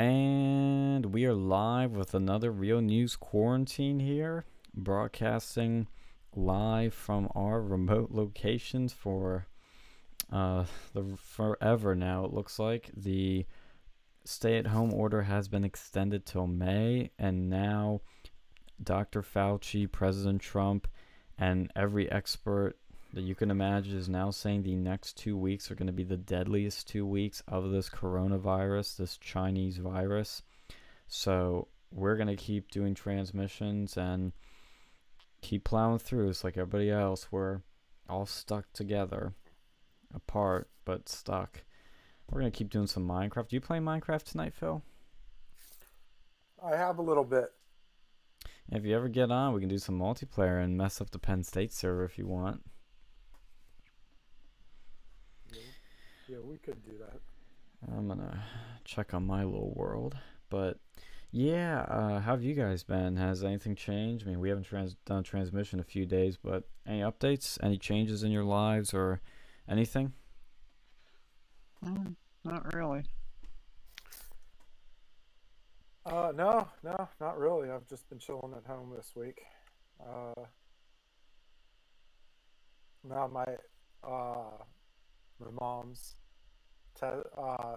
And 0.00 1.12
we 1.12 1.26
are 1.26 1.34
live 1.34 1.90
with 1.90 2.14
another 2.14 2.50
Real 2.50 2.80
News 2.80 3.16
Quarantine 3.16 4.00
here, 4.00 4.46
broadcasting 4.72 5.88
live 6.34 6.94
from 6.94 7.28
our 7.34 7.60
remote 7.60 8.10
locations 8.10 8.94
for 8.94 9.46
uh, 10.32 10.64
the 10.94 11.18
forever 11.18 11.94
now. 11.94 12.24
It 12.24 12.32
looks 12.32 12.58
like 12.58 12.90
the 12.96 13.44
stay-at-home 14.24 14.94
order 14.94 15.20
has 15.20 15.48
been 15.48 15.64
extended 15.64 16.24
till 16.24 16.46
May, 16.46 17.10
and 17.18 17.50
now 17.50 18.00
Dr. 18.82 19.20
Fauci, 19.20 19.86
President 19.86 20.40
Trump, 20.40 20.88
and 21.36 21.70
every 21.76 22.10
expert 22.10 22.78
that 23.12 23.22
you 23.22 23.34
can 23.34 23.50
imagine 23.50 23.96
is 23.96 24.08
now 24.08 24.30
saying 24.30 24.62
the 24.62 24.74
next 24.74 25.16
two 25.16 25.36
weeks 25.36 25.70
are 25.70 25.74
going 25.74 25.88
to 25.88 25.92
be 25.92 26.04
the 26.04 26.16
deadliest 26.16 26.88
two 26.88 27.04
weeks 27.04 27.42
of 27.48 27.70
this 27.70 27.88
coronavirus, 27.88 28.96
this 28.96 29.16
Chinese 29.16 29.78
virus. 29.78 30.42
So 31.08 31.68
we're 31.90 32.16
going 32.16 32.28
to 32.28 32.36
keep 32.36 32.70
doing 32.70 32.94
transmissions 32.94 33.96
and 33.96 34.32
keep 35.42 35.64
plowing 35.64 35.98
through. 35.98 36.28
It's 36.28 36.44
like 36.44 36.56
everybody 36.56 36.90
else. 36.90 37.32
We're 37.32 37.62
all 38.08 38.26
stuck 38.26 38.72
together, 38.72 39.34
apart, 40.14 40.68
but 40.84 41.08
stuck. 41.08 41.62
We're 42.30 42.40
going 42.40 42.52
to 42.52 42.56
keep 42.56 42.70
doing 42.70 42.86
some 42.86 43.08
Minecraft. 43.08 43.48
Do 43.48 43.56
you 43.56 43.60
play 43.60 43.78
Minecraft 43.78 44.22
tonight, 44.22 44.54
Phil? 44.54 44.82
I 46.64 46.76
have 46.76 46.98
a 46.98 47.02
little 47.02 47.24
bit. 47.24 47.50
If 48.70 48.84
you 48.84 48.94
ever 48.94 49.08
get 49.08 49.32
on, 49.32 49.52
we 49.52 49.60
can 49.60 49.68
do 49.68 49.78
some 49.78 49.98
multiplayer 49.98 50.62
and 50.62 50.76
mess 50.76 51.00
up 51.00 51.10
the 51.10 51.18
Penn 51.18 51.42
State 51.42 51.72
server 51.72 52.04
if 52.04 52.18
you 52.18 52.26
want. 52.28 52.62
Yeah, 56.30 56.38
we 56.44 56.58
could 56.58 56.80
do 56.84 56.92
that. 56.98 57.20
I'm 57.92 58.06
gonna 58.06 58.44
check 58.84 59.14
on 59.14 59.26
my 59.26 59.42
little 59.42 59.72
world, 59.74 60.16
but 60.48 60.78
yeah, 61.32 61.80
uh, 61.88 62.20
how 62.20 62.32
have 62.32 62.44
you 62.44 62.54
guys 62.54 62.84
been? 62.84 63.16
Has 63.16 63.42
anything 63.42 63.74
changed? 63.74 64.26
I 64.26 64.30
mean, 64.30 64.38
we 64.38 64.48
haven't 64.48 64.62
trans- 64.64 64.94
done 65.04 65.24
transmission 65.24 65.80
a 65.80 65.84
few 65.84 66.06
days, 66.06 66.36
but 66.36 66.68
any 66.86 67.00
updates? 67.00 67.58
Any 67.64 67.78
changes 67.78 68.22
in 68.22 68.30
your 68.30 68.44
lives 68.44 68.94
or 68.94 69.20
anything? 69.68 70.12
Mm, 71.84 72.14
not 72.44 72.74
really. 72.74 73.02
Uh, 76.06 76.32
no, 76.32 76.68
no, 76.84 77.08
not 77.20 77.38
really. 77.40 77.70
I've 77.70 77.88
just 77.88 78.08
been 78.08 78.20
chilling 78.20 78.54
at 78.56 78.66
home 78.66 78.92
this 78.94 79.14
week. 79.16 79.42
Uh, 80.00 80.44
now 83.02 83.26
my 83.26 83.46
uh, 84.04 84.62
my 85.40 85.50
mom's 85.60 86.14
te- 86.98 87.06
uh, 87.38 87.76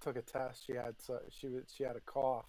took 0.00 0.16
a 0.16 0.22
test. 0.22 0.64
She 0.66 0.72
had 0.72 0.94
so- 1.00 1.20
she 1.30 1.48
was 1.48 1.64
she 1.74 1.84
had 1.84 1.96
a 1.96 2.00
cough, 2.00 2.46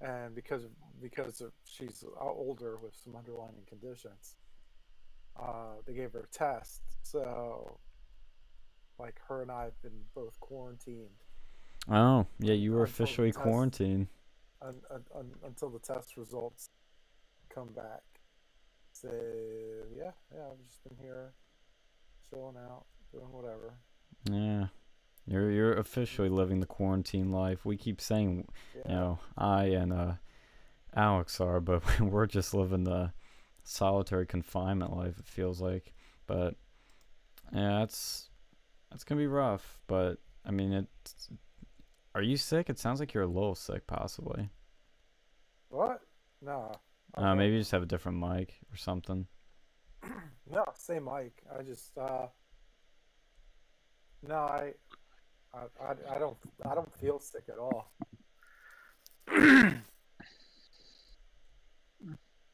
and 0.00 0.34
because 0.34 0.64
of, 0.64 0.70
because 1.00 1.40
of 1.40 1.52
she's 1.64 2.04
older 2.20 2.76
with 2.82 2.94
some 2.96 3.14
underlying 3.16 3.64
conditions, 3.68 4.36
uh, 5.40 5.74
they 5.86 5.94
gave 5.94 6.12
her 6.12 6.20
a 6.20 6.26
test. 6.36 6.82
So, 7.02 7.78
like 8.98 9.18
her 9.28 9.42
and 9.42 9.50
I 9.50 9.64
have 9.64 9.80
been 9.82 10.04
both 10.14 10.38
quarantined 10.40 11.22
Oh, 11.90 12.26
yeah, 12.38 12.52
you 12.54 12.72
were 12.72 12.82
officially 12.82 13.32
test- 13.32 13.42
quarantined. 13.42 14.08
un, 14.60 14.74
un, 14.90 15.04
un, 15.14 15.30
until 15.44 15.70
the 15.70 15.78
test 15.78 16.16
results 16.16 16.68
come 17.48 17.68
back. 17.72 18.02
So 18.92 19.08
yeah, 19.96 20.10
yeah, 20.34 20.48
I've 20.50 20.62
just 20.66 20.82
been 20.84 20.96
here, 21.00 21.32
chilling 22.30 22.56
out, 22.56 22.84
doing 23.12 23.30
whatever. 23.32 23.74
Yeah. 24.30 24.66
You're 25.26 25.50
you're 25.50 25.74
officially 25.74 26.28
living 26.28 26.60
the 26.60 26.66
quarantine 26.66 27.30
life. 27.30 27.64
We 27.64 27.76
keep 27.76 28.00
saying, 28.00 28.48
Yeah, 28.74 28.82
you 28.86 28.94
know, 28.94 29.18
I 29.36 29.64
and 29.66 29.92
uh 29.92 30.12
Alex 30.94 31.40
are, 31.40 31.60
but 31.60 31.82
we're 32.00 32.26
just 32.26 32.54
living 32.54 32.84
the 32.84 33.12
solitary 33.62 34.26
confinement 34.26 34.96
life. 34.96 35.18
It 35.18 35.26
feels 35.26 35.60
like, 35.60 35.92
but 36.26 36.54
yeah, 37.52 37.82
it's 37.82 38.30
it's 38.92 39.04
gonna 39.04 39.20
be 39.20 39.26
rough. 39.26 39.78
But 39.86 40.18
I 40.44 40.50
mean, 40.50 40.72
it's. 40.72 41.28
Are 42.14 42.22
you 42.22 42.36
sick? 42.36 42.68
It 42.70 42.78
sounds 42.78 42.98
like 43.00 43.12
you're 43.14 43.22
a 43.22 43.26
little 43.28 43.54
sick, 43.54 43.86
possibly. 43.86 44.48
what? 45.68 46.00
No. 46.40 46.72
Uh, 47.14 47.34
maybe 47.34 47.54
you 47.54 47.60
just 47.60 47.70
have 47.70 47.82
a 47.82 47.86
different 47.86 48.18
mic 48.18 48.54
or 48.72 48.76
something. 48.76 49.26
no, 50.50 50.64
same 50.76 51.04
mic. 51.04 51.42
I 51.58 51.62
just 51.62 51.96
uh. 51.98 52.26
No, 54.26 54.34
I, 54.34 54.72
I, 55.54 55.58
I, 55.80 56.16
I 56.16 56.18
don't, 56.18 56.36
I 56.68 56.74
don't 56.74 56.92
feel 56.98 57.20
sick 57.20 57.44
at 57.48 57.56
all. 57.56 57.92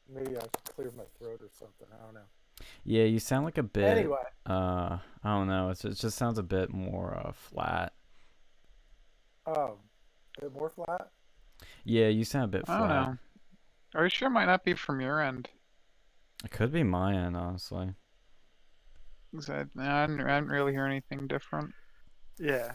Maybe 0.07 0.37
I 0.37 0.41
should 0.41 0.63
clear 0.75 0.91
my 0.95 1.03
throat 1.17 1.39
or 1.41 1.49
something. 1.57 1.87
I 1.91 2.03
don't 2.05 2.13
know. 2.13 2.27
Yeah, 2.83 3.05
you 3.05 3.17
sound 3.19 3.45
like 3.45 3.57
a 3.57 3.63
bit. 3.63 3.97
Anyway, 3.97 4.19
Uh, 4.45 4.99
I 5.23 5.33
don't 5.35 5.47
know. 5.47 5.69
It's, 5.71 5.83
it 5.83 5.95
just 5.95 6.17
sounds 6.17 6.37
a 6.37 6.43
bit 6.43 6.71
more 6.71 7.15
uh, 7.17 7.31
flat. 7.31 7.93
um, 9.47 9.77
a 10.37 10.41
bit 10.41 10.53
more 10.53 10.69
flat. 10.69 11.09
Yeah, 11.83 12.07
you 12.09 12.23
sound 12.23 12.45
a 12.45 12.57
bit 12.59 12.65
flat. 12.67 12.75
I 12.75 12.87
don't 12.87 12.89
know. 12.89 13.17
Are 13.95 14.03
you 14.03 14.09
sure 14.09 14.27
it 14.27 14.31
might 14.31 14.45
not 14.45 14.63
be 14.63 14.73
from 14.75 15.01
your 15.01 15.19
end? 15.21 15.49
It 16.45 16.51
could 16.51 16.71
be 16.71 16.83
my 16.83 17.15
end, 17.15 17.35
honestly. 17.35 17.95
'Cause 19.33 19.49
I, 19.49 19.61
I, 19.77 20.05
didn't, 20.07 20.21
I 20.21 20.39
didn't 20.39 20.51
really 20.51 20.71
hear 20.73 20.85
anything 20.85 21.27
different. 21.27 21.73
Yeah. 22.39 22.73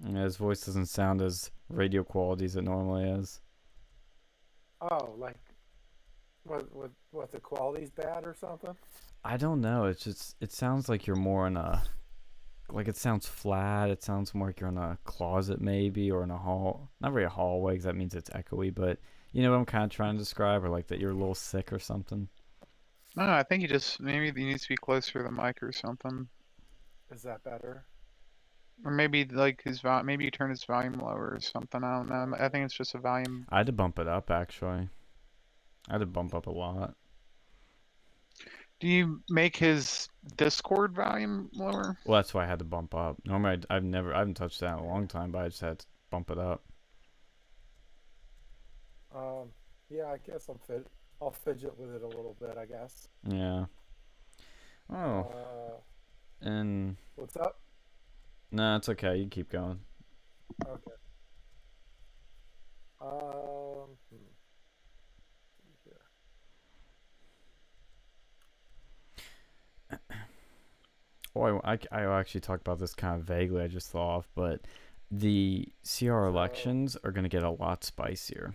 Yeah, 0.00 0.22
his 0.24 0.36
voice 0.36 0.64
doesn't 0.64 0.86
sound 0.86 1.20
as 1.22 1.50
radio 1.68 2.02
quality 2.02 2.46
as 2.46 2.56
it 2.56 2.62
normally 2.62 3.08
is. 3.08 3.40
Oh, 4.80 5.14
like 5.18 5.36
what 6.44 6.74
what 6.74 6.90
what 7.10 7.30
the 7.32 7.40
quality's 7.40 7.90
bad 7.90 8.26
or 8.26 8.34
something? 8.34 8.76
I 9.24 9.36
don't 9.36 9.60
know. 9.60 9.84
It's 9.86 10.02
just 10.04 10.36
it 10.40 10.52
sounds 10.52 10.88
like 10.88 11.06
you're 11.06 11.16
more 11.16 11.46
in 11.46 11.56
a 11.56 11.82
like 12.70 12.88
it 12.88 12.96
sounds 12.96 13.26
flat. 13.26 13.90
It 13.90 14.02
sounds 14.02 14.34
more 14.34 14.48
like 14.48 14.60
you're 14.60 14.68
in 14.70 14.78
a 14.78 14.98
closet 15.04 15.60
maybe 15.60 16.10
or 16.10 16.22
in 16.24 16.30
a 16.30 16.38
hall. 16.38 16.90
Not 17.00 17.12
really 17.12 17.26
a 17.26 17.30
hallway 17.30 17.76
'cause 17.76 17.84
that 17.84 17.96
means 17.96 18.14
it's 18.14 18.30
echoey, 18.30 18.74
but 18.74 18.98
you 19.32 19.42
know 19.42 19.50
what 19.52 19.58
I'm 19.58 19.66
kind 19.66 19.84
of 19.84 19.90
trying 19.90 20.14
to 20.14 20.18
describe, 20.18 20.64
or 20.64 20.68
like 20.68 20.88
that 20.88 21.00
you're 21.00 21.10
a 21.12 21.14
little 21.14 21.34
sick 21.34 21.72
or 21.72 21.78
something. 21.78 22.28
No, 23.16 23.24
I 23.24 23.42
think 23.44 23.62
he 23.62 23.68
just 23.68 24.00
maybe 24.00 24.32
he 24.40 24.46
needs 24.46 24.62
to 24.64 24.68
be 24.70 24.76
closer 24.76 25.18
to 25.20 25.24
the 25.24 25.30
mic 25.30 25.62
or 25.62 25.72
something, 25.72 26.28
Is 27.12 27.22
that 27.22 27.44
better? 27.44 27.84
or 28.84 28.90
maybe 28.90 29.24
like 29.24 29.62
his 29.62 29.80
vol. 29.80 30.02
Maybe 30.02 30.24
you 30.24 30.32
turn 30.32 30.50
his 30.50 30.64
volume 30.64 30.94
lower 30.94 31.30
or 31.34 31.40
something. 31.40 31.84
I 31.84 31.96
don't 31.96 32.08
know. 32.08 32.36
I 32.38 32.48
think 32.48 32.64
it's 32.64 32.74
just 32.74 32.96
a 32.96 32.98
volume. 32.98 33.46
I 33.48 33.58
had 33.58 33.66
to 33.66 33.72
bump 33.72 34.00
it 34.00 34.08
up 34.08 34.30
actually. 34.32 34.88
I 35.88 35.92
had 35.92 35.98
to 35.98 36.06
bump 36.06 36.34
up 36.34 36.46
a 36.46 36.50
lot. 36.50 36.94
Do 38.80 38.88
you 38.88 39.22
make 39.30 39.56
his 39.56 40.08
Discord 40.36 40.92
volume 40.94 41.48
lower? 41.54 41.96
Well, 42.04 42.18
that's 42.18 42.34
why 42.34 42.44
I 42.44 42.48
had 42.48 42.58
to 42.58 42.64
bump 42.64 42.94
up. 42.94 43.16
Normally, 43.24 43.52
I'd, 43.52 43.66
I've 43.70 43.84
never, 43.84 44.12
I 44.12 44.18
haven't 44.18 44.34
touched 44.34 44.60
that 44.60 44.76
in 44.78 44.84
a 44.84 44.86
long 44.88 45.06
time, 45.06 45.30
but 45.30 45.44
I 45.44 45.48
just 45.48 45.60
had 45.60 45.78
to 45.78 45.86
bump 46.10 46.30
it 46.30 46.38
up. 46.38 46.62
Um, 49.14 49.50
yeah, 49.88 50.06
I 50.06 50.18
guess 50.18 50.48
I'm 50.48 50.58
fit. 50.66 50.86
I'll 51.20 51.30
fidget 51.30 51.78
with 51.78 51.94
it 51.94 52.02
a 52.02 52.06
little 52.06 52.36
bit. 52.40 52.56
I 52.58 52.66
guess. 52.66 53.08
Yeah. 53.26 53.66
Oh, 54.92 55.30
Uh, 55.32 56.46
and 56.46 56.96
what's 57.16 57.36
up? 57.36 57.58
no, 58.52 58.76
it's 58.76 58.88
okay. 58.90 59.16
You 59.16 59.28
keep 59.28 59.50
going. 59.50 59.80
Okay. 60.66 60.90
Um. 63.00 63.96
hmm. 64.10 64.16
Oh, 71.36 71.60
I, 71.64 71.72
I, 71.72 71.78
I 72.04 72.20
actually 72.20 72.42
talked 72.42 72.60
about 72.66 72.78
this 72.78 72.94
kind 72.94 73.20
of 73.20 73.26
vaguely. 73.26 73.62
I 73.62 73.66
just 73.66 73.90
thought 73.90 74.18
of, 74.18 74.28
but 74.34 74.60
the 75.10 75.68
CR 75.84 76.24
elections 76.26 76.96
are 77.02 77.10
going 77.10 77.24
to 77.24 77.28
get 77.28 77.42
a 77.42 77.50
lot 77.50 77.82
spicier 77.84 78.54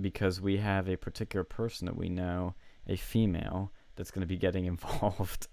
because 0.00 0.40
we 0.40 0.56
have 0.58 0.88
a 0.88 0.96
particular 0.96 1.44
person 1.44 1.86
that 1.86 1.96
we 1.96 2.08
know, 2.08 2.54
a 2.86 2.96
female, 2.96 3.72
that's 3.96 4.10
going 4.10 4.22
to 4.22 4.26
be 4.26 4.36
getting 4.36 4.64
involved. 4.66 5.48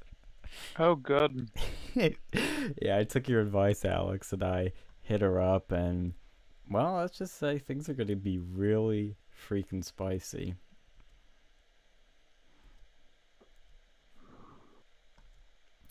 Oh, 0.78 0.96
good. 0.96 1.50
yeah, 1.94 2.98
I 2.98 3.04
took 3.04 3.28
your 3.28 3.42
advice, 3.42 3.86
Alex, 3.86 4.34
and 4.34 4.44
I 4.44 4.72
hit 5.02 5.22
her 5.22 5.40
up, 5.40 5.72
and 5.72 6.14
well, 6.70 6.96
let's 6.96 7.18
just 7.18 7.38
say 7.38 7.58
things 7.60 7.90
are 7.90 7.94
going 7.94 8.08
to 8.08 8.16
be 8.16 8.38
really 8.38 9.16
freaking 9.48 9.84
spicy. 9.84 10.56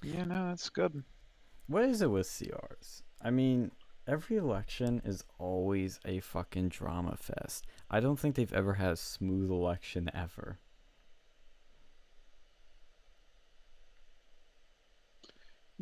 Yeah, 0.03 0.25
no, 0.25 0.49
that's 0.49 0.69
good. 0.69 1.03
What 1.67 1.85
is 1.85 2.03
it 2.03 2.11
with 2.11 2.27
CRs? 2.27 3.03
I 3.21 3.31
mean, 3.31 3.71
every 4.09 4.37
election 4.37 5.03
is 5.05 5.23
always 5.39 6.01
a 6.05 6.21
fucking 6.21 6.71
drama 6.71 7.17
fest. 7.17 7.67
I 7.91 8.01
don't 8.01 8.19
think 8.19 8.35
they've 8.35 8.53
ever 8.53 8.75
had 8.75 8.93
a 8.93 8.97
smooth 8.97 9.51
election 9.51 10.11
ever. 10.15 10.59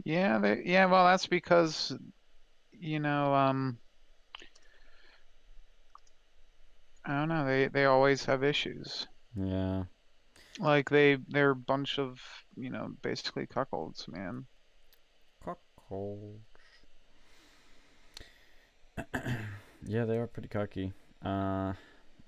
Yeah, 0.04 0.38
they, 0.38 0.62
yeah. 0.64 0.86
Well, 0.86 1.06
that's 1.06 1.26
because 1.26 1.96
you 2.72 3.00
know, 3.00 3.34
um, 3.34 3.78
I 7.06 7.18
don't 7.18 7.28
know. 7.28 7.46
They 7.46 7.68
they 7.68 7.84
always 7.86 8.24
have 8.26 8.44
issues. 8.44 9.06
Yeah. 9.34 9.84
Like 10.58 10.90
they 10.90 11.16
they're 11.28 11.50
a 11.50 11.56
bunch 11.56 11.98
of 11.98 12.20
you 12.56 12.70
know 12.70 12.94
basically 13.02 13.46
cuckolds, 13.46 14.06
man. 14.08 14.46
Cuckold. 15.42 16.40
yeah, 19.86 20.04
they 20.04 20.18
are 20.18 20.26
pretty 20.26 20.48
cocky. 20.48 20.92
Uh, 21.22 21.72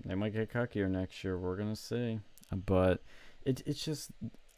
they 0.05 0.15
might 0.15 0.32
get 0.32 0.53
cockier 0.53 0.88
next 0.88 1.23
year. 1.25 1.38
We're 1.38 1.56
gonna 1.56 1.76
see. 1.76 2.20
But 2.53 3.03
it 3.44 3.62
it's 3.67 3.85
just 3.85 4.11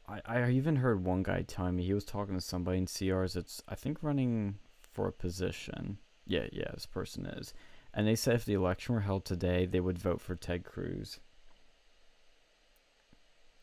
I 0.08 0.20
I 0.24 0.50
even 0.50 0.76
heard 0.76 1.04
one 1.04 1.22
guy 1.22 1.42
telling 1.42 1.76
me 1.76 1.84
he 1.84 1.94
was 1.94 2.04
talking 2.04 2.34
to 2.34 2.40
somebody 2.40 2.78
in 2.78 2.86
CRs. 2.86 3.36
It's 3.36 3.62
I 3.68 3.74
think 3.74 3.98
running 4.02 4.58
for 4.80 5.08
a 5.08 5.12
position. 5.12 5.98
Yeah, 6.26 6.46
yeah, 6.52 6.70
this 6.72 6.86
person 6.86 7.26
is. 7.26 7.54
And 7.92 8.06
they 8.06 8.14
said 8.14 8.36
if 8.36 8.44
the 8.44 8.54
election 8.54 8.94
were 8.94 9.00
held 9.00 9.24
today, 9.24 9.66
they 9.66 9.80
would 9.80 9.98
vote 9.98 10.20
for 10.20 10.36
Ted 10.36 10.64
Cruz. 10.64 11.18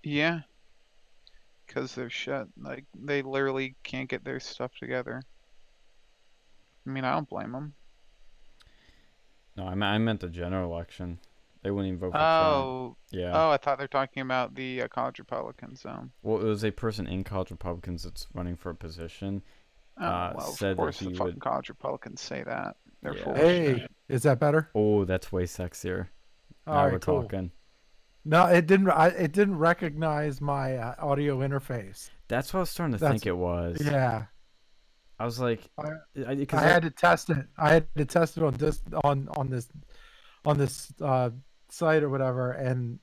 Yeah. 0.04 0.42
Cause 1.68 1.96
they're 1.96 2.10
shut. 2.10 2.48
Like 2.58 2.86
they 2.98 3.22
literally 3.22 3.76
can't 3.84 4.10
get 4.10 4.24
their 4.24 4.40
stuff 4.40 4.72
together. 4.80 5.22
I 6.86 6.90
mean, 6.90 7.04
I 7.04 7.14
don't 7.14 7.30
blame 7.30 7.52
them. 7.52 7.74
No, 9.58 9.66
I, 9.68 9.76
me- 9.76 9.86
I 9.88 9.98
meant 9.98 10.20
the 10.22 10.30
general 10.30 10.72
election. 10.72 11.20
They 11.64 11.72
wouldn't 11.72 11.88
even 11.88 12.00
vote 12.00 12.12
for 12.12 12.18
Trump. 12.20 12.26
Oh, 12.56 12.96
Yeah. 13.12 13.32
oh, 13.34 13.50
I 13.50 13.58
thought 13.58 13.78
they're 13.80 13.88
talking 13.88 14.22
about 14.22 14.56
the 14.56 14.84
uh, 14.84 14.88
college 14.88 15.20
Republicans. 15.20 15.82
So, 15.82 16.10
Well, 16.22 16.40
it 16.40 16.44
was 16.46 16.64
a 16.64 16.72
person 16.72 17.08
in 17.08 17.24
college 17.24 17.52
Republicans 17.52 18.04
that's 18.04 18.28
running 18.34 18.56
for 18.56 18.70
a 18.70 18.76
position. 18.76 19.42
oh, 20.00 20.06
Uh, 20.06 20.34
well, 20.38 20.46
said 20.52 20.72
of 20.72 20.78
that 20.78 20.82
course 20.84 21.00
he 21.00 21.06
the 21.10 21.12
fucking 21.16 21.26
would- 21.34 21.40
college 21.42 21.70
Republicans 21.70 22.22
say 22.22 22.44
that. 22.44 22.78
They're 23.02 23.16
Yeah. 23.18 23.24
full. 23.24 23.36
Hey, 23.36 23.88
is 24.08 24.24
that 24.24 24.40
better? 24.40 24.70
Oh, 24.76 25.04
that's 25.06 25.32
way 25.32 25.44
sexier. 25.46 26.08
All 26.68 26.76
now 26.76 26.84
right, 26.84 26.94
we're 26.94 27.00
cool. 27.00 27.22
talking. 27.24 27.52
No, 28.26 28.46
it 28.46 28.68
didn't. 28.68 28.90
I, 28.90 29.08
it 29.08 29.32
didn't 29.32 29.58
recognize 29.58 30.42
my 30.42 30.76
uh, 30.76 30.96
audio 31.00 31.40
interface. 31.40 32.10
That's 32.28 32.54
what 32.54 32.60
I 32.60 32.62
was 32.62 32.70
starting 32.70 32.94
to 32.94 33.00
That's- 33.00 33.22
think 33.22 33.26
it 33.28 33.38
was. 33.38 33.82
Yeah, 33.84 34.26
I 35.20 35.26
was 35.26 35.40
like, 35.40 35.62
I- 35.78 36.22
I, 36.28 36.46
I 36.54 36.62
had 36.62 36.84
to 36.84 36.92
test 36.92 37.30
it. 37.30 37.46
I 37.58 37.74
had 37.74 37.88
to 37.98 38.06
test 38.06 38.38
it 38.38 38.44
on 38.44 38.54
this 38.56 38.82
on 39.04 39.28
on 39.36 39.50
this 39.50 39.68
on 40.46 40.58
this 40.58 40.94
uh, 41.02 41.30
site 41.70 42.04
or 42.04 42.10
whatever, 42.10 42.52
and 42.52 43.00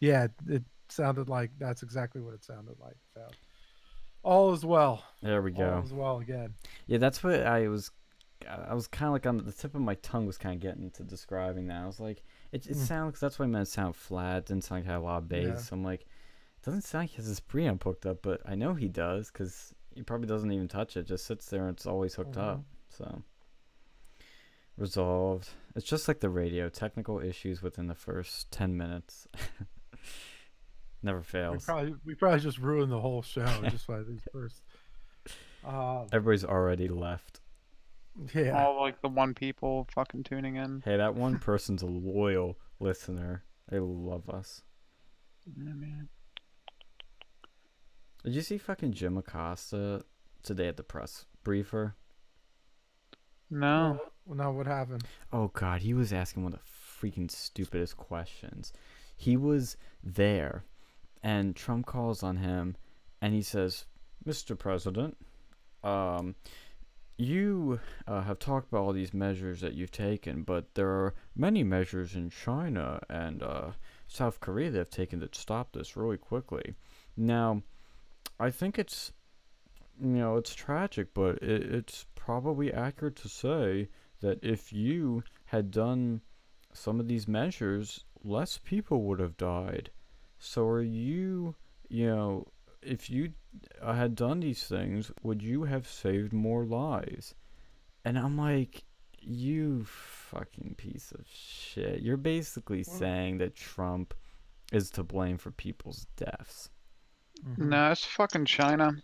yeah, 0.00 0.28
it 0.48 0.62
sounded 0.88 1.28
like 1.28 1.50
that's 1.58 1.82
exactly 1.82 2.20
what 2.20 2.34
it 2.34 2.44
sounded 2.44 2.76
like. 2.80 2.96
So 3.14 3.22
all 4.22 4.52
is 4.54 4.64
well. 4.64 5.02
there 5.22 5.42
we 5.42 5.50
go. 5.50 5.74
All 5.74 5.82
is 5.82 5.92
well 5.92 6.18
again. 6.18 6.54
Yeah, 6.86 6.98
that's 6.98 7.22
what 7.22 7.40
I 7.46 7.68
was. 7.68 7.90
I 8.68 8.74
was 8.74 8.86
kind 8.88 9.06
of 9.08 9.12
like 9.14 9.26
on 9.26 9.38
the 9.38 9.52
tip 9.52 9.74
of 9.74 9.80
my 9.80 9.94
tongue 9.96 10.26
was 10.26 10.36
kind 10.38 10.54
of 10.54 10.60
getting 10.60 10.90
to 10.92 11.02
describing 11.02 11.66
that. 11.68 11.82
I 11.82 11.86
was 11.86 11.98
like, 11.98 12.22
it, 12.52 12.66
it 12.66 12.76
Mm. 12.76 12.86
sounds. 12.86 13.18
That's 13.20 13.38
why 13.38 13.46
I 13.46 13.48
meant 13.48 13.66
it 13.68 13.70
sound 13.70 13.96
flat. 13.96 14.46
Didn't 14.46 14.64
sound 14.64 14.80
like 14.82 14.88
it 14.88 14.92
had 14.92 14.98
a 14.98 15.00
lot 15.00 15.18
of 15.18 15.28
bass. 15.28 15.46
Yeah. 15.46 15.56
So 15.56 15.74
I'm 15.76 15.84
like, 15.84 16.02
it 16.02 16.64
doesn't 16.64 16.82
sound 16.82 17.04
like 17.04 17.10
he 17.10 17.16
has 17.16 17.26
his 17.26 17.40
preamp 17.40 17.82
hooked 17.82 18.04
up, 18.06 18.18
but 18.22 18.40
I 18.46 18.54
know 18.54 18.74
he 18.74 18.88
does 18.88 19.30
because 19.32 19.73
he 19.94 20.02
probably 20.02 20.26
doesn't 20.28 20.50
even 20.52 20.68
touch 20.68 20.96
it. 20.96 21.06
Just 21.06 21.26
sits 21.26 21.46
there 21.46 21.66
and 21.66 21.76
it's 21.76 21.86
always 21.86 22.14
hooked 22.14 22.36
up. 22.36 22.62
So 22.88 23.22
resolved. 24.76 25.48
It's 25.76 25.86
just 25.86 26.08
like 26.08 26.20
the 26.20 26.28
radio. 26.30 26.68
Technical 26.68 27.20
issues 27.20 27.62
within 27.62 27.86
the 27.86 27.94
first 27.94 28.50
ten 28.50 28.76
minutes. 28.76 29.26
Never 31.02 31.18
We 31.18 31.24
fails. 31.24 31.64
probably 31.64 31.94
we 32.04 32.14
probably 32.14 32.40
just 32.40 32.58
ruined 32.58 32.90
the 32.90 33.00
whole 33.00 33.22
show 33.22 33.44
just 33.70 33.86
by 33.86 34.02
these 34.02 34.22
first. 34.32 34.62
Uh, 35.64 36.04
Everybody's 36.12 36.44
already 36.44 36.88
left. 36.88 37.40
yeah. 38.34 38.64
All 38.64 38.80
like 38.80 39.00
the 39.02 39.08
one 39.08 39.34
people 39.34 39.86
fucking 39.94 40.22
tuning 40.24 40.56
in. 40.56 40.82
Hey, 40.84 40.96
that 40.96 41.14
one 41.14 41.38
person's 41.40 41.82
a 41.82 41.86
loyal 41.86 42.58
listener. 42.80 43.44
They 43.68 43.78
love 43.80 44.28
us. 44.30 44.62
Yeah, 45.56 45.72
man. 45.74 46.08
Did 48.24 48.34
you 48.34 48.40
see 48.40 48.56
fucking 48.56 48.94
Jim 48.94 49.18
Acosta 49.18 50.02
today 50.42 50.68
at 50.68 50.78
the 50.78 50.82
press 50.82 51.26
briefer? 51.42 51.94
No. 53.50 54.00
Well, 54.24 54.38
now 54.38 54.50
what 54.50 54.66
happened? 54.66 55.04
Oh 55.30 55.48
god, 55.48 55.82
he 55.82 55.92
was 55.92 56.10
asking 56.10 56.42
one 56.42 56.54
of 56.54 56.60
the 56.60 56.64
freaking 57.06 57.30
stupidest 57.30 57.98
questions. 57.98 58.72
He 59.14 59.36
was 59.36 59.76
there, 60.02 60.64
and 61.22 61.54
Trump 61.54 61.84
calls 61.84 62.22
on 62.22 62.38
him, 62.38 62.76
and 63.20 63.34
he 63.34 63.42
says, 63.42 63.84
"Mr. 64.26 64.58
President, 64.58 65.18
um, 65.82 66.34
you 67.18 67.78
uh, 68.06 68.22
have 68.22 68.38
talked 68.38 68.68
about 68.72 68.84
all 68.84 68.92
these 68.94 69.12
measures 69.12 69.60
that 69.60 69.74
you've 69.74 69.92
taken, 69.92 70.42
but 70.42 70.74
there 70.74 70.88
are 70.88 71.14
many 71.36 71.62
measures 71.62 72.14
in 72.14 72.30
China 72.30 73.00
and 73.10 73.42
uh, 73.42 73.72
South 74.08 74.40
Korea 74.40 74.70
that 74.70 74.78
have 74.78 74.90
taken 74.90 75.20
to 75.20 75.28
stop 75.32 75.72
this 75.72 75.94
really 75.94 76.16
quickly. 76.16 76.74
Now, 77.16 77.62
I 78.38 78.50
think 78.50 78.78
it's, 78.78 79.12
you 80.00 80.08
know, 80.08 80.36
it's 80.36 80.54
tragic, 80.54 81.14
but 81.14 81.36
it, 81.42 81.62
it's 81.62 82.06
probably 82.14 82.72
accurate 82.72 83.16
to 83.16 83.28
say 83.28 83.88
that 84.20 84.42
if 84.42 84.72
you 84.72 85.22
had 85.46 85.70
done 85.70 86.20
some 86.72 86.98
of 86.98 87.08
these 87.08 87.28
measures, 87.28 88.04
less 88.22 88.58
people 88.58 89.02
would 89.02 89.20
have 89.20 89.36
died. 89.36 89.90
So 90.38 90.66
are 90.66 90.82
you, 90.82 91.54
you 91.88 92.08
know, 92.08 92.46
if 92.82 93.08
you 93.08 93.32
had 93.82 94.14
done 94.14 94.40
these 94.40 94.64
things, 94.64 95.10
would 95.22 95.42
you 95.42 95.64
have 95.64 95.86
saved 95.86 96.32
more 96.32 96.64
lives? 96.64 97.34
And 98.04 98.18
I'm 98.18 98.36
like, 98.36 98.84
you 99.20 99.84
fucking 99.84 100.74
piece 100.76 101.12
of 101.12 101.24
shit. 101.32 102.00
You're 102.00 102.16
basically 102.16 102.82
saying 102.82 103.38
that 103.38 103.54
Trump 103.54 104.12
is 104.72 104.90
to 104.90 105.02
blame 105.02 105.38
for 105.38 105.50
people's 105.50 106.06
deaths. 106.16 106.70
Mhm. 107.46 107.58
No, 107.58 107.90
it's 107.90 108.04
fucking 108.04 108.46
China. 108.46 109.02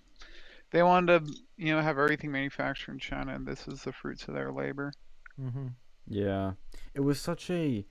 They 0.71 0.83
wanted 0.83 1.27
to, 1.27 1.35
you 1.57 1.75
know, 1.75 1.83
have 1.83 1.99
everything 1.99 2.31
manufactured 2.33 2.93
in 2.93 2.99
China, 2.99 3.35
and 3.35 3.47
this 3.47 3.67
is 3.69 3.83
the 3.83 3.93
fruits 3.93 4.29
of 4.29 4.35
their 4.35 4.53
labor. 4.53 4.93
Mhm. 5.39 5.75
Yeah. 6.07 6.55
It 6.95 7.01
was 7.01 7.21
such 7.21 7.51
a 7.51 7.85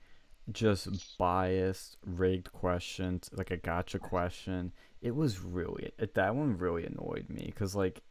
just 0.50 1.16
biased, 1.18 1.96
rigged 2.04 2.52
question, 2.52 3.20
like 3.32 3.50
a 3.50 3.56
gotcha 3.56 3.98
question. 3.98 4.72
It 5.00 5.14
was 5.14 5.40
really 5.40 5.92
it, 5.98 6.14
that 6.14 6.34
one 6.34 6.58
really 6.58 6.84
annoyed 6.84 7.28
me 7.28 7.46
because 7.46 7.74
like 7.76 8.02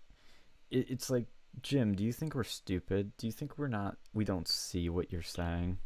it, 0.71 0.89
it's 0.89 1.09
like 1.09 1.27
Jim, 1.61 1.93
do 1.95 2.03
you 2.03 2.13
think 2.13 2.35
we're 2.35 2.43
stupid? 2.43 3.11
Do 3.17 3.27
you 3.27 3.33
think 3.33 3.57
we're 3.57 3.67
not? 3.67 3.97
We 4.13 4.23
don't 4.23 4.47
see 4.47 4.87
what 4.89 5.11
you're 5.11 5.21
saying. 5.21 5.79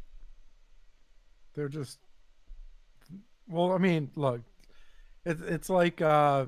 They're 1.54 1.70
just. 1.70 2.00
Well, 3.48 3.72
I 3.72 3.78
mean, 3.78 4.12
look, 4.16 4.42
it's 5.26 5.42
it's 5.42 5.70
like 5.70 6.02
uh, 6.02 6.46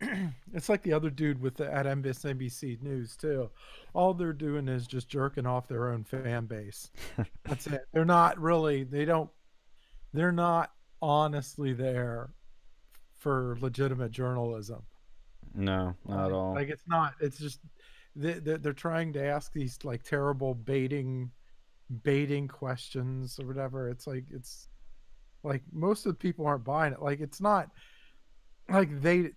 it's 0.52 0.68
like 0.68 0.82
the 0.82 0.92
other 0.92 1.10
dude 1.10 1.40
with 1.40 1.56
the 1.56 1.72
at 1.72 1.86
MSNBC 1.86 2.82
News 2.82 3.16
too. 3.16 3.50
All 3.94 4.14
they're 4.14 4.32
doing 4.32 4.68
is 4.68 4.86
just 4.86 5.08
jerking 5.08 5.46
off 5.46 5.68
their 5.68 5.88
own 5.88 6.04
fan 6.04 6.46
base. 6.46 6.90
That's 7.44 7.66
it. 7.66 7.86
They're 7.92 8.04
not 8.04 8.38
really. 8.38 8.84
They 8.84 9.04
don't. 9.04 9.30
They're 10.12 10.32
not 10.32 10.72
honestly 11.00 11.72
there 11.72 12.30
for 13.16 13.56
legitimate 13.60 14.10
journalism. 14.10 14.82
No, 15.54 15.94
not 16.06 16.18
at 16.18 16.24
like, 16.24 16.32
all. 16.32 16.54
Like 16.54 16.68
it's 16.68 16.86
not. 16.86 17.14
It's 17.20 17.38
just 17.38 17.60
they 18.14 18.34
they're, 18.34 18.58
they're 18.58 18.72
trying 18.72 19.12
to 19.14 19.24
ask 19.24 19.52
these 19.52 19.78
like 19.84 20.02
terrible 20.02 20.54
baiting, 20.54 21.30
baiting 22.02 22.46
questions 22.46 23.40
or 23.40 23.46
whatever. 23.46 23.88
It's 23.88 24.06
like 24.06 24.24
it's 24.30 24.68
like 25.42 25.62
most 25.72 26.06
of 26.06 26.12
the 26.12 26.18
people 26.18 26.46
aren't 26.46 26.64
buying 26.64 26.92
it. 26.92 27.02
Like 27.02 27.20
it's 27.20 27.40
not 27.40 27.70
like 28.68 29.00
they 29.00 29.30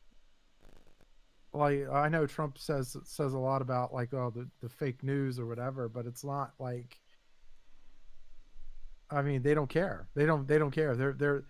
like 1.54 1.88
I 1.90 2.10
know 2.10 2.26
Trump 2.26 2.58
says 2.58 2.96
says 3.04 3.34
a 3.34 3.40
lot 3.40 3.62
about 3.62 3.94
like 3.94 4.14
oh 4.14 4.32
the 4.34 4.50
the 4.62 4.70
fake 4.70 5.04
news 5.04 5.40
or 5.40 5.46
whatever, 5.46 5.90
but 5.90 6.06
it's 6.06 6.24
not 6.24 6.54
like. 6.60 7.00
I 9.14 9.22
mean, 9.22 9.42
they 9.42 9.54
don't 9.54 9.70
care. 9.70 10.08
They 10.16 10.26
don't. 10.26 10.48
They 10.48 10.58
don't 10.58 10.72
care. 10.72 10.96
They're 10.96 11.14
they're 11.14 11.44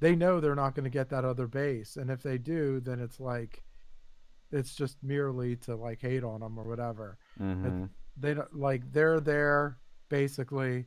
they 0.00 0.16
know 0.16 0.40
they're 0.40 0.56
not 0.56 0.74
going 0.74 0.84
to 0.84 0.90
get 0.90 1.08
that 1.10 1.24
other 1.24 1.46
base, 1.46 1.96
and 1.96 2.10
if 2.10 2.22
they 2.22 2.38
do, 2.38 2.80
then 2.80 2.98
it's 3.00 3.20
like 3.20 3.62
it's 4.50 4.74
just 4.74 5.02
merely 5.02 5.56
to 5.56 5.76
like 5.76 6.00
hate 6.00 6.24
on 6.24 6.40
them 6.40 6.58
or 6.58 6.64
whatever. 6.64 7.18
hmm 7.38 7.84
They 8.16 8.34
don't 8.34 8.54
like 8.54 8.92
they're 8.92 9.20
there 9.20 9.78
basically 10.08 10.86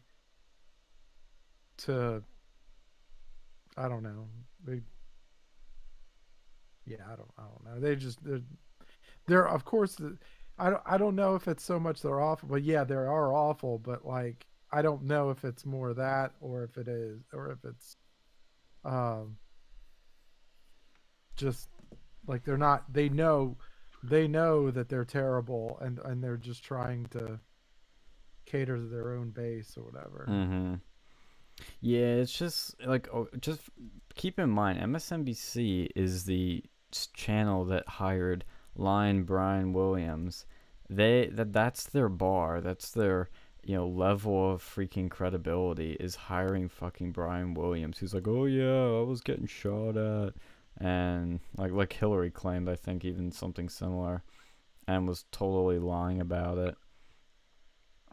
to 1.78 2.24
I 3.78 3.88
don't 3.88 4.04
know. 4.04 4.28
They 4.66 4.82
yeah, 6.88 7.04
I 7.06 7.16
don't 7.16 7.32
I 7.38 7.44
don't 7.44 7.66
know. 7.66 7.80
They 7.80 7.96
just 7.96 8.24
they're 8.24 8.42
they're 9.28 9.48
of 9.48 9.66
course 9.66 9.98
I 10.58 10.70
don't 10.70 10.82
I 10.86 10.98
don't 10.98 11.16
know 11.16 11.36
if 11.36 11.48
it's 11.48 11.64
so 11.64 11.80
much 11.80 12.02
they're 12.02 12.22
awful, 12.22 12.50
but 12.50 12.64
yeah, 12.64 12.84
they 12.84 12.96
are 12.96 13.34
awful, 13.34 13.78
but 13.78 14.06
like 14.06 14.48
I 14.72 14.82
don't 14.82 15.04
know 15.04 15.30
if 15.30 15.44
it's 15.44 15.66
more 15.66 15.94
that 15.94 16.32
or 16.42 16.64
if 16.64 16.78
it 16.78 16.88
is 16.88 17.22
or 17.34 17.52
if 17.52 17.64
it's 17.64 17.98
um 18.86 19.38
just 21.36 21.70
like 22.26 22.44
they're 22.44 22.58
not 22.58 22.92
they 22.92 23.10
know 23.10 23.58
they 24.04 24.28
know 24.28 24.72
that 24.72 24.90
they're 24.90 25.06
terrible 25.06 25.78
and 25.82 26.00
and 26.00 26.24
they're 26.24 26.38
just 26.38 26.64
trying 26.64 27.06
to 27.08 27.40
cater 28.46 28.78
to 28.78 28.84
their 28.84 29.12
own 29.14 29.30
base 29.32 29.78
or 29.78 29.84
whatever. 29.84 30.26
Mm-hmm. 30.30 30.76
Yeah, 31.82 32.16
it's 32.16 32.38
just 32.38 32.76
like 32.86 33.08
oh, 33.14 33.28
just 33.40 33.62
keep 34.16 34.40
in 34.40 34.50
mind 34.50 34.80
MSNBC 34.80 35.90
is 35.96 36.26
the 36.26 36.64
channel 37.14 37.66
that 37.66 37.88
hired 37.88 38.44
Lion 38.76 39.24
Brian 39.24 39.74
Williams. 39.74 40.46
They 40.90 41.28
that 41.34 41.54
that's 41.54 41.86
their 41.86 42.10
bar. 42.10 42.62
That's 42.62 42.92
their 42.92 43.30
you 43.64 43.76
know 43.76 43.88
level 43.88 44.54
of 44.54 44.64
freaking 44.64 45.10
credibility 45.10 45.94
is 46.00 46.16
hiring 46.16 46.70
fucking 46.70 47.12
Brian 47.12 47.54
Williams. 47.54 47.98
Who's 47.98 48.14
like, 48.14 48.28
oh 48.28 48.46
yeah, 48.46 49.00
I 49.00 49.04
was 49.04 49.22
getting 49.22 49.48
shot 49.48 49.98
at, 49.98 50.34
and 50.78 51.40
like 51.58 51.72
like 51.72 51.94
Hillary 51.94 52.32
claimed, 52.32 52.70
I 52.70 52.76
think 52.76 53.04
even 53.04 53.32
something 53.32 53.68
similar, 53.68 54.24
and 54.88 55.08
was 55.08 55.26
totally 55.32 55.80
lying 55.80 56.22
about 56.22 56.58
it. 56.58 56.76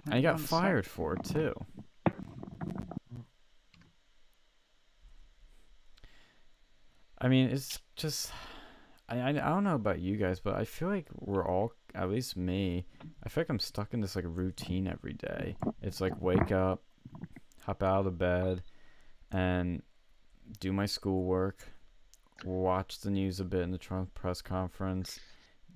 And 0.07 0.15
he 0.15 0.23
got 0.23 0.41
fired 0.41 0.87
for 0.87 1.15
it 1.15 1.25
too. 1.25 1.55
I 7.19 7.29
mean, 7.29 7.49
it's 7.49 7.79
just 7.97 8.31
I, 9.09 9.29
I 9.29 9.33
don't 9.33 9.65
know 9.65 9.75
about 9.75 10.01
you 10.01 10.17
guys, 10.17 10.41
but 10.41 10.55
I 10.55 10.65
feel 10.65 10.89
like 10.89 11.09
we're 11.15 11.47
all 11.47 11.73
at 11.95 12.11
least 12.11 12.37
me. 12.37 12.87
I 13.23 13.29
feel 13.29 13.43
like 13.43 13.51
I'm 13.51 13.59
stuck 13.59 13.93
in 13.93 14.01
this 14.01 14.17
like 14.17 14.25
routine 14.27 14.89
every 14.89 15.13
day. 15.13 15.57
It's 15.83 16.01
like 16.01 16.21
wake 16.21 16.53
up, 16.53 16.83
hop 17.63 17.83
out 17.83 18.07
of 18.07 18.19
bed, 18.19 18.63
and 19.31 19.83
do 20.61 20.73
my 20.73 20.87
schoolwork, 20.87 21.69
watch 22.45 23.01
the 23.01 23.11
news 23.11 23.41
a 23.41 23.45
bit 23.45 23.63
in 23.63 23.71
the 23.71 23.79
Trump 23.79 24.15
press 24.15 24.41
conference, 24.41 25.21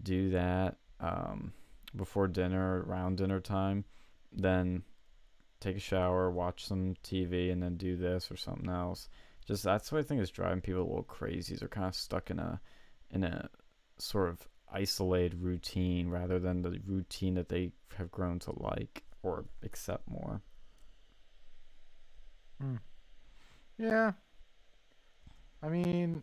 do 0.02 0.30
that 0.30 0.76
um, 1.00 1.52
before 1.94 2.28
dinner, 2.28 2.82
around 2.84 3.18
dinner 3.18 3.40
time, 3.40 3.84
then 4.32 4.82
take 5.60 5.76
a 5.76 5.80
shower, 5.80 6.30
watch 6.30 6.64
some 6.64 6.94
TV, 7.04 7.52
and 7.52 7.62
then 7.62 7.76
do 7.76 7.96
this 7.96 8.30
or 8.30 8.36
something 8.36 8.68
else. 8.68 9.08
Just 9.46 9.64
that's 9.64 9.90
what 9.90 9.98
I 9.98 10.02
think 10.02 10.20
is 10.20 10.30
driving 10.30 10.60
people 10.60 10.82
a 10.82 10.84
little 10.84 11.02
crazy. 11.02 11.56
They're 11.56 11.68
kind 11.68 11.86
of 11.86 11.94
stuck 11.94 12.30
in 12.30 12.38
a 12.38 12.60
in 13.10 13.24
a 13.24 13.48
sort 13.98 14.28
of 14.28 14.48
isolated 14.72 15.40
routine 15.40 16.08
rather 16.08 16.38
than 16.38 16.62
the 16.62 16.80
routine 16.86 17.34
that 17.34 17.48
they 17.48 17.72
have 17.96 18.10
grown 18.10 18.38
to 18.40 18.52
like 18.58 19.04
or 19.22 19.44
accept 19.62 20.08
more. 20.08 20.42
Hmm. 22.60 22.76
Yeah. 23.78 24.12
I 25.62 25.68
mean, 25.68 26.22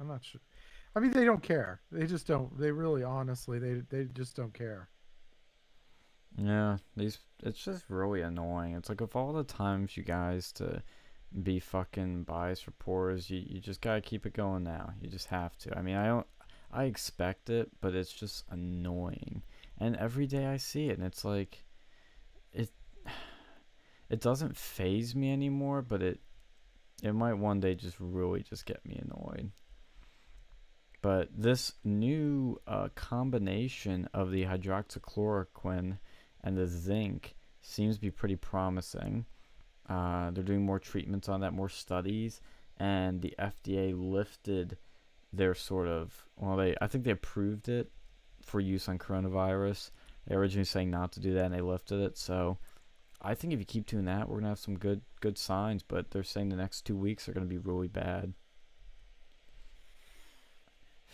I'm 0.00 0.08
not 0.08 0.24
sure. 0.24 0.40
I 0.94 1.00
mean, 1.00 1.12
they 1.12 1.24
don't 1.24 1.42
care. 1.42 1.80
They 1.90 2.06
just 2.06 2.26
don't. 2.26 2.58
They 2.58 2.70
really, 2.70 3.02
honestly, 3.02 3.58
they 3.58 3.82
they 3.90 4.04
just 4.04 4.36
don't 4.36 4.54
care. 4.54 4.88
Yeah, 6.38 6.78
these 6.96 7.18
it's 7.42 7.62
just 7.62 7.84
really 7.88 8.22
annoying. 8.22 8.74
It's 8.74 8.88
like 8.88 9.00
of 9.00 9.16
all 9.16 9.32
the 9.32 9.44
times 9.44 9.96
you 9.96 10.02
guys 10.02 10.52
to 10.52 10.82
be 11.42 11.60
fucking 11.60 12.24
biased 12.24 12.66
reporters, 12.66 13.30
you, 13.30 13.42
you 13.44 13.60
just 13.60 13.80
gotta 13.80 14.00
keep 14.00 14.26
it 14.26 14.34
going 14.34 14.64
now. 14.64 14.92
You 15.00 15.08
just 15.08 15.28
have 15.28 15.56
to. 15.58 15.76
I 15.76 15.82
mean, 15.82 15.96
I 15.96 16.06
don't 16.06 16.26
I 16.72 16.84
expect 16.84 17.50
it, 17.50 17.70
but 17.80 17.94
it's 17.94 18.12
just 18.12 18.44
annoying. 18.50 19.42
And 19.78 19.96
every 19.96 20.26
day 20.26 20.46
I 20.46 20.56
see 20.56 20.88
it 20.88 20.98
and 20.98 21.06
it's 21.06 21.24
like 21.24 21.64
it 22.52 22.70
it 24.10 24.20
doesn't 24.20 24.56
faze 24.56 25.14
me 25.14 25.32
anymore, 25.32 25.82
but 25.82 26.02
it 26.02 26.20
it 27.02 27.12
might 27.12 27.34
one 27.34 27.60
day 27.60 27.74
just 27.74 27.96
really 28.00 28.42
just 28.42 28.66
get 28.66 28.84
me 28.86 29.00
annoyed. 29.02 29.50
But 31.02 31.28
this 31.36 31.72
new 31.84 32.60
uh, 32.66 32.88
combination 32.94 34.08
of 34.12 34.30
the 34.30 34.44
hydroxychloroquine 34.44 35.98
and 36.42 36.56
the 36.56 36.66
zinc 36.66 37.36
seems 37.60 37.96
to 37.96 38.00
be 38.00 38.10
pretty 38.10 38.36
promising. 38.36 39.26
Uh, 39.88 40.30
they're 40.30 40.42
doing 40.42 40.64
more 40.64 40.78
treatments 40.78 41.28
on 41.28 41.40
that, 41.40 41.52
more 41.52 41.68
studies, 41.68 42.40
and 42.78 43.22
the 43.22 43.34
FDA 43.38 43.94
lifted 43.96 44.78
their 45.32 45.54
sort 45.54 45.88
of 45.88 46.26
well, 46.36 46.56
they 46.56 46.74
I 46.80 46.86
think 46.86 47.04
they 47.04 47.10
approved 47.10 47.68
it 47.68 47.90
for 48.42 48.60
use 48.60 48.88
on 48.88 48.98
coronavirus. 48.98 49.90
They 50.26 50.34
were 50.34 50.42
originally 50.42 50.64
saying 50.64 50.90
not 50.90 51.12
to 51.12 51.20
do 51.20 51.34
that, 51.34 51.46
and 51.46 51.54
they 51.54 51.60
lifted 51.60 52.00
it. 52.00 52.18
So 52.18 52.58
I 53.22 53.34
think 53.34 53.52
if 53.52 53.58
you 53.58 53.64
keep 53.64 53.86
doing 53.86 54.04
that, 54.06 54.28
we're 54.28 54.36
gonna 54.38 54.48
have 54.48 54.58
some 54.58 54.78
good 54.78 55.02
good 55.20 55.38
signs. 55.38 55.82
But 55.82 56.10
they're 56.10 56.24
saying 56.24 56.48
the 56.48 56.56
next 56.56 56.82
two 56.82 56.96
weeks 56.96 57.28
are 57.28 57.32
gonna 57.32 57.46
be 57.46 57.58
really 57.58 57.88
bad. 57.88 58.34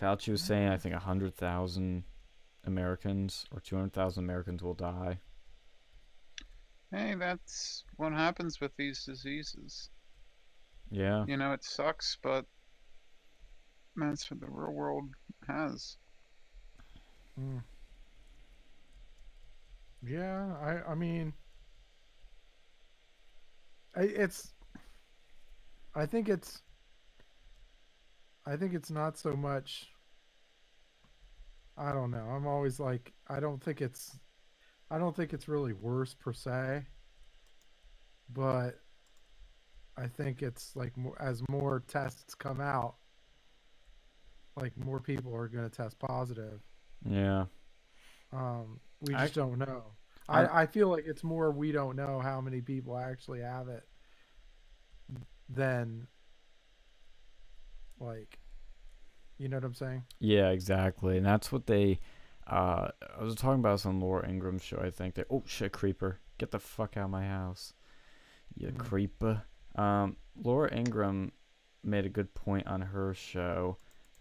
Fauci 0.00 0.30
was 0.30 0.42
saying 0.42 0.68
I 0.68 0.78
think 0.78 0.94
hundred 0.94 1.34
thousand 1.34 2.04
Americans 2.64 3.46
or 3.52 3.60
two 3.60 3.76
hundred 3.76 3.92
thousand 3.92 4.24
Americans 4.24 4.62
will 4.62 4.74
die. 4.74 5.18
Hey, 6.92 7.14
that's 7.18 7.84
what 7.96 8.12
happens 8.12 8.60
with 8.60 8.72
these 8.76 9.04
diseases. 9.04 9.88
Yeah. 10.90 11.24
You 11.26 11.38
know, 11.38 11.52
it 11.52 11.64
sucks, 11.64 12.18
but 12.22 12.44
that's 13.96 14.30
what 14.30 14.40
the 14.40 14.46
real 14.50 14.72
world 14.72 15.08
has. 15.48 15.96
Mm. 17.40 17.62
Yeah, 20.06 20.54
I 20.60 20.92
I 20.92 20.94
mean, 20.94 21.32
I, 23.96 24.02
it's. 24.02 24.52
I 25.94 26.06
think 26.06 26.28
it's. 26.28 26.62
I 28.46 28.56
think 28.56 28.74
it's 28.74 28.90
not 28.90 29.16
so 29.16 29.36
much. 29.36 29.86
I 31.76 31.92
don't 31.92 32.10
know. 32.10 32.24
I'm 32.24 32.46
always 32.46 32.78
like, 32.80 33.12
I 33.28 33.40
don't 33.40 33.62
think 33.62 33.80
it's. 33.80 34.18
I 34.92 34.98
don't 34.98 35.16
think 35.16 35.32
it's 35.32 35.48
really 35.48 35.72
worse 35.72 36.14
per 36.14 36.32
se. 36.32 36.84
But. 38.32 38.78
I 39.94 40.06
think 40.06 40.40
it's 40.40 40.74
like 40.74 40.96
more, 40.96 41.14
as 41.20 41.42
more 41.50 41.82
tests 41.86 42.34
come 42.34 42.62
out. 42.62 42.94
Like 44.56 44.72
more 44.82 45.00
people 45.00 45.34
are 45.36 45.48
going 45.48 45.68
to 45.68 45.76
test 45.76 45.98
positive. 45.98 46.62
Yeah. 47.04 47.44
Um, 48.32 48.80
we 49.02 49.14
I- 49.14 49.24
just 49.24 49.34
don't 49.34 49.58
know. 49.58 49.82
I- 50.30 50.44
I, 50.46 50.62
I 50.62 50.66
feel 50.66 50.88
like 50.88 51.04
it's 51.06 51.22
more 51.22 51.50
we 51.50 51.72
don't 51.72 51.94
know 51.94 52.20
how 52.20 52.40
many 52.40 52.62
people 52.62 52.96
actually 52.96 53.42
have 53.42 53.68
it 53.68 53.86
than 55.50 56.06
like 58.00 58.38
you 59.36 59.50
know 59.50 59.58
what 59.58 59.64
I'm 59.64 59.74
saying? 59.74 60.04
Yeah, 60.20 60.48
exactly. 60.48 61.18
And 61.18 61.26
that's 61.26 61.52
what 61.52 61.66
they 61.66 62.00
uh 62.46 62.88
I 63.18 63.22
was 63.22 63.34
talking 63.34 63.60
about 63.60 63.74
this 63.74 63.86
on 63.86 64.00
Laura 64.00 64.28
Ingraham's 64.28 64.62
show, 64.64 64.78
I 64.82 64.90
think. 64.90 65.14
That, 65.14 65.26
oh 65.30 65.42
shit, 65.46 65.72
creeper. 65.72 66.18
Get 66.38 66.50
the 66.50 66.58
fuck 66.58 66.96
out 66.96 67.04
of 67.04 67.10
my 67.10 67.26
house. 67.26 67.72
You 68.54 68.68
Mhm. 68.68 68.78
creeper. 68.78 69.42
Um 69.76 70.16
Laura 70.36 70.74
Ingraham 70.74 71.32
made 71.84 72.06
a 72.06 72.10
good 72.10 72.32
point 72.34 72.66
on 72.66 72.80
her 72.80 73.12
show 73.14 73.78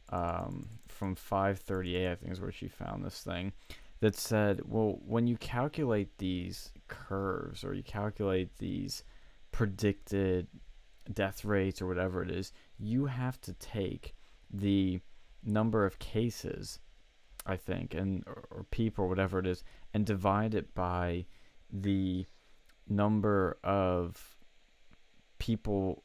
um 0.09 0.67
from 0.87 1.15
538 1.15 2.11
I 2.11 2.15
think 2.15 2.31
is 2.31 2.41
where 2.41 2.51
she 2.51 2.67
found 2.67 3.03
this 3.05 3.23
thing 3.23 3.53
that 4.01 4.15
said, 4.15 4.61
well, 4.65 4.99
when 5.05 5.27
you 5.27 5.37
calculate 5.37 6.17
these 6.17 6.71
curves 6.87 7.63
or 7.63 7.73
you 7.73 7.83
calculate 7.83 8.57
these 8.57 9.03
predicted 9.51 10.47
death 11.13 11.45
rates 11.45 11.81
or 11.81 11.87
whatever 11.87 12.23
it 12.23 12.31
is, 12.31 12.51
you 12.79 13.05
have 13.05 13.39
to 13.41 13.53
take 13.53 14.15
the 14.51 14.99
number 15.43 15.85
of 15.85 15.99
cases, 15.99 16.79
I 17.45 17.55
think, 17.55 17.93
and 17.93 18.23
or, 18.27 18.45
or 18.51 18.65
people 18.71 19.05
or 19.05 19.07
whatever 19.07 19.39
it 19.39 19.47
is, 19.47 19.63
and 19.93 20.05
divide 20.05 20.53
it 20.53 20.73
by 20.73 21.25
the 21.71 22.25
number 22.87 23.57
of 23.63 24.35
people 25.39 26.03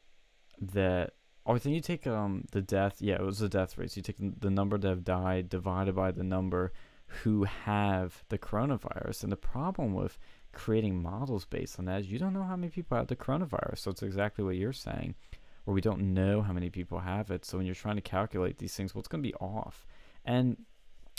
that. 0.59 1.13
Oh, 1.45 1.55
I 1.55 1.59
think 1.59 1.75
you 1.75 1.81
take 1.81 2.05
um 2.07 2.45
the 2.51 2.61
death. 2.61 2.97
Yeah, 2.99 3.15
it 3.15 3.21
was 3.21 3.39
the 3.39 3.49
death 3.49 3.77
rates. 3.77 3.95
You 3.95 4.03
take 4.03 4.17
the 4.19 4.49
number 4.49 4.77
that 4.77 4.87
have 4.87 5.03
died 5.03 5.49
divided 5.49 5.95
by 5.95 6.11
the 6.11 6.23
number 6.23 6.73
who 7.07 7.43
have 7.43 8.23
the 8.29 8.37
coronavirus. 8.37 9.23
And 9.23 9.31
the 9.31 9.37
problem 9.37 9.93
with 9.93 10.17
creating 10.51 11.01
models 11.01 11.45
based 11.45 11.79
on 11.79 11.85
that 11.85 12.01
is 12.01 12.11
you 12.11 12.19
don't 12.19 12.33
know 12.33 12.43
how 12.43 12.55
many 12.55 12.69
people 12.69 12.97
have 12.97 13.07
the 13.07 13.15
coronavirus. 13.15 13.79
So 13.79 13.91
it's 13.91 14.03
exactly 14.03 14.43
what 14.43 14.55
you're 14.55 14.73
saying, 14.73 15.15
where 15.63 15.73
we 15.73 15.81
don't 15.81 16.13
know 16.13 16.41
how 16.41 16.53
many 16.53 16.69
people 16.69 16.99
have 16.99 17.31
it. 17.31 17.45
So 17.45 17.57
when 17.57 17.65
you're 17.65 17.75
trying 17.75 17.95
to 17.95 18.01
calculate 18.01 18.57
these 18.57 18.75
things, 18.75 18.93
well, 18.93 18.99
it's 18.99 19.07
going 19.07 19.23
to 19.23 19.29
be 19.29 19.35
off. 19.35 19.85
And 20.25 20.57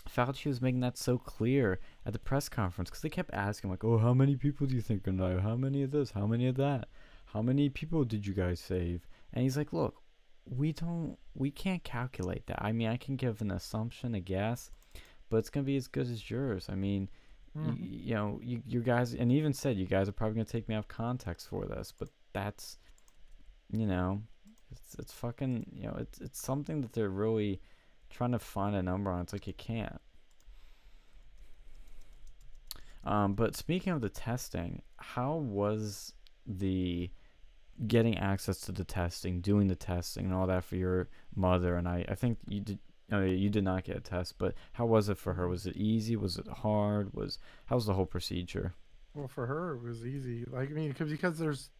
Fauci 0.06 0.46
was 0.46 0.60
making 0.62 0.80
that 0.80 0.96
so 0.96 1.18
clear 1.18 1.80
at 2.06 2.12
the 2.12 2.18
press 2.18 2.48
conference 2.48 2.88
because 2.90 3.02
they 3.02 3.08
kept 3.08 3.32
asking, 3.32 3.70
like, 3.70 3.84
oh, 3.84 3.98
how 3.98 4.14
many 4.14 4.36
people 4.36 4.66
do 4.66 4.74
you 4.74 4.80
think 4.82 5.00
are 5.02 5.12
going 5.12 5.18
to 5.18 5.36
die? 5.36 5.42
How 5.42 5.56
many 5.56 5.82
of 5.82 5.90
this? 5.90 6.10
How 6.12 6.26
many 6.26 6.46
of 6.46 6.56
that? 6.56 6.88
How 7.26 7.42
many 7.42 7.68
people 7.68 8.04
did 8.04 8.26
you 8.26 8.32
guys 8.32 8.58
save? 8.60 9.06
And 9.32 9.42
he's 9.42 9.56
like, 9.56 9.72
look, 9.72 10.02
we 10.46 10.72
don't, 10.72 11.18
we 11.34 11.50
can't 11.50 11.84
calculate 11.84 12.46
that. 12.46 12.62
I 12.64 12.72
mean, 12.72 12.88
I 12.88 12.96
can 12.96 13.16
give 13.16 13.40
an 13.42 13.50
assumption, 13.50 14.14
a 14.14 14.20
guess, 14.20 14.70
but 15.28 15.36
it's 15.38 15.50
going 15.50 15.64
to 15.64 15.66
be 15.66 15.76
as 15.76 15.88
good 15.88 16.08
as 16.10 16.30
yours. 16.30 16.68
I 16.70 16.74
mean, 16.74 17.08
y- 17.54 17.60
Mhm. 17.62 17.76
you 17.80 18.14
know, 18.14 18.40
you, 18.42 18.62
you 18.66 18.80
guys, 18.80 19.14
and 19.14 19.30
even 19.32 19.52
said 19.52 19.76
you 19.76 19.86
guys 19.86 20.08
are 20.08 20.12
probably 20.12 20.36
gonna 20.36 20.44
take 20.44 20.68
me 20.68 20.74
off 20.74 20.86
context 20.86 21.48
for 21.48 21.66
this, 21.66 21.92
but 21.98 22.08
that's, 22.32 22.78
you 23.72 23.86
know, 23.86 24.22
it's 24.70 24.94
it's 24.96 25.12
fucking, 25.12 25.66
you 25.74 25.84
know, 25.84 25.96
it's 25.98 26.20
it's 26.20 26.40
something 26.40 26.82
that 26.82 26.92
they're 26.92 27.08
really 27.10 27.60
trying 28.10 28.32
to 28.32 28.38
find 28.38 28.74
a 28.74 28.82
number 28.82 29.10
on. 29.10 29.20
it. 29.20 29.22
It's 29.24 29.32
like 29.32 29.46
you 29.46 29.54
can't. 29.54 30.00
Um, 33.04 33.34
but 33.34 33.56
speaking 33.56 33.92
of 33.92 34.00
the 34.00 34.08
testing, 34.08 34.82
how 34.96 35.36
was 35.36 36.12
the 36.46 37.10
getting 37.86 38.18
access 38.18 38.60
to 38.62 38.72
the 38.72 38.84
testing, 38.84 39.40
doing 39.40 39.68
the 39.68 39.76
testing, 39.76 40.26
and 40.26 40.34
all 40.34 40.46
that 40.46 40.64
for 40.64 40.76
your 40.76 41.08
mother? 41.34 41.76
And 41.76 41.88
I, 41.88 42.04
I 42.08 42.14
think 42.14 42.38
you 42.48 42.60
did. 42.60 42.78
Uh, 43.10 43.20
you 43.20 43.48
did 43.48 43.64
not 43.64 43.84
get 43.84 43.96
a 43.96 44.00
test, 44.00 44.34
but 44.36 44.52
how 44.74 44.84
was 44.84 45.08
it 45.08 45.16
for 45.16 45.32
her? 45.32 45.48
Was 45.48 45.64
it 45.64 45.74
easy? 45.76 46.14
Was 46.14 46.36
it 46.36 46.46
hard? 46.46 47.14
Was 47.14 47.38
how 47.64 47.76
was 47.76 47.86
the 47.86 47.94
whole 47.94 48.04
procedure? 48.04 48.74
Well, 49.14 49.28
for 49.28 49.46
her 49.46 49.76
it 49.76 49.82
was 49.82 50.04
easy. 50.04 50.44
Like 50.44 50.70
I 50.70 50.74
mean, 50.74 50.88
because 50.90 51.10
because 51.10 51.38
there's 51.38 51.70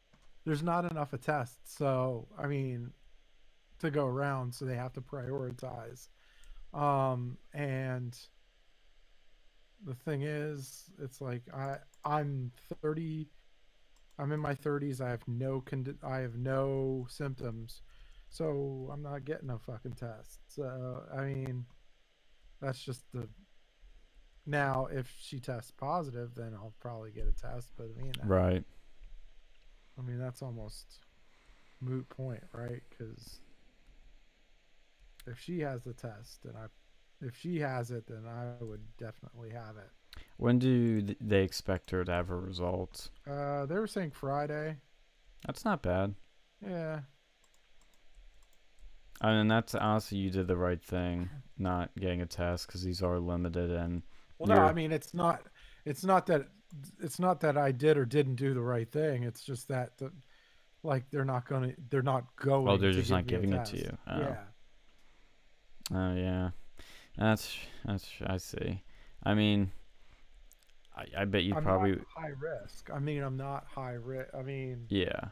there's 0.47 0.62
not 0.62 0.90
enough 0.90 1.12
of 1.12 1.20
tests, 1.20 1.76
so 1.76 2.28
I 2.38 2.47
mean, 2.47 2.92
to 3.80 3.90
go 3.90 4.06
around, 4.06 4.54
so 4.54 4.64
they 4.64 4.76
have 4.76 4.94
to 4.94 5.02
prioritize. 5.02 6.08
Um, 6.75 7.38
and 7.52 8.18
the 9.84 9.94
thing 9.94 10.22
is, 10.22 10.84
it's 11.00 11.20
like 11.20 11.42
I 11.54 11.76
I'm 12.04 12.52
30. 12.82 13.28
I'm 14.18 14.32
in 14.32 14.40
my 14.40 14.54
30s. 14.54 15.00
I 15.00 15.10
have 15.10 15.26
no 15.28 15.60
condi- 15.60 16.02
I 16.02 16.18
have 16.18 16.37
no 16.37 17.06
symptoms, 17.08 17.82
so 18.28 18.90
I'm 18.92 19.02
not 19.02 19.25
getting 19.25 19.50
a 19.50 19.58
fucking 19.58 19.92
test. 19.92 20.40
So 20.48 21.04
I 21.16 21.22
mean, 21.22 21.66
that's 22.60 22.82
just 22.82 23.02
the. 23.12 23.28
Now, 24.46 24.87
if 24.90 25.12
she 25.20 25.38
tests 25.40 25.70
positive, 25.70 26.34
then 26.34 26.54
I'll 26.54 26.75
probably 26.80 27.10
get 27.12 27.26
a 27.28 27.32
test. 27.32 27.72
But 27.76 27.88
I 27.96 28.02
mean, 28.02 28.12
that- 28.18 28.26
Right. 28.26 28.64
I 29.98 30.02
mean 30.02 30.18
that's 30.18 30.42
almost 30.42 31.00
moot 31.80 32.08
point, 32.08 32.42
right? 32.52 32.82
Because 32.88 33.40
if 35.30 35.38
she 35.38 35.61
has 35.61 35.82
the 35.85 35.94
test, 35.94 36.44
and 36.44 36.56
I, 36.56 36.66
if 37.20 37.37
she 37.37 37.58
has 37.61 37.90
it, 37.90 38.06
then 38.06 38.25
I 38.26 38.62
would 38.62 38.82
definitely 38.97 39.50
have 39.50 39.76
it. 39.76 39.90
When 40.37 40.58
do 40.58 41.02
they 41.20 41.42
expect 41.42 41.90
her 41.90 42.04
to 42.04 42.12
have 42.12 42.28
her 42.28 42.40
results? 42.40 43.11
Uh, 43.28 43.66
they 43.66 43.76
were 43.76 43.87
saying 43.87 44.12
Friday. 44.12 44.76
That's 45.47 45.64
not 45.64 45.82
bad. 45.82 46.14
Yeah, 46.64 47.00
I 49.20 49.32
mean, 49.32 49.49
that's 49.49 49.75
honestly 49.75 50.18
you 50.18 50.30
did 50.30 50.47
the 50.47 50.56
right 50.56 50.82
thing, 50.82 51.28
not 51.58 51.90
getting 51.99 52.23
a 52.23 52.26
test 52.26 52.66
because 52.66 52.82
these 52.82 53.02
are 53.02 53.18
limited 53.18 53.70
and 53.70 54.02
Well, 54.38 54.49
no, 54.49 54.62
I 54.62 54.73
mean 54.73 54.92
it's 54.92 55.14
not. 55.14 55.42
It's 55.85 56.04
not 56.04 56.26
that. 56.26 56.49
It's 57.00 57.18
not 57.18 57.40
that 57.40 57.56
I 57.56 57.73
did 57.73 57.97
or 57.97 58.04
didn't 58.04 58.37
do 58.37 58.54
the 58.54 58.61
right 58.61 58.90
thing. 58.90 59.23
It's 59.23 59.42
just 59.42 59.68
that, 59.68 59.97
the, 59.97 60.12
like, 60.82 61.11
they're 61.11 61.25
not 61.25 61.49
gonna. 61.49 61.73
They're 61.90 62.02
not 62.02 62.25
going. 62.37 62.68
Oh, 62.68 62.76
they're 62.76 62.92
just 62.92 63.11
not 63.11 63.26
giving 63.26 63.52
it 63.52 63.64
to 63.66 63.76
you. 63.78 63.99
Oh. 64.06 64.20
Yeah. 64.20 64.37
Oh 65.92 66.14
yeah, 66.14 66.50
that's 67.16 67.57
that's 67.85 68.11
I 68.26 68.37
see. 68.37 68.83
I 69.23 69.35
mean, 69.35 69.71
I 70.97 71.07
I 71.23 71.25
bet 71.25 71.45
you 71.45 71.54
I'm 71.54 71.62
probably 71.62 71.92
not 71.92 72.07
high 72.14 72.33
risk. 72.38 72.90
I 72.92 72.99
mean, 72.99 73.23
I'm 73.23 73.37
not 73.37 73.66
high 73.66 73.95
risk. 73.95 74.35
I 74.35 74.42
mean, 74.42 74.87
yeah 74.88 75.30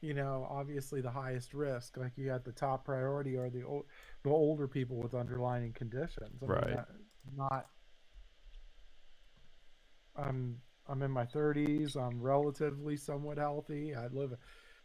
you 0.00 0.14
know, 0.14 0.46
obviously 0.48 1.00
the 1.00 1.10
highest 1.10 1.54
risk, 1.54 1.96
like 1.96 2.12
you 2.16 2.26
got 2.26 2.44
the 2.44 2.52
top 2.52 2.84
priority 2.84 3.36
are 3.36 3.50
the 3.50 3.62
old, 3.64 3.86
the 4.22 4.30
older 4.30 4.68
people 4.68 4.98
with 4.98 5.14
underlying 5.14 5.72
conditions. 5.72 6.42
I 6.42 6.46
Right. 6.46 6.76
that- 6.76 6.88
not. 7.34 7.70
I'm 10.14 10.62
I'm 10.86 11.02
in 11.02 11.10
my 11.10 11.26
30s. 11.26 11.96
I'm 11.96 12.20
relatively 12.22 12.96
somewhat 12.96 13.38
healthy. 13.38 13.94
I 13.94 14.06
live 14.06 14.32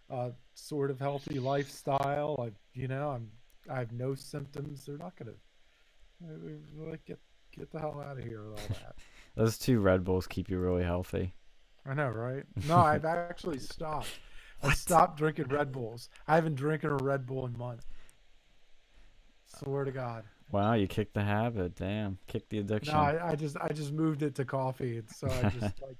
a, 0.09 0.15
a 0.15 0.35
sort 0.55 0.89
of 0.89 1.00
healthy 1.00 1.39
lifestyle. 1.39 2.35
I, 2.39 2.51
you 2.73 2.88
know, 2.88 3.11
I'm 3.11 3.31
I 3.69 3.79
have 3.79 3.91
no 3.91 4.15
symptoms. 4.15 4.85
They're 4.85 4.97
not 4.97 5.15
gonna 5.15 5.35
uh, 6.23 6.89
like 6.89 7.05
get 7.05 7.19
get 7.55 7.71
the 7.71 7.79
hell 7.79 8.03
out 8.05 8.17
of 8.17 8.24
here 8.24 8.43
with 8.43 8.59
all 8.59 8.67
that. 8.81 8.95
those 9.35 9.57
two 9.57 9.79
Red 9.79 10.03
Bulls 10.03 10.27
keep 10.27 10.50
you 10.50 10.59
really 10.59 10.83
healthy. 10.83 11.33
I 11.85 11.93
know, 11.93 12.09
right? 12.09 12.43
No, 12.67 12.77
I've 12.77 13.05
actually 13.05 13.59
stopped. 13.59 14.19
I 14.63 14.74
stopped 14.74 15.17
drinking 15.17 15.47
Red 15.47 15.71
Bulls. 15.71 16.09
I 16.27 16.35
haven't 16.35 16.55
drinking 16.55 16.91
a 16.91 16.97
Red 16.97 17.25
Bull 17.25 17.45
in 17.47 17.57
months. 17.57 17.85
Swear 19.47 19.85
to 19.85 19.91
God. 19.91 20.24
Wow, 20.51 20.74
you 20.74 20.87
kicked 20.87 21.13
the 21.13 21.24
habit. 21.24 21.75
Damn, 21.75 22.17
kicked 22.27 22.50
the 22.50 22.59
addiction. 22.59 22.93
No, 22.93 23.00
I, 23.00 23.31
I 23.31 23.35
just 23.35 23.57
I 23.57 23.69
just 23.69 23.91
moved 23.93 24.21
it 24.21 24.35
to 24.35 24.45
coffee, 24.45 24.97
and 24.97 25.09
so 25.09 25.27
I 25.27 25.50
just 25.50 25.81
like 25.81 25.97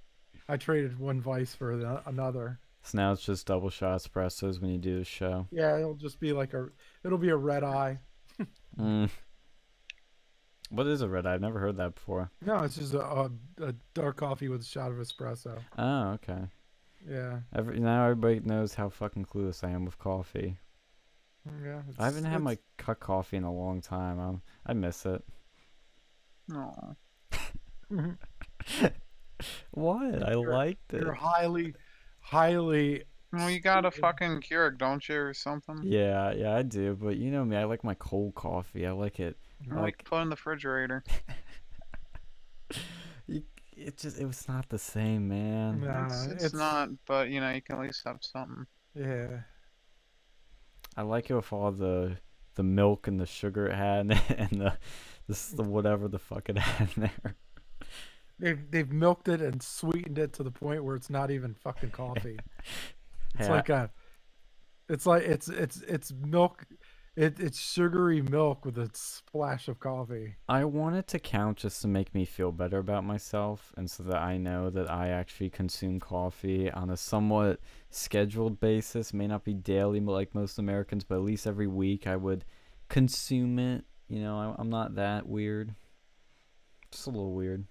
I 0.48 0.58
traded 0.58 1.00
one 1.00 1.22
vice 1.22 1.56
for 1.56 1.78
the, 1.78 2.02
another. 2.06 2.60
So 2.84 2.98
now 2.98 3.12
it's 3.12 3.24
just 3.24 3.46
double 3.48 3.70
shot 3.70 4.00
espressos 4.02 4.60
when 4.62 4.72
you 4.72 4.78
do 4.78 4.98
the 5.00 5.06
show. 5.06 5.48
Yeah, 5.52 5.78
it'll 5.78 5.94
just 5.96 6.20
be 6.20 6.34
like 6.34 6.54
a 6.54 6.68
it'll 7.04 7.18
be 7.18 7.30
a 7.30 7.38
red 7.38 7.64
eye. 7.64 8.00
Mm. 8.80 9.10
What 10.70 10.88
is 10.88 11.02
a 11.02 11.10
red 11.10 11.26
eye? 11.26 11.34
I've 11.34 11.42
never 11.42 11.60
heard 11.60 11.78
that 11.78 11.96
before. 11.96 12.32
No, 12.46 12.60
it's 12.64 12.76
just 12.78 12.94
a, 12.94 13.02
a, 13.02 13.30
a 13.62 13.74
dark 13.94 14.18
coffee 14.18 14.48
with 14.48 14.62
a 14.62 14.66
shot 14.66 14.90
of 14.92 14.98
espresso. 14.98 15.60
Oh, 15.78 16.12
okay. 16.14 16.44
Yeah, 17.10 17.40
Every, 17.54 17.80
now 17.80 18.04
everybody 18.06 18.40
knows 18.42 18.74
how 18.76 18.88
fucking 18.90 19.26
clueless 19.26 19.64
I 19.64 19.72
am 19.72 19.86
with 19.86 19.98
coffee. 19.98 20.58
yeah. 21.64 21.82
I 22.00 22.06
haven't 22.06 22.26
had 22.26 22.42
my 22.42 22.52
it's- 22.54 22.66
cut 22.78 23.00
coffee 23.00 23.38
in 23.38 23.44
a 23.44 23.52
long 23.54 23.82
time. 23.82 24.20
Um, 24.20 24.42
I 24.66 24.74
miss 24.74 25.06
it. 25.06 25.24
No. 26.48 26.96
What? 29.72 30.24
I 30.24 30.32
You're- 30.34 30.54
liked 30.54 30.94
it. 30.94 31.02
You're 31.02 31.14
highly, 31.14 31.74
highly. 32.22 33.04
Well, 33.34 33.50
you 33.50 33.60
got 33.60 33.86
a 33.86 33.92
fucking 33.92 34.42
Keurig, 34.42 34.78
don't 34.78 35.08
you, 35.08 35.16
or 35.18 35.34
something? 35.34 35.80
Yeah, 35.84 36.34
yeah, 36.34 36.56
I 36.56 36.64
do. 36.64 36.98
But 37.00 37.18
you 37.18 37.32
know 37.32 37.46
me, 37.46 37.56
I 37.56 37.64
like 37.64 37.84
my 37.84 37.94
cold 37.96 38.36
coffee. 38.36 38.86
I 38.86 38.92
like 38.92 39.20
it. 39.20 39.38
Or 39.70 39.76
like 39.76 39.84
Like 39.84 40.04
put 40.04 40.22
in 40.22 40.30
the 40.30 40.36
refrigerator. 40.36 41.04
you, 43.28 43.44
it 43.76 43.98
just 43.98 44.20
it 44.20 44.26
was 44.26 44.48
not 44.48 44.68
the 44.70 44.80
same, 44.80 45.28
man. 45.30 45.82
Nah, 45.82 46.06
it's, 46.08 46.26
it's, 46.26 46.34
it's- 46.46 46.54
not, 46.54 46.90
but 47.06 47.30
you 47.30 47.40
know, 47.40 47.52
you 47.52 47.62
can 47.62 47.78
at 47.78 47.82
least 47.84 48.02
have 48.06 48.18
something. 48.22 48.66
Yeah. 48.96 49.42
I 50.98 51.04
like 51.04 51.30
it 51.30 51.36
with 51.36 51.54
all 51.54 51.72
the 51.72 52.18
the 52.56 52.64
milk 52.64 53.08
and 53.08 53.18
the 53.20 53.26
sugar 53.26 53.68
it 53.68 53.76
had 53.76 54.12
and 54.38 54.62
the 54.62 54.78
this 55.28 55.48
the 55.50 55.64
whatever 55.64 56.10
the 56.10 56.20
fuck 56.20 56.50
it 56.50 56.58
had 56.58 56.90
in 56.98 57.04
there. 57.24 57.36
They've 58.42 58.60
they've 58.72 58.92
milked 58.92 59.28
it 59.28 59.40
and 59.40 59.62
sweetened 59.62 60.18
it 60.18 60.34
to 60.34 60.44
the 60.44 60.52
point 60.52 60.84
where 60.84 60.96
it's 60.96 61.12
not 61.12 61.30
even 61.32 61.54
fucking 61.54 61.92
coffee. 61.92 62.38
It's 63.40 63.48
I- 63.48 63.52
like 63.52 63.70
a, 63.70 63.90
it's 64.90 65.06
like 65.06 65.24
it's 65.24 65.48
it's 65.48 65.80
it's 65.84 66.12
milk, 66.12 66.66
it 67.16 67.40
it's 67.40 67.58
sugary 67.58 68.22
milk 68.22 68.66
with 68.66 68.78
a 68.78 68.90
splash 68.94 69.70
of 69.70 69.80
coffee. 69.80 70.36
I 70.50 70.66
want 70.66 70.98
it 70.98 71.08
to 71.08 71.20
count 71.20 71.60
just 71.60 71.82
to 71.84 71.88
make 71.88 72.14
me 72.14 72.26
feel 72.26 72.52
better 72.52 72.78
about 72.78 73.06
myself 73.06 73.72
and 73.78 73.90
so 73.90 74.04
that 74.04 74.18
I 74.18 74.36
know 74.38 74.70
that 74.70 74.92
I 74.92 75.08
actually 75.12 75.50
consume 75.50 76.02
coffee 76.02 76.70
on 76.70 76.90
a 76.90 76.98
somewhat 76.98 77.62
scheduled 77.90 78.60
basis. 78.60 79.14
May 79.14 79.28
not 79.28 79.46
be 79.46 79.54
daily 79.54 80.02
like 80.02 80.36
most 80.36 80.60
Americans, 80.60 81.06
but 81.06 81.16
at 81.16 81.22
least 81.22 81.48
every 81.48 81.68
week 81.68 82.06
I 82.06 82.18
would 82.18 82.44
consume 82.90 83.60
it. 83.60 83.86
You 84.10 84.20
know, 84.20 84.38
I, 84.38 84.62
I'm 84.62 84.70
not 84.70 84.96
that 84.96 85.26
weird. 85.26 85.74
Just 86.92 87.08
a 87.08 87.12
little 87.12 87.34
weird. 87.34 87.66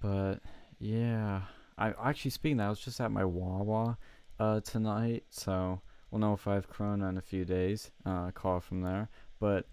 But 0.00 0.40
yeah, 0.78 1.42
I 1.76 1.92
actually 2.02 2.30
speaking 2.30 2.56
that, 2.58 2.66
I 2.66 2.70
was 2.70 2.80
just 2.80 3.00
at 3.00 3.10
my 3.10 3.24
Wawa 3.24 3.98
uh, 4.38 4.60
tonight, 4.60 5.24
so 5.30 5.80
we'll 6.10 6.20
know 6.20 6.32
if 6.32 6.46
I 6.48 6.54
have 6.54 6.68
Corona 6.68 7.08
in 7.08 7.18
a 7.18 7.22
few 7.22 7.44
days. 7.44 7.90
Uh, 8.04 8.30
call 8.30 8.60
from 8.60 8.82
there, 8.82 9.08
but 9.38 9.66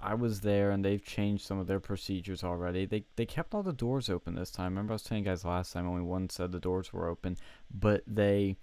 I 0.00 0.14
was 0.14 0.40
there 0.40 0.70
and 0.70 0.84
they've 0.84 1.04
changed 1.04 1.46
some 1.46 1.58
of 1.58 1.66
their 1.66 1.80
procedures 1.80 2.44
already. 2.44 2.84
They 2.84 3.04
they 3.16 3.26
kept 3.26 3.54
all 3.54 3.62
the 3.62 3.72
doors 3.72 4.10
open 4.10 4.34
this 4.34 4.50
time. 4.50 4.72
Remember 4.72 4.92
I 4.92 4.96
was 4.96 5.02
telling 5.02 5.24
you 5.24 5.30
guys 5.30 5.44
last 5.44 5.72
time 5.72 5.88
only 5.88 6.02
one 6.02 6.28
said 6.28 6.52
the 6.52 6.60
doors 6.60 6.92
were 6.92 7.08
open, 7.08 7.36
but 7.72 8.02
they 8.06 8.56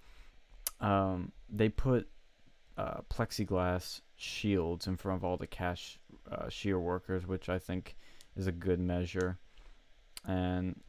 um 0.80 1.32
they 1.48 1.68
put 1.68 2.08
uh, 2.78 3.00
plexiglass 3.10 4.00
shields 4.16 4.86
in 4.86 4.96
front 4.96 5.18
of 5.18 5.24
all 5.24 5.36
the 5.36 5.46
cash 5.46 5.98
uh, 6.30 6.48
shear 6.48 6.78
workers, 6.78 7.26
which 7.26 7.48
I 7.48 7.58
think 7.58 7.96
is 8.36 8.46
a 8.46 8.52
good 8.52 8.80
measure, 8.80 9.38
and 10.24 10.80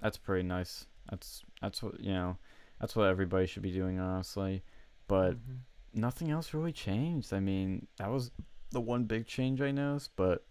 that's 0.00 0.16
pretty 0.18 0.42
nice. 0.46 0.86
That's 1.10 1.42
that's 1.60 1.82
what 1.82 2.00
you 2.00 2.12
know. 2.12 2.36
That's 2.80 2.94
what 2.94 3.08
everybody 3.08 3.46
should 3.46 3.62
be 3.62 3.72
doing, 3.72 3.98
honestly. 3.98 4.62
But 5.08 5.34
Mhm. 5.36 5.58
nothing 5.94 6.30
else 6.30 6.52
really 6.52 6.72
changed. 6.72 7.32
I 7.32 7.40
mean, 7.40 7.86
that 7.98 8.10
was 8.10 8.30
the 8.70 8.80
one 8.80 9.04
big 9.04 9.26
change 9.26 9.60
I 9.62 9.70
noticed. 9.70 10.10
But 10.16 10.44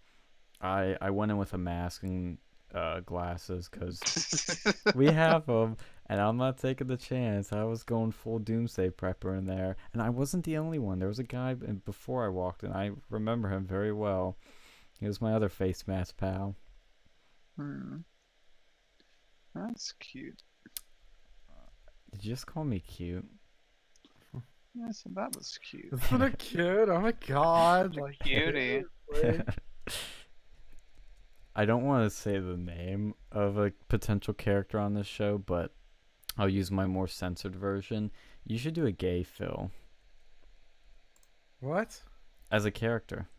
I 0.62 0.97
I 1.01 1.10
went 1.12 1.31
in 1.31 1.38
with 1.38 1.53
a 1.53 1.58
mask 1.58 2.03
and 2.03 2.38
uh, 2.73 2.99
glasses 3.01 3.69
because 3.69 4.01
we 4.95 5.05
have 5.08 5.45
them, 5.45 5.77
and 6.08 6.19
I'm 6.19 6.36
not 6.38 6.58
taking 6.58 6.88
the 6.88 6.97
chance. 6.97 7.53
I 7.53 7.63
was 7.63 7.84
going 7.84 8.12
full 8.12 8.39
doomsday 8.39 8.89
prepper 8.89 9.38
in 9.38 9.45
there, 9.45 9.77
and 9.93 10.01
I 10.01 10.10
wasn't 10.10 10.43
the 10.45 10.58
only 10.58 10.79
one. 10.79 10.99
There 10.99 11.08
was 11.08 11.19
a 11.19 11.23
guy 11.23 11.53
before 11.53 12.25
I 12.25 12.29
walked 12.29 12.63
in. 12.63 12.71
I 12.73 12.91
remember 13.10 13.49
him 13.49 13.65
very 13.65 13.93
well. 13.93 14.38
He 14.99 15.05
was 15.08 15.21
my 15.21 15.34
other 15.34 15.49
face 15.49 15.88
mask 15.88 16.17
pal. 16.17 16.55
Hmm. 17.55 17.97
That's 19.56 19.94
cute. 20.00 20.41
Did 22.12 22.24
you 22.26 22.32
just 22.34 22.46
call 22.46 22.63
me 22.63 22.80
cute? 22.80 23.26
Yeah, 24.74 24.91
so 24.91 25.10
that 25.15 25.36
was 25.36 25.58
cute. 25.70 25.94
Isn't 25.94 26.22
it 26.22 26.38
cute? 26.39 26.89
Oh 26.89 27.00
my 27.00 27.13
god! 27.26 27.96
Like 27.96 28.20
Cutie. 28.20 28.84
I 31.56 31.63
don't 31.63 31.86
want 31.86 32.04
to 32.04 32.10
say 32.15 32.38
the 32.38 32.58
name 32.58 33.15
of 33.32 33.58
a 33.58 33.72
potential 33.88 34.34
character 34.34 34.78
on 34.78 34.94
this 34.94 35.08
show, 35.08 35.38
but 35.38 35.74
I'll 36.38 36.50
use 36.50 36.70
my 36.70 36.86
more 36.86 37.08
censored 37.08 37.56
version. 37.56 38.12
You 38.46 38.58
should 38.58 38.74
do 38.74 38.86
a 38.86 38.91
gay 38.91 39.24
Phil 39.24 39.72
What? 41.62 42.02
as 42.52 42.65
a 42.65 42.72
character. 42.72 43.30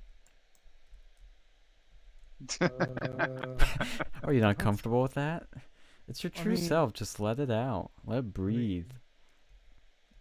Uh, 2.61 2.69
Are 4.25 4.33
you 4.33 4.41
not 4.41 4.59
comfortable 4.59 5.03
with 5.03 5.15
that? 5.15 5.47
It's 6.09 6.23
your 6.23 6.33
I 6.37 6.41
true 6.43 6.55
mean- 6.55 6.63
self. 6.63 6.93
Just 6.93 7.19
let 7.21 7.39
it 7.41 7.51
out. 7.51 7.91
Let 8.05 8.19
it 8.19 8.33
breathe. 8.35 8.91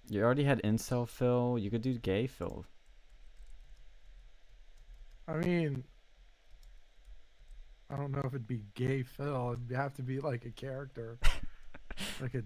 You 0.07 0.23
already 0.23 0.43
had 0.43 0.61
incel 0.63 1.07
Phil. 1.07 1.57
You 1.59 1.69
could 1.71 1.81
do 1.81 1.97
gay 1.97 2.27
Phil. 2.27 2.65
I 5.27 5.37
mean, 5.37 5.83
I 7.89 7.95
don't 7.95 8.11
know 8.11 8.19
if 8.19 8.27
it'd 8.27 8.47
be 8.47 8.63
gay 8.75 9.01
Phil. 9.03 9.53
It'd 9.53 9.75
have 9.75 9.93
to 9.95 10.03
be 10.03 10.19
like 10.19 10.45
a 10.45 10.51
character, 10.51 11.17
like 12.21 12.35
a. 12.35 12.43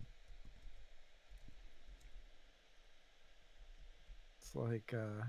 It's 4.39 4.55
like 4.55 4.93
uh. 4.93 5.25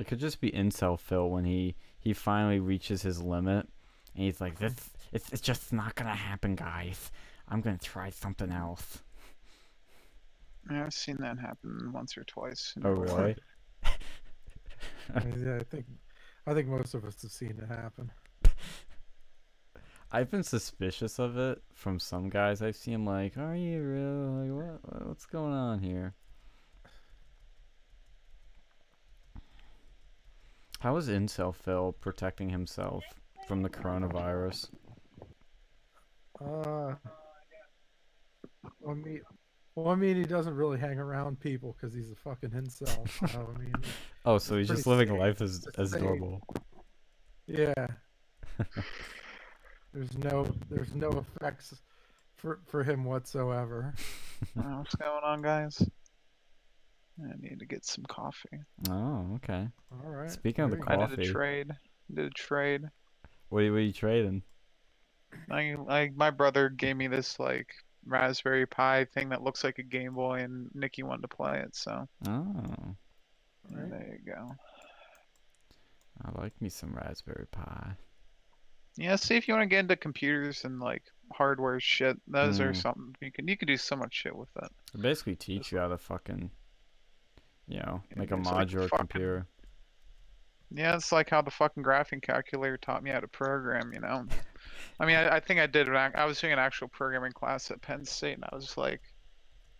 It 0.00 0.06
could 0.06 0.18
just 0.18 0.40
be 0.40 0.50
incel 0.50 0.98
Phil 0.98 1.28
when 1.28 1.44
he 1.44 1.76
he 1.98 2.14
finally 2.14 2.58
reaches 2.58 3.02
his 3.02 3.22
limit, 3.22 3.68
and 4.14 4.24
he's 4.24 4.40
like, 4.40 4.58
"This 4.58 4.74
it's 5.12 5.30
it's 5.30 5.42
just 5.42 5.74
not 5.74 5.94
gonna 5.94 6.14
happen, 6.14 6.54
guys. 6.54 7.10
I'm 7.46 7.60
gonna 7.60 7.76
try 7.76 8.08
something 8.08 8.50
else." 8.50 9.02
Yeah, 10.70 10.86
I've 10.86 10.94
seen 10.94 11.18
that 11.20 11.38
happen 11.38 11.90
once 11.92 12.16
or 12.16 12.24
twice. 12.24 12.72
in 12.76 12.86
Oh 12.86 12.92
really? 12.92 13.36
I, 15.14 15.24
mean, 15.24 15.44
yeah, 15.44 15.56
I 15.56 15.64
think, 15.64 15.84
I 16.46 16.54
think 16.54 16.68
most 16.68 16.94
of 16.94 17.04
us 17.04 17.20
have 17.20 17.30
seen 17.30 17.58
it 17.62 17.68
happen. 17.68 18.10
I've 20.12 20.30
been 20.30 20.44
suspicious 20.44 21.18
of 21.18 21.36
it 21.36 21.62
from 21.74 21.98
some 21.98 22.30
guys 22.30 22.62
I've 22.62 22.76
seen. 22.76 23.04
Like, 23.04 23.36
are 23.36 23.54
you 23.54 23.82
real? 23.82 24.60
Like, 24.62 24.80
what 24.80 25.08
what's 25.08 25.26
going 25.26 25.52
on 25.52 25.80
here? 25.80 26.14
How 30.80 30.96
is 30.96 31.08
incel 31.08 31.54
Phil 31.54 31.92
protecting 31.92 32.48
himself 32.50 33.04
from 33.46 33.62
the 33.62 33.68
coronavirus? 33.68 34.68
Uh, 36.40 36.94
well, 38.80 38.90
I 38.90 38.94
mean, 38.94 39.20
well, 39.74 39.88
I 39.88 39.94
mean, 39.94 40.16
he 40.16 40.24
doesn't 40.24 40.54
really 40.54 40.78
hang 40.78 40.98
around 40.98 41.38
people 41.40 41.76
because 41.78 41.94
he's 41.94 42.10
a 42.10 42.16
fucking 42.16 42.50
incel. 42.50 43.08
So 43.30 43.52
I 43.54 43.58
mean, 43.58 43.72
Oh, 44.24 44.38
so 44.38 44.56
he's 44.58 44.68
just 44.68 44.86
living 44.86 45.08
safe. 45.08 45.18
life 45.18 45.40
as 45.42 45.66
It's 45.66 45.78
as 45.78 45.90
safe. 45.92 46.02
normal. 46.02 46.42
yeah. 47.46 47.86
there's 49.92 50.16
no, 50.18 50.46
there's 50.70 50.94
no 50.94 51.10
effects 51.36 51.74
for 52.36 52.60
for 52.66 52.82
him 52.82 53.04
whatsoever. 53.04 53.94
What's 54.54 54.94
going 54.94 55.24
on, 55.24 55.42
guys? 55.42 55.82
I 57.22 57.34
need 57.40 57.58
to 57.60 57.66
get 57.66 57.84
some 57.84 58.04
coffee. 58.04 58.58
Oh, 58.88 59.32
okay. 59.36 59.68
All 59.92 60.10
right. 60.10 60.30
Speaking 60.30 60.64
of 60.64 60.70
the 60.70 60.76
you 60.78 60.82
go. 60.84 60.92
I 60.94 60.96
did 60.96 61.10
Coffee. 61.10 61.28
a 61.28 61.32
trade. 61.32 61.70
Did 62.14 62.26
a 62.26 62.30
trade. 62.30 62.82
What 63.48 63.62
are, 63.64 63.78
you 63.80 63.92
trading? 63.92 64.42
I 65.50 65.74
like 65.76 66.14
my 66.16 66.30
brother 66.30 66.68
gave 66.68 66.96
me 66.96 67.06
this 67.08 67.38
like 67.38 67.68
Raspberry 68.06 68.66
Pi 68.66 69.04
thing 69.06 69.28
that 69.30 69.42
looks 69.42 69.62
like 69.64 69.78
a 69.78 69.82
Game 69.82 70.14
Boy, 70.14 70.40
and 70.40 70.68
Nikki 70.74 71.02
wanted 71.02 71.22
to 71.22 71.28
play 71.36 71.60
it, 71.60 71.74
so 71.76 72.08
Oh, 72.26 72.96
Right. 73.70 73.90
there 73.90 74.18
you 74.24 74.32
go. 74.32 74.56
I 76.24 76.40
like 76.40 76.60
me 76.60 76.68
some 76.68 76.94
Raspberry 76.94 77.46
Pi. 77.50 77.94
Yeah, 78.96 79.16
see 79.16 79.36
if 79.36 79.46
you 79.48 79.54
want 79.54 79.62
to 79.62 79.68
get 79.68 79.80
into 79.80 79.96
computers 79.96 80.64
and 80.64 80.80
like 80.80 81.02
hardware 81.32 81.80
shit. 81.80 82.20
Those 82.26 82.60
are 82.60 82.72
Mm. 82.72 82.76
something 82.82 83.14
you 83.20 83.32
can 83.32 83.48
you 83.48 83.56
can 83.56 83.66
do 83.68 83.76
so 83.76 83.96
much 83.96 84.14
shit 84.14 84.34
with 84.36 84.50
it. 84.56 84.70
They 84.94 85.00
basically 85.02 85.36
teach 85.36 85.72
you 85.72 85.78
how 85.78 85.88
to 85.88 85.96
fucking, 85.98 86.50
you 87.70 87.78
know, 87.80 88.02
make 88.16 88.30
a 88.30 88.36
it's 88.36 88.50
like 88.50 88.68
modular 88.68 88.88
fucking- 88.88 88.98
computer. 88.98 89.46
Yeah, 90.72 90.94
it's 90.94 91.10
like 91.10 91.30
how 91.30 91.42
the 91.42 91.50
fucking 91.50 91.82
graphing 91.82 92.22
calculator 92.22 92.76
taught 92.76 93.02
me 93.02 93.10
how 93.10 93.18
to 93.18 93.26
program, 93.26 93.92
you 93.92 93.98
know. 94.00 94.26
I 95.00 95.06
mean, 95.06 95.16
I, 95.16 95.36
I 95.36 95.40
think 95.40 95.58
I 95.58 95.66
did 95.66 95.88
an 95.88 95.96
ac- 95.96 96.14
I 96.14 96.24
was 96.26 96.40
doing 96.40 96.52
an 96.52 96.60
actual 96.60 96.86
programming 96.86 97.32
class 97.32 97.72
at 97.72 97.82
Penn 97.82 98.04
State, 98.04 98.34
and 98.34 98.44
I 98.44 98.54
was 98.54 98.76
like 98.76 99.00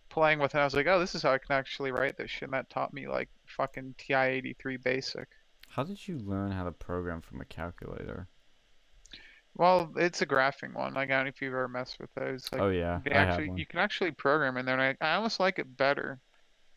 playing 0.09 0.39
with 0.39 0.53
it. 0.53 0.57
I 0.57 0.65
was 0.65 0.73
like, 0.73 0.87
oh, 0.87 0.99
this 0.99 1.15
is 1.15 1.23
how 1.23 1.31
I 1.31 1.37
can 1.37 1.55
actually 1.55 1.91
write 1.93 2.17
this 2.17 2.29
shit. 2.29 2.43
And 2.43 2.53
that 2.53 2.69
taught 2.69 2.93
me 2.93 3.07
like 3.07 3.29
fucking 3.45 3.95
TI-83 3.99 4.83
basic. 4.83 5.29
How 5.69 5.83
did 5.83 6.05
you 6.05 6.17
learn 6.19 6.51
how 6.51 6.65
to 6.65 6.71
program 6.73 7.21
from 7.21 7.39
a 7.39 7.45
calculator? 7.45 8.27
Well, 9.55 9.93
it's 9.95 10.21
a 10.21 10.25
graphing 10.25 10.73
one. 10.73 10.93
Like, 10.93 11.09
I 11.09 11.15
don't 11.15 11.25
know 11.25 11.29
if 11.29 11.41
you've 11.41 11.53
ever 11.53 11.69
messed 11.69 11.99
with 11.99 12.13
those. 12.15 12.49
Like, 12.51 12.61
oh 12.61 12.69
yeah, 12.69 12.99
they 13.05 13.11
I 13.11 13.19
have 13.19 13.29
actually 13.29 13.49
one. 13.49 13.57
you 13.57 13.65
can 13.65 13.79
actually 13.79 14.11
program 14.11 14.57
in 14.57 14.65
there, 14.65 14.77
and 14.77 14.97
I, 15.01 15.05
I 15.05 15.15
almost 15.15 15.39
like 15.39 15.59
it 15.59 15.77
better. 15.77 16.19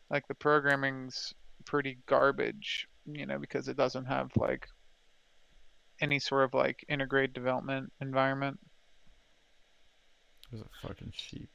Like 0.09 0.27
the 0.27 0.35
programming's 0.35 1.33
pretty 1.65 1.97
garbage, 2.05 2.87
you 3.05 3.25
know, 3.25 3.39
because 3.39 3.67
it 3.67 3.77
doesn't 3.77 4.05
have 4.05 4.31
like 4.37 4.67
any 5.99 6.19
sort 6.19 6.43
of 6.43 6.53
like 6.53 6.85
integrated 6.87 7.33
development 7.33 7.91
environment. 8.01 8.59
There's 10.51 10.63
a 10.63 10.87
fucking 10.87 11.11
sheep. 11.15 11.49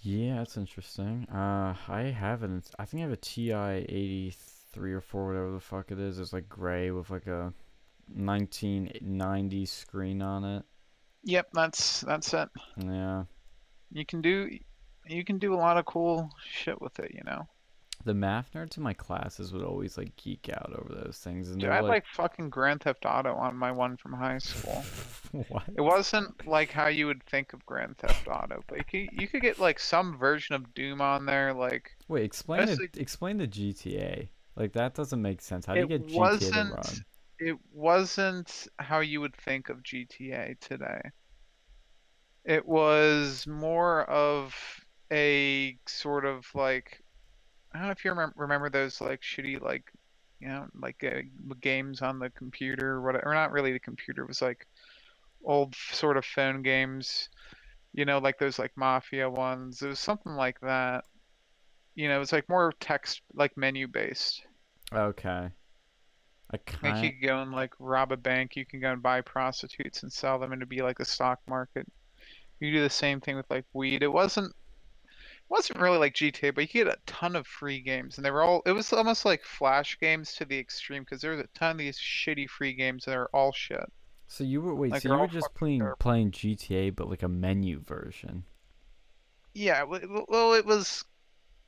Yeah, 0.00 0.36
that's 0.36 0.56
interesting. 0.56 1.26
Uh, 1.32 1.74
I 1.88 2.02
have 2.02 2.42
an. 2.42 2.62
I 2.78 2.84
think 2.84 3.00
I 3.00 3.04
have 3.04 3.12
a 3.12 3.16
TI 3.16 3.52
eighty 3.52 4.34
three 4.72 4.92
or 4.92 5.00
four, 5.00 5.28
whatever 5.28 5.50
the 5.50 5.60
fuck 5.60 5.90
it 5.90 5.98
is. 5.98 6.18
It's 6.18 6.32
like 6.32 6.48
gray 6.48 6.90
with 6.90 7.10
like 7.10 7.26
a 7.26 7.52
nineteen 8.14 8.92
ninety 9.00 9.66
screen 9.66 10.22
on 10.22 10.44
it. 10.44 10.64
Yep, 11.24 11.48
that's 11.52 12.00
that's 12.02 12.32
it. 12.32 12.48
Yeah, 12.76 13.24
You 13.90 14.06
can 14.06 14.22
do 14.22 14.48
you 15.08 15.24
can 15.24 15.38
do 15.38 15.54
a 15.54 15.56
lot 15.56 15.76
of 15.76 15.84
cool 15.86 16.30
shit 16.50 16.80
with 16.80 16.98
it, 16.98 17.12
you 17.14 17.22
know. 17.24 17.46
the 18.04 18.14
math 18.14 18.52
nerds 18.54 18.76
in 18.76 18.82
my 18.82 18.92
classes 18.94 19.52
would 19.52 19.62
always 19.64 19.98
like 19.98 20.14
geek 20.16 20.48
out 20.52 20.72
over 20.78 20.94
those 20.94 21.18
things, 21.18 21.50
and 21.50 21.60
Dude, 21.60 21.70
I 21.70 21.76
had 21.76 21.84
like, 21.84 21.90
like 21.90 22.06
fucking 22.14 22.48
Grand 22.50 22.82
Theft 22.82 23.04
Auto 23.04 23.34
on 23.34 23.56
my 23.56 23.72
one 23.72 23.96
from 23.96 24.12
high 24.12 24.38
school. 24.38 24.84
what? 25.48 25.64
It 25.76 25.80
wasn't 25.80 26.46
like 26.46 26.70
how 26.70 26.86
you 26.88 27.06
would 27.06 27.22
think 27.24 27.52
of 27.52 27.66
Grand 27.66 27.98
Theft 27.98 28.28
Auto, 28.28 28.62
but 28.68 28.78
you 28.78 28.84
could, 29.08 29.20
you 29.20 29.28
could 29.28 29.42
get 29.42 29.58
like 29.58 29.78
some 29.80 30.16
version 30.16 30.54
of 30.54 30.72
Doom 30.74 31.00
on 31.00 31.26
there, 31.26 31.52
like 31.52 31.90
Wait, 32.08 32.24
explain 32.24 32.68
it. 32.68 32.78
like- 32.80 32.96
Explain 32.96 33.36
the 33.38 33.48
GTA. 33.48 34.28
Like 34.56 34.72
that 34.72 34.94
doesn't 34.94 35.20
make 35.22 35.40
sense. 35.40 35.66
How 35.66 35.74
do 35.74 35.80
you 35.80 35.86
get 35.86 36.06
GTA 36.06 36.12
to 36.12 36.18
wasn't- 36.18 36.74
run? 36.74 37.04
it 37.40 37.56
wasn't 37.72 38.66
how 38.80 38.98
you 39.00 39.20
would 39.20 39.36
think 39.36 39.68
of 39.68 39.82
GTA 39.84 40.58
today. 40.60 41.00
It 42.44 42.66
was 42.66 43.46
more 43.46 44.02
of 44.10 44.54
a 45.12 45.78
sort 45.86 46.24
of 46.24 46.46
like 46.54 47.02
I 47.72 47.78
don't 47.78 47.88
know 47.88 47.92
if 47.92 48.04
you 48.04 48.10
remember 48.10 48.34
remember 48.36 48.70
those 48.70 49.00
like 49.00 49.20
shitty 49.22 49.60
like 49.60 49.92
you 50.40 50.48
know 50.48 50.66
like 50.80 51.02
uh, 51.04 51.22
games 51.60 52.02
on 52.02 52.18
the 52.18 52.30
computer 52.30 52.92
or 52.94 53.02
whatever. 53.02 53.26
Or 53.28 53.34
not 53.34 53.52
really 53.52 53.72
the 53.72 53.78
computer. 53.78 54.22
It 54.22 54.28
was 54.28 54.42
like 54.42 54.66
old 55.44 55.74
sort 55.92 56.16
of 56.16 56.24
phone 56.24 56.62
games. 56.62 57.28
You 57.94 58.04
know, 58.04 58.18
like 58.18 58.38
those 58.38 58.58
like 58.58 58.72
mafia 58.76 59.28
ones. 59.28 59.82
It 59.82 59.88
was 59.88 60.00
something 60.00 60.32
like 60.32 60.60
that. 60.60 61.04
You 61.94 62.08
know, 62.08 62.16
it 62.16 62.20
was 62.20 62.32
like 62.32 62.48
more 62.48 62.72
text 62.80 63.22
like 63.34 63.56
menu 63.56 63.88
based. 63.88 64.42
Okay. 64.92 65.50
I 66.50 66.58
Like 66.82 66.94
kind. 66.94 67.04
you 67.04 67.10
can 67.12 67.20
go 67.22 67.42
and 67.42 67.52
like 67.52 67.74
rob 67.78 68.12
a 68.12 68.16
bank, 68.16 68.56
you 68.56 68.64
can 68.64 68.80
go 68.80 68.92
and 68.92 69.02
buy 69.02 69.20
prostitutes 69.20 70.02
and 70.02 70.12
sell 70.12 70.38
them 70.38 70.52
and 70.52 70.60
it'd 70.60 70.68
be 70.68 70.82
like 70.82 70.98
the 70.98 71.04
stock 71.04 71.40
market. 71.46 71.86
You 72.60 72.72
do 72.72 72.82
the 72.82 72.90
same 72.90 73.20
thing 73.20 73.36
with 73.36 73.50
like 73.50 73.64
weed. 73.72 74.02
It 74.02 74.12
wasn't 74.12 74.54
wasn't 75.48 75.80
really 75.80 75.98
like 75.98 76.14
GTA, 76.14 76.54
but 76.54 76.62
you 76.62 76.84
get 76.84 76.92
a 76.92 76.98
ton 77.06 77.34
of 77.36 77.46
free 77.46 77.80
games 77.80 78.16
and 78.16 78.24
they 78.24 78.30
were 78.30 78.42
all 78.42 78.62
it 78.66 78.72
was 78.72 78.92
almost 78.92 79.24
like 79.24 79.42
flash 79.44 79.98
games 79.98 80.34
to 80.34 80.44
the 80.44 80.58
extreme 80.58 81.02
because 81.02 81.20
there 81.22 81.32
was 81.32 81.40
a 81.40 81.58
ton 81.58 81.72
of 81.72 81.78
these 81.78 81.98
shitty 81.98 82.48
free 82.48 82.74
games 82.74 83.04
that 83.04 83.16
are 83.16 83.30
all 83.32 83.52
shit. 83.52 83.90
So 84.26 84.44
you 84.44 84.60
were 84.60 84.74
wait. 84.74 84.92
like, 84.92 85.02
so 85.02 85.12
you 85.14 85.18
were 85.18 85.26
just 85.26 85.54
playing 85.54 85.80
terrible. 85.80 85.96
playing 85.98 86.32
GTA, 86.32 86.94
but 86.94 87.08
like 87.08 87.22
a 87.22 87.28
menu 87.28 87.80
version. 87.80 88.44
Yeah, 89.54 89.84
well 89.84 90.52
it 90.54 90.66
was 90.66 91.04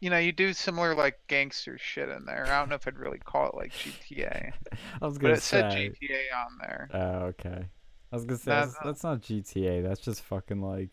you 0.00 0.08
know, 0.08 0.18
you 0.18 0.32
do 0.32 0.52
similar 0.52 0.94
like 0.94 1.18
gangster 1.26 1.78
shit 1.78 2.08
in 2.08 2.24
there. 2.24 2.46
I 2.46 2.58
don't 2.58 2.70
know 2.70 2.74
if 2.76 2.86
I'd 2.86 2.98
really 2.98 3.18
call 3.18 3.48
it 3.48 3.54
like 3.54 3.72
GTA, 3.72 4.52
I 5.02 5.06
was 5.06 5.18
gonna 5.18 5.34
but 5.34 5.38
it 5.38 5.42
said 5.42 5.72
say. 5.72 5.88
GTA 5.90 6.46
on 6.46 6.58
there. 6.60 6.88
Oh, 6.92 7.26
okay. 7.28 7.66
I 8.12 8.16
was 8.16 8.24
gonna 8.24 8.38
say 8.38 8.50
That- 8.50 8.64
that's, 8.66 8.78
that's 8.84 9.04
not 9.04 9.20
GTA. 9.20 9.82
That's 9.82 10.00
just 10.00 10.22
fucking 10.22 10.60
like. 10.60 10.90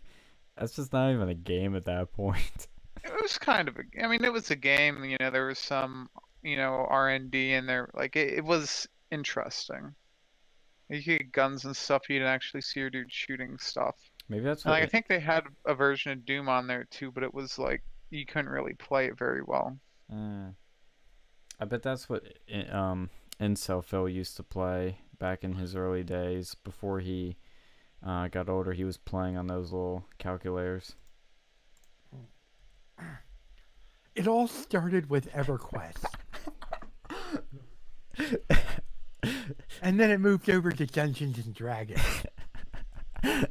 That's 0.57 0.75
just 0.75 0.91
not 0.91 1.11
even 1.11 1.29
a 1.29 1.35
game 1.35 1.75
at 1.75 1.85
that 1.85 2.13
point. 2.13 2.67
It 3.03 3.21
was 3.21 3.37
kind 3.37 3.67
of 3.67 3.77
a, 3.77 4.03
I 4.03 4.07
mean, 4.07 4.23
it 4.23 4.31
was 4.33 4.51
a 4.51 4.55
game, 4.55 5.03
you 5.05 5.17
know, 5.19 5.29
there 5.31 5.47
was 5.47 5.59
some, 5.59 6.09
you 6.43 6.57
know, 6.57 6.85
R&D 6.89 7.53
in 7.53 7.65
there. 7.65 7.89
Like, 7.93 8.15
it, 8.15 8.33
it 8.33 8.43
was 8.43 8.87
interesting. 9.11 9.95
You 10.89 11.03
could 11.03 11.17
get 11.19 11.31
guns 11.31 11.65
and 11.65 11.75
stuff, 11.75 12.09
you 12.09 12.19
didn't 12.19 12.33
actually 12.33 12.61
see 12.61 12.79
your 12.79 12.89
dude 12.89 13.11
shooting 13.11 13.57
stuff. 13.57 13.95
Maybe 14.29 14.43
that's 14.43 14.65
what. 14.65 14.71
like, 14.71 14.83
I 14.83 14.87
think 14.87 15.07
they 15.07 15.19
had 15.19 15.43
a 15.65 15.73
version 15.75 16.11
of 16.11 16.25
Doom 16.25 16.49
on 16.49 16.67
there 16.67 16.85
too, 16.91 17.11
but 17.11 17.23
it 17.23 17.33
was 17.33 17.57
like 17.59 17.81
you 18.09 18.25
couldn't 18.25 18.49
really 18.51 18.73
play 18.73 19.07
it 19.07 19.17
very 19.17 19.41
well. 19.41 19.77
Uh, 20.11 20.51
I 21.59 21.65
bet 21.65 21.83
that's 21.83 22.07
what 22.09 22.23
i- 22.53 22.67
um 22.67 23.09
Incel 23.39 23.83
Phil 23.83 24.09
used 24.09 24.35
to 24.37 24.43
play 24.43 24.99
back 25.19 25.43
in 25.43 25.53
his 25.53 25.75
early 25.75 26.03
days 26.03 26.55
before 26.63 26.99
he 26.99 27.35
uh, 28.05 28.27
got 28.29 28.49
older. 28.49 28.73
He 28.73 28.83
was 28.83 28.97
playing 28.97 29.37
on 29.37 29.47
those 29.47 29.71
little 29.71 30.05
calculators. 30.17 30.95
It 34.15 34.27
all 34.27 34.47
started 34.47 35.09
with 35.09 35.31
EverQuest. 35.31 36.03
and 39.81 39.99
then 39.99 40.09
it 40.09 40.19
moved 40.19 40.49
over 40.49 40.71
to 40.71 40.85
Dungeons 40.85 41.37
and 41.45 41.53
Dragons. 41.53 42.01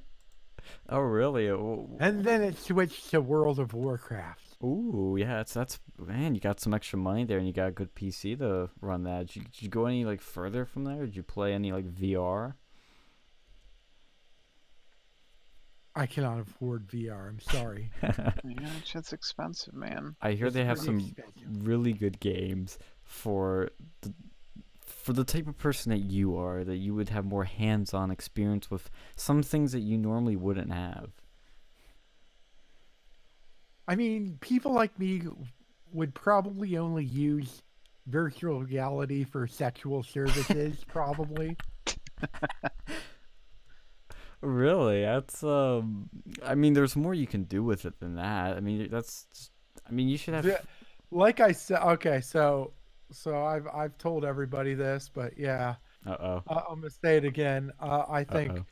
Oh, 0.88 1.00
really? 1.00 1.48
Ooh, 1.48 1.96
And 1.98 2.24
then 2.24 2.42
it 2.42 2.56
switched 2.58 3.10
to 3.10 3.20
World 3.20 3.58
of 3.58 3.74
Warcraft. 3.74 4.62
Ooh, 4.62 5.16
yeah, 5.18 5.38
that's 5.38 5.52
that's 5.52 5.80
man. 5.98 6.36
You 6.36 6.40
got 6.40 6.60
some 6.60 6.72
extra 6.72 6.96
money 6.96 7.24
there, 7.24 7.38
and 7.38 7.46
you 7.46 7.52
got 7.52 7.68
a 7.68 7.72
good 7.72 7.92
PC 7.96 8.38
to 8.38 8.70
run 8.80 9.02
that. 9.02 9.26
Did 9.26 9.36
you, 9.36 9.42
did 9.42 9.62
you 9.62 9.68
go 9.68 9.86
any 9.86 10.04
like 10.04 10.20
further 10.20 10.64
from 10.64 10.84
there? 10.84 11.04
Did 11.04 11.16
you 11.16 11.24
play 11.24 11.54
any 11.54 11.72
like 11.72 11.92
VR? 11.92 12.54
I 15.96 16.06
cannot 16.06 16.40
afford 16.40 16.86
VR. 16.88 17.28
I'm 17.28 17.40
sorry. 17.40 17.90
Yeah, 18.02 18.68
it's, 18.78 18.94
it's 18.94 19.12
expensive, 19.12 19.74
man. 19.74 20.14
I 20.20 20.32
hear 20.32 20.46
It's 20.46 20.54
they 20.54 20.64
have 20.64 20.78
some 20.78 20.98
expensive. 21.00 21.66
really 21.66 21.92
good 21.92 22.20
games 22.20 22.78
for 23.02 23.70
the 24.02 24.12
for 24.84 25.12
the 25.12 25.24
type 25.24 25.46
of 25.46 25.56
person 25.58 25.90
that 25.90 26.00
you 26.00 26.36
are. 26.36 26.64
That 26.64 26.76
you 26.76 26.94
would 26.94 27.08
have 27.08 27.24
more 27.24 27.44
hands-on 27.44 28.10
experience 28.10 28.70
with 28.70 28.90
some 29.16 29.42
things 29.42 29.72
that 29.72 29.80
you 29.80 29.96
normally 29.98 30.36
wouldn't 30.36 30.72
have. 30.72 31.10
I 33.88 33.94
mean, 33.96 34.38
people 34.40 34.72
like 34.72 34.98
me 34.98 35.22
would 35.92 36.14
probably 36.14 36.76
only 36.76 37.04
use 37.04 37.62
virtual 38.06 38.62
reality 38.62 39.24
for 39.24 39.46
sexual 39.46 40.02
services, 40.02 40.84
probably. 40.86 41.56
Really, 44.42 45.02
that's 45.02 45.42
um. 45.42 46.08
I 46.44 46.54
mean, 46.54 46.74
there's 46.74 46.94
more 46.96 47.14
you 47.14 47.26
can 47.26 47.44
do 47.44 47.62
with 47.62 47.84
it 47.84 47.98
than 48.00 48.16
that. 48.16 48.56
I 48.56 48.60
mean, 48.60 48.88
that's. 48.90 49.26
I 49.88 49.92
mean, 49.92 50.08
you 50.08 50.18
should 50.18 50.34
have. 50.34 50.64
Like 51.10 51.40
I 51.40 51.52
said, 51.52 51.80
okay, 51.82 52.20
so 52.20 52.72
so 53.10 53.44
I've 53.44 53.66
I've 53.68 53.96
told 53.98 54.24
everybody 54.24 54.74
this, 54.74 55.10
but 55.12 55.38
yeah, 55.38 55.76
Uh 56.06 56.16
oh. 56.20 56.42
uh, 56.48 56.62
I'm 56.68 56.80
gonna 56.80 56.90
say 56.90 57.16
it 57.16 57.24
again. 57.24 57.72
Uh, 57.80 58.04
I 58.08 58.24
think 58.24 58.50
Uh-oh. 58.52 58.64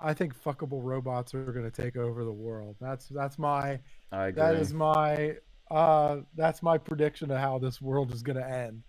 I 0.00 0.14
think 0.14 0.40
fuckable 0.40 0.80
robots 0.82 1.34
are 1.34 1.52
gonna 1.52 1.70
take 1.70 1.96
over 1.96 2.24
the 2.24 2.32
world. 2.32 2.76
That's 2.80 3.08
that's 3.08 3.38
my 3.38 3.80
I 4.12 4.26
agree. 4.28 4.42
that 4.42 4.54
is 4.56 4.72
my 4.72 5.36
uh 5.70 6.18
that's 6.36 6.62
my 6.62 6.78
prediction 6.78 7.30
of 7.30 7.38
how 7.38 7.58
this 7.58 7.80
world 7.80 8.12
is 8.12 8.22
gonna 8.22 8.46
end. 8.46 8.82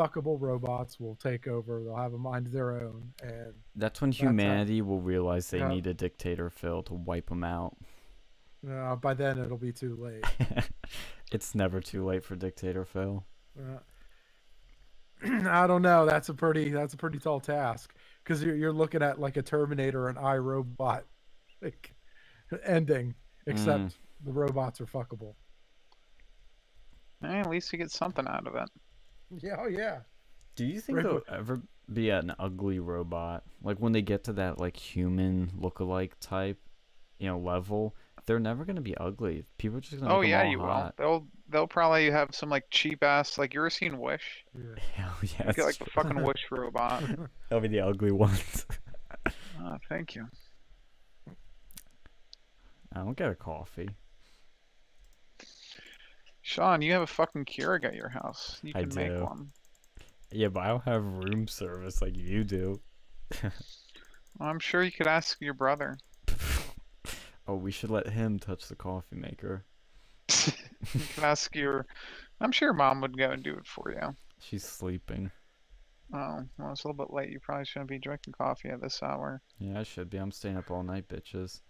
Fuckable 0.00 0.40
robots 0.40 0.98
will 0.98 1.16
take 1.16 1.46
over. 1.46 1.82
They'll 1.84 1.96
have 1.96 2.14
a 2.14 2.18
mind 2.18 2.46
of 2.46 2.52
their 2.52 2.70
own, 2.82 3.12
and 3.22 3.52
That's 3.76 4.00
when 4.00 4.10
That's 4.10 4.20
how- 4.20 4.28
humanity 4.28 4.80
will 4.80 5.00
realize 5.02 5.50
they 5.50 5.58
Yeah. 5.58 5.68
need 5.68 5.86
a 5.86 5.92
dictator, 5.94 6.48
Phil, 6.48 6.82
to 6.84 6.94
wipe 6.94 7.28
them 7.28 7.44
out. 7.44 7.76
uh, 8.68 8.94
by 8.96 9.12
then 9.14 9.38
it'll 9.38 9.56
be 9.58 9.72
too 9.72 9.96
late. 9.96 10.24
it's 11.32 11.54
never 11.54 11.80
too 11.80 12.04
late 12.04 12.24
for 12.24 12.34
dictator 12.36 12.84
Phil. 12.84 13.24
Uh, 13.58 13.78
I 15.48 15.66
don't 15.66 15.82
know. 15.82 16.06
That's 16.06 16.28
a 16.30 16.34
pretty 16.34 16.70
that's 16.70 16.94
a 16.94 16.96
pretty 16.96 17.18
tall 17.18 17.40
task 17.40 17.94
because 18.24 18.42
you're 18.42 18.56
you're 18.56 18.72
looking 18.72 19.02
at 19.02 19.18
like 19.20 19.36
a 19.36 19.42
Terminator 19.42 20.08
and 20.08 20.16
iRobot 20.18 21.02
like 21.60 21.94
ending, 22.64 23.14
except 23.46 23.82
Mm. 23.84 23.94
the 24.24 24.32
robots 24.32 24.80
are 24.80 24.86
fuckable. 24.86 25.34
Eh, 27.22 27.28
at 27.40 27.50
least 27.50 27.70
you 27.72 27.78
get 27.78 27.90
something 27.90 28.26
out 28.26 28.46
of 28.46 28.54
it. 28.56 28.68
Yeah, 29.42 29.56
oh 29.60 29.68
yeah. 29.68 30.00
Do 30.56 30.64
you 30.64 30.80
think 30.80 30.96
Right, 30.98 31.04
there'll 31.04 31.22
ever 31.28 31.60
be 31.92 32.10
an 32.10 32.34
ugly 32.38 32.78
robot? 32.80 33.44
Like 33.62 33.78
when 33.78 33.92
they 33.92 34.02
get 34.02 34.24
to 34.24 34.32
that 34.34 34.58
like 34.58 34.76
human 34.76 35.52
look-alike 35.56 36.16
type, 36.20 36.58
you 37.18 37.28
know, 37.28 37.38
level, 37.38 37.94
they're 38.26 38.40
never 38.40 38.64
gonna 38.64 38.80
be 38.80 38.96
ugly. 38.96 39.44
People 39.58 39.78
are 39.78 39.80
just 39.80 40.00
gonna 40.00 40.12
Oh 40.12 40.20
yeah, 40.22 40.42
you 40.42 40.58
hot. 40.60 40.94
will. 40.98 41.04
They'll 41.04 41.26
they'll 41.48 41.66
probably 41.68 42.10
have 42.10 42.34
some 42.34 42.48
like 42.50 42.64
cheap 42.70 43.02
ass 43.04 43.38
like 43.38 43.54
you 43.54 43.60
ever 43.60 43.70
seen 43.70 43.98
Wish? 44.00 44.44
yeah. 44.54 44.74
Hell 44.94 45.14
yeah, 45.22 45.28
You 45.38 45.44
that's 45.46 45.56
get 45.56 45.64
like 45.64 45.78
the 45.78 45.86
fucking 45.86 46.20
Wish 46.24 46.46
robot. 46.50 47.04
That'll 47.48 47.60
be 47.62 47.68
the 47.68 47.80
ugly 47.80 48.12
ones. 48.12 48.66
Oh, 49.62 49.76
thank 49.88 50.14
you. 50.14 50.26
I 52.92 52.98
don't 53.00 53.16
get 53.16 53.30
a 53.30 53.34
coffee. 53.34 53.88
Sean, 56.50 56.82
you 56.82 56.90
have 56.94 57.02
a 57.02 57.06
fucking 57.06 57.44
Keurig 57.44 57.84
at 57.84 57.94
your 57.94 58.08
house. 58.08 58.58
You 58.64 58.72
I 58.74 58.82
can 58.82 58.92
make 58.96 59.22
one. 59.22 59.52
Yeah, 60.32 60.48
but 60.48 60.64
I 60.64 60.66
don't 60.66 60.82
have 60.82 61.04
room 61.04 61.46
service 61.46 62.02
like 62.02 62.16
you 62.16 62.42
do. 62.42 62.80
I'm 64.40 64.58
sure 64.58 64.82
you 64.82 64.90
could 64.90 65.06
ask 65.06 65.40
your 65.40 65.54
brother. 65.54 65.96
oh, 67.46 67.54
we 67.54 67.70
should 67.70 67.90
let 67.90 68.08
him 68.08 68.40
touch 68.40 68.66
the 68.66 68.74
coffee 68.74 69.16
maker. 69.16 69.64
You 70.94 71.02
could 71.14 71.24
ask 71.24 71.54
your. 71.54 71.86
I'm 72.40 72.52
sure 72.52 72.68
your 72.68 72.74
mom 72.74 73.02
would 73.02 73.16
go 73.16 73.30
and 73.30 73.42
do 73.42 73.52
it 73.52 73.66
for 73.66 73.92
you. 73.92 74.16
She's 74.40 74.64
sleeping. 74.64 75.30
Oh, 76.12 76.40
well, 76.58 76.72
it's 76.72 76.84
a 76.84 76.88
little 76.88 77.04
bit 77.04 77.12
late. 77.12 77.28
You 77.28 77.38
probably 77.38 77.66
shouldn't 77.66 77.90
be 77.90 77.98
drinking 77.98 78.32
coffee 78.32 78.70
at 78.70 78.80
this 78.80 79.02
hour. 79.02 79.42
Yeah, 79.58 79.78
I 79.78 79.82
should 79.82 80.08
be. 80.08 80.16
I'm 80.16 80.32
staying 80.32 80.56
up 80.56 80.70
all 80.70 80.82
night, 80.82 81.06
bitches. 81.06 81.60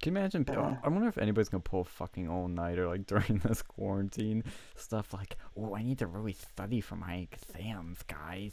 Can 0.00 0.14
you 0.14 0.18
imagine? 0.18 0.44
I- 0.48 0.52
Yeah. 0.52 0.76
I 0.82 0.88
wonder 0.88 1.08
if 1.08 1.18
anybody's 1.18 1.48
gonna 1.50 1.60
pull 1.62 1.82
a 1.82 1.84
fucking 1.84 2.28
all 2.28 2.48
nighter 2.48 2.88
like 2.88 3.06
during 3.06 3.38
this 3.44 3.60
quarantine 3.62 4.44
stuff. 4.76 5.12
Like, 5.12 5.36
oh, 5.56 5.74
I 5.74 5.82
need 5.82 5.98
to 5.98 6.06
really 6.06 6.32
study 6.32 6.80
for 6.80 6.96
my 6.96 7.16
exams, 7.16 8.02
guys. 8.04 8.52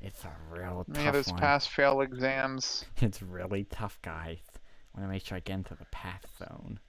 It's 0.00 0.24
a 0.24 0.32
real 0.50 0.84
tough 0.92 1.04
Yeah, 1.04 1.10
those 1.10 1.28
one. 1.28 1.38
pass 1.38 1.66
fail 1.66 2.00
exams. 2.00 2.84
It's 3.02 3.20
really 3.22 3.64
tough, 3.64 3.98
guys. 4.02 4.38
I 4.94 5.00
want 5.00 5.08
to 5.08 5.12
make 5.12 5.24
sure 5.24 5.36
I 5.36 5.40
get 5.40 5.54
into 5.54 5.74
the 5.74 5.84
pass 5.86 6.22
zone. 6.38 6.80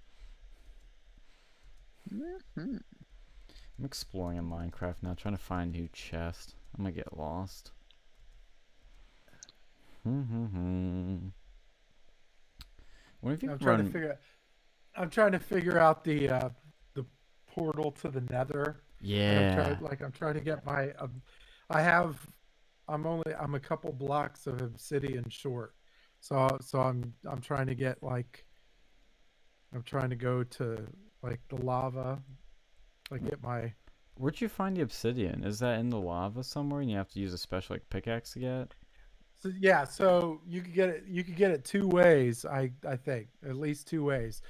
Mhm. 2.13 2.81
I'm 3.77 3.85
exploring 3.85 4.37
in 4.37 4.45
Minecraft 4.49 5.03
now, 5.03 5.13
trying 5.13 5.35
to 5.35 5.41
find 5.43 5.75
a 5.75 5.77
new 5.77 5.89
chest. 5.91 6.55
I'm 6.77 6.83
gonna 6.85 6.95
get 6.95 7.17
lost. 7.17 7.71
Hmm. 10.03 11.27
What 13.21 13.33
if 13.33 13.43
you 13.43 13.51
I'm 13.51 13.59
trying 13.59 13.77
run? 13.77 13.85
to 13.85 13.91
figure. 13.91 14.19
I'm 14.95 15.09
trying 15.09 15.31
to 15.33 15.39
figure 15.39 15.77
out 15.77 16.03
the 16.03 16.29
uh, 16.29 16.49
the 16.93 17.05
portal 17.47 17.91
to 17.91 18.09
the 18.09 18.21
Nether. 18.21 18.83
And 19.27 19.37
I'm 19.39 19.45
Yeah. 19.45 19.53
trying, 19.53 19.77
like 19.81 20.01
I'm 20.01 20.11
trying 20.11 20.35
to 20.35 20.41
get 20.41 20.65
my. 20.65 20.91
Um, 20.93 21.21
I 21.69 21.81
have. 21.81 22.17
I'm 22.87 23.05
only. 23.05 23.33
I'm 23.35 23.55
a 23.55 23.59
couple 23.59 23.91
blocks 23.91 24.47
of 24.47 24.61
obsidian 24.61 25.25
short, 25.29 25.75
so 26.19 26.57
so 26.61 26.79
I'm 26.81 27.13
I'm 27.29 27.41
trying 27.41 27.67
to 27.67 27.75
get 27.75 28.01
like. 28.01 28.45
I'm 29.73 29.83
trying 29.83 30.09
to 30.09 30.15
go 30.15 30.43
to 30.43 30.87
like 31.21 31.41
the 31.49 31.57
lava, 31.57 32.21
like 33.11 33.23
get 33.25 33.41
my. 33.43 33.73
Where'd 34.15 34.41
you 34.41 34.49
find 34.49 34.75
the 34.75 34.81
obsidian? 34.81 35.45
Is 35.45 35.59
that 35.59 35.79
in 35.79 35.89
the 35.89 35.99
lava 35.99 36.43
somewhere, 36.43 36.81
and 36.81 36.91
you 36.91 36.97
have 36.97 37.09
to 37.11 37.19
use 37.19 37.31
a 37.33 37.37
special 37.37 37.75
like 37.75 37.89
pickaxe 37.89 38.33
to 38.33 38.39
get? 38.39 38.73
So 39.39 39.51
yeah, 39.59 39.83
so 39.83 40.41
you 40.47 40.61
could 40.61 40.73
get 40.73 40.89
it. 40.89 41.03
You 41.07 41.23
could 41.23 41.35
get 41.35 41.51
it 41.51 41.63
two 41.63 41.87
ways. 41.87 42.45
I 42.45 42.71
I 42.87 42.95
think 42.95 43.27
at 43.47 43.55
least 43.55 43.87
two 43.87 44.03
ways. 44.03 44.41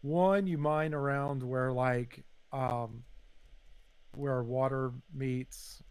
One, 0.00 0.46
you 0.48 0.58
mine 0.58 0.94
around 0.94 1.42
where 1.42 1.72
like 1.72 2.24
um, 2.52 3.04
where 4.16 4.42
water 4.42 4.92
meets 5.14 5.82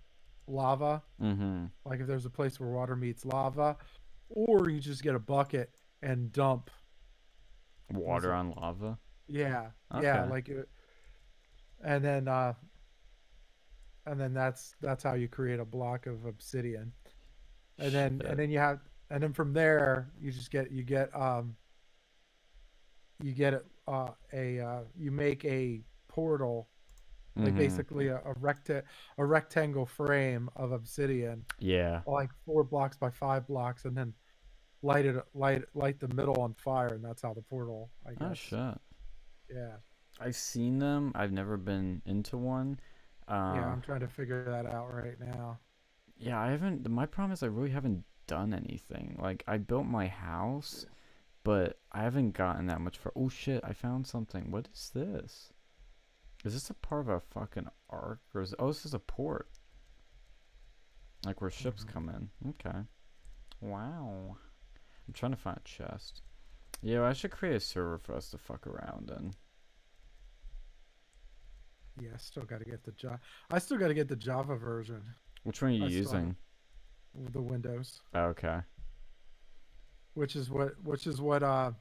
lava. 0.47 1.01
Mm-hmm. 1.21 1.65
Like 1.85 2.01
if 2.01 2.07
there's 2.07 2.25
a 2.25 2.29
place 2.29 2.59
where 2.59 2.69
water 2.69 2.95
meets 2.97 3.25
lava, 3.25 3.77
or 4.29 4.69
you 4.69 4.79
just 4.79 5.01
get 5.01 5.15
a 5.15 5.19
bucket 5.19 5.71
and 6.01 6.31
dump. 6.31 6.69
Water 7.89 8.33
on 8.33 8.51
lava. 8.51 8.97
Yeah, 9.27 9.67
yeah, 10.01 10.25
like 10.25 10.49
it, 10.49 10.67
and 11.83 12.03
then 12.03 12.27
uh, 12.27 12.53
and 14.05 14.19
then 14.19 14.33
that's 14.33 14.75
that's 14.81 15.03
how 15.03 15.13
you 15.13 15.27
create 15.27 15.59
a 15.59 15.65
block 15.65 16.05
of 16.05 16.25
obsidian, 16.25 16.91
and 17.81 17.91
then 17.91 18.19
Shit. 18.19 18.29
and 18.29 18.39
then 18.39 18.49
you 18.49 18.59
have 18.59 18.79
and 19.09 19.21
then 19.23 19.33
from 19.33 19.51
there 19.53 20.09
you 20.19 20.31
just 20.31 20.51
get 20.51 20.71
you 20.71 20.83
get 20.83 21.13
um. 21.15 21.55
You 23.23 23.33
get 23.33 23.63
uh, 23.87 24.07
a 24.33 24.59
uh, 24.59 24.79
you 24.97 25.11
make 25.11 25.45
a 25.45 25.81
portal 26.07 26.69
like 27.35 27.53
Mhm. 27.53 27.57
basically 27.57 28.07
a, 28.07 28.17
a 28.25 28.33
recta 28.39 28.83
a 29.17 29.23
rectangle 29.25 29.85
frame 29.85 30.49
of 30.57 30.71
obsidian 30.73 31.45
Yeah. 31.59 32.01
like 32.05 32.29
four 32.45 32.63
blocks 32.65 32.97
by 32.97 33.09
five 33.11 33.47
blocks 33.47 33.85
and 33.85 33.95
then 33.95 34.13
light 34.81 35.05
it 35.05 35.15
light 35.33 35.63
light 35.73 35.99
the 35.99 36.09
middle 36.09 36.41
on 36.41 36.53
fire 36.55 36.87
and 36.95 37.05
that's 37.05 37.21
how 37.21 37.33
the 37.33 37.41
portal 37.43 37.89
i 38.05 38.09
guess 38.15 38.31
Oh 38.31 38.33
shit. 38.33 38.81
yeah 39.55 39.75
I've 40.19 40.35
seen 40.35 40.77
them. 40.79 41.13
I've 41.15 41.31
never 41.31 41.55
been 41.57 42.01
into 42.05 42.37
one. 42.37 42.79
Yeah 43.29 43.35
i'm 43.71 43.81
trying 43.81 44.01
to 44.01 44.09
figure 44.09 44.43
that 44.43 44.65
out 44.65 44.93
right 44.93 45.17
now 45.19 45.57
Yeah, 46.21 46.39
I 46.39 46.51
haven't. 46.51 46.87
My 46.89 47.05
problem 47.05 47.31
is 47.31 47.43
I 47.43 47.47
really 47.47 47.71
haven't 47.71 48.03
done 48.27 48.53
anything. 48.53 49.17
Like 49.21 49.43
I 49.47 49.57
built 49.57 49.85
my 49.85 50.07
house, 50.07 50.85
but 51.43 51.79
I 51.91 52.01
haven't 52.03 52.31
gotten 52.31 52.67
that 52.67 52.81
much 52.81 52.97
for. 52.97 53.11
Oh 53.15 53.29
shit! 53.29 53.61
I 53.63 53.73
found 53.73 54.05
something. 54.07 54.51
What 54.51 54.67
is 54.73 54.91
this? 54.93 55.51
Is 56.45 56.53
this 56.53 56.69
a 56.69 56.73
part 56.75 57.01
of 57.01 57.09
a 57.09 57.19
fucking 57.19 57.67
arc 57.89 58.19
or 58.33 58.41
is 58.41 58.53
oh 58.59 58.67
this 58.67 58.85
is 58.85 58.93
a 58.93 58.99
port? 58.99 59.49
Like 61.25 61.41
where 61.41 61.49
ships 61.51 61.83
Mhm. 61.83 61.87
come 61.87 62.09
in. 62.09 62.29
Okay. 62.49 62.79
Wow. 63.59 64.37
I'm 65.07 65.13
trying 65.13 65.31
to 65.33 65.37
find 65.37 65.57
a 65.57 65.61
chest. 65.61 66.21
Yeah, 66.81 67.03
I 67.03 67.13
should 67.13 67.31
create 67.31 67.55
a 67.55 67.59
server 67.59 67.99
for 67.99 68.15
us 68.15 68.31
to 68.31 68.37
fuck 68.39 68.65
around 68.65 69.11
in. 69.11 69.33
Yeah, 71.99 72.11
I 72.15 72.17
still 72.17 72.43
got 72.43 72.59
to 72.59 72.65
get 72.65 72.83
the 72.83 72.91
Java. 72.93 73.19
I 73.51 73.59
still 73.59 73.77
got 73.77 73.89
to 73.89 73.93
get 73.93 74.07
the 74.07 74.15
Java 74.15 74.55
version, 74.55 75.03
Which 75.43 75.61
one 75.61 75.71
are 75.71 75.73
you 75.75 75.85
I 75.85 75.87
using? 75.87 76.35
the 77.33 77.41
Windows, 77.41 78.01
Oh, 78.13 78.25
okay. 78.27 78.59
which 80.13 80.35
is 80.37 80.49
what, 80.49 80.73
which 80.83 81.07
is 81.07 81.19
what, 81.19 81.43
uh, 81.43 81.71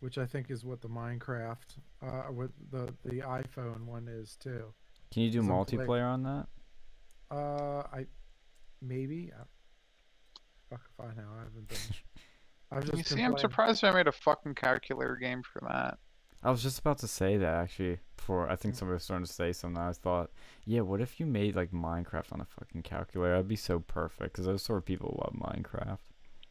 which 0.00 0.18
I 0.18 0.26
think 0.26 0.50
is 0.50 0.64
what 0.64 0.80
the 0.80 0.88
Minecraft, 0.88 1.78
uh, 2.02 2.06
what 2.30 2.50
the 2.70 2.92
the 3.04 3.20
iPhone 3.20 3.84
one 3.86 4.08
is 4.08 4.36
too. 4.36 4.72
Can 5.10 5.22
you 5.22 5.30
do 5.30 5.38
Some 5.42 5.46
play- 5.64 5.78
multiplayer 5.78 6.04
on 6.06 6.22
that? 6.24 6.46
Uh, 7.30 7.82
I 7.92 8.06
maybe. 8.82 9.32
I, 9.34 9.42
fuck 10.70 10.82
if 10.90 11.04
I 11.04 11.14
know. 11.14 11.28
I 11.36 11.44
haven't 11.44 11.68
been. 11.68 11.78
I've 12.70 12.80
just 12.84 12.92
You 12.98 13.04
been 13.04 13.04
see, 13.04 13.22
I'm 13.22 13.38
surprised 13.38 13.82
I 13.84 13.90
made 13.92 14.06
a 14.08 14.12
fucking 14.12 14.54
calculator 14.54 15.16
game 15.16 15.42
for 15.42 15.60
that. 15.66 15.98
I 16.42 16.50
was 16.50 16.62
just 16.62 16.78
about 16.78 16.98
to 16.98 17.08
say 17.08 17.36
that 17.36 17.54
actually. 17.54 17.98
Before 18.16 18.50
I 18.50 18.56
think 18.56 18.74
somebody 18.74 18.94
was 18.94 19.04
starting 19.04 19.26
to 19.26 19.32
say 19.32 19.52
something. 19.52 19.82
I 19.82 19.92
thought, 19.92 20.30
yeah, 20.66 20.82
what 20.82 21.00
if 21.00 21.18
you 21.18 21.26
made 21.26 21.56
like 21.56 21.70
Minecraft 21.70 22.32
on 22.32 22.40
a 22.40 22.44
fucking 22.44 22.82
calculator? 22.82 23.32
That'd 23.32 23.48
be 23.48 23.56
so 23.56 23.80
perfect 23.80 24.32
because 24.32 24.44
those 24.44 24.62
sort 24.62 24.78
of 24.78 24.84
people 24.84 25.18
love 25.24 25.34
Minecraft. 25.34 25.98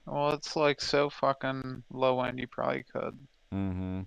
Well, 0.06 0.32
it's 0.32 0.56
like 0.56 0.82
so 0.82 1.10
fucking 1.10 1.84
low 1.91 2.21
end. 2.21 2.39
You 2.39 2.47
probably 2.47 2.84
could. 2.91 3.19
Mm-hmm. 3.54 4.02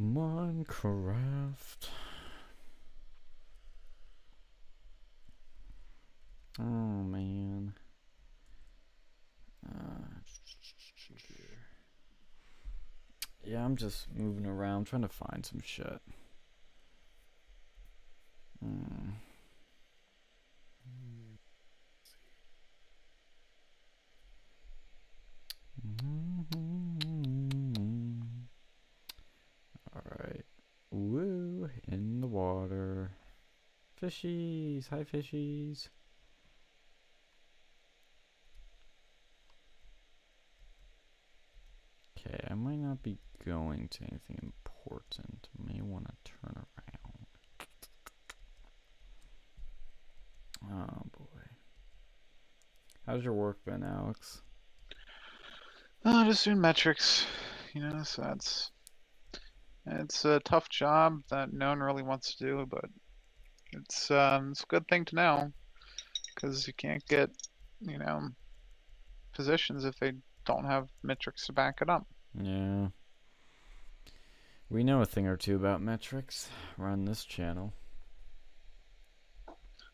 Minecraft. 0.00 1.88
Oh 6.58 6.62
man. 6.62 7.74
Uh, 9.66 10.06
yeah, 13.44 13.64
I'm 13.64 13.76
just 13.76 14.08
moving 14.14 14.46
around 14.46 14.86
trying 14.86 15.02
to 15.02 15.08
find 15.08 15.44
some 15.44 15.60
shit. 15.64 16.00
Hmm. 18.60 19.10
Hmm. 25.82 26.26
Alright. 29.94 30.44
Woo, 30.90 31.70
in 31.88 32.20
the 32.20 32.26
water. 32.26 33.12
Fishies, 34.00 34.88
hi 34.90 35.04
fishies. 35.04 35.88
Okay, 42.26 42.44
I 42.50 42.54
might 42.54 42.78
not 42.78 43.02
be 43.02 43.18
going 43.44 43.88
to 43.88 44.02
anything 44.02 44.38
important. 44.42 45.48
May 45.64 45.80
want 45.80 46.06
to 46.06 46.32
turn 46.32 46.56
around. 46.56 47.26
Oh 50.72 51.06
boy. 51.16 51.42
How's 53.06 53.22
your 53.22 53.34
work 53.34 53.64
been, 53.64 53.84
Alex? 53.84 54.42
Oh, 56.04 56.24
just 56.24 56.44
doing 56.44 56.60
metrics. 56.60 57.26
You 57.74 57.82
know, 57.82 58.02
so 58.02 58.22
that's 58.22 58.70
it's 59.86 60.24
a 60.24 60.40
tough 60.40 60.68
job 60.68 61.22
that 61.30 61.52
no 61.52 61.68
one 61.68 61.80
really 61.80 62.02
wants 62.02 62.34
to 62.34 62.44
do, 62.44 62.66
but 62.68 62.86
it's 63.72 64.10
um 64.10 64.50
it's 64.50 64.62
a 64.62 64.66
good 64.66 64.88
thing 64.88 65.04
to 65.06 65.14
know 65.14 65.52
because 66.34 66.66
you 66.66 66.72
can't 66.74 67.06
get 67.06 67.30
you 67.80 67.98
know 67.98 68.28
positions 69.32 69.84
if 69.84 69.96
they 70.00 70.12
don't 70.44 70.64
have 70.64 70.88
metrics 71.02 71.46
to 71.46 71.52
back 71.52 71.78
it 71.82 71.90
up. 71.90 72.06
Yeah. 72.40 72.88
We 74.68 74.82
know 74.82 75.00
a 75.00 75.06
thing 75.06 75.26
or 75.26 75.36
two 75.36 75.56
about 75.56 75.80
metrics. 75.80 76.48
Run 76.76 77.04
this 77.04 77.24
channel. 77.24 77.72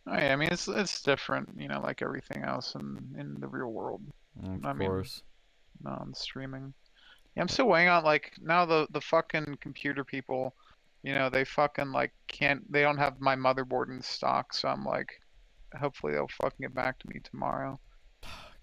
Oh 0.07 0.15
yeah, 0.15 0.33
I 0.33 0.37
mean 0.37 0.49
it's 0.51 0.67
it's 0.67 1.03
different, 1.03 1.51
you 1.57 1.69
know, 1.69 1.81
like 1.81 2.03
everything 2.03 2.43
else 2.43 2.75
in 2.75 3.15
in 3.19 3.37
the 3.39 3.47
real 3.49 3.69
world, 3.69 4.03
Of 4.43 4.65
I 4.65 4.73
mean- 4.73 4.89
course. 4.89 5.23
non 5.83 6.13
streaming. 6.15 6.75
Yeah, 7.37 7.43
I'm 7.43 7.49
still 7.49 7.69
waiting 7.69 7.89
on 7.89 8.03
like 8.05 8.33
now 8.41 8.65
the 8.67 8.87
the 8.91 9.01
fucking 9.01 9.59
computer 9.61 10.05
people, 10.05 10.55
you 11.03 11.15
know, 11.15 11.31
they 11.31 11.45
fucking 11.45 11.93
like 11.93 12.13
can't 12.27 12.71
they 12.73 12.83
don't 12.83 12.99
have 12.99 13.21
my 13.21 13.37
motherboard 13.37 13.91
in 13.91 14.03
stock, 14.03 14.53
so 14.55 14.69
I'm 14.69 14.85
like, 14.85 15.21
hopefully 15.79 16.15
they'll 16.15 16.29
fucking 16.43 16.59
get 16.61 16.75
back 16.75 16.99
to 16.99 17.09
me 17.09 17.21
tomorrow. 17.23 17.79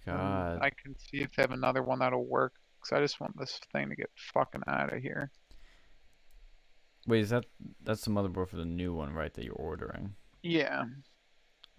and 0.06 0.16
um, 0.20 0.20
God. 0.20 0.60
I 0.62 0.72
can 0.72 0.98
see 1.00 1.22
if 1.22 1.34
they 1.36 1.44
have 1.44 1.52
another 1.52 1.84
one 1.84 2.00
that'll 2.00 2.26
work. 2.26 2.54
Cause 2.82 2.98
I 2.98 3.02
just 3.02 3.20
want 3.20 3.38
this 3.38 3.60
thing 3.72 3.90
to 3.90 3.96
get 3.96 4.10
fucking 4.34 4.64
out 4.68 4.94
of 4.94 5.02
here. 5.02 5.32
Wait, 7.08 7.22
is 7.22 7.30
that 7.30 7.46
that's 7.84 8.04
the 8.06 8.12
motherboard 8.12 8.50
for 8.50 8.58
the 8.58 8.66
new 8.66 8.94
one, 8.94 9.14
right? 9.14 9.34
That 9.34 9.44
you're 9.44 9.54
ordering. 9.54 10.16
Yeah. 10.44 10.86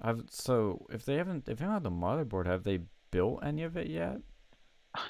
I've 0.01 0.25
so 0.29 0.87
if 0.91 1.05
they 1.05 1.17
haven't 1.17 1.49
if 1.49 1.59
they 1.59 1.65
don't 1.65 1.75
have 1.75 1.83
the 1.83 1.91
motherboard, 1.91 2.47
have 2.47 2.65
they 2.65 2.81
built 3.11 3.45
any 3.45 3.63
of 3.63 3.77
it 3.77 3.89
yet? 3.89 4.19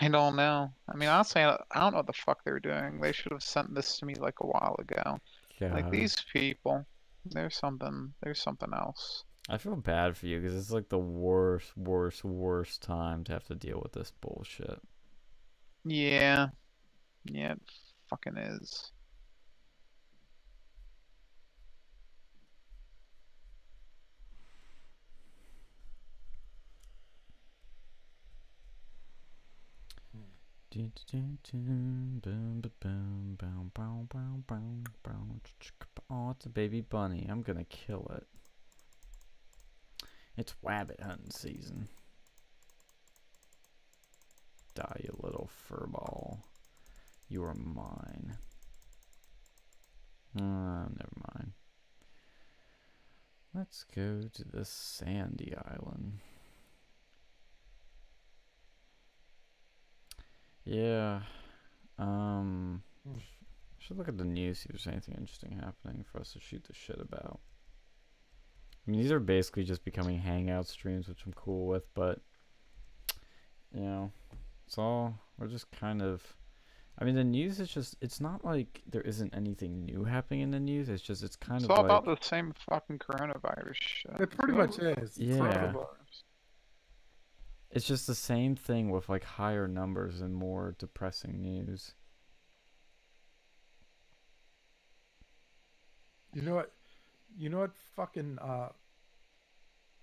I 0.00 0.08
don't 0.08 0.36
know. 0.36 0.70
I 0.88 0.96
mean, 0.96 1.08
honestly, 1.08 1.42
I 1.42 1.56
I 1.70 1.80
don't 1.80 1.92
know 1.92 1.98
what 1.98 2.06
the 2.06 2.12
fuck 2.12 2.44
they're 2.44 2.60
doing. 2.60 3.00
They 3.00 3.12
should 3.12 3.32
have 3.32 3.42
sent 3.42 3.74
this 3.74 3.98
to 3.98 4.06
me 4.06 4.14
like 4.14 4.40
a 4.40 4.46
while 4.46 4.76
ago. 4.78 5.18
Like 5.60 5.90
these 5.90 6.16
people, 6.32 6.86
there's 7.26 7.56
something. 7.56 8.14
There's 8.22 8.40
something 8.40 8.70
else. 8.72 9.24
I 9.48 9.58
feel 9.58 9.76
bad 9.76 10.16
for 10.16 10.26
you 10.26 10.40
because 10.40 10.56
it's 10.56 10.70
like 10.70 10.88
the 10.88 10.98
worst, 10.98 11.76
worst, 11.76 12.24
worst 12.24 12.82
time 12.82 13.24
to 13.24 13.32
have 13.32 13.44
to 13.48 13.54
deal 13.54 13.80
with 13.82 13.92
this 13.92 14.12
bullshit. 14.20 14.80
Yeah. 15.84 16.48
Yeah, 17.24 17.52
it 17.52 17.62
fucking 18.08 18.36
is. 18.36 18.92
Oh, 36.10 36.30
it's 36.30 36.46
a 36.46 36.50
baby 36.50 36.80
bunny. 36.80 37.26
I'm 37.28 37.42
gonna 37.42 37.64
kill 37.64 38.10
it. 38.16 38.26
It's 40.36 40.54
rabbit 40.62 41.00
hunting 41.00 41.30
season. 41.30 41.88
Die, 44.74 45.00
you 45.02 45.16
little 45.20 45.50
furball. 45.68 46.38
You 47.28 47.44
are 47.44 47.54
mine. 47.54 48.36
Uh, 50.36 50.88
never 50.88 51.16
mind. 51.34 51.52
Let's 53.54 53.84
go 53.84 54.22
to 54.32 54.44
the 54.44 54.64
sandy 54.64 55.54
island. 55.56 56.18
Yeah. 60.64 61.20
Um. 61.98 62.82
Should 63.78 63.96
look 63.96 64.08
at 64.08 64.18
the 64.18 64.24
news, 64.24 64.58
see 64.58 64.66
if 64.68 64.72
there's 64.72 64.86
anything 64.86 65.14
interesting 65.18 65.58
happening 65.58 66.04
for 66.04 66.20
us 66.20 66.34
to 66.34 66.40
shoot 66.40 66.62
the 66.64 66.74
shit 66.74 67.00
about. 67.00 67.40
I 68.86 68.90
mean, 68.90 69.00
these 69.00 69.10
are 69.10 69.18
basically 69.20 69.64
just 69.64 69.84
becoming 69.84 70.18
hangout 70.18 70.66
streams, 70.66 71.08
which 71.08 71.22
I'm 71.24 71.32
cool 71.32 71.66
with, 71.66 71.92
but 71.94 72.20
you 73.74 73.80
know, 73.80 74.12
it's 74.70 74.78
all 74.78 75.18
we're 75.36 75.48
just 75.48 75.68
kind 75.72 76.00
of. 76.00 76.22
I 76.96 77.04
mean, 77.04 77.16
the 77.16 77.24
news 77.24 77.58
is 77.58 77.68
just. 77.68 77.96
It's 78.00 78.20
not 78.20 78.44
like 78.44 78.82
there 78.88 79.00
isn't 79.00 79.34
anything 79.34 79.84
new 79.84 80.04
happening 80.04 80.42
in 80.42 80.52
the 80.52 80.60
news. 80.60 80.88
It's 80.88 81.02
just 81.02 81.24
it's 81.24 81.34
kind 81.34 81.56
It's 81.56 81.64
of 81.64 81.72
all 81.72 81.78
like 81.78 81.86
about 81.86 82.04
the 82.04 82.24
same 82.24 82.52
fucking 82.68 83.00
coronavirus 83.00 83.74
shit. 83.80 84.12
It 84.20 84.30
pretty 84.30 84.52
much 84.52 84.78
is. 84.78 85.18
Yeah. 85.18 85.72
It's 87.72 87.84
just 87.84 88.06
the 88.06 88.14
same 88.14 88.54
thing 88.54 88.90
with 88.90 89.08
like 89.08 89.24
higher 89.24 89.66
numbers 89.66 90.20
and 90.20 90.36
more 90.36 90.76
depressing 90.78 91.42
news. 91.42 91.94
You 96.32 96.42
know 96.42 96.54
what? 96.54 96.72
You 97.36 97.48
know 97.48 97.58
what? 97.58 97.72
Fucking. 97.96 98.38
Uh. 98.40 98.68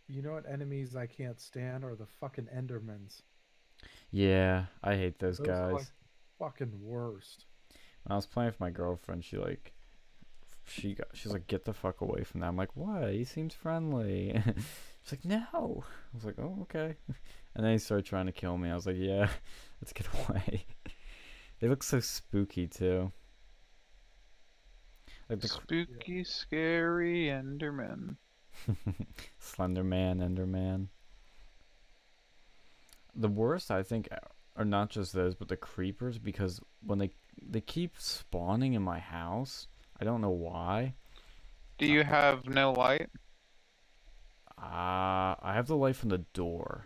You 0.10 0.22
know 0.22 0.34
what 0.34 0.46
enemies 0.46 0.94
I 0.94 1.06
can't 1.06 1.40
stand 1.40 1.86
are 1.86 1.96
the 1.96 2.06
fucking 2.06 2.50
Endermans. 2.54 3.22
Yeah, 4.12 4.66
I 4.84 4.96
hate 4.96 5.20
those, 5.20 5.38
Those 5.38 5.48
are, 5.48 5.72
guys. 5.72 5.74
like, 5.74 5.86
fucking 6.40 6.72
worst. 6.82 7.46
When 8.04 8.14
I 8.14 8.16
was 8.16 8.26
playing 8.26 8.48
with 8.50 8.60
my 8.60 8.70
girlfriend, 8.70 9.24
she 9.24 9.38
like, 9.38 9.74
she 10.66 10.96
got, 10.96 11.08
she's 11.14 11.32
like, 11.32 11.48
get 11.48 11.66
the 11.66 11.74
fuck 11.74 12.02
away 12.02 12.24
from 12.24 12.42
that. 12.42 12.48
I'm 12.48 12.58
like, 12.58 12.76
why? 12.76 13.12
He 13.14 13.24
seems 13.24 13.54
friendly. 13.54 14.42
she's 15.04 15.12
like, 15.12 15.26
no. 15.26 15.84
I 15.84 16.16
was 16.16 16.26
like, 16.26 16.40
oh, 16.40 16.60
okay. 16.64 16.96
And 17.56 17.66
then 17.66 17.74
he 17.74 17.80
started 17.80 18.06
trying 18.06 18.28
to 18.28 18.32
kill 18.32 18.56
me. 18.56 18.70
I 18.70 18.76
was 18.76 18.86
like, 18.86 18.98
yeah, 19.00 19.30
let's 19.82 19.92
get 19.92 20.06
away. 20.14 20.64
they 21.60 21.68
look 21.68 21.82
so 21.82 22.00
spooky 22.00 22.68
too. 22.68 23.12
Like 25.28 25.40
the 25.42 25.48
Spooky, 25.48 26.24
scary 26.24 27.26
Enderman. 27.26 28.18
Slender 29.40 29.84
Man, 29.84 30.22
Ender 30.22 30.46
Man. 30.46 30.90
The 33.18 33.28
worst, 33.28 33.70
I 33.72 33.84
think, 33.84 34.08
are 34.56 34.64
not 34.66 34.90
just 34.90 35.12
those, 35.14 35.36
but 35.36 35.50
the 35.50 35.58
creepers 35.58 36.18
because 36.20 36.62
when 36.82 37.00
they 37.00 37.12
they 37.42 37.62
keep 37.62 37.96
spawning 38.00 38.74
in 38.74 38.82
my 38.82 39.00
house, 39.00 39.68
I 40.00 40.06
don't 40.06 40.22
know 40.22 40.30
why. 40.32 40.96
Do 41.80 41.88
you 41.88 42.04
have 42.04 42.46
no 42.48 42.72
light? 42.72 43.10
Uh, 44.58 45.36
I 45.42 45.54
have 45.54 45.68
the 45.68 45.76
light 45.78 45.96
from 45.96 46.10
the 46.10 46.20
door. 46.20 46.86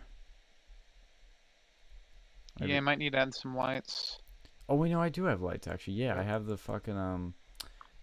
I 2.60 2.66
Yeah, 2.66 2.78
I 2.78 2.80
might 2.80 2.98
need 2.98 3.12
to 3.12 3.18
add 3.18 3.34
some 3.34 3.54
lights. 3.54 4.22
Oh 4.68 4.74
wait, 4.76 4.90
no, 4.90 5.00
I 5.00 5.08
do 5.08 5.24
have 5.24 5.42
lights 5.42 5.66
actually. 5.68 5.94
Yeah, 5.94 6.18
I 6.18 6.22
have 6.22 6.46
the 6.46 6.56
fucking 6.56 6.96
um, 6.96 7.34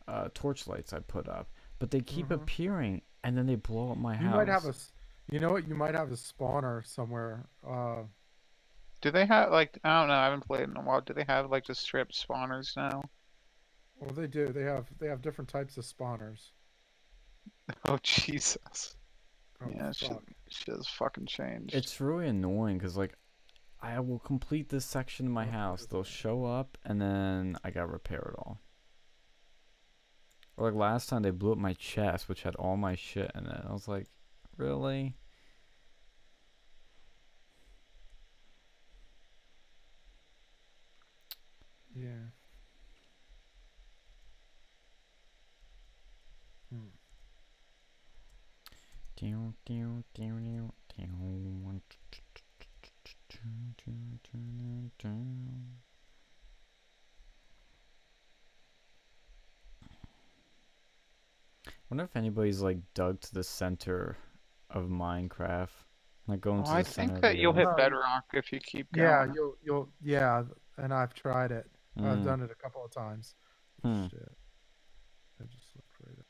uh, 0.08 0.30
torch 0.34 0.68
lights 0.68 0.94
I 0.94 1.00
put 1.00 1.28
up, 1.30 1.50
but 1.80 1.92
they 1.92 2.02
keep 2.02 2.30
Mhm. 2.30 2.32
appearing 2.32 3.02
and 3.24 3.38
then 3.38 3.46
they 3.48 3.56
blow 3.56 3.92
up 3.92 3.98
my 3.98 4.16
You 4.18 4.30
house. 4.30 4.36
might 4.36 4.48
have 4.48 4.66
a, 4.66 4.70
s- 4.70 4.92
you 5.32 5.40
know 5.40 5.52
what? 5.52 5.68
You 5.68 5.76
might 5.76 5.96
have 5.96 6.12
a 6.12 6.16
spawner 6.16 6.86
somewhere. 6.86 7.48
Uh, 7.66 8.04
Do 9.02 9.12
they 9.12 9.26
have 9.26 9.52
like 9.52 9.78
I 9.84 10.00
don't 10.00 10.08
know, 10.10 10.14
I 10.16 10.26
haven't 10.26 10.46
played 10.46 10.68
in 10.70 10.76
a 10.78 10.82
while. 10.82 11.02
Do 11.02 11.14
they 11.14 11.26
have 11.28 11.50
like 11.50 11.66
the 11.66 11.76
strip 11.76 12.12
spawners 12.12 12.76
now? 12.76 13.02
well, 14.00 14.12
they 14.12 14.28
do. 14.28 14.48
They 14.48 14.64
have 14.64 14.88
they 15.00 15.08
have 15.08 15.22
different 15.22 15.50
types 15.50 15.78
of 15.78 15.86
spawners. 15.86 16.52
Oh 17.86 18.00
Jesus. 18.02 18.96
Oh, 19.62 19.68
yeah, 19.76 19.92
shit, 19.92 20.10
fuck. 20.10 20.24
shit 20.50 20.76
has 20.76 20.88
fucking 20.88 21.26
changed. 21.28 21.76
It's 21.76 22.00
really 22.02 22.28
annoying 22.28 22.78
because 22.78 22.98
like 22.98 23.14
I 23.82 24.00
will 24.00 24.20
complete 24.20 24.70
this 24.70 24.86
section 24.86 25.28
of 25.28 25.32
my 25.34 25.48
Oh, 25.48 25.52
house. 25.52 25.86
They'll 25.86 26.02
it? 26.02 26.08
show 26.08 26.46
up 26.46 26.78
and 26.84 27.00
then 27.02 27.58
I 27.64 27.70
gotta 27.72 27.88
repair 27.88 28.20
it 28.34 28.36
all. 28.40 28.60
Or 30.58 30.72
like 30.72 30.80
last 30.80 31.10
time 31.10 31.22
they 31.22 31.30
blew 31.32 31.52
up 31.54 31.58
my 31.58 31.74
chest, 31.74 32.28
which 32.28 32.44
had 32.44 32.56
all 32.56 32.76
my 32.76 32.96
shit 32.96 33.32
in 33.36 33.46
it. 33.48 33.66
I 33.68 33.72
was 33.72 33.88
like, 33.88 34.08
really? 34.58 35.16
Yeah. 42.00 42.32
Hmm. 46.72 46.90
Down, 49.22 49.56
down, 49.66 50.04
down, 50.18 50.72
down, 54.34 54.92
down. 55.02 55.80
Wonder 61.90 62.04
if 62.04 62.16
anybody's 62.16 62.62
like 62.62 62.80
dug 62.94 63.20
to 63.22 63.34
the 63.34 63.44
center 63.44 64.18
of 64.70 64.86
Minecraft, 64.86 65.70
like 66.28 66.42
going 66.42 66.64
Oh, 66.66 66.66
to 66.66 66.70
I 66.70 66.84
the 66.84 66.86
center. 66.86 67.10
think 67.12 67.22
that 67.22 67.38
you'll 67.38 67.54
hit 67.54 67.68
earth. 67.68 67.78
No, 67.78 67.78
bedrock 67.78 68.26
if 68.34 68.52
you 68.54 68.60
keep 68.60 68.92
going. 68.94 69.08
Yeah, 69.08 69.26
you'll 69.34 69.58
you'll 69.64 69.90
yeah, 70.02 70.44
and 70.78 70.94
I've 70.94 71.14
tried 71.14 71.52
it. 71.52 71.68
I've 72.04 72.22
Mm, 72.22 72.24
done 72.24 72.42
it 72.42 72.52
a 72.52 72.56
couple 72.56 72.84
of 72.84 72.92
times. 72.92 73.36
hmm. 73.84 74.08
Shit. 74.10 74.32
I 75.42 75.46
just 75.46 75.76
looked 75.76 75.94
right 76.06 76.20
at 76.20 76.26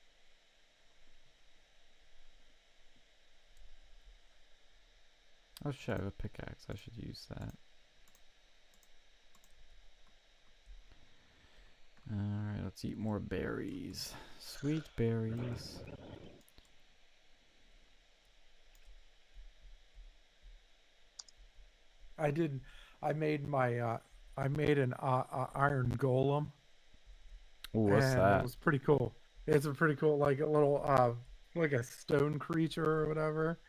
Oh 5.66 5.72
shit, 5.72 5.95
I 5.95 5.97
have 5.99 6.07
a 6.07 6.12
pickaxe. 6.12 6.66
I 6.70 6.76
should 6.76 6.97
use 6.97 7.26
that. 7.30 7.53
Alright, 12.12 12.64
let's 12.64 12.84
eat 12.84 12.97
more 12.97 13.20
berries. 13.20 14.16
Sweet 14.38 14.89
berries. 14.95 15.82
I 22.18 22.32
did. 22.32 22.62
I 23.01 23.14
made 23.14 23.47
my. 23.47 23.80
Uh, 23.80 23.97
I 24.40 24.48
made 24.48 24.78
an 24.78 24.94
uh, 25.02 25.24
uh, 25.32 25.48
iron 25.56 25.92
golem. 25.98 26.48
Ooh, 27.76 27.80
what's 27.92 28.06
and 28.06 28.20
that? 28.20 28.40
It 28.40 28.44
was 28.44 28.56
pretty 28.56 28.80
cool. 28.80 29.14
It's 29.48 29.66
a 29.66 29.74
pretty 29.74 29.96
cool, 29.96 30.18
like 30.18 30.40
a 30.40 30.46
little, 30.46 30.82
uh, 30.86 31.12
like 31.56 31.74
a 31.74 31.84
stone 31.84 32.40
creature 32.40 32.86
or 32.86 33.08
whatever, 33.08 33.60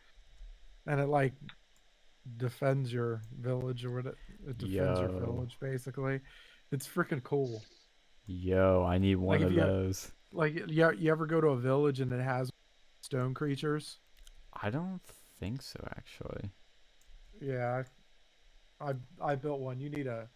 and 0.87 0.99
it 0.99 1.07
like 1.07 1.33
defends 2.37 2.93
your 2.93 3.21
village 3.39 3.83
or 3.83 3.91
what 3.95 4.05
it, 4.05 4.15
it 4.47 4.57
defends 4.57 4.99
your 4.99 5.09
village 5.09 5.57
basically. 5.59 6.19
It's 6.71 6.87
freaking 6.87 7.23
cool. 7.23 7.63
Yo, 8.27 8.85
I 8.87 8.97
need 8.97 9.15
one 9.15 9.39
Like, 9.39 9.47
of 9.47 9.53
you- 9.53 9.61
those. 9.61 10.11
Like 10.33 10.55
you, 10.69 10.91
you 10.97 11.11
ever 11.11 11.25
go 11.25 11.41
to 11.41 11.47
a 11.47 11.57
village 11.57 11.99
and 11.99 12.13
it 12.13 12.21
has 12.21 12.49
stone 13.01 13.33
creatures? 13.33 13.99
I 14.53 14.69
don't 14.69 15.01
think 15.39 15.61
so, 15.61 15.85
actually. 15.97 16.51
Yeah, 17.41 17.83
I 18.79 18.93
I 19.21 19.35
built 19.35 19.59
one. 19.59 19.79
You 19.81 19.89
need 19.89 20.07
a 20.07 20.29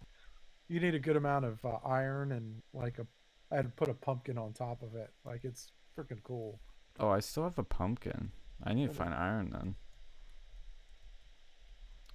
you 0.68 0.80
need 0.80 0.96
a 0.96 1.00
good 1.00 1.16
amount 1.16 1.46
of 1.46 1.64
uh, 1.64 1.78
iron 1.86 2.32
and 2.32 2.62
like 2.74 3.00
a 3.00 3.08
I 3.52 3.58
had 3.58 3.66
to 3.66 3.72
put 3.72 3.90
a 3.90 3.94
pumpkin 3.94 4.38
on 4.38 4.54
top 4.54 4.82
of 4.82 4.96
it. 4.96 5.12
Like 5.24 5.44
it's 5.44 5.72
freaking 5.98 6.24
cool. 6.24 6.60
Oh, 7.00 7.10
I 7.10 7.20
still 7.20 7.44
have 7.44 7.60
a 7.60 7.64
pumpkin. 7.64 8.32
I 8.64 8.74
need 8.74 8.88
to 8.88 8.94
find 8.94 9.14
iron 9.14 9.52
then. 9.52 9.76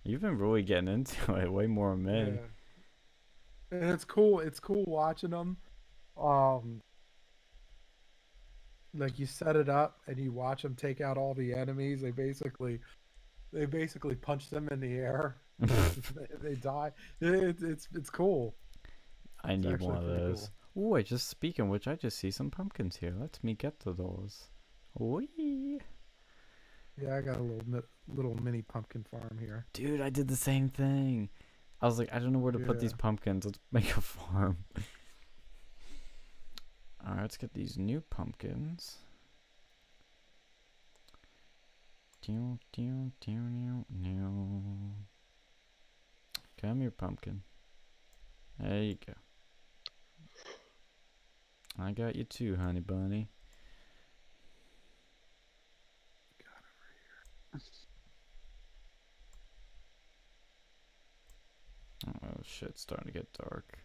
You've 0.05 0.23
been 0.23 0.39
really 0.39 0.63
getting 0.63 0.89
into 0.89 1.35
it 1.41 1.53
way 1.53 1.67
more 1.67 1.91
than 1.91 2.05
me. 2.05 2.39
Yeah. 3.73 3.79
And 3.79 3.91
it's 3.91 4.05
cool. 4.05 4.41
It's 4.41 4.59
cool 4.59 4.85
watching 4.87 5.31
them. 5.31 5.57
Um, 6.21 6.83
like 8.95 9.19
you 9.19 9.27
set 9.27 9.55
it 9.55 9.69
up 9.69 10.01
and 10.07 10.19
you 10.19 10.33
watch 10.33 10.63
them 10.63 10.75
take 10.75 11.01
out 11.01 11.17
all 11.17 11.35
the 11.35 11.55
enemies. 11.55 12.01
They 12.01 12.11
basically, 12.11 12.81
they 13.53 13.67
basically 13.67 14.15
punch 14.15 14.51
them 14.51 14.69
in 14.71 14.81
the 14.81 14.95
air. 14.95 15.37
they, 15.59 16.27
they 16.43 16.55
die. 16.55 16.93
It, 17.21 17.57
it's 17.63 17.89
it's 17.95 18.11
cool. 18.11 18.55
I 19.45 19.53
It's 19.53 19.65
need 19.65 19.81
one 19.81 19.97
of 19.97 20.07
those. 20.07 20.51
Ooh, 20.77 20.95
I 20.95 21.03
just 21.03 21.29
speaking 21.29 21.69
which, 21.69 21.89
I 21.89 21.97
just 21.97 22.19
see 22.19 22.31
some 22.31 22.51
pumpkins 22.51 22.97
here. 22.97 23.15
Let 23.19 23.39
me 23.43 23.55
get 23.55 23.81
to 23.81 23.93
those. 23.93 24.51
Whee! 24.99 25.81
Yeah, 27.01 27.17
I 27.17 27.21
got 27.21 27.39
a 27.39 27.43
little 27.43 27.83
little 28.09 28.35
mini 28.43 28.63
pumpkin 28.63 29.05
farm 29.11 29.39
here. 29.41 29.67
Dude, 29.73 30.01
I 30.01 30.11
did 30.11 30.29
the 30.29 30.37
same 30.37 30.69
thing. 30.69 31.31
I 31.81 31.87
was 31.87 31.99
like, 31.99 32.13
I 32.13 32.19
don't 32.19 32.33
know 32.33 32.39
where 32.39 32.53
to 32.53 32.59
put 32.59 32.79
these 32.79 32.93
pumpkins. 32.93 33.47
Let's 33.47 33.59
make 33.73 33.97
a 33.97 34.01
farm. 34.03 34.59
Alright, 37.03 37.23
let's 37.23 37.39
get 37.39 37.55
these 37.55 37.79
new 37.79 38.03
pumpkins. 38.11 38.99
Come 46.61 46.81
here, 46.81 46.91
pumpkin. 46.91 47.43
There 48.59 48.83
you 48.83 48.97
go. 49.07 49.15
I 51.79 51.93
got 51.93 52.17
you 52.17 52.25
too, 52.25 52.57
honey 52.57 52.81
bunny. 52.81 53.29
Oh 62.07 62.41
shit, 62.45 62.71
it's 62.71 62.83
starting 62.83 63.07
to 63.07 63.13
get 63.13 63.33
dark. 63.33 63.79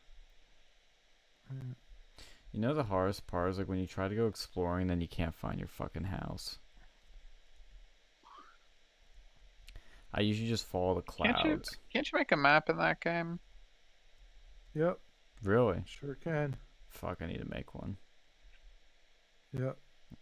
You 2.51 2.59
know 2.61 2.73
the 2.73 2.83
hardest 2.83 3.27
part 3.27 3.49
is 3.51 3.57
like 3.57 3.67
when 3.67 3.79
you 3.79 3.87
try 3.87 4.07
to 4.07 4.15
go 4.15 4.27
exploring, 4.27 4.87
then 4.87 5.01
you 5.01 5.07
can't 5.07 5.35
find 5.35 5.59
your 5.59 5.67
fucking 5.67 6.05
house. 6.05 6.59
I 10.17 10.21
usually 10.21 10.47
just 10.47 10.65
follow 10.65 10.95
the 10.95 11.01
Can't 11.01 11.37
you- 11.39 11.43
clouds. 11.55 11.77
Can't 11.91 12.09
you 12.11 12.17
make 12.17 12.31
a 12.31 12.37
map 12.37 12.69
in 12.69 12.77
that 12.77 13.01
game? 13.01 13.39
Yep, 14.73 14.99
Really? 15.43 15.83
sure 15.85 16.15
can. 16.15 16.55
Fuck, 16.89 17.21
I 17.21 17.25
need 17.27 17.39
to 17.39 17.49
make 17.49 17.75
one. 17.75 17.97
Yep. 19.53 19.77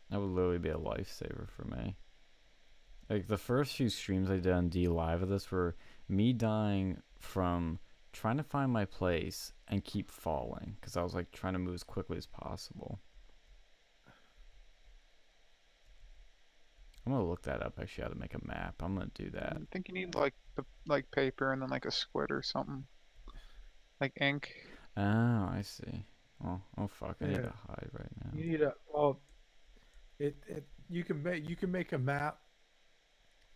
That 0.10 0.20
would 0.20 0.30
literally 0.30 0.58
be 0.60 0.70
a 0.70 0.78
lifesaver 0.78 1.48
for 1.50 1.66
me. 1.66 1.96
Like 3.10 3.28
the 3.28 3.38
first 3.38 3.76
few 3.76 3.90
streams 3.90 4.30
I 4.30 4.36
did 4.38 4.52
on 4.52 4.70
DLive 4.70 5.22
of 5.22 5.30
this 5.30 5.52
were 5.52 5.76
me 6.08 6.34
dying 6.34 7.02
from 7.20 7.80
trying 8.12 8.38
to 8.38 8.44
find 8.44 8.72
my 8.72 8.86
place 8.86 9.54
and 9.68 9.84
keep 9.84 10.10
falling 10.10 10.78
because 10.80 10.96
I 10.98 11.04
was 11.04 11.14
like 11.14 11.32
trying 11.32 11.54
to 11.54 11.60
move 11.60 11.74
as 11.76 11.84
quickly 11.84 12.18
as 12.18 12.26
possible. 12.28 13.00
I'm 17.06 17.12
gonna 17.12 17.28
look 17.28 17.44
that 17.44 17.62
up 17.62 17.78
actually 17.82 18.04
how 18.04 18.10
to 18.10 18.16
make 18.16 18.34
a 18.34 18.46
map. 18.48 18.76
I'm 18.82 18.96
gonna 18.96 19.12
do 19.14 19.30
that. 19.32 19.58
I 19.58 19.66
think 19.72 19.90
you 19.90 19.94
need 19.94 20.16
like 20.16 20.34
the 20.56 20.64
like 20.88 21.10
paper 21.12 21.52
and 21.52 21.62
then 21.62 21.70
like 21.70 21.86
a 21.86 21.92
squid 21.92 22.32
or 22.32 22.42
something. 22.42 22.86
Like 24.00 24.14
ink. 24.20 24.50
Oh, 24.96 25.02
I 25.02 25.62
see. 25.64 26.06
Oh, 26.46 26.62
oh 26.78 26.88
fuck! 26.88 27.18
I 27.22 27.26
need 27.26 27.36
to 27.36 27.54
hide 27.68 27.90
right 27.94 28.12
now. 28.24 28.32
You 28.34 28.52
need 28.52 28.62
a 28.62 28.74
well. 28.94 29.20
It 30.20 30.36
it 30.48 30.66
you 30.90 31.04
can 31.04 31.22
make 31.24 31.50
you 31.50 31.56
can 31.56 31.72
make 31.72 31.92
a 31.92 31.98
map 31.98 32.40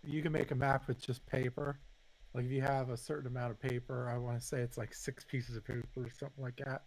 you 0.08 0.22
can 0.22 0.32
make 0.32 0.52
a 0.52 0.56
map 0.56 0.88
with 0.88 1.02
just 1.02 1.26
paper. 1.26 1.80
Like 2.34 2.45
if 2.45 2.52
you 2.52 2.62
have 2.62 2.89
a 2.89 2.98
certain 2.98 3.28
amount 3.28 3.52
of 3.52 3.60
paper, 3.60 4.10
I 4.14 4.18
want 4.18 4.39
to 4.39 4.45
say 4.45 4.60
it's 4.60 4.78
like 4.78 4.93
six 4.93 5.26
pieces 5.26 5.56
of 5.58 5.66
paper 5.66 5.86
or 5.98 6.10
something 6.18 6.43
like 6.43 6.60
that. 6.66 6.84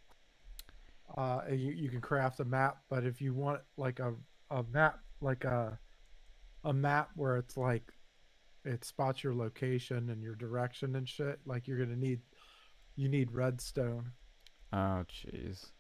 Uh, 1.17 1.41
you, 1.51 1.73
you 1.73 1.89
can 1.89 2.01
craft 2.01 2.41
a 2.41 2.45
map, 2.45 2.79
but 2.89 3.05
if 3.05 3.21
you 3.21 3.35
want 3.35 3.61
like 3.77 3.99
a, 3.99 4.15
a 4.51 4.63
map, 4.73 5.01
like 5.21 5.45
a, 5.45 5.79
a 6.65 6.73
map 6.73 7.11
where 7.15 7.37
it's 7.37 7.57
like, 7.57 7.93
it 8.65 8.85
spots 8.85 9.25
your 9.25 9.35
location 9.35 10.11
and 10.11 10.23
your 10.23 10.35
direction 10.35 10.97
and 10.97 11.09
shit, 11.09 11.41
like 11.47 11.67
you're 11.67 11.79
gonna 11.79 11.97
need, 11.97 12.21
you 12.97 13.09
need 13.09 13.33
redstone. 13.33 14.13
Oh, 14.73 15.05
jeez. 15.09 15.71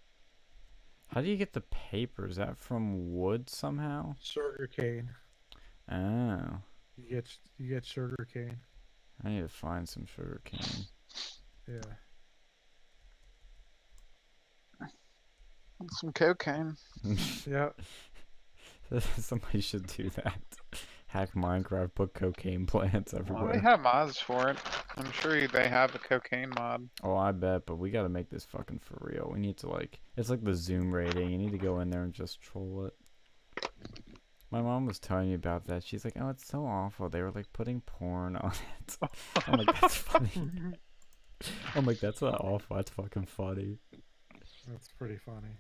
How 1.09 1.21
do 1.21 1.29
you 1.29 1.37
get 1.37 1.53
the 1.53 1.61
paper? 1.63 2.27
Is 2.27 2.37
that 2.37 2.57
from 2.57 3.15
wood 3.15 3.51
somehow? 3.51 4.15
Sugar 4.21 4.69
cane. 4.75 5.11
Oh, 5.91 6.59
You 6.97 7.11
get 7.11 7.29
you 7.59 7.69
get 7.69 7.85
sugar 7.85 8.27
cane. 8.33 8.57
I 9.25 9.29
need 9.31 9.41
to 9.43 9.49
find 9.49 9.89
some 9.89 10.07
sugar 10.07 10.41
cane. 10.45 10.85
Yeah. 11.69 11.81
Some 15.93 16.13
cocaine. 16.13 16.77
Yep. 17.47 17.81
Somebody 19.19 19.61
should 19.61 19.87
do 19.87 20.11
that. 20.11 20.39
Hack 21.09 21.33
Minecraft, 21.35 21.93
put 21.95 22.15
cocaine 22.15 22.67
plants 22.69 23.13
Well, 23.13 23.23
everywhere. 23.23 23.53
they 23.55 23.59
have 23.61 23.81
mods 23.81 24.19
for 24.19 24.49
it. 24.51 24.57
I'm 24.97 25.11
sure 25.11 25.47
they 25.49 25.69
have 25.69 25.93
a 25.95 25.99
cocaine 25.99 26.51
mod. 26.57 26.89
Oh, 27.03 27.17
I 27.17 27.33
bet, 27.33 27.67
but 27.67 27.77
we 27.77 27.91
gotta 27.91 28.09
make 28.09 28.31
this 28.31 28.45
fucking 28.45 28.79
for 28.79 28.97
real. 29.01 29.29
We 29.33 29.41
need 29.41 29.57
to 29.59 29.69
like, 29.69 29.99
it's 30.17 30.31
like 30.31 30.45
the 30.45 30.55
Zoom 30.55 30.93
raiding. 30.95 31.31
You 31.31 31.39
need 31.39 31.51
to 31.51 31.59
go 31.59 31.81
in 31.81 31.91
there 31.91 32.05
and 32.05 32.13
just 32.13 32.41
troll 32.41 32.87
it. 32.87 32.95
My 34.53 34.63
mom 34.63 34.87
was 34.87 34.99
telling 35.01 35.29
me 35.29 35.35
about 35.35 35.67
that. 35.67 35.85
She's 35.85 36.05
like, 36.05 36.15
"Oh, 36.21 36.29
it's 36.29 36.45
so 36.47 36.65
awful. 36.67 37.09
They 37.09 37.23
were 37.23 37.31
like 37.31 37.53
putting 37.53 37.81
porn 37.83 38.35
on 38.37 38.51
it." 38.89 38.99
I'm 39.47 39.59
like, 39.65 39.81
"That's 39.81 39.95
funny." 39.97 40.31
I'm 41.77 41.85
like, 41.87 42.01
"That's 42.01 42.21
not 42.21 42.41
awful. 42.41 42.75
That's 42.77 42.91
fucking 42.91 43.27
funny." 43.27 43.79
That's 44.69 44.89
pretty 44.99 45.17
funny. 45.19 45.57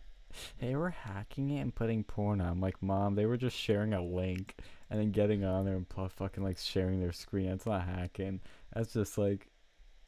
They 0.61 0.74
were 0.76 0.91
hacking 0.91 1.51
it 1.51 1.61
and 1.61 1.74
putting 1.74 2.05
porn 2.05 2.41
on. 2.41 2.61
Like, 2.61 2.83
"Mom, 2.83 3.14
they 3.14 3.26
were 3.26 3.37
just 3.37 3.57
sharing 3.57 3.93
a 3.95 4.03
link 4.03 4.55
and 4.89 4.99
then 5.01 5.11
getting 5.11 5.45
on 5.45 5.64
there 5.64 5.76
and 5.76 5.87
fucking 6.12 6.43
like 6.45 6.59
sharing 6.59 7.01
their 7.01 7.12
screen. 7.12 7.49
That's 7.51 7.66
not 7.66 7.85
hacking. 7.85 8.41
That's 8.74 8.93
just 8.93 9.18
like 9.18 9.49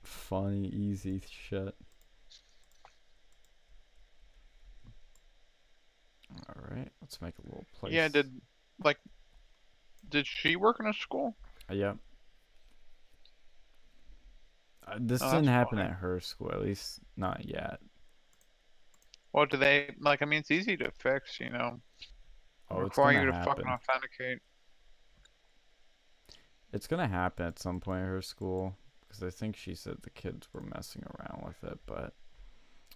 funny, 0.03 0.66
easy 0.68 1.23
shit." 1.29 1.75
All 6.49 6.64
right, 6.70 6.89
let's 7.01 7.20
make 7.20 7.35
a 7.39 7.47
little 7.47 7.66
place. 7.79 7.93
Yeah, 7.93 8.09
did 8.09 8.41
like 8.83 8.99
did 10.09 10.27
she 10.27 10.57
work 10.57 10.81
in 10.81 10.87
a 10.87 10.93
school? 10.95 11.37
Uh, 11.70 11.75
Yep. 11.75 11.97
Uh, 14.87 14.99
this 15.01 15.23
Oh, 15.23 15.31
didn't 15.31 15.47
happen 15.47 15.79
funny. 15.79 15.91
at 15.91 15.97
her 15.97 16.18
school, 16.20 16.51
at 16.53 16.61
least 16.61 17.01
not 17.16 17.45
yet. 17.45 17.81
Well, 19.33 19.47
do 19.47 19.57
they 19.57 19.95
like? 19.99 20.22
I 20.22 20.26
mean, 20.26 20.41
it's 20.41 20.51
easy 20.51 20.76
to 20.78 20.91
fix. 20.91 21.41
You 21.41 21.51
know, 21.51 21.80
Oh, 22.70 22.80
it's 22.80 22.97
require 22.97 23.20
you 23.20 23.26
to 23.26 23.33
happen. 23.33 23.53
fucking 23.55 23.66
authenticate. 23.66 24.39
It's 26.72 26.87
gonna 26.87 27.09
happen 27.09 27.47
at 27.47 27.59
some 27.59 27.80
point 27.80 28.03
at 28.03 28.09
her 28.09 28.22
school 28.22 28.76
because 29.01 29.22
I 29.22 29.30
think 29.30 29.57
she 29.57 29.74
said 29.74 29.99
the 30.03 30.11
kids 30.11 30.49
were 30.53 30.62
messing 30.62 31.05
around 31.05 31.43
with 31.45 31.62
it, 31.70 31.78
but 31.87 32.14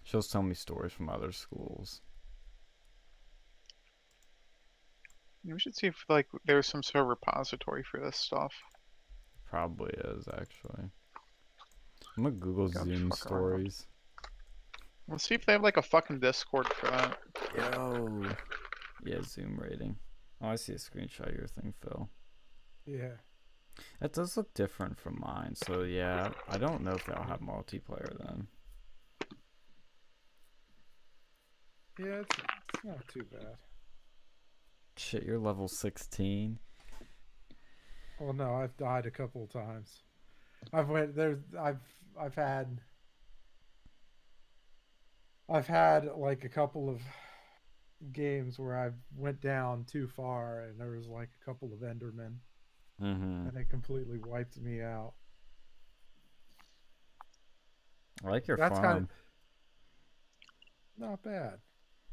she'll 0.03 0.23
tell 0.23 0.41
me 0.43 0.55
stories 0.55 0.93
from 0.93 1.09
other 1.09 1.31
schools. 1.31 2.01
We 5.43 5.59
should 5.59 5.75
see 5.75 5.87
if 5.87 6.03
like 6.09 6.27
there's 6.45 6.67
some 6.67 6.83
sort 6.83 7.03
of 7.03 7.07
repository 7.09 7.83
for 7.83 7.99
this 7.99 8.17
stuff. 8.17 8.53
Probably 9.45 9.91
is 9.93 10.27
actually. 10.27 10.89
I'm 12.17 12.23
gonna 12.23 12.31
Google 12.31 12.67
Zoom 12.69 13.11
stories. 13.11 13.81
around. 13.81 13.96
Stories. 15.07 15.13
Let's 15.13 15.27
see 15.27 15.35
if 15.35 15.45
they 15.45 15.53
have 15.53 15.63
like 15.63 15.77
a 15.77 15.81
fucking 15.81 16.19
Discord 16.19 16.67
for 16.73 16.87
that. 16.87 17.17
Yo. 17.57 18.25
Yeah, 19.05 19.21
Zoom 19.23 19.57
raiding. 19.57 19.95
Oh, 20.41 20.49
I 20.49 20.55
see 20.55 20.73
a 20.73 20.75
screenshot 20.75 21.29
of 21.29 21.35
your 21.35 21.47
thing, 21.47 21.73
Phil. 21.81 22.09
Yeah. 22.85 23.15
That 24.01 24.13
does 24.13 24.35
look 24.35 24.53
different 24.53 24.99
from 24.99 25.19
mine, 25.19 25.55
so 25.55 25.83
yeah, 25.83 26.31
I 26.49 26.57
don't 26.57 26.83
know 26.83 26.93
if 26.93 27.05
they'll 27.05 27.23
have 27.23 27.41
multiplayer 27.41 28.17
then. 28.25 28.47
Yeah, 31.99 32.21
it's, 32.21 32.35
it's 32.73 32.83
not 32.83 33.07
too 33.07 33.23
bad. 33.31 33.55
Shit, 34.97 35.23
you're 35.23 35.39
level 35.39 35.67
16. 35.67 36.59
Well, 38.19 38.33
no, 38.33 38.55
I've 38.55 38.75
died 38.77 39.05
a 39.05 39.11
couple 39.11 39.43
of 39.43 39.51
times. 39.51 40.01
I've 40.73 40.89
went 40.89 41.15
there's 41.15 41.39
I've 41.59 41.81
I've 42.19 42.35
had 42.35 42.81
I've 45.49 45.67
had 45.67 46.05
like 46.15 46.43
a 46.43 46.49
couple 46.49 46.89
of 46.89 47.01
games 48.11 48.59
where 48.59 48.77
I 48.77 48.89
went 49.15 49.41
down 49.41 49.85
too 49.85 50.07
far 50.07 50.61
and 50.61 50.79
there 50.79 50.91
was 50.91 51.07
like 51.07 51.29
a 51.41 51.45
couple 51.45 51.71
of 51.73 51.79
Endermen 51.79 52.35
Mm-hmm. 53.01 53.47
and 53.47 53.51
they 53.55 53.63
completely 53.63 54.17
wiped 54.17 54.59
me 54.59 54.81
out. 54.81 55.13
I 58.25 58.29
like 58.31 58.47
your 58.47 58.57
That's 58.57 58.79
farm. 58.79 58.93
kinda- 58.93 59.09
Not 60.97 61.21
bad, 61.21 61.59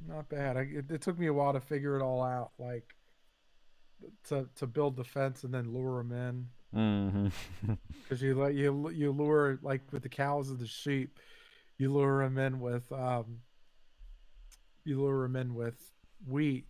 not 0.06 0.28
bad. 0.28 0.56
I, 0.58 0.60
it, 0.60 0.90
it 0.90 1.00
took 1.00 1.18
me 1.18 1.26
a 1.28 1.32
while 1.32 1.54
to 1.54 1.60
figure 1.60 1.96
it 1.98 2.02
all 2.02 2.22
out, 2.22 2.52
like 2.58 2.94
to 4.24 4.46
to 4.56 4.66
build 4.66 4.96
the 4.96 5.04
fence 5.04 5.44
and 5.44 5.54
then 5.54 5.72
lure 5.72 6.02
them 6.02 6.12
in. 6.12 6.78
Mm-hmm. 6.78 7.72
because 8.02 8.20
you 8.20 8.34
let 8.34 8.54
you 8.54 8.90
you 8.90 9.10
lure 9.10 9.58
like 9.62 9.80
with 9.90 10.02
the 10.02 10.08
cows 10.10 10.50
and 10.50 10.58
the 10.58 10.66
sheep, 10.66 11.18
you 11.78 11.92
lure 11.92 12.22
them 12.22 12.38
in 12.38 12.60
with 12.60 12.90
um, 12.92 13.40
you 14.84 15.00
lure 15.00 15.22
them 15.22 15.36
in 15.36 15.54
with 15.54 15.90
wheat, 16.26 16.66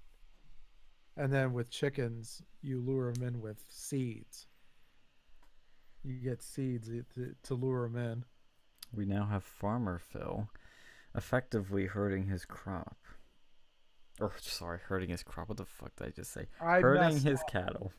and 1.17 1.33
then 1.33 1.53
with 1.53 1.71
chickens 1.71 2.43
you 2.63 2.81
lure 2.81 3.13
them 3.13 3.27
in 3.27 3.41
with 3.41 3.63
seeds. 3.69 4.47
You 6.03 6.15
get 6.17 6.43
seeds 6.43 6.89
to, 7.15 7.35
to 7.45 7.55
lure 7.55 7.89
them 7.89 7.97
in. 7.97 8.25
we 8.95 9.07
now 9.07 9.25
have 9.27 9.43
Farmer 9.43 9.99
Phil, 9.99 10.49
effectively 11.15 11.87
hurting 11.87 12.27
his 12.27 12.45
crop. 12.45 12.97
Or 14.21 14.33
sorry, 14.39 14.79
hurting 14.87 15.09
his 15.09 15.23
crop. 15.23 15.49
What 15.49 15.59
the 15.59 15.65
fuck 15.65 15.97
did 15.97 16.07
I 16.07 16.11
just 16.11 16.33
say? 16.33 16.47
I 16.61 16.81
hurting 16.81 17.21
his 17.21 17.41
up. 17.41 17.51
cattle. 17.51 17.93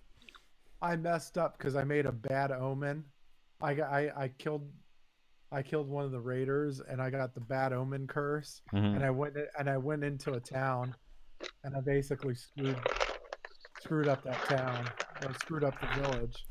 I 0.82 0.96
messed 0.96 1.38
up 1.38 1.58
because 1.58 1.76
I 1.76 1.84
made 1.84 2.06
a 2.06 2.12
bad 2.12 2.52
omen. 2.52 3.06
I 3.60 3.72
I, 3.72 4.24
I 4.24 4.28
killed 4.30 4.70
I 5.52 5.62
killed 5.62 5.88
one 5.88 6.06
of 6.06 6.12
the 6.12 6.20
raiders 6.20 6.82
and 6.82 7.02
I 7.02 7.10
got 7.10 7.34
the 7.34 7.40
bad 7.42 7.72
omen 7.74 8.08
curse. 8.08 8.62
Mhm. 8.74 8.96
and 8.96 9.04
I 9.06 9.10
went 9.12 9.36
and 9.58 9.70
I 9.70 9.78
went 9.78 10.04
into 10.04 10.34
a 10.34 10.40
town, 10.40 10.96
and 11.64 11.76
I 11.76 11.82
basically 11.82 12.36
screwed 12.36 12.80
screwed 13.80 14.08
up 14.08 14.24
that 14.24 14.42
town, 14.46 14.90
or 15.24 15.34
screwed 15.36 15.64
up 15.64 15.80
the 15.80 16.02
village. 16.02 16.46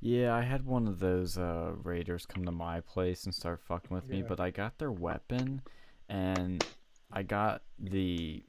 Yeah, 0.00 0.34
I 0.34 0.42
had 0.42 0.64
one 0.64 0.86
of 0.86 1.00
those 1.00 1.36
uh, 1.38 1.72
raiders 1.82 2.24
come 2.26 2.44
to 2.44 2.52
my 2.52 2.80
place 2.82 3.24
and 3.24 3.34
start 3.34 3.60
fucking 3.60 3.94
with 3.94 4.06
me, 4.08 4.22
but 4.28 4.38
I 4.38 4.50
got 4.50 4.78
their 4.78 4.92
weapon, 4.92 5.62
and 6.08 6.64
I 7.10 7.22
got 7.22 7.62
the. 7.78 8.44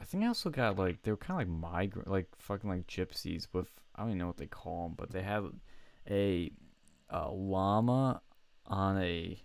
I 0.00 0.04
think 0.04 0.24
I 0.24 0.26
also 0.26 0.50
got 0.50 0.76
like 0.78 1.02
they 1.02 1.10
were 1.12 1.16
kind 1.16 1.40
of 1.40 1.48
like 1.48 1.60
migrant, 1.60 2.08
like 2.08 2.28
fucking 2.36 2.68
like 2.68 2.86
gypsies 2.86 3.46
with 3.52 3.68
I 3.94 4.00
don't 4.00 4.10
even 4.10 4.18
know 4.18 4.26
what 4.26 4.36
they 4.38 4.46
call 4.46 4.88
them, 4.88 4.94
but 4.96 5.10
they 5.10 5.22
had 5.22 5.44
a, 6.08 6.50
uh 7.12 7.30
llama 7.30 8.20
on 8.66 8.98
a 8.98 9.38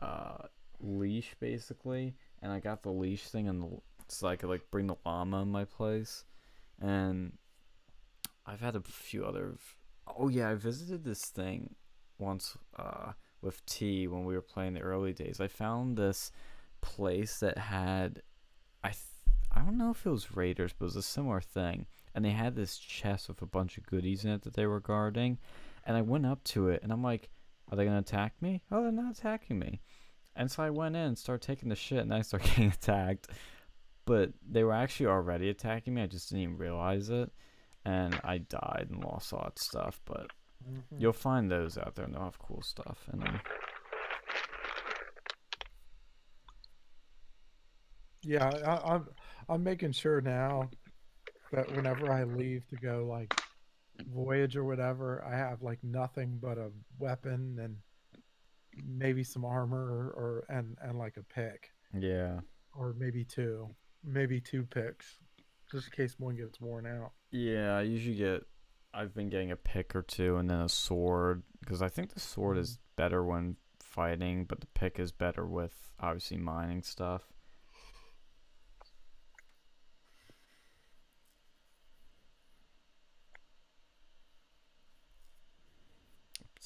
uh, 0.00 0.46
leash 0.80 1.34
basically, 1.40 2.14
and 2.42 2.52
I 2.52 2.60
got 2.60 2.82
the 2.82 2.90
leash 2.90 3.24
thing 3.28 3.48
and 3.48 3.62
the, 3.62 3.68
so 4.08 4.28
I 4.28 4.36
could 4.36 4.48
like 4.48 4.70
bring 4.70 4.86
the 4.86 4.96
llama 5.04 5.42
in 5.42 5.48
my 5.48 5.64
place, 5.64 6.24
and 6.80 7.32
I've 8.46 8.60
had 8.60 8.76
a 8.76 8.80
few 8.80 9.24
other. 9.24 9.56
Oh 10.06 10.28
yeah, 10.28 10.50
I 10.50 10.54
visited 10.54 11.04
this 11.04 11.24
thing 11.26 11.74
once 12.18 12.56
uh, 12.76 13.12
with 13.42 13.64
T 13.66 14.08
when 14.08 14.24
we 14.24 14.34
were 14.34 14.42
playing 14.42 14.74
the 14.74 14.80
early 14.80 15.12
days. 15.12 15.40
I 15.40 15.48
found 15.48 15.96
this 15.96 16.32
place 16.80 17.38
that 17.40 17.58
had, 17.58 18.22
I 18.82 18.88
th- 18.88 18.98
I 19.52 19.60
don't 19.60 19.78
know 19.78 19.90
if 19.90 20.06
it 20.06 20.10
was 20.10 20.36
Raiders, 20.36 20.72
but 20.72 20.84
it 20.84 20.88
was 20.88 20.96
a 20.96 21.02
similar 21.02 21.40
thing, 21.40 21.86
and 22.14 22.24
they 22.24 22.30
had 22.30 22.56
this 22.56 22.78
chest 22.78 23.28
with 23.28 23.42
a 23.42 23.46
bunch 23.46 23.78
of 23.78 23.86
goodies 23.86 24.24
in 24.24 24.30
it 24.30 24.42
that 24.42 24.54
they 24.54 24.66
were 24.66 24.80
guarding, 24.80 25.38
and 25.84 25.96
I 25.96 26.02
went 26.02 26.26
up 26.26 26.42
to 26.44 26.68
it 26.68 26.82
and 26.82 26.92
I'm 26.92 27.02
like, 27.02 27.30
are 27.70 27.76
they 27.76 27.84
gonna 27.84 27.98
attack 27.98 28.34
me? 28.40 28.62
Oh, 28.70 28.82
they're 28.82 28.92
not 28.92 29.16
attacking 29.16 29.58
me. 29.58 29.80
And 30.36 30.50
so 30.50 30.62
I 30.62 30.70
went 30.70 30.96
in 30.96 31.02
and 31.02 31.18
started 31.18 31.46
taking 31.46 31.68
the 31.68 31.76
shit, 31.76 31.98
and 31.98 32.14
I 32.14 32.22
started 32.22 32.48
getting 32.48 32.68
attacked. 32.68 33.28
But 34.06 34.32
they 34.48 34.64
were 34.64 34.72
actually 34.72 35.06
already 35.06 35.50
attacking 35.50 35.94
me. 35.94 36.02
I 36.02 36.06
just 36.06 36.30
didn't 36.30 36.42
even 36.42 36.56
realize 36.56 37.10
it 37.10 37.30
and 37.84 38.18
I 38.24 38.38
died 38.38 38.88
and 38.90 39.02
lost 39.02 39.32
all 39.32 39.42
that 39.44 39.58
stuff. 39.58 40.00
But 40.04 40.28
mm-hmm. 40.68 40.96
you'll 40.98 41.12
find 41.12 41.50
those 41.50 41.78
out 41.78 41.94
there, 41.94 42.04
and 42.04 42.14
they'll 42.14 42.24
have 42.24 42.38
cool 42.38 42.62
stuff 42.62 43.08
in 43.12 43.20
them. 43.20 43.40
Yeah, 48.22 48.50
I, 48.66 48.94
I'm 48.94 49.08
I'm 49.48 49.64
making 49.64 49.92
sure 49.92 50.20
now 50.20 50.68
that 51.52 51.74
whenever 51.74 52.12
I 52.12 52.24
leave 52.24 52.66
to 52.68 52.76
go 52.76 53.06
like 53.10 53.34
voyage 54.06 54.56
or 54.56 54.64
whatever, 54.64 55.24
I 55.24 55.36
have 55.36 55.62
like 55.62 55.78
nothing 55.82 56.38
but 56.40 56.58
a 56.58 56.70
weapon 56.98 57.58
and 57.60 57.76
maybe 58.86 59.24
some 59.24 59.44
armor 59.44 60.12
or, 60.16 60.44
and 60.48 60.76
and 60.80 60.98
like 60.98 61.16
a 61.16 61.22
pick 61.22 61.70
Yeah. 61.92 62.40
or 62.74 62.94
maybe 62.98 63.24
two, 63.24 63.68
maybe 64.04 64.40
two 64.40 64.64
picks, 64.64 65.18
just 65.70 65.86
in 65.86 65.92
case 65.92 66.14
one 66.18 66.36
gets 66.36 66.60
worn 66.60 66.86
out. 66.86 67.12
Yeah, 67.30 67.76
I 67.76 67.82
usually 67.82 68.16
get. 68.16 68.42
I've 68.92 69.14
been 69.14 69.28
getting 69.28 69.52
a 69.52 69.56
pick 69.56 69.94
or 69.94 70.02
two 70.02 70.36
and 70.36 70.50
then 70.50 70.60
a 70.60 70.68
sword 70.68 71.44
because 71.60 71.80
I 71.80 71.88
think 71.88 72.12
the 72.12 72.18
sword 72.20 72.58
is 72.58 72.72
mm. 72.72 72.78
better 72.96 73.24
when 73.24 73.56
fighting, 73.80 74.44
but 74.44 74.60
the 74.60 74.66
pick 74.68 74.98
is 74.98 75.12
better 75.12 75.46
with 75.46 75.90
obviously 76.00 76.38
mining 76.38 76.82
stuff. 76.82 77.22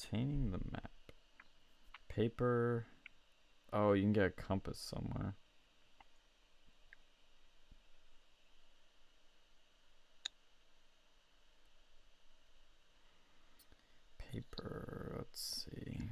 Obtaining 0.05 0.51
the 0.51 0.59
map. 0.71 0.91
Paper. 2.07 2.85
Oh, 3.73 3.93
you 3.93 4.03
can 4.03 4.13
get 4.13 4.25
a 4.25 4.29
compass 4.29 4.77
somewhere. 4.77 5.35
Paper, 14.17 15.15
let's 15.17 15.65
see. 15.65 16.09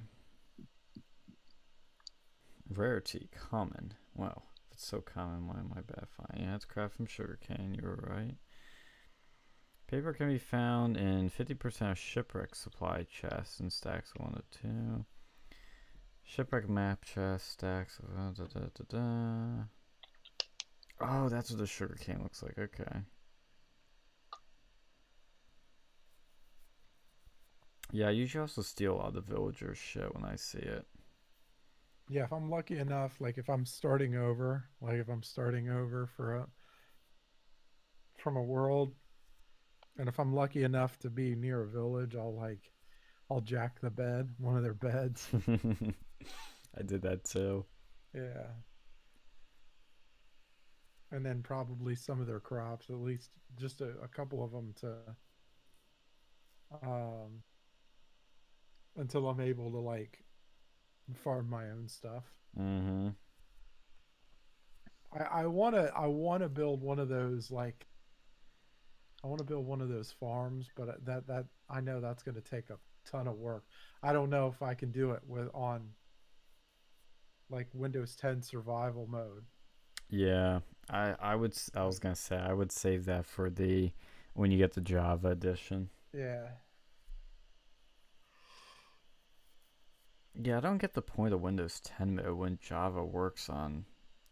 Rarity, 2.70 3.30
common. 3.32 3.94
Well, 4.16 4.44
if 4.66 4.74
it's 4.74 4.88
so 4.88 5.02
common, 5.02 5.48
why 5.48 5.60
am 5.60 5.72
I 5.76 5.82
bad 5.82 6.08
finding? 6.18 6.48
Yeah, 6.48 6.56
it's 6.56 6.66
craft 6.66 6.96
from 6.96 7.06
sugarcane, 7.06 7.76
you 7.76 7.86
were 7.88 8.10
right. 8.10 8.36
Paper 9.94 10.12
can 10.12 10.28
be 10.28 10.39
found 10.39 10.98
in 10.98 11.30
50% 11.30 11.91
of 11.91 12.00
shipwreck 12.00 12.56
supply 12.56 13.04
chests 13.04 13.60
and 13.60 13.72
stacks 13.72 14.12
of 14.16 14.22
1 14.24 14.34
to 14.34 14.60
2. 14.64 15.06
Shipwreck 16.24 16.68
map 16.68 17.06
chest, 17.06 17.52
stacks 17.52 18.00
of. 18.00 18.10
Uh, 18.18 18.32
da, 18.32 18.60
da, 18.60 18.86
da. 18.89 19.64
Oh, 21.00 21.30
that's 21.30 21.52
what 21.52 21.60
the 21.60 21.68
sugar 21.68 21.96
cane 22.00 22.22
looks 22.24 22.41
like, 22.41 22.58
okay. 22.58 23.02
Yeah, 27.91 28.08
I 28.08 28.12
usually 28.12 28.41
also 28.41 28.64
steal 28.64 28.96
all 28.96 29.12
the 29.12 29.22
villagers' 29.22 29.78
shit 29.78 30.16
when 30.16 30.26
I 30.26 30.38
see 30.38 30.58
it. 30.58 30.88
Yeah, 32.10 32.24
if 32.24 32.34
I'm 32.34 32.50
lucky 32.50 32.80
enough, 32.80 33.22
like 33.22 33.38
if 33.38 33.48
I'm 33.48 33.68
starting 33.68 34.16
over, 34.16 34.64
like 34.82 34.96
if 34.96 35.08
I'm 35.08 35.22
starting 35.22 35.70
over 35.70 36.08
for 36.08 36.38
a 36.38 36.48
from 38.18 38.38
a 38.38 38.41
world, 38.41 38.96
and 39.98 40.10
if 40.10 40.20
I'm 40.20 40.34
lucky 40.34 40.64
enough 40.64 40.98
to 41.00 41.10
be 41.10 41.36
near 41.36 41.62
a 41.64 41.68
village, 41.68 42.16
I'll 42.16 42.36
like 42.36 42.72
I'll 43.30 43.41
jack 43.41 43.80
the 43.80 43.89
bed, 43.89 44.34
one 44.38 44.58
of 44.58 44.64
their 44.64 44.74
beds. 44.74 45.28
I 46.78 46.82
did 46.84 47.02
that 47.04 47.24
too. 47.24 47.66
Yeah. 48.14 48.48
And 51.12 51.26
then 51.26 51.44
probably 51.44 51.96
some 51.96 52.20
of 52.20 52.28
their 52.28 52.39
crops, 52.39 52.89
at 52.89 52.96
least 52.96 53.30
just 53.56 53.82
a, 53.82 53.91
a 54.04 54.08
couple 54.08 54.44
of 54.44 54.52
them 54.52 54.74
to 54.82 54.96
um 56.82 57.44
until 58.96 59.30
I'm 59.30 59.39
able 59.39 59.72
to 59.72 59.78
like 59.78 60.24
farm 61.16 61.50
my 61.50 61.70
own 61.70 61.88
stuff. 61.88 62.24
Mm-hmm. 62.60 63.10
I, 65.14 65.41
I 65.41 65.46
wanna 65.46 65.91
I 65.96 66.08
wanna 66.08 66.50
build 66.50 66.82
one 66.82 67.00
of 67.00 67.10
those 67.10 67.52
like 67.52 67.86
I 69.24 69.28
want 69.28 69.40
to 69.40 69.46
build 69.46 69.66
one 69.66 69.82
of 69.82 69.90
those 69.90 70.12
farms, 70.12 70.70
but 70.76 70.90
uh, 70.90 70.94
that 71.06 71.28
that 71.28 71.46
I 71.70 71.80
know 71.82 72.02
that's 72.02 72.24
going 72.24 72.36
to 72.36 72.42
take 72.42 72.70
a 72.70 72.78
ton 73.10 73.28
of 73.28 73.38
work. 73.38 73.64
I 74.02 74.14
don't 74.14 74.30
know 74.30 74.48
if 74.48 74.62
I 74.62 74.74
can 74.74 74.92
do 74.92 75.12
it 75.12 75.22
with 75.26 75.50
on 75.54 75.90
like 77.50 77.68
Windows 77.74 78.16
10 78.16 78.42
survival 78.42 79.08
mode. 79.08 79.44
Yeah, 80.10 80.60
I 80.90 81.16
I 81.20 81.36
would 81.36 81.56
I 81.74 81.86
was 81.86 82.00
gonna 82.00 82.16
say 82.16 82.36
I 82.36 82.54
would 82.54 82.72
save 82.72 83.06
that 83.06 83.26
for 83.26 83.50
the 83.50 83.92
when 84.34 84.52
you 84.52 84.58
get 84.58 84.74
the 84.74 84.82
Java 84.82 85.30
edition. 85.30 85.90
Yeah. 86.14 86.48
Yeah, 90.36 90.58
I 90.58 90.62
don't 90.62 90.80
get 90.80 90.94
the 90.94 91.02
point 91.02 91.34
of 91.34 91.42
Windows 91.42 91.80
10 91.82 92.16
mode 92.16 92.38
when 92.38 92.60
Java 92.62 93.06
works 93.06 93.50
on 93.50 93.86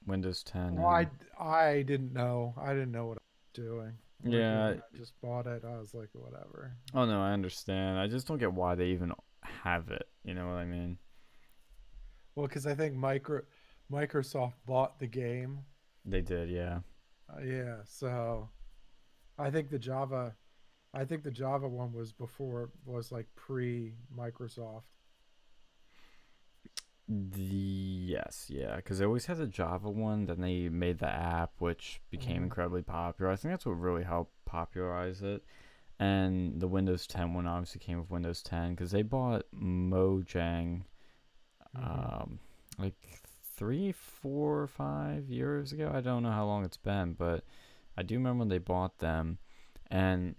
Windows 0.05 0.43
10. 0.43 0.75
Well, 0.75 0.87
I 0.87 1.07
I 1.39 1.83
didn't 1.83 2.13
know. 2.13 2.53
I 2.57 2.73
didn't 2.73 2.91
know 2.91 3.05
what 3.05 3.17
I 3.17 3.21
was 3.21 3.65
doing. 3.65 3.93
Yeah. 4.23 4.75
I 4.75 4.97
just 4.97 5.13
bought 5.21 5.47
it. 5.47 5.63
I 5.65 5.77
was 5.77 5.93
like, 5.93 6.09
whatever. 6.13 6.75
Oh 6.93 7.05
no, 7.05 7.21
I 7.21 7.31
understand. 7.31 7.99
I 7.99 8.07
just 8.07 8.27
don't 8.27 8.37
get 8.37 8.53
why 8.53 8.75
they 8.75 8.87
even 8.87 9.13
have 9.43 9.89
it. 9.89 10.07
You 10.23 10.33
know 10.33 10.47
what 10.47 10.55
I 10.57 10.65
mean? 10.65 10.97
Well, 12.35 12.47
because 12.47 12.65
I 12.65 12.75
think 12.75 12.95
micro 12.95 13.41
Microsoft 13.91 14.53
bought 14.65 14.99
the 14.99 15.07
game. 15.07 15.59
They 16.05 16.21
did, 16.21 16.49
yeah. 16.49 16.79
Uh, 17.29 17.41
yeah, 17.41 17.75
so 17.85 18.49
I 19.37 19.49
think 19.49 19.69
the 19.69 19.79
Java, 19.79 20.35
I 20.93 21.05
think 21.05 21.23
the 21.23 21.31
Java 21.31 21.67
one 21.67 21.93
was 21.93 22.11
before 22.11 22.71
was 22.85 23.11
like 23.11 23.27
pre 23.35 23.93
Microsoft. 24.15 24.83
The 27.07 27.41
yes, 27.43 28.45
yeah, 28.49 28.77
because 28.77 28.99
they 28.99 29.05
always 29.05 29.25
had 29.25 29.37
the 29.37 29.47
Java 29.47 29.89
one. 29.89 30.25
Then 30.25 30.41
they 30.41 30.69
made 30.69 30.99
the 30.99 31.09
app, 31.09 31.51
which 31.59 32.01
became 32.09 32.41
Mhm. 32.41 32.45
incredibly 32.45 32.83
popular. 32.83 33.31
I 33.31 33.35
think 33.35 33.51
that's 33.51 33.65
what 33.65 33.73
really 33.73 34.03
helped 34.03 34.33
popularize 34.45 35.21
it. 35.21 35.43
And 35.99 36.59
the 36.59 36.67
Windows 36.67 37.05
10 37.07 37.33
one 37.33 37.47
obviously 37.47 37.79
came 37.79 37.99
with 37.99 38.09
Windows 38.09 38.41
10 38.41 38.71
because 38.71 38.91
they 38.91 39.03
bought 39.03 39.45
Mojang, 39.51 40.85
Mhm. 41.75 42.21
um, 42.21 42.39
like 42.77 43.21
three, 43.43 43.91
four, 43.91 44.65
five 44.67 45.29
years 45.29 45.71
ago. 45.73 45.91
I 45.93 46.01
don't 46.01 46.23
know 46.23 46.31
how 46.31 46.45
long 46.45 46.63
it's 46.63 46.77
been, 46.77 47.13
but 47.13 47.43
I 47.97 48.03
do 48.03 48.15
remember 48.15 48.39
when 48.39 48.47
they 48.47 48.57
bought 48.57 48.99
them. 48.99 49.37
And 49.91 50.35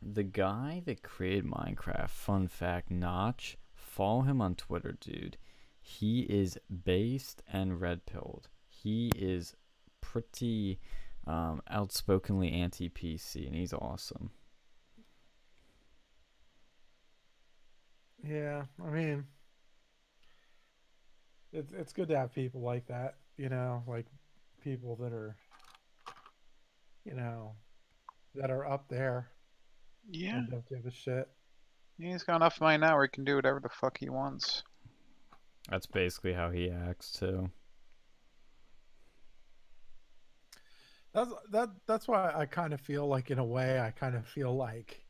the 0.00 0.22
guy 0.22 0.80
that 0.86 1.02
created 1.02 1.44
Minecraft, 1.44 2.08
fun 2.08 2.46
fact, 2.48 2.90
Notch, 2.90 3.58
follow 3.74 4.22
him 4.22 4.40
on 4.40 4.54
Twitter, 4.54 4.92
dude. 4.92 5.36
He 5.82 6.20
is 6.22 6.58
based 6.84 7.42
and 7.52 7.80
red 7.80 8.06
pilled. 8.06 8.48
He 8.68 9.10
is 9.16 9.54
pretty 10.00 10.80
um, 11.26 11.62
outspokenly 11.70 12.52
anti 12.52 12.88
PC, 12.88 13.46
and 13.46 13.54
he's 13.56 13.72
awesome. 13.74 14.30
Yeah, 18.24 18.64
I 18.84 18.90
mean, 18.90 19.26
it's 21.52 21.72
it's 21.72 21.92
good 21.92 22.08
to 22.08 22.18
have 22.18 22.34
people 22.34 22.60
like 22.60 22.86
that. 22.86 23.16
You 23.36 23.48
know, 23.48 23.82
like 23.86 24.06
people 24.62 24.96
that 24.96 25.12
are, 25.12 25.36
you 27.04 27.14
know, 27.14 27.54
that 28.34 28.50
are 28.50 28.66
up 28.66 28.88
there 28.88 29.28
Yeah, 30.10 30.42
don't 30.50 30.68
give 30.68 30.86
a 30.86 30.90
shit. 30.90 31.28
he's 31.98 32.22
got 32.24 32.36
enough 32.36 32.60
money 32.60 32.78
now 32.78 32.94
where 32.94 33.04
he 33.04 33.08
can 33.08 33.24
do 33.24 33.36
whatever 33.36 33.60
the 33.60 33.68
fuck 33.68 33.98
he 33.98 34.08
wants. 34.10 34.62
That's 35.70 35.86
basically 35.86 36.32
how 36.32 36.50
he 36.50 36.70
acts 36.70 37.12
too. 37.12 37.50
That's 41.14 41.30
that. 41.50 41.68
That's 41.86 42.08
why 42.08 42.32
I 42.34 42.46
kind 42.46 42.72
of 42.72 42.80
feel 42.80 43.06
like, 43.06 43.30
in 43.30 43.38
a 43.38 43.44
way, 43.44 43.80
I 43.80 43.90
kind 43.90 44.16
of 44.16 44.26
feel 44.26 44.54
like, 44.56 45.04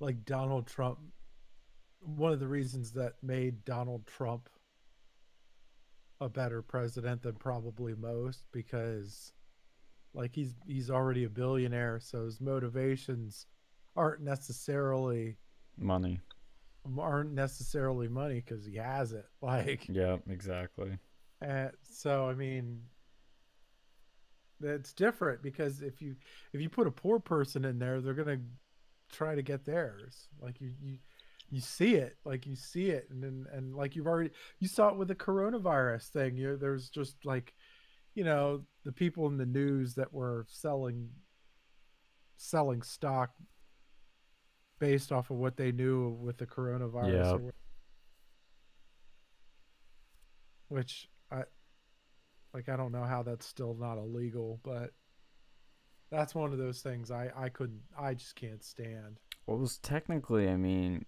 like 0.00 0.24
Donald 0.24 0.66
Trump. 0.66 0.98
One 2.00 2.32
of 2.32 2.40
the 2.40 2.48
reasons 2.48 2.92
that 2.92 3.14
made 3.22 3.64
Donald 3.64 4.06
Trump 4.06 4.50
a 6.20 6.28
better 6.28 6.62
president 6.62 7.22
than 7.22 7.34
probably 7.34 7.94
most, 7.94 8.44
because, 8.52 9.32
like, 10.12 10.34
he's 10.34 10.54
he's 10.66 10.90
already 10.90 11.24
a 11.24 11.30
billionaire, 11.30 12.00
so 12.00 12.24
his 12.24 12.40
motivations 12.40 13.46
aren't 13.96 14.20
necessarily 14.20 15.36
Money. 15.76 16.20
Aren't 16.98 17.32
necessarily 17.32 18.08
money 18.08 18.42
because 18.44 18.64
he 18.64 18.76
has 18.76 19.12
it. 19.12 19.26
Like, 19.42 19.86
Yeah, 19.88 20.16
exactly. 20.28 20.98
Uh, 21.46 21.68
so 21.82 22.28
I 22.28 22.34
mean, 22.34 22.80
it's 24.62 24.92
different 24.92 25.42
because 25.42 25.82
if 25.82 26.00
you 26.00 26.16
if 26.52 26.60
you 26.60 26.68
put 26.68 26.86
a 26.86 26.92
poor 26.92 27.18
person 27.18 27.64
in 27.64 27.78
there, 27.78 28.00
they're 28.00 28.14
gonna 28.14 28.40
try 29.12 29.34
to 29.34 29.42
get 29.42 29.64
theirs. 29.64 30.28
Like 30.40 30.60
you 30.60 30.72
you 30.80 30.98
you 31.50 31.60
see 31.60 31.94
it, 31.94 32.16
like 32.24 32.46
you 32.46 32.56
see 32.56 32.90
it, 32.90 33.08
and 33.10 33.22
then 33.22 33.46
and 33.52 33.74
like 33.74 33.94
you've 33.94 34.06
already 34.06 34.30
you 34.60 34.68
saw 34.68 34.88
it 34.88 34.96
with 34.96 35.08
the 35.08 35.14
coronavirus 35.14 36.08
thing. 36.08 36.36
You 36.36 36.56
there's 36.56 36.88
just 36.88 37.16
like, 37.24 37.54
you 38.14 38.24
know, 38.24 38.62
the 38.84 38.92
people 38.92 39.26
in 39.26 39.36
the 39.36 39.46
news 39.46 39.94
that 39.94 40.12
were 40.12 40.46
selling 40.48 41.10
selling 42.36 42.82
stock 42.82 43.30
based 44.84 45.12
off 45.12 45.30
of 45.30 45.38
what 45.38 45.56
they 45.56 45.72
knew 45.72 46.10
with 46.20 46.36
the 46.36 46.46
coronavirus. 46.46 47.32
Yep. 47.32 47.40
or 47.40 47.54
which 50.68 51.08
I 51.30 51.44
like 52.52 52.68
I 52.68 52.76
don't 52.76 52.92
know 52.92 53.04
how 53.04 53.22
that's 53.22 53.46
still 53.46 53.74
not 53.74 53.96
illegal, 53.96 54.60
but 54.62 54.90
that's 56.10 56.34
one 56.34 56.52
of 56.52 56.58
those 56.58 56.82
things 56.82 57.10
I 57.10 57.30
I 57.34 57.48
couldn't 57.48 57.80
I 57.98 58.12
just 58.12 58.36
can't 58.36 58.62
stand. 58.62 59.20
Well, 59.46 59.56
it 59.56 59.60
was 59.60 59.78
technically, 59.78 60.48
I 60.48 60.56
mean, 60.56 61.06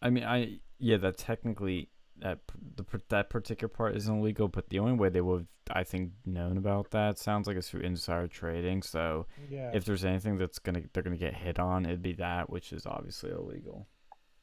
I 0.00 0.10
mean, 0.10 0.24
I 0.24 0.60
yeah, 0.78 0.98
that 0.98 1.18
technically 1.18 1.90
that 2.20 2.38
the 2.76 2.84
that 3.08 3.30
particular 3.30 3.68
part 3.68 3.96
isn't 3.96 4.18
illegal, 4.18 4.48
but 4.48 4.68
the 4.70 4.78
only 4.78 4.92
way 4.94 5.08
they 5.08 5.20
would, 5.20 5.46
I 5.70 5.84
think, 5.84 6.12
known 6.24 6.56
about 6.56 6.90
that 6.92 7.18
sounds 7.18 7.46
like 7.46 7.56
it's 7.56 7.68
through 7.70 7.82
insider 7.82 8.26
trading. 8.28 8.82
So 8.82 9.26
Yeah. 9.50 9.70
if 9.74 9.84
there's 9.84 10.04
anything 10.04 10.38
that's 10.38 10.58
gonna 10.58 10.82
they're 10.92 11.02
gonna 11.02 11.16
get 11.16 11.34
hit 11.34 11.58
on, 11.58 11.84
it'd 11.84 12.02
be 12.02 12.14
that, 12.14 12.48
which 12.50 12.72
is 12.72 12.86
obviously 12.86 13.30
illegal. 13.30 13.86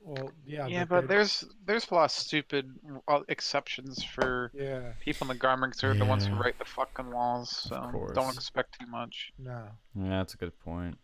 well, 0.06 0.30
yeah. 0.46 0.68
Yeah, 0.68 0.84
but 0.86 1.02
they- 1.02 1.08
there's 1.16 1.46
there's 1.66 1.90
a 1.90 1.94
lot 1.96 2.04
of 2.06 2.12
stupid 2.12 2.78
uh, 3.08 3.22
exceptions 3.30 4.04
for 4.04 4.52
yeah. 4.54 4.92
people 5.00 5.26
in 5.26 5.30
the 5.30 5.40
garments 5.40 5.82
are 5.84 5.94
the 5.94 6.04
ones 6.06 6.26
who 6.26 6.36
write 6.36 6.60
the 6.60 6.66
fucking 6.66 7.10
laws, 7.10 7.50
so 7.50 8.12
don't 8.14 8.36
expect 8.36 8.78
too 8.80 8.86
much. 8.88 9.32
No. 9.40 9.64
Yeah, 9.96 10.10
that's 10.10 10.34
a 10.34 10.38
good 10.38 10.60
point. 10.60 10.98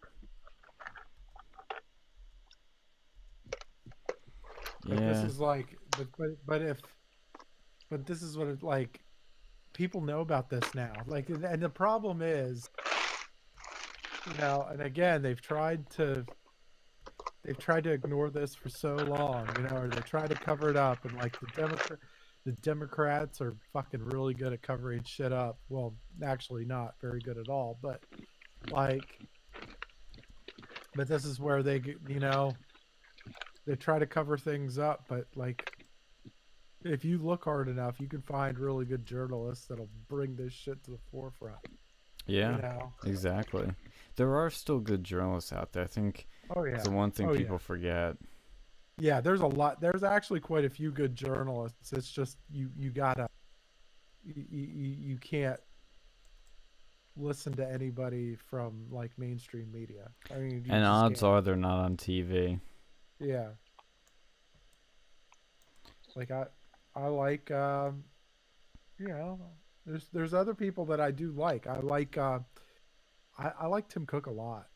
But 4.85 4.97
this 4.97 5.23
is 5.23 5.39
like, 5.39 5.77
but, 5.99 6.07
but 6.17 6.29
but 6.47 6.61
if, 6.61 6.81
but 7.91 8.05
this 8.07 8.23
is 8.23 8.37
what 8.37 8.47
it 8.47 8.63
like. 8.63 9.01
People 9.71 10.01
know 10.01 10.21
about 10.21 10.49
this 10.49 10.73
now. 10.73 10.91
Like, 11.05 11.29
and 11.29 11.61
the 11.61 11.69
problem 11.69 12.21
is, 12.23 12.67
you 14.25 14.33
know, 14.39 14.67
and 14.69 14.81
again, 14.81 15.21
they've 15.21 15.39
tried 15.39 15.87
to, 15.91 16.25
they've 17.45 17.57
tried 17.57 17.83
to 17.83 17.91
ignore 17.91 18.31
this 18.31 18.55
for 18.55 18.67
so 18.67 18.95
long, 18.95 19.47
you 19.55 19.63
know, 19.63 19.77
or 19.77 19.87
they 19.87 20.01
try 20.01 20.25
to 20.25 20.33
cover 20.33 20.71
it 20.71 20.75
up, 20.75 21.05
and 21.05 21.15
like 21.17 21.39
the 21.39 21.45
Democrat, 21.55 21.99
the 22.45 22.51
Democrats 22.53 23.41
are 23.41 23.55
fucking 23.71 24.03
really 24.05 24.33
good 24.33 24.53
at 24.53 24.63
covering 24.63 25.03
shit 25.03 25.31
up. 25.31 25.59
Well, 25.69 25.95
actually, 26.23 26.65
not 26.65 26.95
very 26.99 27.19
good 27.19 27.37
at 27.37 27.47
all, 27.47 27.77
but 27.81 28.01
like, 28.71 29.19
but 30.95 31.07
this 31.07 31.25
is 31.25 31.39
where 31.39 31.61
they, 31.61 31.79
you 32.07 32.19
know, 32.19 32.53
they 33.67 33.75
try 33.75 33.99
to 33.99 34.07
cover 34.07 34.35
things 34.35 34.79
up, 34.79 35.05
but 35.07 35.25
like 35.35 35.78
if 36.83 37.03
you 37.05 37.17
look 37.17 37.43
hard 37.43 37.67
enough, 37.67 37.99
you 37.99 38.07
can 38.07 38.21
find 38.21 38.57
really 38.57 38.85
good 38.85 39.05
journalists 39.05 39.65
that'll 39.67 39.89
bring 40.07 40.35
this 40.35 40.53
shit 40.53 40.83
to 40.85 40.91
the 40.91 40.99
forefront. 41.11 41.57
yeah, 42.25 42.55
You 42.55 42.61
know? 42.61 42.93
exactly. 43.05 43.69
There 44.15 44.35
are 44.35 44.49
still 44.49 44.79
good 44.79 45.03
journalists 45.03 45.51
out 45.53 45.71
there. 45.73 45.83
I 45.83 45.87
think 45.87 46.27
Oh 46.55 46.63
yeah. 46.63 46.75
it's 46.75 46.83
the 46.85 46.91
one 46.91 47.11
thing 47.11 47.27
Oh, 47.27 47.31
yeah. 47.33 47.37
people 47.39 47.57
forget. 47.59 48.15
Yeah, 48.97 49.21
there's 49.21 49.41
a 49.41 49.47
lot. 49.47 49.79
There's 49.79 50.03
actually 50.03 50.41
quite 50.41 50.65
a 50.65 50.69
few 50.69 50.91
good 50.91 51.15
journalists. 51.15 51.93
It's 51.93 52.11
just 52.11 52.37
you 52.51 52.69
you 52.77 52.89
gotta 52.91 53.29
you 54.25 54.43
you, 54.51 54.95
you 54.99 55.17
can't 55.17 55.59
listen 57.15 57.53
to 57.53 57.69
anybody 57.71 58.35
from 58.35 58.85
like 58.91 59.11
mainstream 59.17 59.71
media. 59.71 60.09
I 60.33 60.37
mean, 60.39 60.65
And 60.69 60.83
odds 60.85 61.21
can't. 61.21 61.31
are 61.31 61.41
they're 61.41 61.55
not 61.55 61.79
on 61.85 61.95
TV. 61.97 62.59
Yeah. 63.19 63.49
Like 66.15 66.31
I 66.31 66.45
I 66.99 67.07
like 67.07 67.49
um 67.51 68.03
you 68.97 69.07
know, 69.07 69.39
there's 69.85 70.07
there's 70.11 70.33
other 70.33 70.53
people 70.53 70.85
that 70.85 70.99
I 70.99 71.11
do 71.11 71.31
like. 71.31 71.67
I 71.67 71.79
like 71.79 72.17
uh 72.17 72.39
I, 73.37 73.51
I 73.61 73.67
like 73.67 73.87
Tim 73.87 74.05
Cook 74.05 74.27
a 74.27 74.31
lot. 74.31 74.67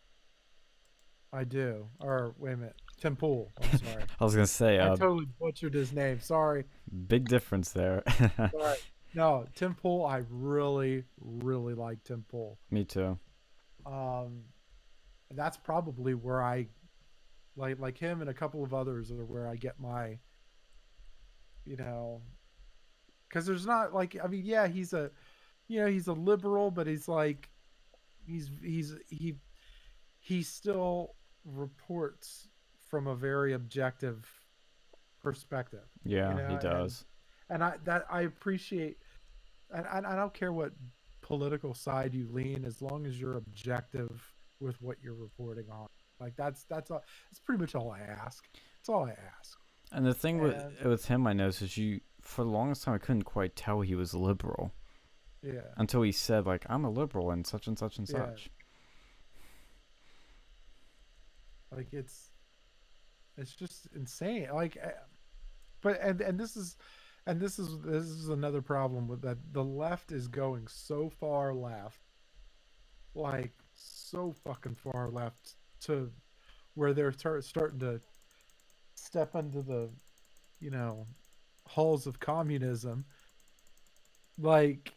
I 1.32 1.44
do. 1.44 1.88
Or 2.00 2.36
wait 2.38 2.54
a 2.54 2.58
minute. 2.58 2.76
Tim 3.00 3.16
Pool. 3.16 3.52
I'm 3.62 3.78
sorry. 3.78 4.04
I 4.20 4.24
was 4.24 4.36
gonna 4.36 4.48
say, 4.48 4.80
I 4.80 4.90
uh, 4.90 4.96
totally 4.96 5.28
butchered 5.40 5.74
his 5.74 5.92
name. 5.92 6.20
Sorry. 6.20 6.66
big 7.08 7.28
difference 7.28 7.72
there. 7.72 8.04
Sorry. 8.38 8.78
No, 9.16 9.46
Tim 9.54 9.76
Pool, 9.76 10.06
I 10.06 10.24
really, 10.30 11.04
really 11.20 11.76
like 11.76 12.04
Tim 12.04 12.26
Pool. 12.30 12.58
Me 12.72 12.84
too. 12.84 13.18
Um 13.86 14.44
that's 15.36 15.58
probably 15.58 16.14
where 16.14 16.42
I 16.42 16.68
like 17.56 17.80
like 17.80 17.98
him 17.98 18.22
and 18.22 18.30
a 18.30 18.34
couple 18.34 18.64
of 18.64 18.74
others 18.74 19.12
are 19.12 19.26
where 19.26 19.48
I 19.48 19.56
get 19.56 19.80
my 19.80 20.20
you 21.66 21.76
know 21.78 22.22
because 23.28 23.46
there's 23.46 23.66
not 23.66 23.94
like 23.94 24.18
I 24.24 24.28
mean 24.28 24.44
yeah 24.46 24.68
he's 24.68 24.94
a 24.94 25.12
you 25.68 25.80
know 25.82 25.88
he's 25.88 26.08
a 26.08 26.14
liberal 26.14 26.72
but 26.72 26.88
he's 26.88 27.08
like 27.08 27.50
he's 28.26 28.50
he's 28.62 28.96
he 29.10 29.36
he 30.20 30.44
still 30.44 31.16
reports 31.46 32.48
from 32.90 33.08
a 33.08 33.16
very 33.16 33.54
objective 33.54 34.30
perspective 35.22 35.88
Yeah, 36.04 36.34
know, 36.34 36.48
he 36.48 36.54
and- 36.54 36.62
does. 36.62 37.06
and 37.50 37.64
I 37.64 37.76
that 37.86 38.06
I 38.10 38.22
appreciate 38.24 38.98
and 39.72 39.86
I, 39.88 40.14
I 40.14 40.16
don't 40.16 40.34
care 40.34 40.54
what 40.54 40.72
political 41.22 41.74
side 41.74 42.14
you 42.14 42.28
lean 42.32 42.66
as 42.66 42.82
long 42.82 43.06
as 43.08 43.20
you're 43.20 43.38
objective 43.38 44.34
with 44.60 44.80
what 44.82 44.98
you're 45.02 45.16
reporting 45.16 45.66
on. 45.72 45.88
Like 46.20 46.36
that's 46.36 46.64
that's 46.66 46.92
all 46.92 47.04
that's 47.30 47.40
pretty 47.40 47.60
much 47.62 47.74
all 47.76 47.92
I 47.92 48.00
ask. 48.02 48.46
That's 48.78 48.90
all 48.90 49.06
I 49.06 49.16
ask 49.40 49.58
And 49.92 50.06
the 50.06 50.14
thing 50.14 50.40
with 50.40 50.56
and- 50.56 50.90
with 50.90 51.06
him, 51.06 51.28
I 51.28 51.34
noticed 51.34 51.62
is 51.62 51.78
you 51.78 52.02
for 52.22 52.44
the 52.44 52.50
longest 52.50 52.84
time 52.84 52.96
I 52.96 52.98
couldn't 53.00 53.24
quite 53.24 53.56
tell 53.56 53.82
he 53.82 53.96
was 53.96 54.14
liberal. 54.14 54.74
Yeah. 55.42 55.62
Until 55.78 56.02
he 56.04 56.12
said 56.12 56.46
like 56.46 56.66
I'm 56.70 56.86
a 56.86 56.90
liberal 56.90 57.32
and 57.32 57.46
such 57.46 57.68
and 57.68 57.78
such 57.78 57.98
and 57.98 58.10
Yeah. 58.10 58.18
such. 58.30 58.50
like 61.76 61.92
it's 61.92 62.30
it's 63.38 63.56
just 63.56 63.88
insane. 63.96 64.48
Like 64.54 64.78
eh, 64.80 64.92
but 65.82 66.00
and 66.02 66.22
and 66.22 66.40
this 66.40 66.56
is 66.56 66.78
and 67.26 67.40
this 67.40 67.58
is 67.60 67.80
this 67.82 68.04
is 68.06 68.30
another 68.30 68.62
problem 68.62 69.08
with 69.08 69.22
that. 69.24 69.38
The 69.54 69.64
left 69.64 70.12
is 70.12 70.28
going 70.28 70.68
so 70.68 71.10
far 71.10 71.54
left 71.54 72.00
like 73.16 73.54
so 73.76 74.34
fucking 74.44 74.76
far 74.76 75.10
left 75.10 75.56
to 75.82 76.12
where 76.76 76.94
they're 76.94 77.12
tar- 77.12 77.42
starting 77.42 77.80
to 77.80 78.02
step 79.14 79.36
into 79.36 79.62
the 79.62 79.88
you 80.60 80.72
know 80.72 81.06
halls 81.68 82.08
of 82.08 82.20
communism 82.20 83.06
like 84.40 84.92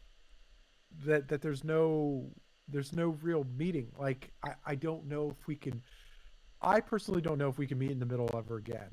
that 1.05 1.29
that 1.29 1.43
there's 1.43 1.65
no 1.65 2.27
there's 2.67 2.95
no 2.95 3.09
real 3.21 3.47
meeting 3.59 3.93
like 3.99 4.31
i 4.43 4.53
i 4.65 4.75
don't 4.75 5.07
know 5.07 5.29
if 5.29 5.47
we 5.47 5.55
can 5.55 5.83
i 6.63 6.81
personally 6.81 7.21
don't 7.21 7.37
know 7.37 7.51
if 7.51 7.59
we 7.59 7.67
can 7.67 7.79
meet 7.79 7.91
in 7.91 7.99
the 7.99 8.07
middle 8.07 8.31
ever 8.35 8.57
again 8.57 8.89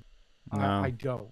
No. 0.52 0.60
I, 0.60 0.88
I 0.88 0.90
don't 0.90 1.32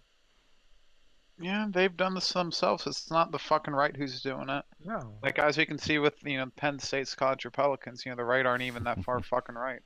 Yeah, 1.42 1.68
they've 1.70 1.98
done 1.98 2.16
this 2.16 2.32
themselves. 2.32 2.88
It's 2.88 3.12
not 3.12 3.34
the 3.34 3.40
fucking 3.40 3.74
right 3.74 3.94
who's 3.94 4.22
doing 4.22 4.48
it. 4.48 4.64
no 4.86 5.18
Like 5.22 5.38
as 5.38 5.58
we 5.58 5.66
can 5.66 5.78
see 5.78 6.00
with 6.00 6.16
you 6.24 6.38
know 6.38 6.46
Penn 6.56 6.80
State's 6.80 7.14
college 7.14 7.44
Republicans, 7.44 8.06
you 8.06 8.12
know 8.12 8.16
the 8.16 8.24
right 8.24 8.46
aren't 8.46 8.64
even 8.64 8.86
that 8.86 9.04
far 9.04 9.20
fucking 9.34 9.56
right. 9.56 9.82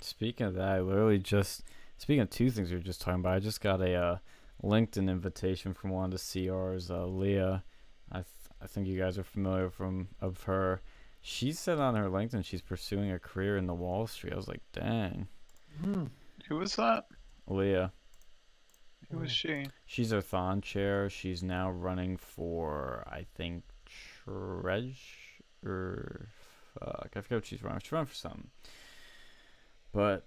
Speaking 0.00 0.46
of 0.46 0.54
that, 0.54 0.68
I 0.68 0.80
literally 0.80 1.18
just 1.18 1.62
speaking 2.00 2.22
of 2.22 2.30
two 2.30 2.50
things 2.50 2.70
we 2.70 2.76
were 2.76 2.82
just 2.82 3.02
talking 3.02 3.20
about. 3.20 3.34
I 3.34 3.40
just 3.40 3.60
got 3.60 3.82
a 3.82 3.94
uh, 3.94 4.16
LinkedIn 4.64 5.10
invitation 5.10 5.74
from 5.74 5.90
one 5.90 6.06
of 6.06 6.10
the 6.12 6.16
CRs, 6.16 6.90
uh, 6.90 7.04
Leah. 7.04 7.62
I 8.10 8.16
th- 8.16 8.26
I 8.62 8.66
think 8.66 8.86
you 8.86 8.98
guys 8.98 9.18
are 9.18 9.22
familiar 9.22 9.68
from 9.68 10.08
of 10.18 10.42
her. 10.44 10.80
She 11.20 11.52
said 11.52 11.78
on 11.78 11.94
her 11.96 12.08
LinkedIn 12.08 12.42
she's 12.44 12.62
pursuing 12.62 13.10
a 13.12 13.18
career 13.18 13.58
in 13.58 13.66
the 13.66 13.74
Wall 13.74 14.06
Street. 14.06 14.32
I 14.32 14.36
was 14.36 14.48
like, 14.48 14.62
dang, 14.72 15.28
Hmm. 15.82 16.06
Who 16.48 16.56
was 16.56 16.74
that? 16.76 17.04
Leah. 17.46 17.92
Who 19.10 19.18
was 19.18 19.30
she? 19.30 19.66
She's 19.84 20.12
our 20.12 20.22
Thon 20.22 20.62
chair. 20.62 21.10
She's 21.10 21.42
now 21.42 21.70
running 21.70 22.16
for 22.16 23.04
I 23.10 23.26
think 23.34 23.64
treasure. 24.24 24.94
Fuck, 26.78 27.10
I 27.14 27.20
forget 27.20 27.36
what 27.36 27.46
she's 27.46 27.62
running. 27.62 27.80
She's 27.80 27.92
running 27.92 28.06
for 28.06 28.14
something. 28.14 28.48
But 29.92 30.26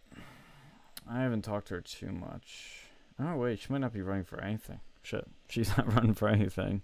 I 1.09 1.21
haven't 1.21 1.43
talked 1.43 1.67
to 1.69 1.75
her 1.75 1.81
too 1.81 2.11
much. 2.11 2.85
Oh 3.19 3.35
wait, 3.35 3.59
she 3.59 3.71
might 3.71 3.81
not 3.81 3.93
be 3.93 4.01
running 4.01 4.23
for 4.23 4.41
anything. 4.41 4.79
Shit, 5.03 5.25
she's 5.49 5.75
not 5.77 5.93
running 5.93 6.13
for 6.13 6.27
anything. 6.27 6.81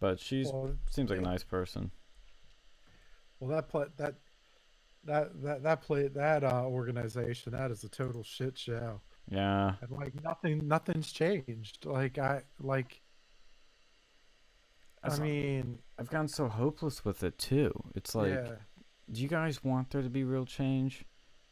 But 0.00 0.20
she's 0.20 0.50
well, 0.52 0.72
seems 0.90 1.10
like 1.10 1.18
a 1.18 1.22
nice 1.22 1.42
person. 1.44 1.90
well 3.40 3.50
that 3.50 3.68
play 3.68 3.86
that 3.96 4.14
that 5.04 5.42
that 5.42 5.62
that 5.62 5.82
play 5.82 6.08
that 6.08 6.44
uh 6.44 6.64
organization 6.64 7.52
that 7.52 7.70
is 7.70 7.84
a 7.84 7.88
total 7.88 8.22
shit 8.22 8.58
show 8.58 9.00
Yeah, 9.30 9.74
and 9.80 9.90
like 9.90 10.22
nothing 10.22 10.66
nothing's 10.68 11.12
changed 11.12 11.86
like 11.86 12.18
i 12.18 12.42
like 12.60 13.00
i 15.02 15.16
mean 15.18 15.78
I've 15.98 16.10
gotten 16.10 16.28
so 16.28 16.48
hopeless 16.48 17.04
with 17.04 17.22
it 17.22 17.38
too. 17.38 17.72
It's 17.94 18.14
like, 18.14 18.32
yeah 18.32 18.56
do 19.10 19.22
you 19.22 19.28
guys 19.28 19.62
want 19.62 19.90
there 19.90 20.02
to 20.02 20.10
be 20.10 20.24
real 20.24 20.44
change? 20.44 21.04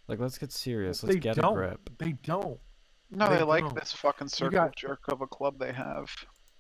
Like, 0.09 0.19
let's 0.19 0.39
get 0.39 0.53
serious. 0.53 1.03
Let's 1.03 1.15
they 1.15 1.21
get 1.21 1.37
don't 1.37 1.53
a 1.53 1.55
grip. 1.55 1.91
they 1.99 2.13
don't 2.23 2.59
No, 3.11 3.29
They 3.31 3.37
they, 3.39 3.43
like 3.43 3.65
don't. 3.65 3.75
this 3.75 3.93
fucking 3.93 4.29
circle 4.29 4.51
got- 4.59 4.77
jerk 4.77 5.01
of 5.09 5.21
a 5.23 5.27
club 5.27 5.59
they 5.59 5.73
have. 5.73 6.11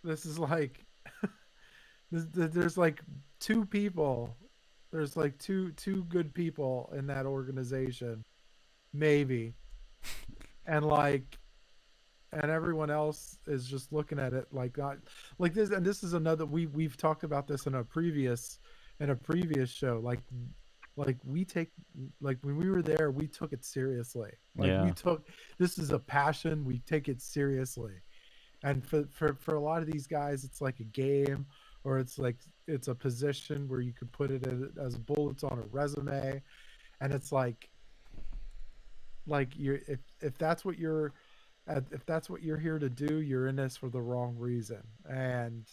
this 0.03 0.25
is 0.27 0.39
like 0.39 0.85
there's, 2.11 2.27
there's 2.33 2.79
like 2.79 3.01
two 3.41 3.65
people 3.67 4.37
there's 4.93 5.17
like 5.17 5.37
two 5.39 5.73
two 5.73 6.05
good 6.05 6.33
people 6.35 6.93
in 6.97 7.07
that 7.09 7.27
organization 7.27 8.25
maybe 8.93 9.53
and 10.67 10.85
like 10.87 11.39
and 12.33 12.51
everyone 12.51 12.91
else 12.91 13.39
is 13.47 13.67
just 13.67 13.93
looking 13.93 14.19
at 14.19 14.33
it 14.33 14.47
like 14.53 14.77
not 14.79 14.99
like 15.39 15.53
this 15.55 15.71
and 15.71 15.85
this 15.85 16.03
is 16.05 16.13
another 16.13 16.47
we 16.47 16.67
we've 16.67 16.97
talked 16.97 17.25
about 17.25 17.47
this 17.49 17.67
in 17.67 17.75
a 17.75 17.85
previous 17.85 18.59
in 19.01 19.11
a 19.11 19.17
previous 19.17 19.71
show, 19.71 20.01
like 20.05 20.21
like 20.97 21.17
we 21.25 21.45
take 21.45 21.71
like 22.21 22.39
when 22.43 22.57
we 22.57 22.71
were 22.71 22.83
there, 22.83 23.11
we 23.11 23.27
took 23.27 23.53
it 23.53 23.65
seriously. 23.65 24.31
Like 24.57 24.69
Yeah. 24.69 24.85
we 24.85 24.93
took 24.93 25.29
this 25.59 25.79
is 25.79 25.91
a 25.91 25.99
passion, 25.99 26.65
we 26.65 26.79
take 26.81 27.09
it 27.09 27.21
seriously. 27.21 27.95
And 28.63 28.87
for, 28.87 29.05
for 29.11 29.35
for 29.35 29.55
a 29.57 29.61
lot 29.61 29.83
of 29.83 29.91
these 29.91 30.07
guys, 30.07 30.45
it's 30.45 30.61
like 30.61 30.81
a 30.81 30.85
game 30.85 31.47
or 31.85 31.99
it's 31.99 32.19
like 32.19 32.37
it's 32.67 32.89
a 32.89 32.95
position 32.95 33.69
where 33.69 33.81
you 33.81 33.93
could 33.93 34.11
put 34.11 34.31
it 34.31 34.47
as, 34.81 34.97
bullets 34.97 35.45
on 35.45 35.59
a 35.59 35.67
resume 35.71 36.43
and 37.01 37.13
it's 37.13 37.31
like 37.31 37.69
like 39.27 39.51
you're 39.57 39.81
if 39.87 40.01
if 40.21 40.37
that's 40.39 40.65
what 40.65 40.79
you're 40.79 41.13
if 41.69 42.05
that's 42.07 42.29
what 42.29 42.43
you're 42.43 42.59
here 42.59 42.79
to 42.79 42.89
do 42.89 43.21
you're 43.21 43.47
in 43.47 43.57
this 43.57 43.77
for 43.77 43.89
the 43.89 44.01
wrong 44.01 44.35
reason 44.39 44.83
and 45.09 45.67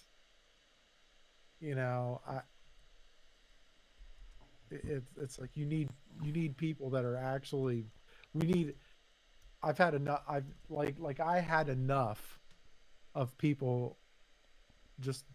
you 1.59 1.75
know 1.75 2.21
i 2.27 2.39
it- 4.71 4.81
it's 4.85 5.17
it's 5.17 5.39
like 5.39 5.55
you 5.55 5.65
need 5.65 5.89
you 6.23 6.31
need 6.31 6.57
people 6.57 6.89
that 6.89 7.05
are 7.05 7.15
actually 7.17 7.85
we 8.33 8.45
need 8.47 8.73
i've 9.63 9.77
had 9.77 9.93
enough 9.93 10.21
i've 10.27 10.45
like 10.69 10.95
like 10.99 11.19
i 11.19 11.39
had 11.39 11.69
enough 11.69 12.39
of 13.15 13.37
people 13.37 13.97
just 14.99 15.25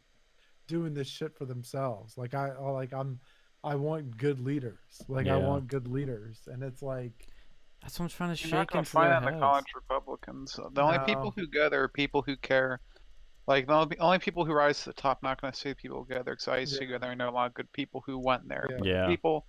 doing 0.67 0.95
this 0.95 1.09
shit 1.09 1.37
for 1.37 1.45
themselves 1.45 2.17
like 2.19 2.35
i 2.35 2.49
I- 2.49 2.71
like 2.71 2.93
i'm 2.93 3.21
i 3.65 3.75
want 3.75 4.17
good 4.17 4.41
leaders 4.41 5.03
like 5.09 5.27
i 5.29 5.37
want 5.37 5.67
good 5.69 5.87
leaders 5.89 6.49
and 6.51 6.63
it's 6.63 6.83
like 6.83 7.27
That's 7.83 7.99
what 8.01 8.07
I'm 8.07 8.11
trying 8.11 8.35
to 8.37 8.49
You're 8.49 8.59
not 8.59 8.71
gonna 8.71 8.81
into 8.81 8.91
find 8.91 9.11
their 9.11 9.19
in 9.19 9.25
the 9.25 9.31
heads. 9.33 9.41
college 9.41 9.67
Republicans. 9.75 10.59
The 10.73 10.83
only 10.83 10.99
people 11.01 11.33
who 11.37 11.47
go 11.47 11.69
there 11.69 11.83
are 11.83 11.89
people 11.89 12.23
who 12.23 12.37
care. 12.37 12.81
Like 13.47 13.67
the 13.67 13.75
only, 13.75 13.99
only 13.99 14.19
people 14.19 14.45
who 14.45 14.53
rise 14.53 14.81
to 14.83 14.91
the 14.91 14.95
top. 14.95 15.23
Not 15.23 15.41
gonna 15.41 15.55
say 15.55 15.73
people 15.75 15.99
who 15.99 16.07
go 16.15 16.23
there 16.23 16.35
because 16.35 16.49
I 16.49 16.59
used 16.59 16.79
to 16.79 16.85
Yeah. 16.85 16.93
go 16.93 16.99
there 16.99 17.11
and 17.13 17.19
know 17.19 17.29
a 17.29 17.31
lot 17.31 17.47
of 17.47 17.55
good 17.55 17.71
people 17.73 18.03
who 18.05 18.19
went 18.19 18.49
there. 18.49 18.69
Yeah. 18.83 19.03
Yeah. 19.03 19.07
People 19.07 19.47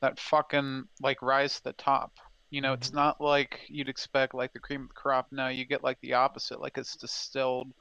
that 0.00 0.20
fucking 0.20 0.84
like 1.00 1.22
rise 1.22 1.56
to 1.56 1.64
the 1.64 1.72
top. 1.74 2.12
You 2.50 2.60
know, 2.60 2.72
it's 2.74 2.90
Mhm. 2.90 2.94
not 2.94 3.20
like 3.20 3.60
you'd 3.68 3.88
expect 3.88 4.34
like 4.34 4.52
the 4.52 4.58
cream 4.60 4.82
of 4.82 4.88
the 4.88 4.94
crop. 4.94 5.28
No, 5.32 5.48
you 5.48 5.64
get 5.64 5.82
like 5.84 5.98
the 6.00 6.14
opposite. 6.14 6.60
Like 6.60 6.78
it's 6.78 6.96
distilled, 6.96 7.72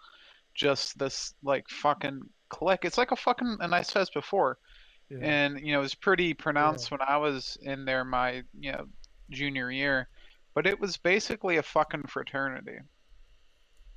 just 0.53 0.97
this 0.97 1.33
like 1.43 1.67
fucking 1.69 2.21
clique. 2.49 2.85
It's 2.85 2.97
like 2.97 3.11
a 3.11 3.15
fucking. 3.15 3.57
And 3.59 3.75
I 3.75 3.81
said 3.81 4.01
this 4.03 4.09
before. 4.09 4.57
yeah. 5.09 5.19
and 5.21 5.59
you 5.61 5.71
know 5.71 5.79
it 5.79 5.83
was 5.83 5.95
pretty 5.95 6.33
pronounced 6.33 6.91
when 6.91 6.99
I 7.01 7.15
was 7.15 7.57
in 7.61 7.85
there 7.85 8.03
my 8.03 8.43
you 8.59 8.73
know 8.73 8.87
junior 9.29 9.71
year, 9.71 10.09
but 10.53 10.67
it 10.67 10.77
was 10.81 10.97
basically 10.97 11.55
a 11.57 11.63
fucking 11.63 12.03
fraternity. 12.07 12.79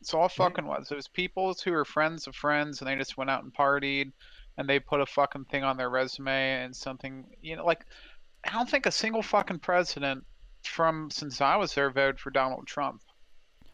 It's 0.00 0.14
all 0.14 0.28
fucking 0.28 0.66
was. 0.66 0.90
It 0.90 0.94
was 0.96 1.08
people 1.08 1.54
who 1.62 1.72
were 1.72 1.84
friends 1.84 2.26
of 2.26 2.34
friends, 2.34 2.80
and 2.80 2.88
they 2.88 2.96
just 2.96 3.16
went 3.16 3.30
out 3.30 3.42
and 3.44 3.52
partied, 3.52 4.12
and 4.56 4.68
they 4.68 4.78
put 4.80 5.00
a 5.00 5.06
fucking 5.06 5.44
thing 5.46 5.62
on 5.64 5.76
their 5.76 5.90
resume 5.90 6.64
and 6.64 6.74
something. 6.74 7.26
You 7.42 7.56
know, 7.56 7.64
like 7.66 7.84
I 8.44 8.52
don't 8.52 8.68
think 8.68 8.86
a 8.86 8.90
single 8.92 9.22
fucking 9.22 9.58
president 9.58 10.24
from 10.64 11.10
since 11.10 11.40
I 11.40 11.56
was 11.56 11.74
there 11.74 11.90
voted 11.90 12.18
for 12.20 12.30
Donald 12.30 12.66
Trump. 12.66 13.02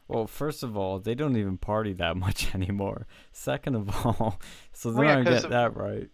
Well, 0.08 0.26
first 0.28 0.62
of 0.62 0.76
all, 0.76 0.98
they 1.00 1.14
don't 1.16 1.36
even 1.36 1.58
party 1.58 1.92
that 1.94 2.16
much 2.26 2.54
anymore. 2.54 3.06
Second 3.32 3.74
of 3.76 4.06
all, 4.06 4.40
so 4.72 4.90
they're 4.90 5.04
Well, 5.04 5.08
yeah, 5.18 5.22
not 5.22 5.24
get 5.32 5.44
of- 5.44 5.50
that 5.50 5.76
right. 5.76 6.08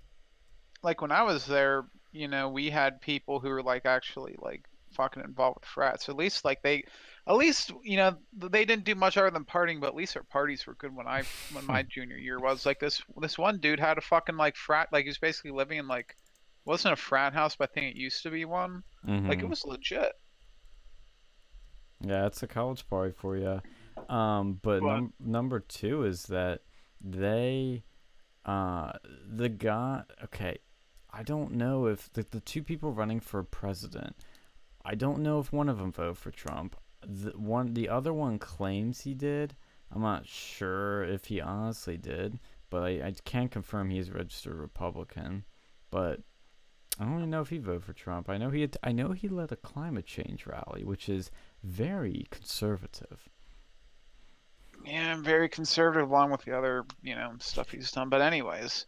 like 0.82 1.00
when 1.00 1.12
I 1.12 1.22
was 1.22 1.46
there, 1.46 1.84
you 2.12 2.28
know, 2.28 2.48
we 2.50 2.68
had 2.70 3.00
people 3.00 3.40
who 3.40 3.48
were 3.48 3.62
like 3.62 3.86
actually 3.86 4.36
like 4.38 4.64
fucking 4.94 5.22
involved 5.22 5.60
with 5.60 5.64
frats. 5.68 6.08
At 6.10 6.16
least 6.16 6.44
like 6.44 6.60
they, 6.62 6.84
at 7.26 7.36
least 7.36 7.72
you 7.84 7.96
know 7.96 8.16
they 8.36 8.64
didn't 8.64 8.84
do 8.84 8.94
much 8.94 9.16
other 9.16 9.30
than 9.30 9.44
partying, 9.44 9.80
but 9.80 9.86
at 9.88 9.94
least 9.94 10.14
their 10.14 10.24
parties 10.24 10.66
were 10.66 10.74
good 10.74 10.94
when 10.94 11.06
I 11.06 11.22
when 11.52 11.64
my 11.66 11.82
junior 11.82 12.16
year 12.16 12.40
was. 12.40 12.66
Like 12.66 12.80
this 12.80 13.00
this 13.20 13.38
one 13.38 13.58
dude 13.58 13.78
had 13.80 13.98
a 13.98 14.00
fucking 14.02 14.36
like 14.36 14.56
frat, 14.56 14.88
like 14.92 15.04
he 15.04 15.10
was 15.10 15.18
basically 15.18 15.52
living 15.52 15.78
in 15.78 15.86
like 15.88 16.16
wasn't 16.64 16.92
a 16.92 16.96
frat 16.96 17.32
house, 17.32 17.56
but 17.56 17.70
I 17.70 17.72
think 17.74 17.94
it 17.94 17.98
used 17.98 18.22
to 18.22 18.30
be 18.30 18.44
one. 18.44 18.82
Like 19.04 19.38
it 19.40 19.44
Mhm. 19.44 19.50
was 19.50 19.64
legit. 19.64 20.12
Yeah, 22.00 22.26
it's 22.26 22.42
a 22.42 22.48
college 22.48 22.86
party 22.88 23.12
for 23.12 23.36
you. 23.36 23.60
Um, 24.12 24.54
but 24.54 24.80
But- 24.80 24.86
num- 24.94 25.12
number 25.20 25.60
two 25.60 26.04
is 26.04 26.24
that 26.24 26.62
they, 27.00 27.84
uh, 28.44 28.92
the 29.26 29.48
guy. 29.48 30.02
Okay, 30.24 30.58
I 31.10 31.22
don't 31.22 31.52
know 31.52 31.86
if 31.86 32.12
the 32.12 32.22
the 32.28 32.40
two 32.40 32.62
people 32.62 32.92
running 32.92 33.20
for 33.20 33.42
president. 33.44 34.16
I 34.84 34.94
don't 34.96 35.18
know 35.22 35.38
if 35.38 35.52
one 35.52 35.68
of 35.68 35.78
them 35.78 35.92
voted 35.92 36.18
for 36.18 36.30
Trump. 36.32 36.76
The 37.06 37.30
one, 37.36 37.74
the 37.74 37.88
other 37.88 38.12
one 38.12 38.38
claims 38.38 39.00
he 39.00 39.14
did. 39.14 39.54
I'm 39.90 40.02
not 40.02 40.26
sure 40.26 41.04
if 41.04 41.26
he 41.26 41.40
honestly 41.40 41.96
did, 41.96 42.38
but 42.70 42.82
I, 42.82 42.88
I 43.06 43.14
can 43.24 43.48
confirm 43.48 43.90
he's 43.90 44.08
a 44.08 44.12
registered 44.12 44.56
Republican. 44.56 45.44
But 45.90 46.20
I 46.98 47.04
don't 47.04 47.18
even 47.18 47.30
know 47.30 47.40
if 47.40 47.48
he 47.48 47.58
voted 47.58 47.84
for 47.84 47.92
Trump. 47.92 48.28
I 48.28 48.38
know 48.38 48.50
he 48.50 48.62
had, 48.62 48.76
I 48.82 48.92
know 48.92 49.12
he 49.12 49.28
led 49.28 49.52
a 49.52 49.56
climate 49.56 50.06
change 50.06 50.46
rally, 50.46 50.84
which 50.84 51.08
is 51.08 51.30
very 51.62 52.26
conservative. 52.30 53.28
Yeah, 54.84 55.12
I'm 55.12 55.22
very 55.22 55.48
conservative 55.48 56.10
along 56.10 56.30
with 56.30 56.42
the 56.42 56.56
other, 56.56 56.84
you 57.02 57.14
know, 57.14 57.32
stuff 57.38 57.70
he's 57.70 57.90
done. 57.92 58.08
But 58.08 58.20
anyways, 58.20 58.86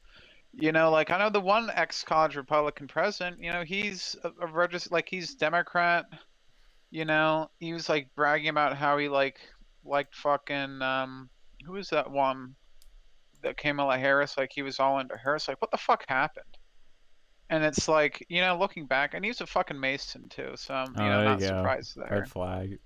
you 0.52 0.72
know, 0.72 0.90
like 0.90 1.10
I 1.10 1.18
know 1.18 1.30
the 1.30 1.40
one 1.40 1.70
ex-college 1.74 2.36
Republican 2.36 2.88
president, 2.88 3.42
you 3.42 3.52
know, 3.52 3.62
he's 3.62 4.16
a, 4.24 4.28
a 4.28 4.68
like 4.90 5.08
he's 5.08 5.34
Democrat. 5.34 6.06
You 6.94 7.04
know, 7.04 7.50
he 7.58 7.72
was 7.72 7.88
like 7.88 8.14
bragging 8.14 8.50
about 8.50 8.76
how 8.76 8.96
he 8.98 9.08
like 9.08 9.40
liked 9.84 10.14
fucking 10.14 10.80
um 10.80 11.28
who 11.66 11.72
was 11.72 11.88
that 11.88 12.08
one 12.08 12.54
that 13.42 13.56
Kamala 13.56 13.98
Harris, 13.98 14.38
like 14.38 14.52
he 14.54 14.62
was 14.62 14.78
all 14.78 15.00
into 15.00 15.16
her. 15.16 15.34
It's 15.34 15.48
like 15.48 15.60
what 15.60 15.72
the 15.72 15.76
fuck 15.76 16.04
happened? 16.08 16.56
And 17.50 17.64
it's 17.64 17.88
like, 17.88 18.24
you 18.28 18.40
know, 18.40 18.56
looking 18.56 18.86
back, 18.86 19.12
and 19.14 19.24
he 19.24 19.30
was 19.30 19.40
a 19.40 19.46
fucking 19.46 19.78
Mason 19.80 20.28
too, 20.28 20.52
so 20.54 20.72
I'm, 20.72 20.94
you 20.96 21.02
Oh, 21.02 21.08
know, 21.08 21.24
not 21.24 21.40
you 21.40 21.46
surprised 21.48 21.96
there 21.96 22.08
Red 22.20 22.28
flag. 22.30 22.78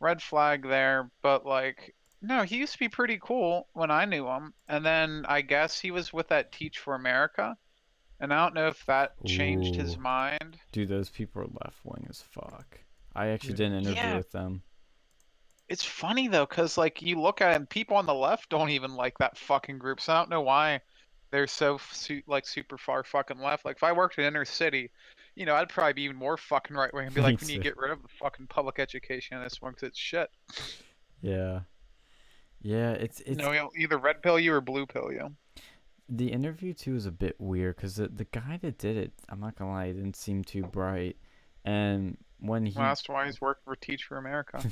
red 0.00 0.22
flag 0.22 0.66
there, 0.66 1.10
but 1.20 1.44
like 1.44 1.94
no, 2.22 2.42
he 2.42 2.56
used 2.56 2.72
to 2.72 2.78
be 2.78 2.88
pretty 2.88 3.18
cool 3.22 3.68
when 3.74 3.90
I 3.90 4.06
knew 4.06 4.26
him. 4.26 4.54
And 4.66 4.82
then 4.82 5.26
I 5.28 5.42
guess 5.42 5.78
he 5.78 5.90
was 5.90 6.10
with 6.10 6.28
that 6.28 6.52
Teach 6.52 6.78
for 6.78 6.94
America. 6.94 7.54
And 8.18 8.32
I 8.32 8.42
don't 8.42 8.54
know 8.54 8.68
if 8.68 8.82
that 8.86 9.12
changed 9.26 9.74
his 9.74 9.98
mind. 9.98 10.58
Dude, 10.72 10.88
those 10.88 11.10
people 11.10 11.42
are 11.42 11.48
left 11.62 11.84
wing 11.84 12.06
as 12.08 12.22
fuck. 12.22 12.78
I 13.14 13.28
actually 13.28 13.50
Yeah. 13.50 13.56
did 13.56 13.66
an 13.72 13.78
interview 13.78 13.94
Yeah. 14.02 14.16
with 14.16 14.30
them. 14.32 14.62
It's 15.68 15.84
funny 15.84 16.28
though, 16.28 16.46
because 16.46 16.76
like 16.76 17.00
you 17.00 17.20
look 17.20 17.40
at 17.40 17.52
it, 17.52 17.56
and 17.56 17.68
people 17.68 17.96
on 17.96 18.06
the 18.06 18.14
left 18.14 18.50
don't 18.50 18.70
even 18.70 18.94
like 18.94 19.16
that 19.18 19.38
fucking 19.38 19.78
group. 19.78 20.00
So 20.00 20.12
I 20.12 20.16
don't 20.18 20.28
know 20.30 20.42
why 20.42 20.80
they're 21.30 21.46
so 21.46 21.78
su- 21.90 22.22
like 22.26 22.46
super 22.46 22.76
far 22.78 23.02
fucking 23.02 23.38
left. 23.38 23.64
Like 23.64 23.76
if 23.76 23.82
I 23.82 23.92
worked 23.92 24.18
in 24.18 24.24
inner 24.24 24.44
city, 24.44 24.90
you 25.34 25.46
know, 25.46 25.54
I'd 25.54 25.68
probably 25.70 25.94
be 25.94 26.02
even 26.02 26.16
more 26.16 26.36
fucking 26.36 26.76
right 26.76 26.92
wing 26.92 27.06
and 27.06 27.14
be 27.14 27.20
like, 27.22 27.40
we 27.40 27.46
need 27.46 27.56
to 27.56 27.62
get 27.70 27.76
rid 27.78 27.90
of 27.90 28.02
the 28.02 28.08
fucking 28.08 28.46
public 28.48 28.78
education 28.78 29.36
in 29.38 29.42
this 29.42 29.60
one 29.62 29.72
because 29.72 29.88
it's 29.88 29.98
shit. 29.98 30.30
Yeah. 31.22 31.60
Yeah, 32.60 32.92
it's 32.92 33.20
it's 33.20 33.30
you 33.30 33.36
know, 33.36 33.70
either 33.78 33.98
red 33.98 34.22
pill 34.22 34.38
you 34.38 34.52
or 34.54 34.60
blue 34.60 34.86
pill 34.86 35.10
you. 35.12 35.34
the 36.08 36.30
interview 36.32 36.72
too 36.74 36.94
is 36.96 37.06
a 37.06 37.10
bit 37.10 37.36
weird 37.40 37.76
because 37.76 37.96
the 37.96 38.08
the 38.08 38.24
guy 38.24 38.58
that 38.62 38.76
did 38.78 38.96
it, 38.96 39.12
I'm 39.30 39.40
not 39.40 39.56
gonna 39.56 39.70
lie, 39.70 39.86
he 39.88 39.92
didn't 39.94 40.16
seem 40.16 40.44
too 40.44 40.62
bright. 40.62 41.16
And 41.64 42.16
when 42.46 42.66
he 42.66 42.72
Well, 42.76 42.88
that's 42.88 43.08
why 43.08 43.26
he's 43.26 43.40
working 43.40 43.62
for 43.64 43.76
Teach 43.76 44.04
for 44.04 44.18
America. 44.18 44.62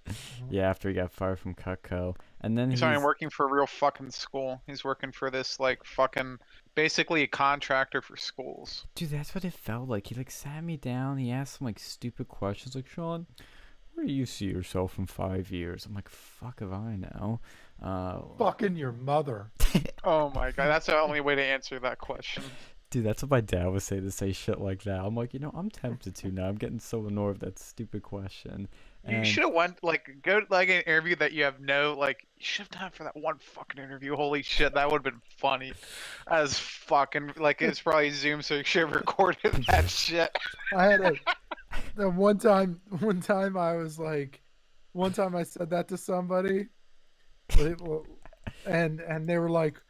yeah, 0.50 0.68
after 0.68 0.88
he 0.88 0.94
got 0.94 1.10
fired 1.10 1.38
from 1.38 1.54
Cutco, 1.54 2.16
and 2.40 2.56
then 2.56 2.70
He's 2.70 2.78
he's, 2.78 2.82
not 2.82 2.92
even 2.92 3.02
working 3.02 3.30
for 3.30 3.46
a 3.46 3.52
real 3.52 3.66
fucking 3.66 4.10
school. 4.10 4.62
He's 4.66 4.84
working 4.84 5.12
for 5.12 5.30
this 5.30 5.58
like 5.58 5.84
fucking 5.84 6.38
basically 6.74 7.22
a 7.22 7.26
contractor 7.26 8.02
for 8.02 8.16
schools. 8.16 8.86
dude, 8.94 9.10
that's 9.10 9.34
what 9.34 9.44
it 9.44 9.52
felt 9.54 9.88
like. 9.88 10.06
He 10.08 10.14
like 10.14 10.30
sat 10.30 10.62
me 10.62 10.76
down. 10.76 11.18
He 11.18 11.30
asked 11.30 11.58
some 11.58 11.66
like 11.66 11.78
stupid 11.78 12.28
questions, 12.28 12.74
like 12.74 12.86
Sean, 12.86 13.26
where 13.94 14.06
do 14.06 14.12
you 14.12 14.26
see 14.26 14.44
yourself 14.44 14.98
in 14.98 15.06
five 15.06 15.50
years? 15.50 15.86
I'm 15.86 15.94
like, 15.94 16.10
fuck 16.10 16.60
if 16.60 16.70
I 16.70 16.96
know. 16.96 17.40
Uh, 17.82 18.20
Fucking 18.38 18.76
your 18.76 18.92
mother. 18.92 19.50
Oh 20.04 20.30
my 20.30 20.52
god, 20.52 20.68
that's 20.68 20.86
the 20.86 20.96
only 20.96 21.20
way 21.20 21.34
to 21.34 21.42
answer 21.42 21.80
that 21.80 21.98
question. 21.98 22.44
Dude, 22.96 23.04
that's 23.04 23.22
what 23.22 23.30
my 23.30 23.42
dad 23.42 23.66
would 23.66 23.82
say 23.82 24.00
to 24.00 24.10
say 24.10 24.32
shit 24.32 24.58
like 24.58 24.84
that. 24.84 25.04
I'm 25.04 25.14
like, 25.14 25.34
you 25.34 25.38
know, 25.38 25.52
I'm 25.54 25.68
tempted 25.68 26.14
to 26.14 26.32
now. 26.32 26.48
I'm 26.48 26.54
getting 26.54 26.80
so 26.80 27.04
annoyed 27.04 27.32
with 27.32 27.40
that 27.40 27.58
stupid 27.58 28.02
question. 28.02 28.68
You 29.06 29.22
should 29.22 29.42
have 29.42 29.52
went 29.52 29.84
like 29.84 30.08
go 30.22 30.40
like 30.48 30.70
an 30.70 30.80
interview 30.80 31.14
that 31.16 31.34
you 31.34 31.44
have 31.44 31.60
no 31.60 31.92
like 31.92 32.26
you 32.38 32.44
should 32.46 32.62
have 32.62 32.80
done 32.80 32.90
for 32.92 33.04
that 33.04 33.14
one 33.14 33.36
fucking 33.36 33.84
interview. 33.84 34.16
Holy 34.16 34.40
shit, 34.40 34.72
that 34.72 34.90
would 34.90 35.04
have 35.04 35.12
been 35.12 35.20
funny 35.36 35.74
as 36.26 36.58
fucking 36.58 37.32
like 37.36 37.60
it's 37.60 37.82
probably 37.82 38.08
Zoom, 38.12 38.40
so 38.40 38.54
you 38.54 38.64
should 38.64 38.88
have 38.88 38.92
recorded 38.92 39.52
that 39.68 39.90
shit. 39.90 40.34
I 40.74 40.84
had 40.84 41.00
a 41.02 41.12
the 41.96 42.08
one 42.08 42.38
time 42.38 42.80
one 43.00 43.20
time 43.20 43.58
I 43.58 43.76
was 43.76 43.98
like 43.98 44.40
one 44.92 45.12
time 45.12 45.36
I 45.36 45.42
said 45.42 45.68
that 45.68 45.88
to 45.88 45.98
somebody 45.98 46.68
and 48.64 49.00
and 49.00 49.26
they 49.26 49.36
were 49.36 49.50
like 49.50 49.82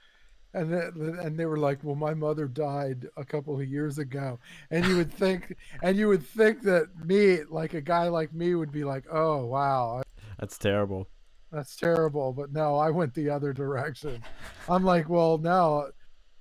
and 0.56 0.72
they, 0.72 1.22
and 1.22 1.38
they 1.38 1.46
were 1.46 1.58
like 1.58 1.78
well 1.84 1.94
my 1.94 2.14
mother 2.14 2.46
died 2.48 3.06
a 3.16 3.24
couple 3.24 3.54
of 3.60 3.68
years 3.68 3.98
ago 3.98 4.38
and 4.70 4.84
you 4.86 4.96
would 4.96 5.12
think 5.12 5.54
and 5.82 5.96
you 5.96 6.08
would 6.08 6.26
think 6.26 6.62
that 6.62 6.88
me 7.04 7.40
like 7.50 7.74
a 7.74 7.80
guy 7.80 8.08
like 8.08 8.32
me 8.34 8.54
would 8.54 8.72
be 8.72 8.82
like 8.84 9.04
oh 9.12 9.44
wow 9.44 10.02
That's 10.40 10.58
terrible. 10.58 11.08
that's 11.52 11.76
terrible 11.76 12.32
but 12.32 12.52
no 12.52 12.76
I 12.76 12.90
went 12.90 13.14
the 13.14 13.30
other 13.30 13.52
direction 13.52 14.22
I'm 14.68 14.84
like 14.84 15.08
well 15.08 15.38
no 15.38 15.90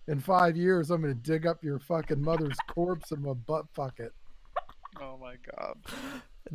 In 0.07 0.19
five 0.19 0.55
years, 0.55 0.91
I'm 0.91 1.01
gonna 1.01 1.15
dig 1.15 1.47
up 1.47 1.63
your 1.63 1.79
fucking 1.79 2.21
mother's 2.21 2.57
corpse 2.67 3.11
in 3.11 3.23
my 3.23 3.33
butt 3.33 3.65
bucket. 3.73 4.13
Oh 5.01 5.17
my 5.17 5.35
god. 5.49 5.77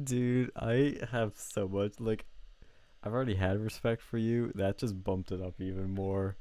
Dude, 0.05 0.53
I 0.55 0.99
have 1.11 1.33
so 1.37 1.67
much 1.67 1.99
like 1.99 2.25
I've 3.03 3.13
already 3.13 3.35
had 3.35 3.59
respect 3.59 4.03
for 4.03 4.19
you. 4.19 4.53
That 4.55 4.79
just 4.79 5.03
bumped 5.03 5.33
it 5.33 5.43
up 5.43 5.61
even 5.61 5.91
more. 5.95 6.37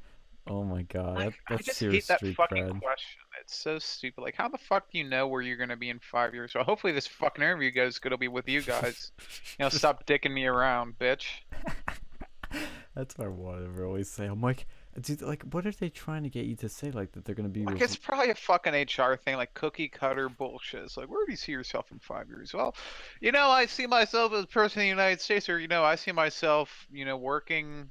Oh 0.50 0.64
my 0.64 0.82
god, 0.84 1.18
I, 1.18 1.24
that, 1.26 1.34
I 1.48 1.54
that's 1.54 1.66
just 1.66 1.78
serious 1.78 2.08
hate 2.08 2.20
that 2.20 2.36
fucking 2.36 2.66
cred. 2.66 2.82
question. 2.82 3.22
It's 3.40 3.56
so 3.56 3.78
stupid. 3.78 4.22
Like, 4.22 4.36
how 4.36 4.50
the 4.50 4.58
fuck 4.58 4.92
do 4.92 4.98
you 4.98 5.04
know 5.04 5.28
where 5.28 5.42
you're 5.42 5.58
gonna 5.58 5.78
be 5.78 5.90
in 5.90 6.00
five 6.00 6.34
years? 6.34 6.54
Well, 6.56 6.64
hopefully 6.64 6.92
this 6.92 7.08
fucking 7.08 7.44
interview 7.44 7.72
goes 7.72 8.00
good. 8.00 8.10
It'll 8.10 8.18
be 8.18 8.28
with 8.28 8.50
you 8.50 8.62
guys. 8.62 9.12
You 9.60 9.66
know, 9.66 9.70
stop 9.70 10.06
dicking 10.08 10.34
me 10.34 10.46
around, 10.46 10.98
bitch. 10.98 11.26
That's 12.96 13.18
what 13.18 13.26
I 13.26 13.30
wanted 13.30 13.76
to 13.76 13.84
always 13.84 14.10
say. 14.10 14.26
I'm 14.26 14.42
like, 14.42 14.66
dude, 15.00 15.22
like, 15.22 15.44
what 15.52 15.66
are 15.66 15.72
they 15.72 15.90
trying 15.90 16.24
to 16.24 16.30
get 16.30 16.46
you 16.46 16.56
to 16.58 16.70
say? 16.70 16.92
Like 16.92 17.12
that 17.12 17.26
they're 17.26 17.36
gonna 17.36 17.50
be. 17.50 17.64
Like, 17.64 17.82
it's 17.82 17.96
probably 17.96 18.32
a 18.32 18.36
fucking 18.36 18.74
HR 18.74 19.16
thing, 19.16 19.36
like 19.36 19.54
cookie 19.54 19.88
cutter 19.88 20.30
bullshit. 20.30 20.84
It's 20.84 20.98
like, 20.98 21.10
where 21.10 21.26
do 21.26 21.32
you 21.32 21.38
see 21.38 21.52
yourself 21.52 21.92
in 21.92 22.00
five 22.00 22.28
years? 22.28 22.54
Well, 22.54 22.76
you 23.22 23.32
know, 23.32 23.50
I 23.50 23.68
see 23.68 23.86
myself 23.86 24.34
as 24.34 24.44
a 24.46 24.48
person 24.48 24.82
in 24.82 24.86
the 24.86 24.90
United 24.90 25.22
States, 25.22 25.48
or 25.48 25.60
you 25.60 25.68
know, 25.68 25.84
I 25.84 25.96
see 25.96 26.12
myself, 26.12 26.88
you 26.92 27.06
know, 27.06 27.18
working, 27.18 27.90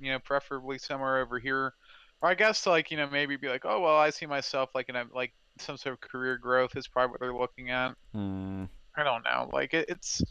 you 0.00 0.12
know, 0.12 0.18
preferably 0.18 0.78
somewhere 0.78 1.18
over 1.18 1.38
here. 1.38 1.74
Or 2.22 2.28
I 2.28 2.34
guess 2.34 2.66
like, 2.66 2.90
you 2.90 2.96
know, 2.96 3.08
maybe 3.08 3.36
be 3.36 3.48
like, 3.48 3.64
oh 3.64 3.80
well, 3.80 3.96
I 3.96 4.10
see 4.10 4.26
myself 4.26 4.70
like 4.74 4.88
in 4.88 4.96
a 4.96 5.04
like 5.14 5.32
some 5.58 5.76
sort 5.76 5.94
of 5.94 6.00
career 6.00 6.36
growth 6.36 6.76
is 6.76 6.88
probably 6.88 7.12
what 7.12 7.20
they're 7.20 7.34
looking 7.34 7.70
at. 7.70 7.94
Hmm. 8.12 8.64
I 8.96 9.04
don't 9.04 9.24
know. 9.24 9.48
Like 9.52 9.74
it, 9.74 9.86
it's 9.88 10.22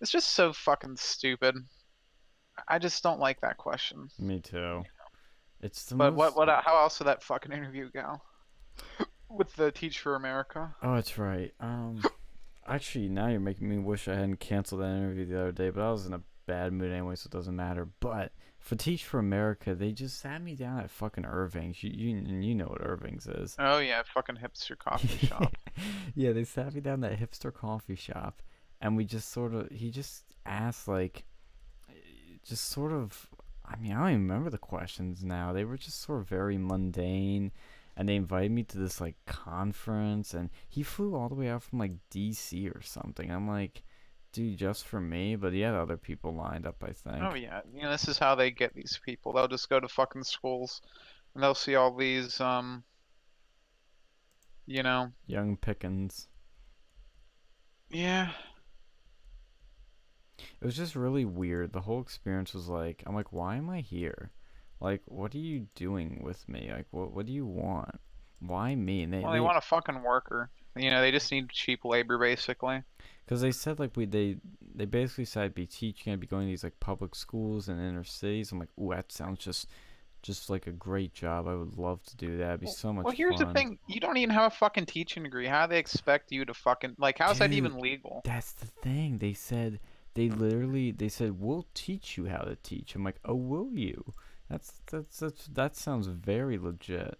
it's 0.00 0.10
just 0.10 0.32
so 0.32 0.52
fucking 0.52 0.96
stupid. 0.96 1.56
I 2.68 2.78
just 2.78 3.02
don't 3.02 3.20
like 3.20 3.40
that 3.40 3.58
question. 3.58 4.08
Me 4.18 4.40
too. 4.40 4.84
It's 5.60 5.84
the 5.84 5.94
But 5.96 6.14
most... 6.14 6.36
what 6.36 6.48
what 6.48 6.64
how 6.64 6.78
else 6.78 6.98
did 6.98 7.06
that 7.06 7.22
fucking 7.22 7.52
interview 7.52 7.90
go? 7.90 8.20
With 9.28 9.54
the 9.56 9.72
Teach 9.72 9.98
for 9.98 10.14
America. 10.14 10.74
Oh, 10.82 10.94
that's 10.94 11.18
right. 11.18 11.52
Um, 11.58 12.02
actually, 12.66 13.08
now 13.08 13.26
you're 13.26 13.40
making 13.40 13.68
me 13.68 13.78
wish 13.78 14.06
I 14.06 14.14
hadn't 14.14 14.38
canceled 14.38 14.82
that 14.82 14.96
interview 14.96 15.26
the 15.26 15.40
other 15.40 15.52
day. 15.52 15.70
But 15.70 15.82
I 15.82 15.90
was 15.90 16.06
in 16.06 16.14
a 16.14 16.22
bad 16.46 16.72
mood 16.72 16.92
anyway, 16.92 17.16
so 17.16 17.26
it 17.26 17.32
doesn't 17.32 17.56
matter. 17.56 17.88
But 18.00 18.32
for 18.66 18.74
Teach 18.74 19.04
for 19.04 19.20
America, 19.20 19.76
they 19.76 19.92
just 19.92 20.18
sat 20.18 20.42
me 20.42 20.56
down 20.56 20.80
at 20.80 20.90
fucking 20.90 21.24
Irving's. 21.24 21.84
You 21.84 21.90
you 21.90 22.16
you 22.40 22.52
know 22.52 22.64
what 22.64 22.84
Irving's 22.84 23.28
is. 23.28 23.54
Oh 23.60 23.78
yeah, 23.78 24.02
fucking 24.02 24.38
hipster 24.42 24.76
coffee 24.76 25.24
shop. 25.28 25.56
yeah, 26.16 26.32
they 26.32 26.42
sat 26.42 26.74
me 26.74 26.80
down 26.80 27.04
at 27.04 27.10
that 27.12 27.20
hipster 27.20 27.54
coffee 27.54 27.94
shop, 27.94 28.42
and 28.80 28.96
we 28.96 29.04
just 29.04 29.30
sort 29.30 29.54
of 29.54 29.70
he 29.70 29.92
just 29.92 30.24
asked 30.44 30.88
like, 30.88 31.22
just 32.42 32.64
sort 32.64 32.92
of. 32.92 33.28
I 33.64 33.76
mean, 33.76 33.92
I 33.92 34.00
don't 34.00 34.08
even 34.10 34.22
remember 34.22 34.50
the 34.50 34.58
questions 34.58 35.24
now. 35.24 35.52
They 35.52 35.64
were 35.64 35.76
just 35.76 36.02
sort 36.02 36.22
of 36.22 36.28
very 36.28 36.58
mundane, 36.58 37.52
and 37.96 38.08
they 38.08 38.16
invited 38.16 38.50
me 38.50 38.64
to 38.64 38.78
this 38.78 39.00
like 39.00 39.14
conference, 39.26 40.34
and 40.34 40.50
he 40.68 40.82
flew 40.82 41.14
all 41.14 41.28
the 41.28 41.36
way 41.36 41.50
out 41.50 41.62
from 41.62 41.78
like 41.78 41.92
D.C. 42.10 42.68
or 42.68 42.82
something. 42.82 43.30
I'm 43.30 43.46
like, 43.46 43.84
dude, 44.36 44.58
just 44.58 44.86
for 44.86 45.00
me, 45.00 45.34
but 45.34 45.52
he 45.52 45.60
had 45.60 45.74
other 45.74 45.96
people 45.96 46.34
lined 46.34 46.66
up. 46.66 46.84
I 46.84 46.92
think. 46.92 47.18
Oh 47.22 47.34
yeah, 47.34 47.62
you 47.74 47.82
know 47.82 47.90
this 47.90 48.06
is 48.06 48.18
how 48.18 48.34
they 48.34 48.50
get 48.50 48.74
these 48.74 49.00
people. 49.04 49.32
They'll 49.32 49.48
just 49.48 49.68
go 49.68 49.80
to 49.80 49.88
fucking 49.88 50.24
schools, 50.24 50.82
and 51.34 51.42
they'll 51.42 51.54
see 51.54 51.74
all 51.74 51.96
these 51.96 52.40
um. 52.40 52.84
You 54.66 54.82
know, 54.82 55.12
Young 55.26 55.56
Pickens. 55.56 56.28
yeah. 57.90 58.30
It 60.60 60.64
was 60.64 60.76
just 60.76 60.96
really 60.96 61.24
weird. 61.24 61.72
The 61.72 61.80
whole 61.80 62.00
experience 62.00 62.52
was 62.52 62.68
like, 62.68 63.02
I'm 63.06 63.14
like, 63.14 63.32
why 63.32 63.56
am 63.56 63.70
I 63.70 63.80
here? 63.80 64.32
Like, 64.80 65.02
what 65.06 65.34
are 65.34 65.38
you 65.38 65.66
doing 65.74 66.20
with 66.22 66.46
me? 66.48 66.70
Like, 66.72 66.86
what 66.90 67.12
what 67.12 67.26
do 67.26 67.32
you 67.32 67.46
want? 67.46 68.00
Why 68.40 68.74
me? 68.74 69.02
And 69.02 69.12
they, 69.12 69.20
Well, 69.20 69.32
they 69.32 69.40
want 69.40 69.56
a 69.56 69.62
fucking 69.62 70.02
worker. 70.02 70.50
You 70.76 70.90
know, 70.90 71.00
they 71.00 71.10
just 71.10 71.30
need 71.32 71.50
cheap 71.50 71.84
labor, 71.84 72.18
basically. 72.18 72.82
because 73.24 73.40
they 73.40 73.52
said 73.52 73.78
like 73.78 73.96
we 73.96 74.06
they 74.06 74.36
they 74.74 74.84
basically 74.84 75.24
said 75.24 75.44
I'd 75.44 75.54
be 75.54 75.66
teaching, 75.66 76.12
I'd 76.12 76.20
be 76.20 76.26
going 76.26 76.46
to 76.46 76.50
these 76.50 76.64
like 76.64 76.78
public 76.80 77.14
schools 77.14 77.68
in 77.68 77.78
inner 77.78 78.04
cities. 78.04 78.52
I'm 78.52 78.58
like, 78.58 78.68
ooh, 78.80 78.90
that 78.94 79.10
sounds 79.12 79.38
just 79.40 79.68
just 80.22 80.50
like 80.50 80.66
a 80.66 80.72
great 80.72 81.14
job. 81.14 81.46
I 81.46 81.54
would 81.54 81.78
love 81.78 82.02
to 82.04 82.16
do 82.16 82.36
that. 82.38 82.48
It'd 82.48 82.60
be 82.60 82.66
so 82.66 82.92
much 82.92 83.04
Well, 83.04 83.14
here's 83.14 83.36
fun. 83.38 83.48
the 83.48 83.52
thing: 83.54 83.78
you 83.86 84.00
don't 84.00 84.16
even 84.16 84.34
have 84.34 84.52
a 84.52 84.56
fucking 84.56 84.86
teaching 84.86 85.22
degree. 85.22 85.46
How 85.46 85.66
do 85.66 85.70
they 85.70 85.78
expect 85.78 86.32
you 86.32 86.44
to 86.44 86.54
fucking 86.54 86.96
like? 86.98 87.18
How's 87.18 87.38
that 87.38 87.52
even 87.52 87.78
legal? 87.78 88.22
That's 88.24 88.52
the 88.52 88.66
thing. 88.66 89.18
They 89.18 89.34
said 89.34 89.80
they 90.14 90.28
literally 90.30 90.90
they 90.92 91.08
said 91.08 91.40
we'll 91.40 91.66
teach 91.74 92.16
you 92.16 92.26
how 92.26 92.38
to 92.42 92.56
teach. 92.56 92.94
I'm 92.94 93.04
like, 93.04 93.20
oh, 93.24 93.34
will 93.34 93.70
you? 93.72 94.12
That's 94.50 94.80
that's, 94.90 95.18
that's 95.20 95.46
that 95.48 95.76
sounds 95.76 96.06
very 96.08 96.58
legit. 96.58 97.18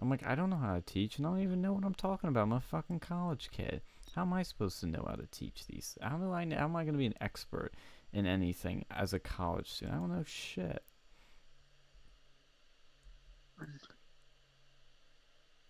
I'm 0.00 0.08
like, 0.08 0.26
I 0.26 0.34
don't 0.34 0.50
know 0.50 0.56
how 0.56 0.74
to 0.74 0.80
teach, 0.80 1.18
and 1.18 1.26
I 1.26 1.30
don't 1.30 1.42
even 1.42 1.60
know 1.60 1.74
what 1.74 1.84
I'm 1.84 1.94
talking 1.94 2.28
about. 2.28 2.44
I'm 2.44 2.52
a 2.52 2.60
fucking 2.60 3.00
college 3.00 3.50
kid. 3.52 3.82
How 4.14 4.22
am 4.22 4.32
I 4.32 4.42
supposed 4.42 4.80
to 4.80 4.86
know 4.86 5.04
how 5.06 5.14
to 5.14 5.26
teach 5.26 5.66
these? 5.66 5.98
How 6.00 6.16
do 6.16 6.32
I? 6.32 6.46
How 6.54 6.64
am 6.64 6.76
I 6.76 6.84
going 6.84 6.94
to 6.94 6.98
be 6.98 7.06
an 7.06 7.14
expert 7.20 7.72
in 8.12 8.26
anything 8.26 8.84
as 8.90 9.12
a 9.12 9.18
college 9.18 9.70
student? 9.70 9.96
I 9.96 10.00
don't 10.00 10.16
know 10.16 10.24
shit. 10.24 10.82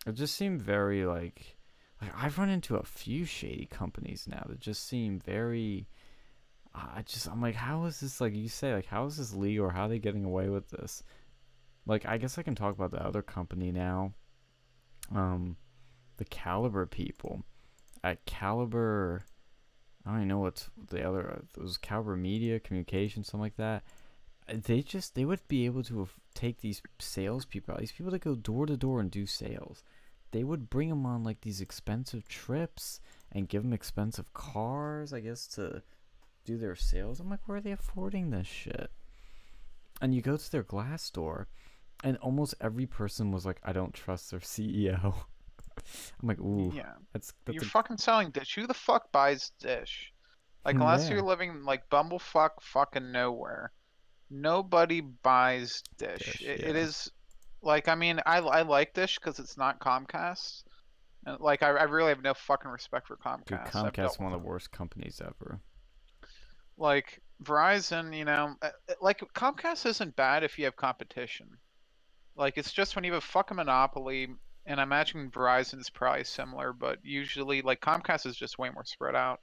It 0.06 0.14
just 0.14 0.34
seemed 0.34 0.62
very 0.62 1.04
like 1.04 1.56
like 2.00 2.12
I've 2.16 2.38
run 2.38 2.48
into 2.48 2.76
a 2.76 2.84
few 2.84 3.24
shady 3.24 3.66
companies 3.66 4.26
now 4.28 4.44
that 4.48 4.60
just 4.60 4.86
seem 4.86 5.18
very 5.18 5.88
I 6.74 7.02
just 7.04 7.28
I'm 7.28 7.42
like 7.42 7.56
how 7.56 7.84
is 7.84 8.00
this 8.00 8.20
like 8.20 8.34
you 8.34 8.48
say 8.48 8.74
like 8.74 8.86
how 8.86 9.04
is 9.06 9.16
this 9.16 9.34
legal 9.34 9.66
or 9.66 9.70
how 9.70 9.84
are 9.84 9.88
they 9.88 9.98
getting 9.98 10.24
away 10.24 10.48
with 10.48 10.70
this? 10.70 11.02
Like 11.86 12.06
I 12.06 12.16
guess 12.16 12.38
I 12.38 12.42
can 12.42 12.54
talk 12.54 12.74
about 12.74 12.92
the 12.92 13.04
other 13.04 13.22
company 13.22 13.72
now. 13.72 14.14
Um 15.14 15.56
the 16.16 16.24
Caliber 16.24 16.86
people 16.86 17.44
at 18.04 18.24
Caliber 18.26 19.24
I 20.04 20.11
don't 20.11 20.18
even 20.20 20.28
know 20.28 20.38
what's 20.38 20.70
the 20.90 21.06
other 21.06 21.44
it 21.56 21.62
was 21.62 21.76
Caliber 21.78 22.16
Media 22.16 22.61
Communication 22.61 23.24
something 23.24 23.40
like 23.40 23.56
that. 23.56 23.82
Uh, 24.48 24.54
They 24.62 24.82
just 24.82 25.14
they 25.14 25.24
would 25.24 25.46
be 25.48 25.66
able 25.66 25.82
to 25.84 26.08
take 26.34 26.61
these 26.61 26.82
salespeople, 26.98 27.76
these 27.78 27.92
people 27.92 28.12
that 28.12 28.22
go 28.22 28.34
door 28.34 28.66
to 28.66 28.76
door 28.76 29.00
and 29.00 29.11
do 29.11 29.26
sales 29.26 29.82
they 30.32 30.44
would 30.44 30.70
bring 30.70 30.88
them 30.88 31.06
on 31.06 31.24
like 31.24 31.40
these 31.40 31.61
expensive 31.61 32.28
trips 32.28 33.00
and 33.32 33.48
give 33.48 33.62
them 33.62 33.72
expensive 33.72 34.32
cars, 34.32 35.12
I 35.12 35.20
guess, 35.20 35.46
to 35.48 35.82
do 36.44 36.56
their 36.56 36.76
sales. 36.76 37.20
I'm 37.20 37.30
like, 37.30 37.46
where 37.46 37.58
are 37.58 37.61
they 37.61 37.72
affording 37.72 38.30
this 38.30 38.46
shit? 38.46 38.90
And 40.00 40.14
you 40.14 40.22
go 40.22 40.36
to 40.36 40.52
their 40.52 40.62
Glassdoor, 40.62 41.46
and 42.05 42.16
almost 42.18 42.55
every 42.61 42.86
person 42.86 43.30
was 43.32 43.44
like, 43.46 43.61
I 43.64 43.72
don't 43.72 43.92
trust 43.94 44.30
their 44.30 44.40
CEO. 44.40 45.14
I'm 46.22 46.28
like, 46.28 46.40
ooh, 46.40 46.72
Yeah, 46.74 46.92
that's 47.12 47.32
that's 47.44 47.55
you're 47.55 47.62
a, 47.62 47.66
fucking 47.66 47.98
selling 47.98 48.30
Dish. 48.30 48.55
Who 48.55 48.66
the 48.66 48.74
fuck 48.74 49.11
buys 49.12 49.51
Dish? 49.61 50.12
Like, 50.64 50.76
Hmm, 50.76 50.82
unless 50.82 51.09
yeah. 51.09 51.14
you're 51.14 51.22
living 51.22 51.64
like 51.64 51.88
bumblefuck 51.90 52.51
fucking 52.61 53.11
nowhere, 53.12 53.72
nobody 54.30 55.01
buys 55.01 55.82
Dish. 55.98 56.40
Dish, 56.40 56.42
It, 56.42 56.61
it 56.64 56.76
yeah. 56.76 56.76
is 56.76 57.11
like, 57.62 57.88
I 57.88 57.94
mean, 57.94 58.20
I 58.26 58.38
I 58.38 58.62
like 58.62 58.94
Dish 58.94 59.18
because 59.18 59.38
it's 59.38 59.57
not 59.57 59.80
Comcast. 59.80 60.64
And 61.26 61.38
like, 61.40 61.62
I, 61.62 61.68
I 61.70 61.82
really 61.84 62.09
have 62.11 62.22
no 62.22 62.34
fucking 62.34 62.70
respect 62.70 63.07
for 63.09 63.16
Comcast. 63.16 63.46
dude, 63.46 63.64
Comcast 63.64 64.18
one 64.18 64.32
of 64.32 64.40
the 64.40 64.46
worst 64.46 64.70
companies 64.72 65.20
ever. 65.24 65.61
like 66.76 67.20
Verizon, 67.42 68.16
you 68.16 68.24
know, 68.24 68.55
uh, 68.62 68.70
uh, 68.88 68.94
like 69.01 69.20
Comcast 69.34 69.86
isn't 69.86 70.16
bad 70.16 70.42
if 70.44 70.59
you 70.59 70.64
have 70.66 70.76
competition. 70.76 71.48
Like 72.36 72.56
it's 72.56 72.72
just 72.72 72.94
when 72.94 73.04
you 73.04 73.12
have 73.12 73.22
a 73.22 73.26
fucking 73.26 73.56
monopoly, 73.56 74.28
and 74.66 74.80
I 74.80 74.82
imagine 74.82 75.30
Verizon 75.30 75.80
is 75.80 75.90
probably 75.90 76.24
similar, 76.24 76.72
but 76.72 76.98
usually 77.02 77.62
like 77.62 77.80
Comcast 77.80 78.26
is 78.26 78.36
just 78.36 78.58
way 78.58 78.70
more 78.70 78.84
spread 78.84 79.14
out. 79.14 79.40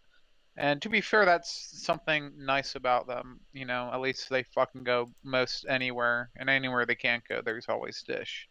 And 0.55 0.81
to 0.81 0.89
be 0.89 1.01
fair, 1.01 1.23
that's 1.25 1.83
something 1.83 2.31
nice 2.35 2.75
about 2.75 3.05
them. 3.07 3.39
You 3.53 3.65
know, 3.65 3.91
at 3.93 4.01
least 4.01 4.29
they 4.29 4.43
fucking 4.43 4.83
go 4.83 5.11
most 5.23 5.65
anywhere, 5.69 6.31
and 6.35 6.49
anywhere 6.49 6.85
they 6.85 6.95
can't 6.95 7.23
go, 7.27 7.41
there's 7.43 7.69
always 7.69 8.01
Dish. 8.01 8.47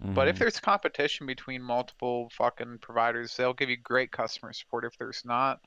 But 0.00 0.28
if 0.28 0.36
Mhm. 0.36 0.38
there's 0.38 0.60
competition 0.60 1.26
between 1.26 1.60
multiple 1.60 2.30
fucking 2.30 2.78
providers, 2.78 3.36
they'll 3.36 3.52
give 3.52 3.68
you 3.68 3.76
great 3.76 4.12
customer 4.12 4.52
support. 4.52 4.84
If 4.84 4.96
there's 4.96 5.24
not, 5.24 5.60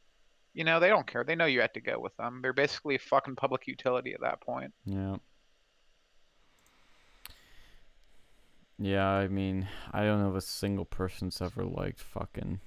you 0.53 0.63
know, 0.63 0.79
they 0.79 0.87
don't 0.87 1.05
care. 1.05 1.25
They 1.25 1.35
know 1.35 1.45
you 1.45 1.59
had 1.59 1.73
to 1.73 1.81
go 1.81 1.99
with 1.99 2.15
them. 2.15 2.39
They're 2.41 2.53
basically 2.53 2.95
a 2.95 2.99
fucking 2.99 3.35
public 3.35 3.67
utility 3.67 4.13
at 4.13 4.21
that 4.21 4.39
point. 4.39 4.73
Yeah. 4.85 5.17
Yeah, 8.81 9.07
I 9.07 9.27
mean, 9.27 9.67
I 9.91 10.03
don't 10.05 10.19
know 10.21 10.31
if 10.31 10.35
a 10.35 10.41
single 10.41 10.85
person's 10.85 11.39
ever 11.39 11.63
liked 11.63 11.99
fucking 11.99 12.61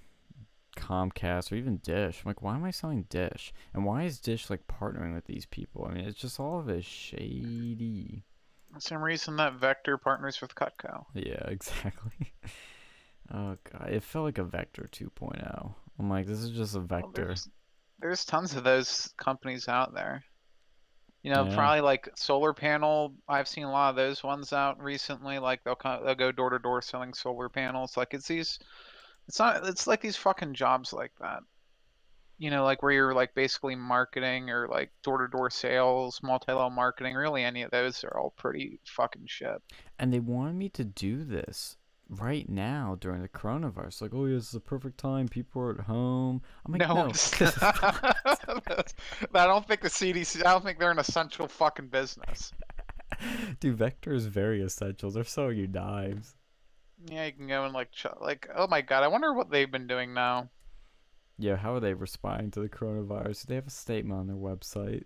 Comcast 0.77 1.51
or 1.51 1.57
even 1.57 1.79
Dish. 1.79 2.23
I'm 2.25 2.31
like, 2.31 2.41
why 2.41 2.55
am 2.55 2.62
I 2.65 2.71
selling 2.71 3.03
Dish? 3.09 3.53
And 3.73 3.85
why 3.85 4.05
is 4.05 4.21
Dish 4.21 4.49
like 4.49 4.69
partnering 4.69 5.15
with 5.15 5.25
these 5.27 5.47
people? 5.47 5.87
I 5.91 5.95
mean, 5.95 6.05
it's 6.05 6.19
just 6.19 6.39
all 6.39 6.61
of 6.61 6.69
it 6.69 6.85
shady. 6.85 8.23
The 8.75 8.81
same 8.81 9.03
reason 9.03 9.37
that 9.37 9.55
Vector 9.55 9.99
partners 9.99 10.41
with 10.41 10.55
Cutco. 10.55 11.05
Yeah, 11.15 11.45
exactly. 11.49 12.33
oh 13.33 13.57
god, 13.73 13.89
it 13.91 14.05
felt 14.05 14.25
like 14.27 14.39
a 14.39 14.45
Vector 14.45 14.89
2.0. 14.93 15.75
I'm 15.99 16.11
like, 16.11 16.27
this 16.27 16.41
is 16.41 16.51
just 16.51 16.75
a 16.77 16.79
Well, 16.79 16.87
Vector. 16.87 17.27
there's, 17.27 17.49
there's 18.01 18.25
tons 18.25 18.55
of 18.55 18.62
those 18.62 19.12
companies 19.17 19.67
out 19.69 19.95
there. 19.95 20.23
You 21.25 21.31
know, 21.31 21.47
Yeah. 21.47 21.55
probably 21.57 21.81
like 21.81 22.09
solar 22.16 22.53
panel. 22.53 23.14
I've 23.27 23.49
seen 23.49 23.64
a 23.64 23.72
lot 23.72 23.89
of 23.91 23.97
those 23.97 24.22
ones 24.22 24.53
out 24.53 24.79
recently. 24.81 25.39
Like 25.39 25.64
they'll 25.64 25.79
they'll 25.83 26.14
go 26.14 26.31
door 26.31 26.51
to 26.51 26.59
door 26.59 26.83
selling 26.83 27.14
solar 27.14 27.49
panels. 27.49 27.97
Like 27.97 28.12
it's 28.14 28.29
these, 28.29 28.59
it's 29.27 29.39
not. 29.39 29.66
It's 29.66 29.87
like 29.87 30.03
these 30.03 30.18
fucking 30.18 30.53
jobs 30.53 30.93
like 30.93 31.12
that. 31.20 31.43
You 32.37 32.51
know, 32.51 32.62
like 32.62 32.83
where 32.83 32.93
you're 32.93 33.14
like 33.14 33.35
basically 33.35 33.75
marketing 33.75 34.51
or 34.51 34.68
like 34.68 34.91
door 35.03 35.18
to 35.18 35.29
door 35.29 35.49
sales, 35.49 36.20
multi 36.22 36.53
level 36.53 36.68
marketing. 36.68 37.14
Really, 37.14 37.43
any 37.43 37.62
of 37.62 37.70
those 37.70 38.05
are 38.05 38.18
all 38.18 38.35
pretty 38.37 38.79
fucking 38.85 39.25
shit. 39.27 39.62
And 39.99 40.12
they 40.12 40.20
wanted 40.20 40.57
me 40.57 40.68
to 40.70 40.85
do 40.85 41.25
this 41.25 41.79
right 42.09 42.48
now 42.48 42.96
during 43.00 43.22
the 43.22 43.28
coronavirus. 43.28 44.02
Like, 44.02 44.14
oh, 44.14 44.26
yeah, 44.26 44.34
this 44.36 44.44
is 44.44 44.50
the 44.52 44.61
perfect 44.61 44.98
time. 44.98 45.28
People 45.28 45.62
are 45.62 45.70
at 45.72 45.80
home. 45.80 46.42
I'm 46.64 46.72
like, 46.72 46.80
no. 46.80 46.94
No, 46.94 47.02
I 49.34 49.46
don't 49.46 49.66
think 49.66 49.80
the 49.80 49.88
CDC. 49.88 50.40
I 50.44 50.52
don't 50.52 50.64
think 50.64 50.78
they're 50.78 50.90
an 50.90 50.98
essential 50.98 51.48
fucking 51.48 51.88
business. 51.88 52.52
Dude, 53.61 53.76
Vector 53.76 54.14
is 54.14 54.26
very 54.26 54.62
essential. 54.62 55.11
They're 55.11 55.24
selling 55.24 55.59
you 55.59 55.66
knives. 55.66 56.34
Yeah, 57.07 57.26
you 57.26 57.32
can 57.32 57.48
go 57.48 57.64
and 57.64 57.74
like, 57.74 57.90
like, 58.20 58.48
oh 58.55 58.66
my 58.66 58.80
god, 58.80 59.02
I 59.02 59.09
wonder 59.09 59.32
what 59.34 59.50
they've 59.50 59.70
been 59.70 59.86
doing 59.86 60.14
now. 60.14 60.50
Yeah, 61.38 61.57
how 61.57 61.74
are 61.74 61.80
they 61.80 61.94
responding 61.94 62.50
to 62.52 62.61
the 62.61 62.68
coronavirus? 62.68 63.42
Do 63.42 63.48
they 63.48 63.55
have 63.57 63.66
a 63.66 63.70
statement 63.70 64.18
on 64.18 64.26
their 64.26 64.36
website? 64.36 65.05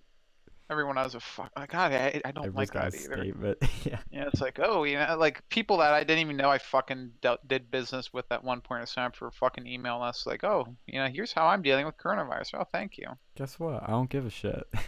Everyone 0.71 0.97
has 0.97 1.15
a 1.15 1.21
fuck. 1.21 1.51
Like, 1.57 1.71
God, 1.71 1.93
I, 1.93 2.21
I 2.25 2.31
don't 2.31 2.45
Everyone's 2.45 2.75
like 2.75 2.93
that 2.93 2.95
either. 2.95 3.25
yeah. 3.85 3.99
Yeah, 4.11 4.29
it's 4.31 4.41
like, 4.41 4.59
oh, 4.63 4.85
you 4.85 4.99
know, 4.99 5.17
like 5.19 5.49
people 5.49 5.79
that 5.79 5.95
I 5.95 6.05
didn't 6.05 6.21
even 6.21 6.37
know 6.37 6.51
I 6.51 6.59
fucking 6.59 7.13
dealt, 7.23 7.47
did 7.49 7.71
business 7.71 8.13
with 8.13 8.27
at 8.31 8.45
one 8.45 8.61
point 8.61 8.81
in 8.81 8.87
time 8.87 9.13
for 9.13 9.31
fucking 9.31 9.67
email 9.67 10.03
us 10.03 10.27
like, 10.27 10.45
oh, 10.45 10.67
you 10.87 11.01
know, 11.01 11.09
here's 11.09 11.33
how 11.33 11.47
I'm 11.47 11.63
dealing 11.63 11.87
with 11.87 11.97
coronavirus. 11.97 12.55
Oh, 12.55 12.65
thank 12.71 12.99
you. 12.99 13.07
Guess 13.37 13.59
what? 13.59 13.83
I 13.83 13.93
don't 13.93 14.11
give 14.11 14.27
a 14.27 14.31
shit. 14.31 14.63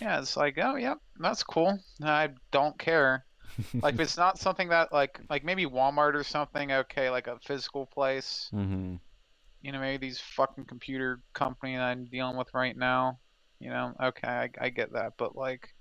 Yeah, 0.00 0.20
it's 0.20 0.36
like, 0.36 0.58
oh, 0.62 0.76
yep, 0.76 0.98
that's 1.18 1.42
cool. 1.42 1.78
I 2.02 2.30
don't 2.50 2.78
care. 2.78 3.24
Like, 3.74 3.94
if 3.94 4.00
it's 4.00 4.16
not 4.16 4.38
something 4.38 4.68
that 4.68 4.92
like, 4.92 5.20
like 5.28 5.44
maybe 5.44 5.66
Walmart 5.66 6.14
or 6.14 6.24
something, 6.24 6.72
okay, 6.72 7.10
like 7.10 7.26
a 7.26 7.38
physical 7.44 7.86
place. 7.86 8.48
hmm 8.50 8.96
You 9.62 9.72
know, 9.72 9.80
maybe 9.80 10.06
these 10.06 10.20
fucking 10.20 10.64
computer 10.66 11.20
company 11.32 11.76
that 11.76 11.82
I'm 11.82 12.06
dealing 12.06 12.36
with 12.36 12.48
right 12.54 12.76
now. 12.76 13.18
You 13.60 13.70
know, 13.70 13.92
okay, 14.02 14.28
I, 14.28 14.50
I 14.60 14.68
get 14.68 14.92
that, 14.92 15.14
but 15.16 15.36
like, 15.36 15.74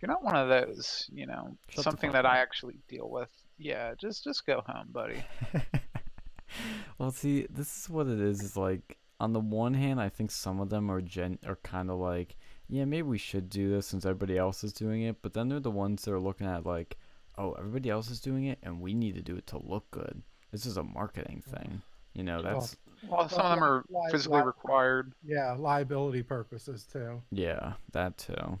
you're 0.00 0.10
not 0.10 0.24
one 0.24 0.36
of 0.36 0.48
those, 0.48 1.08
you 1.12 1.26
know, 1.26 1.56
Shut 1.68 1.84
something 1.84 2.12
that 2.12 2.24
I 2.24 2.38
actually 2.38 2.78
deal 2.88 3.10
with. 3.10 3.30
Yeah, 3.58 3.92
just 4.00 4.24
just 4.24 4.46
go 4.46 4.62
home, 4.66 4.88
buddy. 4.90 5.22
well, 6.98 7.10
see, 7.10 7.46
this 7.50 7.82
is 7.82 7.90
what 7.90 8.06
it 8.06 8.20
is. 8.20 8.42
Is 8.42 8.56
like 8.56 8.96
on 9.18 9.34
the 9.34 9.40
one 9.40 9.74
hand, 9.74 10.00
I 10.00 10.08
think 10.08 10.30
some 10.30 10.60
of 10.60 10.70
them 10.70 10.90
are 10.90 11.02
gen 11.02 11.38
are 11.46 11.58
kind 11.62 11.90
of 11.90 11.98
like, 11.98 12.36
yeah, 12.68 12.86
maybe 12.86 13.02
we 13.02 13.18
should 13.18 13.50
do 13.50 13.68
this 13.68 13.86
since 13.86 14.06
everybody 14.06 14.38
else 14.38 14.64
is 14.64 14.72
doing 14.72 15.02
it. 15.02 15.16
But 15.20 15.34
then 15.34 15.48
they're 15.48 15.60
the 15.60 15.70
ones 15.70 16.02
that 16.04 16.12
are 16.12 16.20
looking 16.20 16.46
at 16.46 16.64
like, 16.64 16.96
oh, 17.36 17.52
everybody 17.52 17.90
else 17.90 18.10
is 18.10 18.20
doing 18.20 18.46
it, 18.46 18.58
and 18.62 18.80
we 18.80 18.94
need 18.94 19.14
to 19.16 19.22
do 19.22 19.36
it 19.36 19.46
to 19.48 19.58
look 19.58 19.90
good. 19.90 20.22
This 20.52 20.64
is 20.64 20.78
a 20.78 20.82
marketing 20.82 21.42
thing. 21.46 21.82
You 22.14 22.24
know, 22.24 22.42
that's 22.42 22.76
Well, 23.08 23.28
some 23.28 23.40
of 23.46 23.50
them 23.56 23.64
are 23.64 23.84
Like- 23.88 24.12
physically 24.12 24.38
like- 24.38 24.46
required. 24.46 25.14
Yeah, 25.22 25.52
liability 25.52 26.22
purposes 26.22 26.84
too. 26.84 27.22
yeah, 27.30 27.74
that 27.92 28.18
too. 28.18 28.58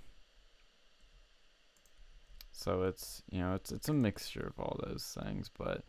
So 2.52 2.82
it's 2.82 3.22
you 3.30 3.40
know 3.40 3.54
it's 3.54 3.72
it's 3.72 3.88
a 3.88 3.94
mixture 3.94 4.46
of 4.46 4.58
all 4.58 4.78
those 4.86 5.16
things, 5.22 5.48
but 5.56 5.82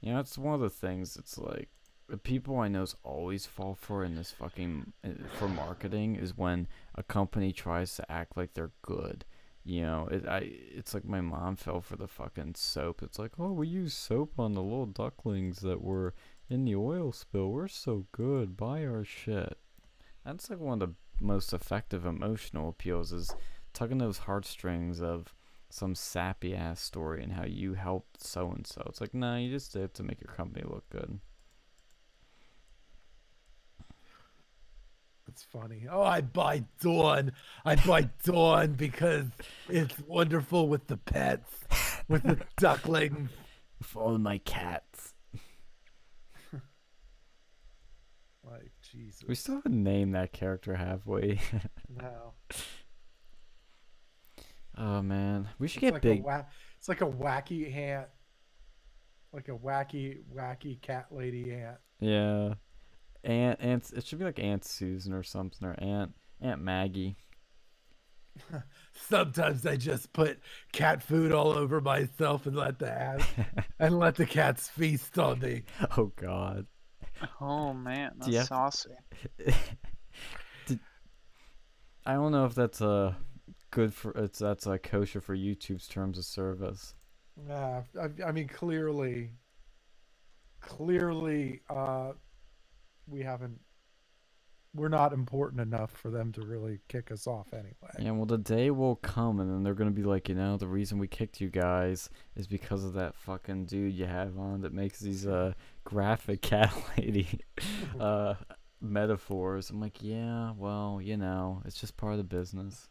you 0.00 0.12
know 0.12 0.20
it's 0.20 0.36
one 0.38 0.54
of 0.54 0.60
the 0.60 0.70
things. 0.70 1.16
It's 1.16 1.38
like 1.38 1.68
the 2.08 2.16
people 2.16 2.58
I 2.58 2.68
know's 2.68 2.96
always 3.02 3.46
fall 3.46 3.74
for 3.74 4.04
in 4.04 4.14
this 4.16 4.30
fucking 4.32 4.92
uh, 5.04 5.10
for 5.38 5.48
marketing 5.48 6.16
is 6.16 6.36
when 6.36 6.68
a 6.94 7.02
company 7.02 7.52
tries 7.52 7.94
to 7.96 8.10
act 8.10 8.36
like 8.36 8.54
they're 8.54 8.72
good. 8.82 9.24
You 9.64 9.82
know, 9.82 10.08
it 10.10 10.26
I 10.26 10.38
it's 10.52 10.94
like 10.94 11.04
my 11.04 11.20
mom 11.20 11.56
fell 11.56 11.80
for 11.80 11.96
the 11.96 12.08
fucking 12.08 12.54
soap. 12.56 13.02
It's 13.02 13.18
like, 13.18 13.32
oh, 13.38 13.52
we 13.52 13.68
use 13.68 13.94
soap 13.94 14.38
on 14.38 14.52
the 14.54 14.62
little 14.62 14.86
ducklings 14.86 15.58
that 15.60 15.80
were 15.80 16.14
in 16.48 16.64
the 16.64 16.76
oil 16.76 17.12
spill. 17.12 17.50
We're 17.50 17.68
so 17.68 18.06
good. 18.12 18.56
Buy 18.56 18.84
our 18.84 19.04
shit. 19.04 19.58
That's 20.24 20.50
like 20.50 20.60
one 20.60 20.80
of 20.80 20.88
the 20.88 20.94
most 21.20 21.52
effective 21.52 22.04
emotional 22.04 22.68
appeals 22.68 23.12
is 23.12 23.34
tugging 23.72 23.98
those 23.98 24.18
heartstrings 24.18 25.00
of 25.00 25.34
some 25.70 25.94
sappy 25.94 26.54
ass 26.54 26.80
story 26.80 27.22
and 27.22 27.32
how 27.32 27.44
you 27.44 27.74
helped 27.74 28.22
so 28.22 28.50
and 28.50 28.66
so. 28.66 28.82
It's 28.86 29.00
like, 29.00 29.14
nah, 29.14 29.36
you 29.36 29.50
just 29.50 29.72
did 29.72 29.82
it 29.82 29.94
to 29.94 30.02
make 30.02 30.20
your 30.20 30.34
company 30.34 30.64
look 30.66 30.88
good. 30.90 31.20
It's 35.28 35.42
funny. 35.42 35.86
Oh, 35.90 36.02
I 36.02 36.20
buy 36.20 36.64
Dawn. 36.80 37.32
I 37.64 37.74
buy 37.74 38.08
Dawn 38.24 38.74
because 38.74 39.26
it's 39.68 39.98
wonderful 40.06 40.68
with 40.68 40.86
the 40.86 40.96
pets, 40.96 41.52
with 42.08 42.22
the 42.22 42.38
duckling. 42.56 43.28
For 43.82 44.02
all 44.02 44.18
my 44.18 44.38
cats. 44.38 45.12
Like 48.42 48.70
Jesus. 48.96 49.24
We 49.28 49.34
still 49.34 49.56
haven't 49.56 49.82
named 49.82 50.14
that 50.14 50.32
character, 50.32 50.74
have 50.74 51.06
we? 51.06 51.40
no. 51.88 52.32
oh 54.76 55.02
man, 55.02 55.48
we 55.58 55.68
should 55.68 55.82
It's 55.82 55.86
get 55.86 55.92
like 55.94 56.02
big. 56.02 56.22
Wa- 56.24 56.44
it's 56.78 56.88
like 56.88 57.02
a 57.02 57.06
wacky 57.06 57.74
ant. 57.74 58.08
Like 59.32 59.48
a 59.48 59.52
wacky, 59.52 60.20
wacky 60.34 60.80
cat 60.80 61.08
lady 61.10 61.52
ant. 61.52 61.76
Yeah, 62.00 62.54
Aunt 63.24 63.60
Aunt. 63.60 63.92
It 63.94 64.06
should 64.06 64.18
be 64.18 64.24
like 64.24 64.38
Aunt 64.38 64.64
Susan 64.64 65.12
or 65.12 65.22
something, 65.22 65.66
or 65.66 65.74
Aunt 65.78 66.12
Aunt 66.40 66.62
Maggie. 66.62 67.16
Sometimes 68.92 69.66
I 69.66 69.76
just 69.76 70.12
put 70.12 70.40
cat 70.72 71.02
food 71.02 71.32
all 71.32 71.50
over 71.52 71.80
myself 71.80 72.46
and 72.46 72.56
let 72.56 72.78
the 72.78 72.86
cat 72.86 73.22
and 73.78 73.98
let 73.98 74.14
the 74.16 74.26
cats 74.26 74.68
feast 74.68 75.18
on 75.18 75.40
me. 75.40 75.64
Oh 75.96 76.12
God. 76.16 76.66
Oh 77.40 77.72
man, 77.72 78.12
that's 78.18 78.34
have- 78.34 78.46
saucy. 78.46 78.90
Did, 80.66 80.80
I 82.04 82.14
don't 82.14 82.32
know 82.32 82.44
if 82.44 82.54
that's 82.54 82.80
uh 82.80 83.14
good 83.70 83.92
for 83.92 84.12
it's 84.12 84.38
that's 84.38 84.66
uh, 84.66 84.78
kosher 84.78 85.20
for 85.20 85.36
YouTube's 85.36 85.86
terms 85.88 86.18
of 86.18 86.24
service. 86.24 86.94
Yeah, 87.48 87.82
I, 88.00 88.28
I 88.28 88.32
mean, 88.32 88.48
clearly, 88.48 89.32
clearly, 90.60 91.60
uh, 91.68 92.12
we 93.06 93.22
haven't. 93.22 93.60
We're 94.74 94.88
not 94.88 95.14
important 95.14 95.62
enough 95.62 95.90
for 95.90 96.10
them 96.10 96.32
to 96.32 96.42
really 96.42 96.80
kick 96.88 97.10
us 97.10 97.26
off 97.26 97.48
anyway. 97.54 97.72
Yeah, 97.98 98.10
well, 98.10 98.26
the 98.26 98.36
day 98.36 98.70
will 98.70 98.96
come, 98.96 99.40
and 99.40 99.50
then 99.50 99.62
they're 99.62 99.74
gonna 99.74 99.90
be 99.90 100.02
like, 100.02 100.28
you 100.28 100.34
know, 100.34 100.56
the 100.58 100.66
reason 100.66 100.98
we 100.98 101.08
kicked 101.08 101.40
you 101.40 101.48
guys 101.48 102.10
is 102.34 102.46
because 102.46 102.84
of 102.84 102.92
that 102.94 103.14
fucking 103.14 103.66
dude 103.66 103.94
you 103.94 104.04
have 104.06 104.38
on 104.38 104.60
that 104.62 104.72
makes 104.74 105.00
these 105.00 105.26
uh 105.26 105.52
graphic 105.86 106.42
cat 106.42 106.74
lady 106.98 107.40
uh 107.98 108.34
metaphors. 108.80 109.70
I'm 109.70 109.80
like, 109.80 110.02
yeah, 110.02 110.52
well, 110.56 111.00
you 111.02 111.16
know, 111.16 111.62
it's 111.64 111.80
just 111.80 111.96
part 111.96 112.12
of 112.12 112.18
the 112.18 112.24
business. 112.24 112.88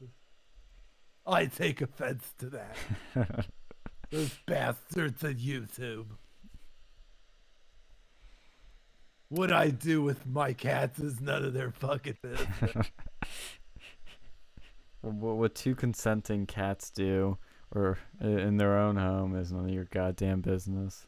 I 1.28 1.46
take 1.46 1.82
offense 1.82 2.34
to 2.40 2.50
that. 2.50 2.76
Those 4.12 4.38
bastards 4.46 5.24
at 5.24 5.38
YouTube. 5.38 6.06
What 9.30 9.52
I 9.52 9.70
do 9.70 10.04
with 10.04 10.26
my 10.26 10.54
cats 10.54 11.00
is 11.00 11.20
none 11.20 11.44
of 11.44 11.54
their 11.54 11.72
fucking 11.72 12.18
business. 12.22 12.92
what, 15.02 15.36
what 15.38 15.56
two 15.56 15.74
consenting 15.74 16.46
cats 16.46 16.92
do, 16.92 17.38
or 17.72 17.98
in 18.22 18.58
their 18.58 18.78
own 18.78 18.98
home, 18.98 19.36
is 19.36 19.52
none 19.52 19.66
of 19.66 19.72
your 19.72 19.86
goddamn 19.86 20.42
business. 20.42 21.08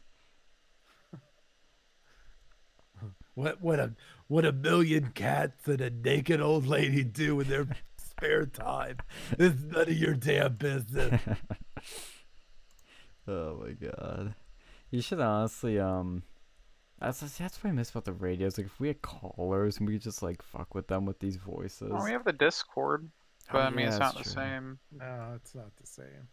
What 3.38 3.62
what 3.62 3.78
a 3.78 3.94
what 4.26 4.44
a 4.44 4.52
million 4.52 5.12
cats 5.14 5.68
and 5.68 5.80
a 5.80 5.90
naked 5.90 6.40
old 6.40 6.66
lady 6.66 7.04
do 7.04 7.38
in 7.40 7.48
their 7.48 7.66
spare 7.96 8.46
time 8.46 8.96
is 9.38 9.62
none 9.62 9.82
of 9.82 9.96
your 9.96 10.14
damn 10.14 10.54
business. 10.54 11.20
Oh 13.30 13.62
my 13.62 13.72
god. 13.72 14.34
You 14.90 15.02
should 15.02 15.20
honestly 15.20 15.78
um 15.78 16.22
that's 16.98 17.20
that's 17.20 17.62
what 17.62 17.70
I 17.70 17.72
miss 17.72 17.90
about 17.90 18.06
the 18.06 18.12
radios. 18.14 18.56
Like 18.56 18.68
if 18.68 18.80
we 18.80 18.88
had 18.88 19.02
callers 19.02 19.76
and 19.76 19.86
we 19.86 19.92
could 19.94 20.02
just 20.02 20.22
like 20.22 20.40
fuck 20.40 20.74
with 20.74 20.88
them 20.88 21.04
with 21.04 21.18
these 21.20 21.36
voices. 21.36 21.90
Well, 21.92 22.04
we 22.04 22.12
have 22.12 22.24
the 22.24 22.32
Discord, 22.32 23.10
but 23.52 23.58
Oh, 23.58 23.60
I 23.60 23.70
mean, 23.70 23.80
yeah, 23.80 23.88
it's 23.88 23.98
that's 23.98 24.14
not 24.14 24.24
the 24.24 24.28
same. 24.30 24.78
No, 24.90 25.32
it's 25.36 25.54
not 25.54 25.76
the 25.76 25.86
same. 25.86 26.28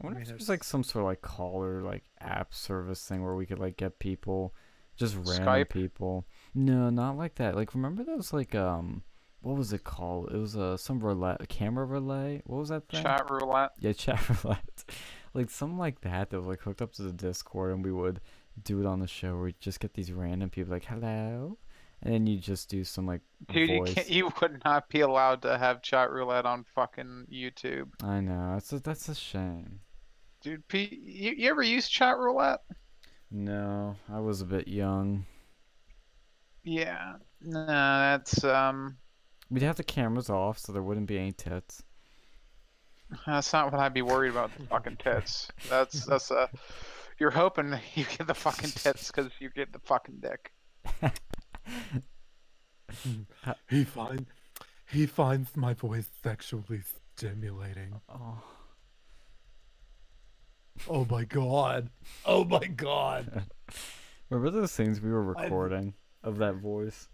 I 0.00 0.04
wonder 0.04 0.18
I 0.18 0.22
if 0.22 0.28
mean, 0.28 0.36
there's 0.36 0.48
like 0.48 0.64
some 0.64 0.82
sort 0.82 1.02
of 1.04 1.06
like 1.06 1.22
caller 1.22 1.82
like 1.82 2.04
app 2.20 2.52
service 2.52 3.06
thing 3.06 3.22
where 3.22 3.34
we 3.34 3.46
could 3.46 3.58
like 3.58 3.76
get 3.76 3.98
people 3.98 4.54
just 4.96 5.16
random 5.16 5.46
Skype? 5.46 5.68
people. 5.70 6.26
No, 6.54 6.90
not 6.90 7.16
like 7.16 7.36
that. 7.36 7.54
Like 7.54 7.74
remember 7.74 8.04
those 8.04 8.32
like 8.32 8.54
um 8.54 9.02
what 9.40 9.56
was 9.56 9.72
it 9.72 9.84
called? 9.84 10.32
It 10.32 10.38
was 10.38 10.56
uh 10.56 10.76
some 10.76 11.00
relay 11.00 11.36
camera 11.48 11.84
relay. 11.84 12.42
What 12.46 12.58
was 12.58 12.68
that 12.70 12.88
thing? 12.88 13.02
Chat 13.02 13.30
roulette. 13.30 13.72
Yeah, 13.78 13.92
chat 13.92 14.28
roulette. 14.44 14.84
like 15.34 15.50
something 15.50 15.78
like 15.78 16.00
that 16.00 16.30
that 16.30 16.38
was 16.38 16.46
like 16.46 16.60
hooked 16.62 16.82
up 16.82 16.92
to 16.94 17.02
the 17.02 17.12
Discord 17.12 17.72
and 17.72 17.84
we 17.84 17.92
would 17.92 18.20
do 18.62 18.80
it 18.80 18.86
on 18.86 19.00
the 19.00 19.06
show 19.06 19.34
where 19.34 19.44
we 19.44 19.54
just 19.60 19.80
get 19.80 19.94
these 19.94 20.10
random 20.10 20.48
people 20.48 20.72
like, 20.72 20.86
Hello 20.86 21.58
and 22.02 22.12
then 22.12 22.26
you 22.26 22.38
just 22.38 22.68
do 22.68 22.84
some 22.84 23.06
like 23.06 23.20
Dude, 23.52 23.68
you 23.68 23.82
can't, 23.84 24.10
you 24.10 24.30
would 24.40 24.62
not 24.64 24.88
be 24.88 25.00
allowed 25.00 25.42
to 25.42 25.58
have 25.58 25.82
chat 25.82 26.10
roulette 26.10 26.46
on 26.46 26.64
fucking 26.74 27.26
YouTube. 27.32 27.88
I 28.02 28.20
know. 28.20 28.52
That's 28.54 28.72
a, 28.72 28.80
that's 28.80 29.08
a 29.08 29.14
shame. 29.14 29.80
Dude, 30.42 30.66
P, 30.68 31.00
you, 31.04 31.32
you 31.32 31.50
ever 31.50 31.62
use 31.62 31.88
chat 31.88 32.18
roulette? 32.18 32.60
No, 33.30 33.96
I 34.12 34.20
was 34.20 34.40
a 34.40 34.44
bit 34.44 34.68
young. 34.68 35.26
Yeah. 36.64 37.14
No, 37.40 37.66
that's 37.66 38.42
um 38.44 38.96
We'd 39.50 39.62
have 39.62 39.76
the 39.76 39.84
cameras 39.84 40.28
off 40.30 40.58
so 40.58 40.72
there 40.72 40.82
wouldn't 40.82 41.06
be 41.06 41.18
any 41.18 41.32
tits. 41.32 41.82
that's 43.26 43.52
not 43.52 43.70
what 43.70 43.80
I'd 43.80 43.94
be 43.94 44.02
worried 44.02 44.30
about 44.30 44.50
the 44.56 44.66
fucking 44.66 44.96
tits. 44.96 45.48
That's 45.68 46.04
that's 46.06 46.30
uh 46.30 46.46
you're 47.18 47.30
hoping 47.30 47.74
you 47.94 48.04
get 48.16 48.26
the 48.26 48.34
fucking 48.34 48.70
tits 48.70 49.10
because 49.10 49.30
you 49.38 49.50
get 49.50 49.72
the 49.72 49.80
fucking 49.80 50.20
dick. 50.20 50.52
He 53.68 53.84
find 53.84 54.26
he 54.90 55.06
finds 55.06 55.56
my 55.56 55.74
voice 55.74 56.08
sexually 56.22 56.82
stimulating. 57.16 58.00
Oh. 58.08 58.42
Oh 60.88 61.06
my 61.10 61.24
god. 61.24 61.90
Oh 62.24 62.44
my 62.44 62.66
god. 62.66 63.44
Remember 64.30 64.50
those 64.50 64.72
things 64.72 65.00
we 65.00 65.10
were 65.10 65.36
I- 65.36 65.44
recording 65.44 65.94
of 66.22 66.38
that 66.38 66.56
voice? 66.56 67.08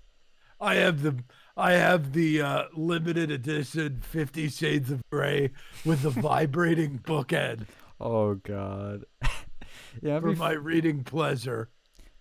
I 0.61 0.77
have 0.77 1.03
the 1.03 1.17
I 1.57 1.73
have 1.73 2.13
the 2.13 2.41
uh, 2.41 2.65
limited 2.75 3.31
edition 3.33 4.01
Fifty 4.01 4.49
Shades 4.49 4.91
of 4.93 5.03
Grey 5.11 5.51
with 5.85 6.03
the 6.03 6.11
vibrating 6.29 7.01
bookend 7.01 7.67
Oh 8.01 8.35
god. 8.37 9.05
yeah, 10.03 10.21
for 10.21 10.31
be, 10.31 10.37
my 10.37 10.53
reading 10.53 11.03
pleasure. 11.03 11.69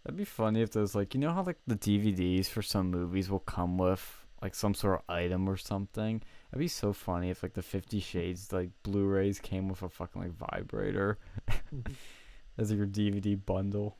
that'd 0.03 0.17
be 0.17 0.25
funny 0.25 0.61
if 0.61 0.71
there's 0.71 0.95
like 0.95 1.13
you 1.13 1.19
know 1.19 1.31
how 1.31 1.43
like 1.43 1.59
the 1.67 1.75
DVDs 1.75 2.47
for 2.47 2.63
some 2.63 2.89
movies 2.89 3.29
will 3.29 3.39
come 3.39 3.77
with 3.77 4.25
like 4.41 4.55
some 4.55 4.73
sort 4.73 4.95
of 4.95 5.01
item 5.15 5.47
or 5.47 5.55
something. 5.57 6.21
That'd 6.51 6.59
be 6.59 6.67
so 6.67 6.91
funny 6.91 7.29
if 7.29 7.43
like 7.43 7.53
the 7.53 7.61
Fifty 7.61 7.99
Shades 8.01 8.51
like 8.51 8.71
Blu-rays 8.83 9.39
came 9.39 9.69
with 9.69 9.81
a 9.81 9.89
fucking 9.89 10.21
like 10.21 10.33
vibrator 10.33 11.17
as 12.57 12.69
like 12.69 12.77
your 12.77 12.87
DVD 12.87 13.39
bundle. 13.43 13.97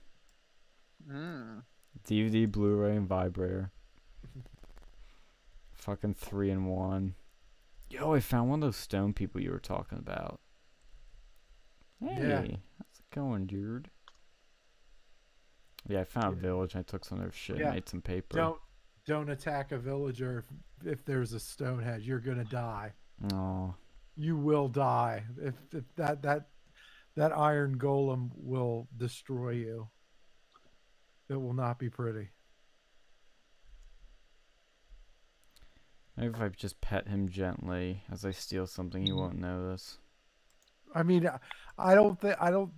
Mm. 1.10 1.64
DVD, 2.08 2.52
Blu-ray, 2.52 2.96
and 2.98 3.08
vibrator. 3.08 3.72
Fucking 5.72 6.14
three 6.14 6.52
in 6.52 6.66
one. 6.66 7.16
Yo, 7.90 8.14
I 8.14 8.20
found 8.20 8.50
one 8.50 8.62
of 8.62 8.68
those 8.68 8.76
stone 8.78 9.14
people 9.14 9.42
you 9.42 9.52
were 9.52 9.60
talking 9.60 9.98
about. 9.98 10.40
Hey, 12.00 12.28
Yeah. 12.28 12.42
how's 12.42 13.00
it 13.00 13.10
going, 13.16 13.46
dude? 13.48 13.90
Yeah, 15.88 16.02
I 16.02 16.04
found 16.04 16.34
a 16.34 16.38
village 16.40 16.76
and 16.76 16.82
I 16.82 16.84
took 16.84 17.04
some 17.06 17.18
of 17.18 17.24
their 17.24 17.32
shit 17.32 17.58
Yeah. 17.58 17.66
and 17.68 17.74
made 17.76 17.90
some 17.90 18.02
paper. 18.02 18.38
Don't 18.38 18.60
don't 19.12 19.30
attack 19.30 19.74
a 19.74 19.78
villager 19.78 20.46
if, 20.86 20.88
if 20.94 21.04
there's 21.06 21.34
a 21.34 21.40
stone 21.40 21.84
head. 21.84 22.02
You're 22.02 22.20
gonna 22.22 22.46
die. 22.46 22.94
Oh, 23.34 23.74
You 24.16 24.38
will 24.38 24.70
die. 24.70 25.26
If, 25.38 25.54
if 25.74 25.84
that 25.98 26.22
that 26.22 26.48
that 27.18 27.38
iron 27.38 27.78
golem 27.78 28.30
will 28.38 28.88
destroy 28.96 29.50
you. 29.52 29.90
It 31.28 31.36
will 31.36 31.54
not 31.54 31.78
be 31.78 31.90
pretty. 31.90 32.30
maybe 36.16 36.34
if 36.34 36.42
I 36.42 36.48
just 36.50 36.80
pet 36.80 37.08
him 37.08 37.28
gently 37.28 38.04
as 38.12 38.24
I 38.24 38.32
steal 38.32 38.66
something, 38.68 39.06
he 39.06 39.12
won't 39.12 39.40
notice. 39.40 39.98
I 40.96 41.04
mean, 41.04 41.28
I- 41.28 41.40
I 41.78 41.96
don't 41.96 42.20
think 42.20 42.36
I 42.40 42.50
don't. 42.50 42.72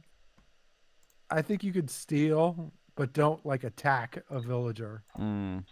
I 1.29 1.41
think 1.43 1.63
you 1.63 1.73
could 1.73 1.89
steal, 1.91 2.71
but 2.95 3.13
don't 3.13 3.45
like 3.45 3.63
attack 3.63 4.23
a 4.31 4.39
villager. 4.39 5.03
Mm. 5.19 5.65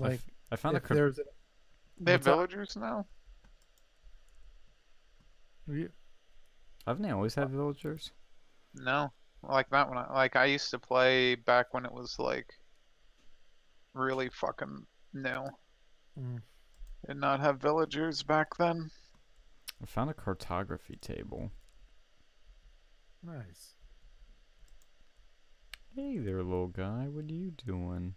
I 0.00 0.02
Like 0.02 0.12
f- 0.14 0.30
I 0.50 0.56
found 0.56 0.74
a 0.74 0.78
if 0.78 0.82
crypt- 0.84 0.96
there's 0.96 1.18
a, 1.18 1.22
They 2.00 2.12
have 2.12 2.20
What's 2.20 2.26
up? 2.28 2.34
villagers 2.34 2.76
now? 2.76 3.06
you- 5.68 5.92
haven't 6.86 7.02
they 7.02 7.10
always 7.10 7.34
had 7.34 7.50
villagers? 7.50 8.12
No. 8.74 9.12
Like 9.42 9.68
that 9.70 9.88
one. 9.88 9.98
I- 9.98 10.12
Like 10.12 10.36
I 10.36 10.46
used 10.46 10.70
to 10.70 10.78
play 10.78 11.34
back 11.36 11.72
when 11.72 11.84
it 11.84 11.92
was 11.92 12.18
like 12.18 12.52
really 13.92 14.28
fucking 14.30 14.86
new. 15.12 15.48
Mm. 16.18 16.42
Did 17.06 17.16
not 17.18 17.40
have 17.40 17.60
villagers 17.60 18.22
back 18.22 18.56
then. 18.56 18.90
I 19.82 19.86
found 19.86 20.10
a 20.10 20.14
cartography 20.14 20.96
table. 20.96 21.50
nice. 23.22 23.74
Hey 25.94 26.18
there, 26.18 26.42
little 26.42 26.66
guy. 26.68 27.06
What 27.08 27.24
are 27.30 27.34
you 27.34 27.52
doing? 27.52 28.14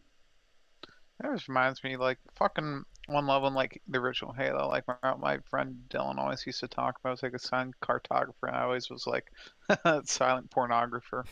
That 1.19 1.31
just 1.33 1.47
reminds 1.47 1.83
me, 1.83 1.97
like 1.97 2.19
fucking 2.35 2.83
one 3.07 3.25
level 3.25 3.47
in 3.47 3.53
like 3.53 3.81
the 3.87 3.99
original 3.99 4.33
Halo. 4.33 4.67
Like 4.67 4.83
my, 4.87 5.15
my 5.15 5.39
friend 5.49 5.77
Dylan 5.89 6.17
always 6.17 6.45
used 6.45 6.59
to 6.59 6.67
talk 6.67 6.99
about, 6.99 7.11
was 7.11 7.23
like 7.23 7.33
a 7.33 7.39
silent 7.39 7.75
cartographer. 7.81 8.43
And 8.43 8.55
I 8.55 8.63
always 8.63 8.89
was 8.89 9.07
like, 9.07 9.31
silent 10.05 10.51
pornographer. 10.51 11.25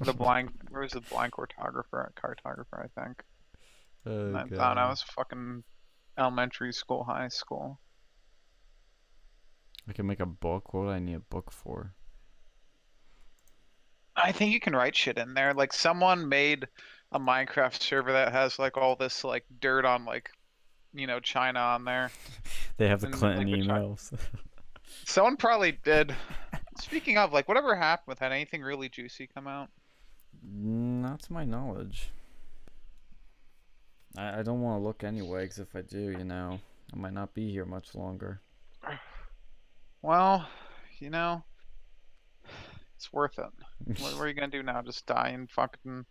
the 0.00 0.12
blind, 0.12 0.50
where 0.68 0.82
was 0.82 0.92
the 0.92 1.00
blind 1.00 1.32
cartographer? 1.32 2.10
Cartographer, 2.14 2.84
I 2.84 3.00
think. 3.00 3.22
Oh, 4.04 4.26
And 4.26 4.36
I 4.36 4.44
thought 4.44 4.78
I 4.78 4.88
was 4.88 5.02
fucking 5.02 5.64
elementary 6.18 6.72
school, 6.72 7.04
high 7.04 7.28
school. 7.28 7.80
I 9.88 9.92
can 9.92 10.06
make 10.06 10.20
a 10.20 10.26
book. 10.26 10.74
What 10.74 10.86
would 10.86 10.92
I 10.92 10.98
need 10.98 11.14
a 11.14 11.20
book 11.20 11.50
for? 11.50 11.94
I 14.16 14.32
think 14.32 14.52
you 14.52 14.60
can 14.60 14.74
write 14.74 14.96
shit 14.96 15.18
in 15.18 15.34
there. 15.34 15.54
Like 15.54 15.72
someone 15.72 16.28
made 16.28 16.66
a 17.12 17.20
Minecraft 17.20 17.80
server 17.80 18.12
that 18.12 18.32
has 18.32 18.58
like 18.58 18.76
all 18.76 18.96
this 18.96 19.24
like 19.24 19.44
dirt 19.60 19.84
on 19.84 20.04
like, 20.04 20.30
you 20.92 21.06
know, 21.06 21.20
China 21.20 21.60
on 21.60 21.84
there. 21.84 22.10
They 22.78 22.88
have 22.88 23.00
the 23.00 23.06
And, 23.06 23.14
Clinton 23.16 23.48
I- 23.48 23.56
emails. 23.56 24.12
Someone 25.06 25.36
probably 25.38 25.72
did. 25.72 26.14
Speaking 26.78 27.16
of, 27.16 27.32
like, 27.32 27.48
whatever 27.48 27.74
happened 27.74 28.08
with 28.08 28.18
that? 28.18 28.32
Anything 28.32 28.60
really 28.60 28.90
juicy 28.90 29.26
come 29.32 29.46
out? 29.46 29.70
Not 30.42 31.22
to 31.22 31.32
my 31.32 31.44
knowledge. 31.46 32.10
I, 34.18 34.40
I 34.40 34.42
don't 34.42 34.60
want 34.60 34.78
to 34.80 34.84
look 34.86 35.04
anyway, 35.04 35.44
because 35.44 35.58
if 35.58 35.74
I 35.74 35.80
do, 35.82 36.10
you 36.18 36.24
know, 36.24 36.60
I 36.92 36.96
might 36.98 37.14
not 37.14 37.32
be 37.32 37.50
here 37.50 37.64
much 37.64 37.94
longer. 37.94 38.40
Well, 40.02 40.46
you 40.98 41.08
know, 41.10 41.42
it's 42.96 43.10
worth 43.12 43.38
it. 43.38 44.00
What, 44.02 44.12
what 44.14 44.20
are 44.20 44.28
you 44.28 44.34
gonna 44.34 44.48
do 44.48 44.62
now? 44.62 44.82
Just 44.82 45.06
die 45.06 45.30
in 45.30 45.46
fucking, 45.46 46.04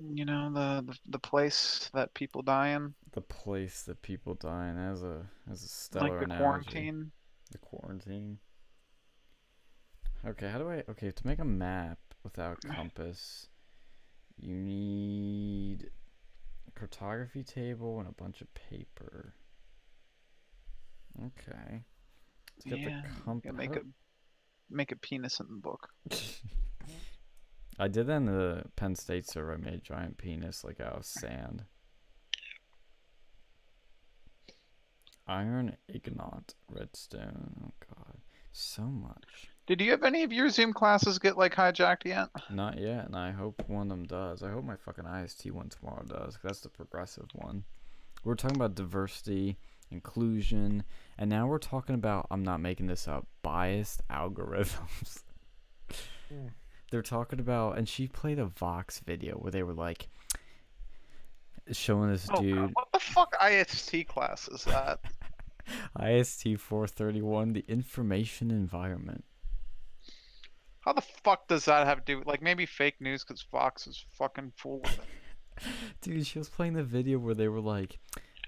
you 0.00 0.24
know, 0.24 0.52
the 0.52 0.82
the, 0.86 0.98
the 1.10 1.18
place 1.18 1.90
that 1.94 2.14
people 2.14 2.42
die 2.42 2.68
in, 2.70 2.94
the 3.12 3.20
place 3.20 3.82
that 3.84 4.02
people 4.02 4.34
die 4.34 4.68
in 4.70 4.78
as 4.78 5.02
a 5.02 5.26
as 5.50 5.62
a 5.62 5.68
stellar 5.68 6.18
like 6.18 6.18
the 6.18 6.24
analogy. 6.24 6.36
quarantine. 6.36 7.12
The 7.50 7.58
quarantine. 7.58 8.38
Okay, 10.26 10.48
how 10.50 10.58
do 10.58 10.68
I? 10.70 10.82
Okay, 10.88 11.10
to 11.12 11.26
make 11.26 11.38
a 11.38 11.44
map 11.44 11.98
without 12.22 12.62
compass, 12.64 13.48
you 14.36 14.54
need 14.56 15.90
a 16.66 16.70
cartography 16.78 17.42
table 17.44 17.98
and 18.00 18.08
a 18.08 18.12
bunch 18.12 18.40
of 18.40 18.52
paper. 18.54 19.34
Okay. 21.26 21.84
Let's 22.56 22.64
get 22.66 22.80
Yeah, 22.80 23.02
the 23.44 23.52
make 23.52 23.76
a 23.76 23.82
make 24.70 24.92
a 24.92 24.96
penis 24.96 25.40
in 25.40 25.46
the 25.48 25.56
book. 25.56 25.88
I 27.78 27.88
did 27.88 28.06
that 28.06 28.16
in 28.16 28.26
the 28.26 28.64
Penn 28.76 28.94
State 28.94 29.26
server. 29.28 29.52
I 29.52 29.56
made 29.56 29.74
a 29.74 29.78
giant 29.78 30.16
penis 30.18 30.62
like 30.64 30.80
out 30.80 30.96
of 30.96 31.04
sand. 31.04 31.64
Iron 35.26 35.76
Ingot 35.88 36.54
Redstone. 36.68 37.64
Oh 37.66 37.72
god. 37.88 38.18
So 38.52 38.82
much. 38.82 39.48
Did 39.66 39.80
you 39.80 39.90
have 39.92 40.02
any 40.02 40.22
of 40.22 40.32
your 40.32 40.50
Zoom 40.50 40.72
classes 40.72 41.18
get 41.18 41.38
like 41.38 41.54
hijacked 41.54 42.04
yet? 42.04 42.28
Not 42.50 42.78
yet, 42.78 43.06
and 43.06 43.16
I 43.16 43.30
hope 43.32 43.62
one 43.66 43.90
of 43.90 43.96
them 43.96 44.04
does. 44.06 44.42
I 44.42 44.50
hope 44.50 44.64
my 44.64 44.76
fucking 44.76 45.06
IST 45.06 45.50
one 45.50 45.70
tomorrow 45.70 46.04
does. 46.04 46.36
'cause 46.36 46.42
that's 46.42 46.60
the 46.60 46.68
progressive 46.68 47.26
one. 47.34 47.64
We're 48.22 48.34
talking 48.36 48.56
about 48.56 48.74
diversity, 48.74 49.56
inclusion, 49.90 50.84
and 51.18 51.28
now 51.30 51.46
we're 51.46 51.58
talking 51.58 51.94
about, 51.94 52.26
I'm 52.30 52.42
not 52.44 52.60
making 52.60 52.86
this 52.86 53.08
up, 53.08 53.26
biased 53.42 54.06
algorithms. 54.08 55.22
Mm. 56.32 56.50
They're 56.94 57.02
talking 57.02 57.40
about, 57.40 57.76
and 57.76 57.88
she 57.88 58.06
played 58.06 58.38
a 58.38 58.44
Vox 58.44 59.00
video 59.00 59.34
where 59.34 59.50
they 59.50 59.64
were 59.64 59.74
like, 59.74 60.06
showing 61.72 62.12
this 62.12 62.28
Oh, 62.32 62.40
dude, 62.40 62.70
what 62.72 62.86
the 62.92 63.00
fuck 63.00 63.34
IST 63.44 64.06
class 64.06 64.46
is 64.46 64.62
that? 64.62 65.00
IST 66.00 66.56
431, 66.56 67.54
the 67.54 67.64
information 67.66 68.52
environment. 68.52 69.24
How 70.82 70.92
the 70.92 71.00
fuck 71.00 71.48
does 71.48 71.64
that 71.64 71.84
have 71.84 72.04
to 72.04 72.14
do? 72.14 72.22
Like 72.24 72.42
maybe 72.42 72.64
fake 72.64 73.00
news 73.00 73.24
because 73.24 73.42
Fox 73.42 73.88
is 73.88 74.04
fucking 74.10 74.52
full 74.54 74.80
of 74.84 74.92
it. 74.92 75.66
Dude, 76.00 76.24
she 76.24 76.38
was 76.38 76.48
playing 76.48 76.74
the 76.74 76.84
video 76.84 77.18
where 77.18 77.34
they 77.34 77.48
were 77.48 77.60
like, 77.60 77.98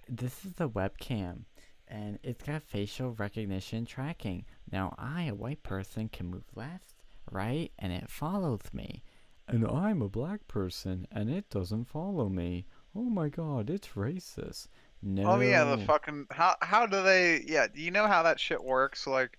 "This 0.08 0.44
is 0.44 0.52
the 0.52 0.68
webcam, 0.68 1.46
and 1.88 2.20
it's 2.22 2.44
got 2.44 2.62
facial 2.62 3.10
recognition 3.10 3.86
tracking. 3.86 4.44
Now 4.70 4.94
I, 4.96 5.24
a 5.24 5.34
white 5.34 5.64
person, 5.64 6.08
can 6.08 6.26
move 6.26 6.44
left, 6.54 6.94
right, 7.30 7.70
and 7.78 7.92
it 7.92 8.10
follows 8.10 8.62
me. 8.72 9.02
and 9.48 9.66
I'm 9.66 10.02
a 10.02 10.08
black 10.08 10.48
person, 10.48 11.06
and 11.12 11.30
it 11.30 11.48
doesn't 11.50 11.84
follow 11.86 12.28
me. 12.28 12.66
Oh 12.94 13.04
my 13.04 13.28
god, 13.28 13.70
it's 13.70 13.88
racist. 13.88 14.68
No. 15.02 15.24
Oh 15.32 15.40
yeah, 15.40 15.64
the 15.64 15.78
fucking 15.84 16.26
how 16.30 16.56
how 16.62 16.86
do 16.86 17.02
they? 17.02 17.42
Yeah, 17.46 17.66
do 17.72 17.80
you 17.80 17.90
know 17.90 18.06
how 18.06 18.22
that 18.24 18.40
shit 18.40 18.62
works? 18.62 19.06
Like 19.06 19.38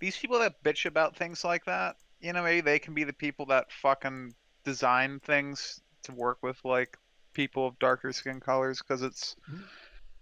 these 0.00 0.16
people 0.16 0.38
that 0.40 0.62
bitch 0.64 0.86
about 0.86 1.14
things 1.16 1.44
like 1.44 1.64
that, 1.66 1.96
you 2.20 2.32
know, 2.32 2.42
maybe 2.42 2.60
they 2.62 2.78
can 2.78 2.94
be 2.94 3.04
the 3.04 3.12
people 3.12 3.46
that 3.46 3.70
fucking 3.70 4.34
design 4.64 5.20
things 5.20 5.80
to 6.04 6.12
work 6.12 6.38
with 6.42 6.58
like 6.64 6.96
people 7.34 7.66
of 7.68 7.78
darker 7.78 8.12
skin 8.12 8.40
colors 8.40 8.78
because 8.80 9.02
it's 9.02 9.36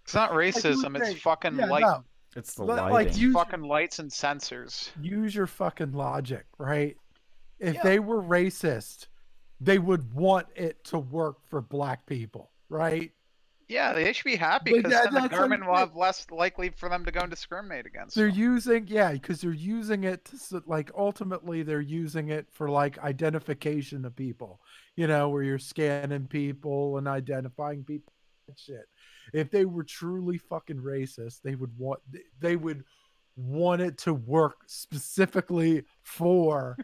it's 0.05 0.15
not 0.15 0.33
racism, 0.33 1.01
it's 1.01 1.21
fucking 1.23 1.57
Yeah, 1.57 1.67
light, 1.67 1.83
no, 1.83 2.05
It's 2.37 2.55
the 2.55 2.65
Li- 2.65 2.75
lighting. 2.75 2.93
like 2.93 3.17
you- 3.17 3.33
fucking 3.33 3.63
lights 3.63 3.99
and 4.01 4.11
sensors. 4.11 4.91
use 5.01 5.35
your 5.35 5.47
fucking 5.47 5.93
logic, 5.93 6.45
right? 6.59 6.97
If 7.63 7.77
Yeah. 7.77 7.83
they 7.85 7.99
were 8.01 8.21
racist, 8.21 9.07
they 9.61 9.79
would 9.79 10.13
want 10.13 10.49
it 10.57 10.83
to 10.87 10.99
work 10.99 11.37
for 11.49 11.61
black 11.63 12.05
people, 12.07 12.51
right? 12.69 13.13
Yeah, 13.69 13.93
they 13.93 14.13
should 14.13 14.25
be 14.25 14.35
happy 14.37 14.73
because 14.75 14.91
that- 14.93 15.05
then 15.05 15.15
the 15.15 15.21
that's 15.21 15.33
what 15.33 15.33
I'm 15.33 15.39
government 15.51 15.67
will 15.67 15.77
have 15.77 15.95
less 15.95 16.29
likely 16.31 16.71
for 16.71 16.89
them 16.89 17.05
to 17.05 17.13
go 17.13 17.21
and 17.21 17.31
discriminate 17.31 17.87
against. 17.87 18.17
They're 18.17 18.27
them. 18.27 18.37
using, 18.39 18.87
yeah, 18.89 19.13
because 19.13 19.41
they're 19.41 19.53
using 19.53 20.03
it 20.05 20.25
to 20.27 20.63
like 20.67 20.91
ultimately 20.97 21.63
they're 21.63 21.81
using 21.81 22.29
it 22.31 22.49
for 22.51 22.69
like 22.69 22.99
identification 22.99 24.05
of 24.05 24.17
people, 24.17 24.61
you 24.97 25.07
know, 25.07 25.29
where 25.29 25.45
you're 25.45 25.59
scanning 25.61 26.27
people 26.27 26.99
and 26.99 27.07
identifying 27.07 27.85
people 27.85 28.13
and 28.49 28.59
shit. 28.59 28.89
If 29.33 29.51
they 29.51 29.65
were 29.65 29.85
truly 29.85 30.37
fucking 30.37 30.79
racist, 30.83 31.41
they 31.43 31.55
would 31.55 31.79
want 31.79 32.01
they 32.41 32.57
would 32.57 32.85
want 33.37 33.83
it 33.83 33.99
to 33.99 34.15
work 34.15 34.59
specifically 34.67 35.85
for. 36.03 36.77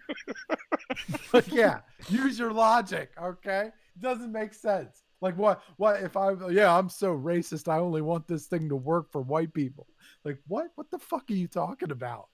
but 1.33 1.49
yeah, 1.49 1.81
use 2.09 2.39
your 2.39 2.53
logic, 2.53 3.11
okay? 3.23 3.71
It 3.97 4.03
doesn't 4.03 4.33
make 4.33 4.55
sense. 4.55 5.03
Like 5.21 5.37
what? 5.37 5.63
What 5.77 6.03
if 6.03 6.17
I? 6.17 6.33
Yeah, 6.51 6.77
I'm 6.77 6.89
so 6.89 7.17
racist. 7.17 7.69
I 7.69 7.79
only 7.79 8.03
want 8.03 8.29
this 8.29 8.47
thing 8.47 8.69
to 8.69 8.77
work 8.77 9.11
for 9.11 9.21
white 9.21 9.53
people. 9.53 9.87
Like 10.25 10.39
what? 10.47 10.69
What 10.77 10.91
the 10.91 10.99
fuck 10.99 11.29
are 11.31 11.35
you 11.35 11.49
talking 11.49 11.91
about? 11.91 12.29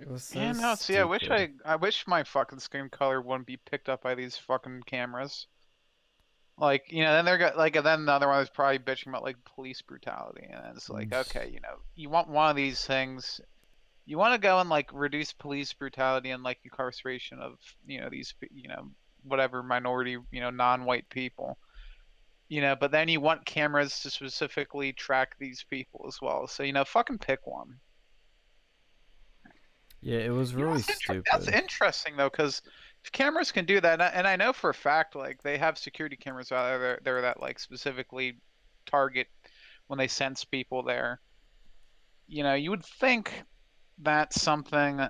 It 0.00 0.08
was 0.08 0.22
so 0.22 0.38
Yeah, 0.38 0.52
no, 0.52 0.74
see, 0.76 0.96
I 0.96 1.04
wish. 1.04 1.28
I, 1.28 1.50
I 1.64 1.76
wish 1.76 2.06
my 2.06 2.22
fucking 2.22 2.60
skin 2.60 2.88
color 2.88 3.20
wouldn't 3.20 3.46
be 3.46 3.56
picked 3.56 3.88
up 3.88 4.02
by 4.02 4.14
these 4.14 4.36
fucking 4.36 4.82
cameras. 4.86 5.48
Like, 6.56 6.84
you 6.90 7.02
know, 7.04 7.12
then 7.12 7.24
they're 7.24 7.38
got 7.38 7.56
like, 7.56 7.76
and 7.76 7.86
then 7.86 8.04
the 8.04 8.12
other 8.12 8.28
one 8.28 8.42
is 8.42 8.50
probably 8.50 8.78
bitching 8.78 9.08
about 9.08 9.22
like 9.22 9.36
police 9.44 9.80
brutality, 9.82 10.46
and 10.48 10.76
it's 10.76 10.90
like, 10.90 11.12
okay, 11.12 11.50
you 11.52 11.60
know, 11.60 11.76
you 11.94 12.10
want 12.10 12.28
one 12.28 12.50
of 12.50 12.56
these 12.56 12.84
things, 12.84 13.40
you 14.08 14.16
want 14.16 14.32
to 14.32 14.38
go 14.40 14.58
and 14.58 14.70
like 14.70 14.88
reduce 14.94 15.34
police 15.34 15.70
brutality 15.74 16.30
and 16.30 16.42
like 16.42 16.58
incarceration 16.64 17.40
of, 17.40 17.58
you 17.86 18.00
know, 18.00 18.08
these, 18.10 18.32
you 18.50 18.66
know, 18.66 18.90
whatever 19.22 19.62
minority, 19.62 20.16
you 20.30 20.40
know, 20.40 20.48
non-white 20.48 21.06
people. 21.10 21.58
You 22.48 22.62
know, 22.62 22.74
but 22.74 22.90
then 22.90 23.08
you 23.08 23.20
want 23.20 23.44
cameras 23.44 24.00
to 24.00 24.10
specifically 24.10 24.94
track 24.94 25.36
these 25.38 25.62
people 25.68 26.06
as 26.08 26.22
well. 26.22 26.46
So, 26.46 26.62
you 26.62 26.72
know, 26.72 26.86
fucking 26.86 27.18
pick 27.18 27.46
one. 27.46 27.74
Yeah, 30.00 30.20
it 30.20 30.30
was 30.30 30.52
You 30.52 30.60
know, 30.60 30.64
really 30.64 30.78
that's 30.78 30.88
inter- 30.88 31.22
stupid. 31.22 31.24
That's 31.30 31.48
interesting 31.48 32.16
though, 32.16 32.30
because 32.30 32.62
cameras 33.12 33.52
can 33.52 33.66
do 33.66 33.78
that, 33.78 33.92
and 33.92 34.02
I, 34.02 34.06
and 34.06 34.26
I 34.26 34.36
know 34.36 34.54
for 34.54 34.70
a 34.70 34.74
fact, 34.74 35.16
like 35.16 35.42
they 35.42 35.58
have 35.58 35.76
security 35.76 36.16
cameras 36.16 36.50
out 36.50 36.78
there, 36.78 36.98
there 37.04 37.20
that 37.20 37.42
like 37.42 37.58
specifically 37.58 38.38
target 38.86 39.26
when 39.88 39.98
they 39.98 40.08
sense 40.08 40.46
people 40.46 40.82
there. 40.82 41.20
You 42.26 42.42
know, 42.42 42.54
you 42.54 42.70
would 42.70 42.86
think 42.86 43.44
that's 43.98 44.40
something, 44.40 45.08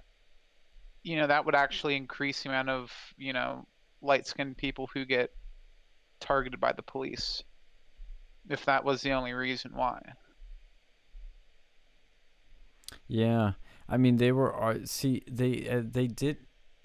you 1.03 1.17
know, 1.17 1.27
that 1.27 1.45
would 1.45 1.55
actually 1.55 1.97
increase 1.97 2.43
the 2.43 2.49
amount 2.49 2.69
of 2.71 2.93
you 3.17 3.33
know 3.33 3.67
light-skinned 4.03 4.57
people 4.57 4.89
who 4.93 5.05
get 5.05 5.31
targeted 6.21 6.61
by 6.61 6.73
the 6.73 6.83
police. 6.83 7.43
If 8.49 8.65
that 8.65 8.83
was 8.85 9.01
the 9.03 9.13
only 9.13 9.33
reason 9.33 9.77
why. 9.77 10.01
Yeah, 13.07 13.53
I 13.89 13.97
mean 13.97 14.17
they 14.17 14.33
were. 14.33 14.53
ar- 14.53 14.85
See, 14.87 15.23
they 15.31 15.69
uh, 15.69 15.83
they 15.85 16.07
did. 16.07 16.39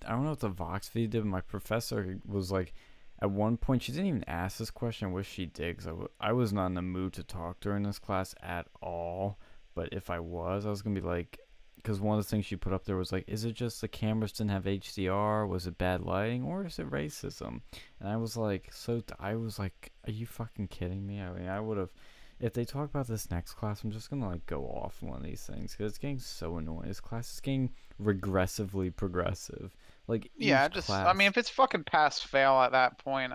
I 0.05 0.11
don't 0.11 0.25
know 0.25 0.31
if 0.31 0.39
the 0.39 0.49
Vox 0.49 0.89
video 0.89 1.09
did. 1.09 1.25
My 1.25 1.41
professor 1.41 2.19
was 2.25 2.51
like, 2.51 2.73
at 3.21 3.31
one 3.31 3.57
point 3.57 3.83
she 3.83 3.91
didn't 3.91 4.07
even 4.07 4.23
ask 4.27 4.57
this 4.57 4.71
question. 4.71 5.09
I 5.09 5.11
wish 5.11 5.29
she 5.29 5.45
did. 5.45 5.77
'cause 5.77 5.87
I, 5.87 5.91
w- 5.91 6.09
I 6.19 6.33
was 6.33 6.51
not 6.53 6.67
in 6.67 6.73
the 6.75 6.81
mood 6.81 7.13
to 7.13 7.23
talk 7.23 7.59
during 7.61 7.83
this 7.83 7.99
class 7.99 8.35
at 8.41 8.67
all. 8.81 9.39
But 9.75 9.89
if 9.93 10.09
I 10.09 10.19
was, 10.19 10.65
I 10.65 10.69
was 10.69 10.81
gonna 10.81 10.99
be 10.99 11.05
like, 11.07 11.39
because 11.83 11.99
one 11.99 12.17
of 12.17 12.23
the 12.23 12.29
things 12.29 12.45
she 12.45 12.55
put 12.55 12.73
up 12.73 12.85
there 12.85 12.95
was 12.95 13.11
like, 13.11 13.25
is 13.27 13.43
it 13.43 13.53
just 13.53 13.81
the 13.81 13.87
cameras 13.89 14.31
didn't 14.31 14.51
have 14.51 14.63
HDR? 14.63 15.47
Was 15.47 15.67
it 15.67 15.77
bad 15.77 16.01
lighting, 16.01 16.43
or 16.43 16.65
is 16.65 16.79
it 16.79 16.89
racism? 16.89 17.61
And 17.99 18.09
I 18.09 18.15
was 18.15 18.37
like, 18.37 18.69
so 18.71 19.01
t- 19.01 19.13
I 19.19 19.35
was 19.35 19.59
like, 19.59 19.91
are 20.07 20.11
you 20.11 20.25
fucking 20.25 20.69
kidding 20.69 21.05
me? 21.05 21.21
I 21.21 21.31
mean, 21.31 21.47
I 21.47 21.59
would 21.59 21.77
have 21.77 21.91
if 22.39 22.53
they 22.53 22.65
talk 22.65 22.89
about 22.89 23.07
this 23.07 23.31
next 23.31 23.53
class, 23.53 23.83
I'm 23.83 23.91
just 23.91 24.09
gonna 24.09 24.27
like 24.27 24.45
go 24.45 24.63
off 24.63 25.01
one 25.01 25.17
of 25.17 25.23
these 25.23 25.45
things 25.45 25.71
because 25.71 25.91
it's 25.91 25.97
getting 25.97 26.19
so 26.19 26.57
annoying. 26.57 26.87
This 26.87 26.99
class 26.99 27.33
is 27.33 27.39
getting 27.39 27.71
regressively 28.01 28.93
progressive. 28.93 29.75
Like 30.07 30.29
Yeah, 30.37 30.67
just 30.67 30.89
I 30.89 31.13
mean, 31.13 31.27
if 31.27 31.37
it's 31.37 31.49
fucking 31.49 31.85
pass 31.85 32.19
fail 32.19 32.61
at 32.61 32.73
that 32.73 32.97
point, 32.97 33.33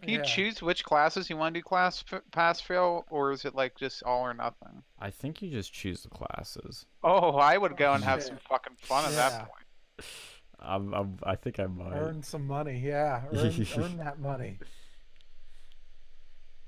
can 0.00 0.08
you 0.10 0.18
Yeah. 0.18 0.24
choose 0.24 0.62
which 0.62 0.84
classes 0.84 1.28
you 1.30 1.36
want 1.36 1.54
to 1.54 1.60
do 1.60 1.64
class 1.64 2.02
f- 2.10 2.22
pass 2.32 2.60
fail, 2.60 3.04
or 3.10 3.32
is 3.32 3.44
it 3.44 3.54
like 3.54 3.76
just 3.76 4.02
all 4.02 4.22
or 4.22 4.34
nothing? 4.34 4.82
I 4.98 5.10
think 5.10 5.42
you 5.42 5.50
just 5.50 5.72
choose 5.72 6.02
the 6.02 6.08
classes. 6.10 6.86
Oh, 7.02 7.36
I 7.36 7.58
would 7.58 7.76
go 7.76 7.92
and 7.92 8.02
have 8.04 8.20
shit. 8.20 8.28
some 8.28 8.38
fucking 8.48 8.76
fun 8.78 9.04
at 9.04 9.12
Yeah. 9.12 9.28
that 9.30 9.38
point. 9.48 10.06
I'm, 10.62 10.92
I'm, 10.92 11.18
I 11.22 11.36
think 11.36 11.58
I 11.58 11.66
might. 11.66 11.94
Earn 11.96 12.22
some 12.22 12.46
money, 12.46 12.78
yeah. 12.78 13.22
Earn, 13.32 13.66
earn 13.78 13.96
that 14.04 14.18
money. 14.20 14.58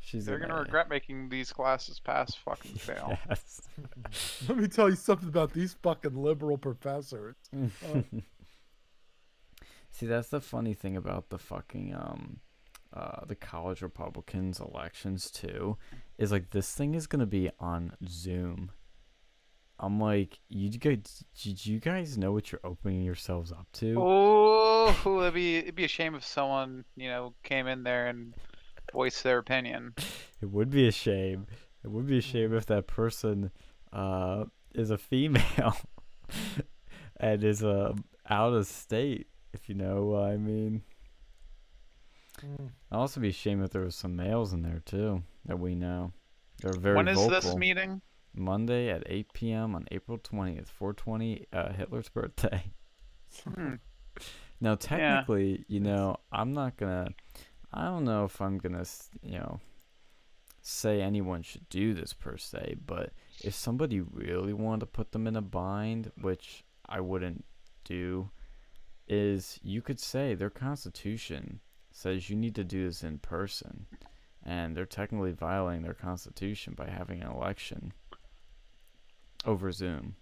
She's 0.01 0.25
They're 0.27 0.39
gonna 0.39 0.49
gonna 0.53 0.63
regret 0.65 0.89
making 0.89 1.29
these 1.29 1.53
classes 1.53 2.01
pass 2.01 2.35
fucking 2.35 2.75
fail. 2.77 3.17
Yes. 3.29 3.61
Let 4.49 4.59
me 4.59 4.67
tell 4.67 4.89
you 4.91 4.97
something 4.97 5.29
about 5.29 5.53
these 5.53 5.75
fucking 5.83 6.15
liberal 6.17 6.59
professors. 6.59 7.37
See, 9.91 10.07
that's 10.07 10.29
the 10.29 10.41
funny 10.41 10.75
thing 10.75 10.97
about 10.97 11.29
the 11.29 11.39
fucking 11.39 11.95
um, 11.95 12.41
uh, 12.93 13.25
the 13.27 13.35
college 13.35 13.83
Republicans 13.83 14.61
elections 14.61 15.31
too, 15.31 15.77
is 16.19 16.33
like 16.33 16.51
this 16.51 16.73
thing 16.73 16.95
is 16.95 17.07
gonna 17.07 17.27
be 17.27 17.51
on 17.59 17.93
Zoom. 18.07 18.71
I'm 19.79 19.99
like, 19.99 20.39
you 20.49 20.71
guys, 20.71 21.25
did 21.43 21.67
you 21.67 21.81
guys 21.81 22.17
know 22.17 22.31
what 22.33 22.53
you're 22.53 22.61
opening 22.63 23.03
yourselves 23.03 23.51
up 23.51 23.67
to? 23.75 23.97
Oh, 23.99 24.97
it'd 25.23 25.35
be 25.35 25.57
it'd 25.57 25.75
be 25.75 25.85
a 25.85 25.89
shame 25.89 26.15
if 26.15 26.25
someone 26.25 26.85
you 26.97 27.09
know 27.09 27.35
came 27.43 27.67
in 27.67 27.83
there 27.83 28.07
and 28.07 28.35
voiced 28.93 29.25
their 29.25 29.39
opinion. 29.39 29.95
It 30.41 30.51
would 30.51 30.71
be 30.71 30.87
a 30.87 30.93
shame. 30.93 31.47
It 31.85 31.91
would 31.91 32.07
be 32.07 32.19
a 32.19 32.23
shame 32.23 32.55
if 32.55 32.67
that 32.67 32.87
person 32.87 33.51
uh, 33.93 34.45
is 34.75 34.91
a 34.91 34.99
female 34.99 35.77
and 37.17 37.43
is 37.43 37.63
uh, 37.63 37.95
out 38.29 38.53
of 38.53 38.67
state, 38.67 39.27
if 39.53 39.69
you 39.69 39.75
know 39.75 40.05
what 40.05 40.25
I 40.25 40.37
mean. 40.37 40.83
Mm. 42.45 42.71
I'd 42.91 42.97
also 42.97 43.21
be 43.21 43.29
ashamed 43.29 43.65
if 43.65 43.71
there 43.71 43.83
was 43.83 43.95
some 43.95 44.17
males 44.17 44.53
in 44.53 44.63
there 44.63 44.83
too 44.85 45.23
that 45.47 45.59
we 45.59 45.75
know. 45.75 46.13
They're 46.61 46.73
very 46.73 46.97
when 46.97 47.09
is 47.09 47.19
vocal. 47.19 47.31
this 47.31 47.55
meeting? 47.55 48.01
Monday 48.35 48.89
at 48.89 49.03
8 49.07 49.33
p.m. 49.33 49.75
on 49.75 49.87
April 49.91 50.19
20th, 50.19 50.69
420, 50.69 51.47
uh, 51.53 51.73
Hitler's 51.73 52.09
birthday. 52.09 52.65
Hmm. 53.45 53.75
Now, 54.61 54.77
technically, 54.77 55.65
you 55.67 55.81
know, 55.81 56.19
I'm 56.31 56.53
not 56.53 56.77
gonna. 56.77 57.09
I 57.75 57.87
don't 57.87 58.05
know 58.05 58.25
if 58.25 58.41
I'm 58.41 58.59
gonna, 58.59 58.85
you 59.21 59.39
know, 59.39 59.59
say 60.61 61.03
anyone 61.03 61.43
should 61.43 61.69
do 61.69 61.95
this 61.95 62.13
per 62.13 62.37
se, 62.37 62.77
but 62.87 63.11
if 63.43 63.55
somebody 63.55 64.01
really 64.01 64.53
wanted 64.53 64.81
to 64.81 64.87
put 64.87 65.11
them 65.11 65.27
in 65.27 65.35
a 65.35 65.43
bind, 65.43 66.13
which 66.21 66.65
I 66.89 67.01
wouldn't 67.01 67.45
do, 67.83 68.31
is 69.09 69.59
you 69.65 69.83
could 69.83 69.99
say 69.99 70.35
their 70.35 70.49
constitution 70.49 71.59
says 71.95 72.31
you 72.31 72.37
need 72.37 72.55
to 72.55 72.65
do 72.65 72.87
this 72.87 73.03
in 73.03 73.19
person, 73.19 73.87
and 74.45 74.77
they're 74.77 74.87
technically 74.87 75.33
violating 75.33 75.83
their 75.83 75.95
constitution 75.95 76.75
by 76.77 76.89
having 76.89 77.23
an 77.23 77.31
election 77.31 77.93
over 79.45 79.73
Zoom. 79.73 80.17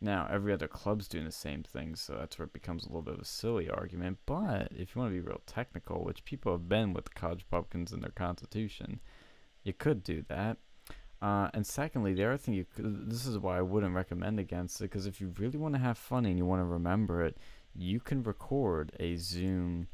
Now, 0.00 0.26
every 0.30 0.52
other 0.54 0.68
club's 0.68 1.08
doing 1.08 1.26
the 1.26 1.30
same 1.30 1.62
thing, 1.62 1.94
so 1.94 2.14
that's 2.14 2.38
where 2.38 2.46
it 2.46 2.54
becomes 2.54 2.84
a 2.84 2.88
little 2.88 3.02
bit 3.02 3.14
of 3.14 3.20
a 3.20 3.24
silly 3.26 3.68
argument. 3.68 4.18
But 4.24 4.72
if 4.72 4.94
you 4.94 5.00
want 5.00 5.12
to 5.12 5.20
be 5.20 5.26
real 5.26 5.42
technical, 5.46 6.04
which 6.04 6.24
people 6.24 6.52
have 6.52 6.70
been 6.70 6.94
with 6.94 7.04
the 7.04 7.10
college 7.10 7.44
Republicans 7.50 7.92
in 7.92 8.00
their 8.00 8.10
constitution, 8.10 9.00
you 9.62 9.74
could 9.74 10.02
do 10.02 10.24
that. 10.28 10.56
Uh, 11.20 11.50
and 11.52 11.66
secondly, 11.66 12.14
the 12.14 12.24
other 12.24 12.38
thing 12.38 12.54
you 12.54 12.64
could, 12.64 13.10
this 13.10 13.26
is 13.26 13.38
why 13.38 13.58
I 13.58 13.62
wouldn't 13.62 13.94
recommend 13.94 14.40
against 14.40 14.80
it, 14.80 14.84
because 14.84 15.04
if 15.04 15.20
you 15.20 15.34
really 15.38 15.58
want 15.58 15.74
to 15.74 15.80
have 15.80 15.98
fun 15.98 16.24
and 16.24 16.38
you 16.38 16.46
want 16.46 16.60
to 16.60 16.64
remember 16.64 17.22
it, 17.22 17.36
you 17.74 18.00
can 18.00 18.22
record 18.22 18.92
a 18.98 19.16
Zoom 19.16 19.88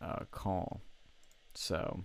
uh, 0.00 0.24
call. 0.30 0.80
So, 1.54 2.04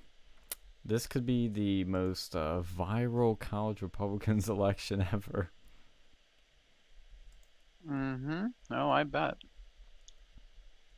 this 0.84 1.07
could 1.07 1.26
be 1.26 1.47
the 1.47 1.84
most 1.85 2.35
uh, 2.35 2.61
viral 2.61 3.38
college 3.38 3.81
Republicans 3.81 4.49
election 4.49 5.07
ever. 5.11 5.51
Mm-hmm. 7.89 8.45
Oh, 8.72 8.89
I 8.89 9.03
bet. 9.03 9.35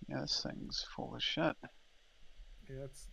Yeah, 0.10 0.22
this 0.22 0.46
thing's 0.46 0.86
full 0.96 1.16
of 1.16 1.22
shit. 1.22 1.56
Yeah, 2.70 2.86
it's 2.86 3.08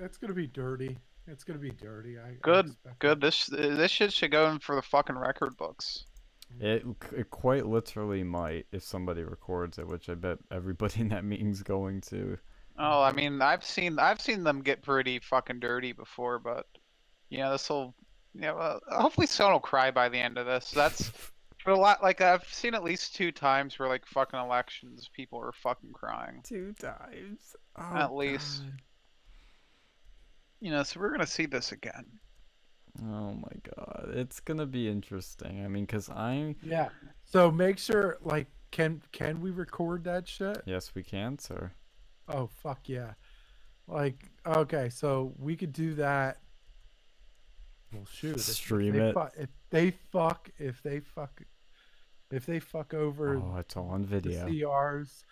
it's 0.00 0.18
gonna 0.18 0.34
be 0.34 0.46
dirty. 0.46 0.98
It's 1.26 1.44
gonna 1.44 1.58
be 1.58 1.70
dirty. 1.70 2.18
I 2.18 2.28
I 2.28 2.36
Good, 2.42 2.66
expect 2.66 2.98
Good. 2.98 3.20
This 3.20 3.46
this 3.46 3.90
shit 3.90 4.12
should 4.12 4.30
go 4.32 4.50
in 4.50 4.58
for 4.58 4.76
the 4.76 4.82
fucking 4.82 5.16
record 5.16 5.56
books. 5.56 6.04
It, 6.60 6.84
it 7.14 7.30
quite 7.30 7.66
literally 7.66 8.22
might 8.22 8.66
if 8.70 8.84
somebody 8.84 9.22
records 9.24 9.78
it, 9.78 9.88
which 9.88 10.08
I 10.08 10.14
bet 10.14 10.38
everybody 10.50 11.00
in 11.00 11.08
that 11.08 11.24
meeting's 11.24 11.62
going 11.62 12.02
to. 12.02 12.38
Oh, 12.78 13.02
I 13.02 13.12
mean, 13.12 13.40
I've 13.40 13.64
seen 13.64 13.98
I've 13.98 14.20
seen 14.20 14.44
them 14.44 14.62
get 14.62 14.82
pretty 14.82 15.18
fucking 15.18 15.60
dirty 15.60 15.92
before, 15.92 16.38
but 16.38 16.66
you 17.30 17.38
know, 17.38 17.52
this 17.52 17.68
will, 17.68 17.94
you 18.34 18.42
know, 18.42 18.56
uh, 18.56 18.78
hopefully 18.88 19.26
someone 19.26 19.54
will 19.54 19.60
cry 19.60 19.90
by 19.90 20.08
the 20.08 20.18
end 20.18 20.38
of 20.38 20.46
this. 20.46 20.70
That's 20.72 21.10
for 21.58 21.70
a 21.70 21.78
lot. 21.78 22.02
Like 22.02 22.20
I've 22.20 22.44
seen 22.52 22.74
at 22.74 22.84
least 22.84 23.14
two 23.14 23.32
times 23.32 23.78
where 23.78 23.88
like 23.88 24.06
fucking 24.06 24.38
elections, 24.38 25.08
people 25.12 25.40
are 25.40 25.52
fucking 25.52 25.92
crying. 25.92 26.42
Two 26.44 26.74
times. 26.78 27.56
At 27.76 28.14
least. 28.14 28.62
You 30.60 30.70
know, 30.70 30.82
so 30.82 31.00
we're 31.00 31.10
gonna 31.10 31.26
see 31.26 31.46
this 31.46 31.72
again. 31.72 32.04
Oh 33.02 33.34
my 33.34 33.52
god, 33.76 34.10
it's 34.14 34.40
gonna 34.40 34.66
be 34.66 34.88
interesting. 34.88 35.64
I 35.64 35.68
mean, 35.68 35.86
cause 35.86 36.08
I'm 36.08 36.56
Yeah. 36.62 36.88
So 37.24 37.50
make 37.50 37.78
sure, 37.78 38.18
like, 38.22 38.46
can 38.70 39.02
can 39.12 39.40
we 39.40 39.50
record 39.50 40.04
that 40.04 40.28
shit? 40.28 40.62
yes 40.66 40.94
we 40.94 41.02
can, 41.02 41.38
sir. 41.38 41.72
Oh 42.28 42.46
fuck 42.62 42.88
yeah! 42.88 43.12
Like, 43.86 44.30
okay, 44.46 44.88
so 44.88 45.32
we 45.38 45.56
could 45.56 45.72
do 45.72 45.94
that. 45.94 46.38
Well, 47.92 48.04
shoot. 48.06 48.30
if- 48.36 48.36
if 48.36 48.42
Stream 48.54 48.92
they 48.94 49.08
it. 49.10 49.14
fu- 49.14 49.40
if 49.42 49.48
they 49.70 49.90
fuck, 49.92 50.50
if 50.58 50.82
they 50.82 51.00
fuck, 51.00 51.42
if 52.30 52.46
they 52.46 52.58
fuck 52.58 52.92
over 52.94 53.36
Oh, 53.36 53.56
it's 53.58 53.76
all 53.76 53.90
on 53.90 54.02
the 54.02 54.08
video. 54.08 54.46
CRs, 54.46 55.22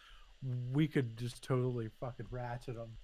we 0.72 0.86
could 0.86 1.16
just 1.16 1.42
totally 1.42 1.88
fucking 2.00 2.26
ratchet 2.30 2.76
them. 2.76 2.96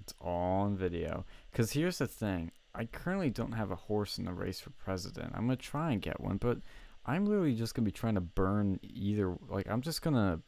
It's 0.00 0.14
all 0.20 0.62
on 0.62 0.76
video. 0.76 1.24
Cause 1.52 1.72
here's 1.72 1.98
the 1.98 2.06
thing. 2.06 2.52
I 2.74 2.84
currently 2.86 3.30
don't 3.30 3.52
have 3.52 3.70
a 3.70 3.76
horse 3.76 4.18
in 4.18 4.24
the 4.24 4.32
race 4.32 4.60
for 4.60 4.70
president. 4.70 5.32
I'm 5.34 5.42
gonna 5.46 5.56
try 5.56 5.92
and 5.92 6.02
get 6.02 6.20
one, 6.20 6.36
but 6.36 6.58
I'm 7.06 7.26
literally 7.26 7.54
just 7.54 7.74
gonna 7.74 7.84
be 7.86 7.92
trying 7.92 8.14
to 8.16 8.20
burn 8.20 8.78
either. 8.82 9.36
Like 9.48 9.68
I'm 9.68 9.80
just 9.80 10.02
gonna 10.02 10.40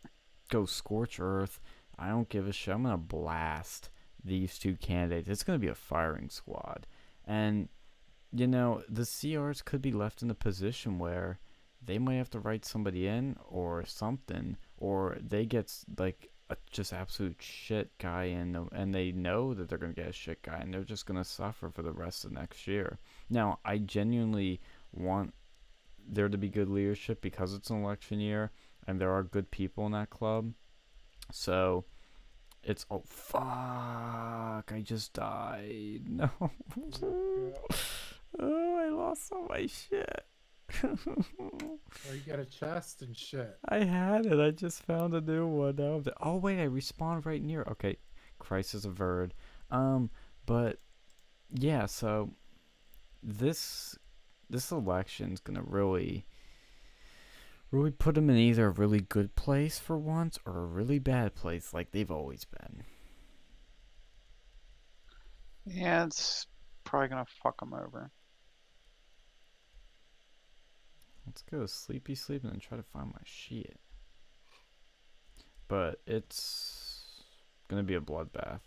go 0.51 0.65
scorch 0.65 1.19
earth. 1.21 1.61
I 1.99 2.09
don't 2.09 2.29
give 2.29 2.47
a 2.47 2.53
shit. 2.53 2.75
I'm 2.75 2.83
gonna 2.83 2.99
blast 2.99 3.91
these 4.23 4.59
two 4.59 4.77
candidates. 4.77 5.29
It's 5.29 5.45
gonna 5.45 5.59
be 5.59 5.69
a 5.69 5.75
firing 5.75 6.29
squad, 6.29 6.87
and 7.25 7.69
you 8.33 8.47
know 8.47 8.83
the 8.89 9.03
CRs 9.03 9.65
could 9.65 9.81
be 9.81 9.93
left 9.93 10.23
in 10.23 10.31
a 10.31 10.35
position 10.35 10.99
where 10.99 11.39
they 11.83 11.99
might 11.99 12.17
have 12.17 12.31
to 12.31 12.41
write 12.41 12.65
somebody 12.65 13.07
in 13.07 13.37
or 13.49 13.85
something, 13.87 14.57
or 14.77 15.17
they 15.21 15.47
get 15.47 15.73
like 15.99 16.31
a 16.49 16.57
just 16.71 16.93
absolute 16.93 17.41
shit 17.41 17.97
guy 17.99 18.25
in, 18.25 18.69
and 18.73 18.95
they 18.95 19.13
know 19.13 19.55
that 19.55 19.69
they're 19.69 19.79
gonna 19.79 19.93
get 19.93 20.09
a 20.09 20.13
shit 20.13 20.43
guy, 20.43 20.59
and 20.59 20.73
they're 20.73 20.83
just 20.83 21.07
gonna 21.07 21.25
suffer 21.25 21.71
for 21.71 21.83
the 21.83 21.93
rest 21.93 22.25
of 22.25 22.33
next 22.33 22.67
year. 22.67 22.99
Now, 23.31 23.59
I 23.65 23.79
genuinely 23.79 24.61
want 24.93 25.35
there 26.09 26.29
to 26.29 26.39
be 26.39 26.49
good 26.49 26.69
leadership 26.69 27.21
because 27.21 27.53
it's 27.53 27.71
an 27.71 27.83
election 27.83 28.21
year, 28.21 28.53
and 28.87 29.01
there 29.01 29.13
are 29.13 29.23
good 29.23 29.51
people 29.51 29.87
in 29.87 29.93
that 29.93 30.11
club. 30.11 30.53
So, 31.33 31.85
it's 32.63 32.87
oh 32.91 33.03
fuck! 33.07 34.73
I 34.73 34.81
just 34.83 35.13
died. 35.13 36.03
No. 36.09 36.31
oh, 38.39 38.77
I 38.77 38.89
lost 38.91 39.33
all 39.33 39.47
my 39.49 39.67
shit. 39.67 40.25
Or 40.83 42.15
you 42.15 42.21
got 42.27 42.39
a 42.41 42.45
chest 42.45 43.03
and 43.03 43.17
shit. 43.17 43.57
I 43.69 43.85
had 43.85 44.27
it. 44.27 44.41
I 44.41 44.51
just 44.51 44.83
found 44.83 45.15
a 45.15 45.21
new 45.21 45.47
one. 45.47 45.77
Now 45.77 45.95
I'm 45.95 46.03
the- 46.03 46.15
oh 46.21 46.37
wait, 46.37 46.61
I 46.61 46.67
respawned 46.67 47.25
right 47.25 47.43
near. 47.43 47.63
Okay, 47.71 47.97
crisis 48.39 48.85
averted. 48.85 49.35
Um, 49.71 50.11
but 50.45 50.81
yeah. 51.55 51.87
So 51.87 52.31
this 53.23 53.97
this 54.51 54.71
election's 54.71 55.41
gonna 55.41 55.63
really 55.63 56.27
really 57.71 57.91
put 57.91 58.15
them 58.15 58.31
in 58.31 58.37
either 58.37 58.67
a 58.67 58.71
really 58.71 59.01
good 59.01 59.35
place 59.35 59.79
for 59.79 59.99
once 59.99 60.39
or 60.47 60.59
a 60.59 60.67
really 60.67 60.99
bad 60.99 61.35
place 61.35 61.75
like 61.75 61.91
they've 61.91 62.11
always 62.11 62.45
been. 62.45 62.85
Yeah, 65.65 66.05
it's 66.05 66.47
probably 66.85 67.09
gonna 67.09 67.27
fuck 67.43 67.59
them 67.61 67.75
over. 67.75 68.11
Let's 71.27 71.43
go 71.43 71.67
sleepy 71.67 72.15
sleep 72.15 72.45
and 72.45 72.53
then 72.53 72.61
try 72.61 72.77
to 72.77 72.85
find 72.85 73.09
my 73.09 73.21
shit. 73.25 73.79
But 75.69 76.01
it's 76.07 77.25
gonna 77.69 77.83
be 77.83 77.97
a 77.97 78.01
bloodbath. 78.01 78.61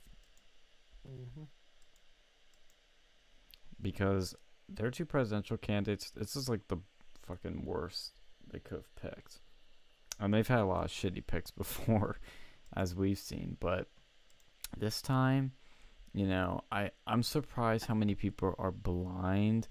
hmm 1.05 1.43
because 3.81 4.35
are 4.79 4.91
two 4.91 5.05
presidential 5.05 5.57
candidates, 5.57 6.11
this 6.11 6.35
is 6.35 6.49
like 6.49 6.67
the 6.67 6.77
fucking 7.25 7.65
worst 7.65 8.18
they 8.51 8.59
could 8.59 8.83
have 8.83 8.95
picked. 8.95 9.39
And 10.19 10.33
they've 10.33 10.47
had 10.47 10.59
a 10.59 10.65
lot 10.65 10.85
of 10.85 10.91
shitty 10.91 11.25
picks 11.25 11.51
before, 11.63 12.19
as 12.75 12.95
we've 12.95 13.19
seen, 13.19 13.57
but 13.59 13.87
this 14.77 15.01
time, 15.01 15.53
you 16.13 16.27
know, 16.27 16.61
I 16.71 16.91
I'm 17.07 17.23
surprised 17.23 17.85
how 17.85 17.95
many 17.95 18.15
people 18.15 18.55
are 18.57 18.71
blind 18.71 19.67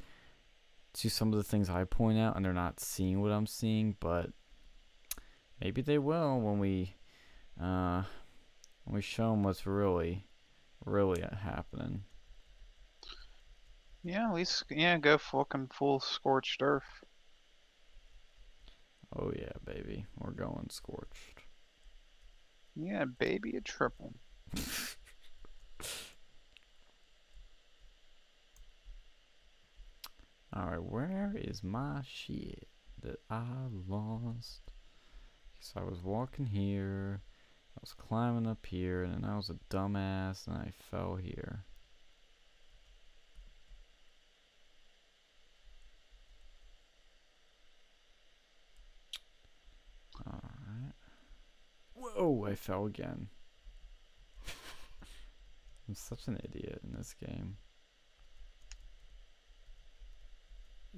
to 0.94 1.08
some 1.08 1.32
of 1.32 1.36
the 1.36 1.44
things 1.44 1.68
I 1.68 1.84
point 1.84 2.18
out 2.18 2.36
and 2.36 2.44
they're 2.44 2.52
not 2.52 2.80
seeing 2.80 3.20
what 3.20 3.32
I'm 3.32 3.46
seeing, 3.46 3.96
but 4.00 4.30
maybe 5.60 5.82
they 5.82 5.98
will 5.98 6.40
when 6.40 6.58
we 6.58 6.96
uh 7.60 8.02
when 8.84 8.96
we 8.96 9.02
show 9.02 9.30
them 9.30 9.42
what's 9.42 9.66
really 9.66 10.26
really 10.84 11.22
happening. 11.42 12.04
Yeah, 14.02 14.28
at 14.28 14.34
least 14.34 14.64
yeah, 14.70 14.98
go 14.98 15.18
fucking 15.18 15.70
full 15.74 16.00
scorched 16.00 16.62
earth. 16.62 17.04
Oh 19.16 19.32
yeah, 19.36 19.52
baby, 19.64 20.06
we're 20.18 20.32
going 20.32 20.68
scorched. 20.70 21.42
Yeah, 22.74 23.04
baby, 23.06 23.56
a 23.56 23.60
triple. 23.60 24.14
Alright, 30.56 30.82
where 30.82 31.34
is 31.36 31.62
my 31.62 32.02
shit 32.04 32.68
that 33.02 33.20
I 33.30 33.44
lost? 33.86 34.72
So 35.60 35.80
I 35.80 35.84
was 35.84 36.02
walking 36.02 36.46
here, 36.46 37.22
I 37.76 37.80
was 37.80 37.92
climbing 37.92 38.46
up 38.46 38.64
here, 38.66 39.02
and 39.02 39.12
then 39.14 39.24
I 39.24 39.36
was 39.36 39.50
a 39.50 39.58
dumbass 39.70 40.46
and 40.46 40.56
I 40.56 40.72
fell 40.90 41.16
here. 41.16 41.64
Whoa, 51.98 52.46
I 52.48 52.54
fell 52.54 52.86
again. 52.86 53.28
I'm 55.88 55.94
such 55.94 56.26
an 56.28 56.38
idiot 56.44 56.80
in 56.84 56.96
this 56.96 57.14
game. 57.14 57.56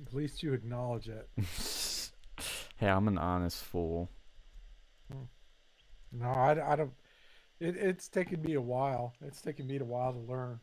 At 0.07 0.15
least 0.15 0.43
you 0.43 0.53
acknowledge 0.53 1.09
it. 1.09 1.29
hey, 2.77 2.89
I'm 2.89 3.09
an 3.09 3.19
honest 3.19 3.63
fool. 3.63 4.11
Hmm. 5.13 5.25
No, 6.13 6.27
I, 6.27 6.73
I 6.73 6.77
don't. 6.77 6.93
It, 7.59 7.77
it's 7.77 8.09
taken 8.09 8.41
me 8.43 8.55
a 8.55 8.61
while. 8.61 9.15
It's 9.21 9.43
taken 9.43 9.67
me 9.67 9.79
a 9.79 9.85
while 9.85 10.13
to 10.13 10.19
learn. 10.19 10.61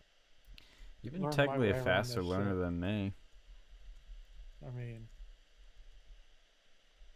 You've 1.02 1.14
been 1.14 1.24
Learn 1.24 1.32
technically 1.32 1.70
a 1.70 1.76
faster 1.76 2.24
learner 2.24 2.52
shit. 2.52 2.60
than 2.60 2.80
me. 2.80 3.14
I 4.66 4.72
mean, 4.72 5.08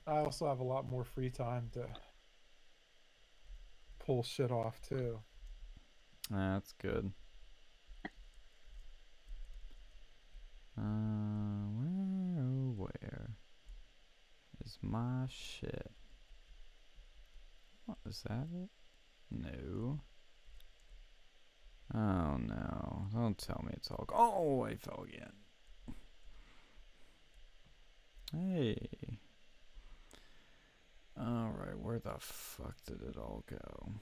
I 0.05 0.19
also 0.19 0.47
have 0.47 0.59
a 0.59 0.63
lot 0.63 0.89
more 0.89 1.03
free 1.03 1.29
time 1.31 1.69
to 1.73 1.87
pull 4.11 4.23
shit 4.23 4.51
off 4.51 4.81
too. 4.81 5.19
That's 6.29 6.73
good. 6.73 7.13
Uh, 10.77 11.61
where, 11.77 12.43
oh, 12.43 12.73
where 12.75 13.29
is 14.65 14.77
my 14.81 15.27
shit? 15.29 15.91
What 17.85 17.99
is 18.05 18.23
that? 18.27 18.47
It? 18.53 18.69
No. 19.31 20.01
Oh 21.93 22.37
no! 22.37 23.07
Don't 23.13 23.37
tell 23.37 23.61
me 23.65 23.71
it's 23.73 23.91
all. 23.91 24.05
Oh, 24.13 24.65
I 24.65 24.75
fell 24.75 25.05
again. 25.07 25.33
Hey. 28.33 29.19
All 31.23 31.51
right, 31.55 31.77
where 31.77 31.99
the 31.99 32.15
fuck 32.19 32.75
did 32.87 33.03
it 33.03 33.15
all 33.15 33.43
go? 33.47 33.93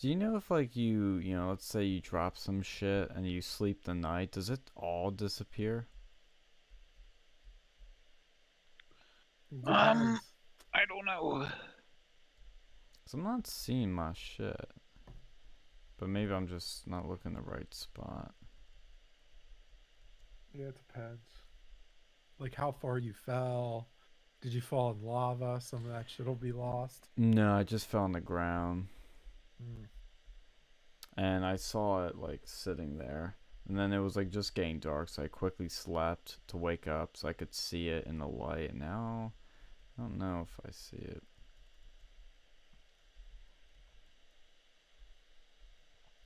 Do 0.00 0.08
you 0.08 0.16
know 0.16 0.36
if 0.36 0.50
like 0.50 0.74
you, 0.74 1.16
you 1.16 1.36
know, 1.36 1.50
let's 1.50 1.64
say 1.64 1.84
you 1.84 2.00
drop 2.00 2.36
some 2.36 2.62
shit 2.62 3.10
and 3.14 3.28
you 3.28 3.40
sleep 3.40 3.84
the 3.84 3.94
night, 3.94 4.32
does 4.32 4.50
it 4.50 4.72
all 4.74 5.12
disappear? 5.12 5.86
Um, 9.66 10.20
I 10.74 10.84
don't 10.88 11.06
know. 11.06 11.46
Cause 13.04 13.14
I'm 13.14 13.22
not 13.22 13.46
seeing 13.46 13.92
my 13.92 14.12
shit. 14.14 14.70
But 15.98 16.08
maybe 16.08 16.32
I'm 16.32 16.48
just 16.48 16.86
not 16.86 17.08
looking 17.08 17.34
the 17.34 17.40
right 17.40 17.72
spot. 17.72 18.34
Yeah, 20.52 20.66
it 20.66 20.76
depends. 20.76 21.26
Like 22.38 22.54
how 22.54 22.72
far 22.72 22.98
you 22.98 23.12
fell. 23.12 23.88
Did 24.40 24.52
you 24.52 24.60
fall 24.60 24.90
in 24.90 25.02
lava? 25.06 25.60
Some 25.60 25.84
of 25.86 25.92
that 25.92 26.08
shit'll 26.10 26.34
be 26.34 26.52
lost. 26.52 27.08
No, 27.16 27.54
I 27.54 27.62
just 27.62 27.86
fell 27.86 28.02
on 28.02 28.12
the 28.12 28.20
ground 28.20 28.88
Mm. 29.62 29.86
and 31.16 31.44
I 31.46 31.54
saw 31.56 32.06
it 32.06 32.16
like 32.16 32.40
sitting 32.44 32.98
there. 32.98 33.36
And 33.68 33.78
then 33.78 33.92
it 33.92 34.00
was 34.00 34.16
like 34.16 34.30
just 34.30 34.54
getting 34.54 34.78
dark, 34.80 35.08
so 35.08 35.22
I 35.22 35.28
quickly 35.28 35.68
slept 35.68 36.38
to 36.48 36.56
wake 36.58 36.86
up 36.88 37.16
so 37.16 37.28
I 37.28 37.32
could 37.32 37.54
see 37.54 37.88
it 37.88 38.04
in 38.06 38.18
the 38.18 38.26
light. 38.26 38.70
And 38.70 38.80
now 38.80 39.32
I 39.96 40.02
don't 40.02 40.18
know 40.18 40.40
if 40.46 40.60
I 40.66 40.70
see 40.72 40.96
it. 40.98 41.22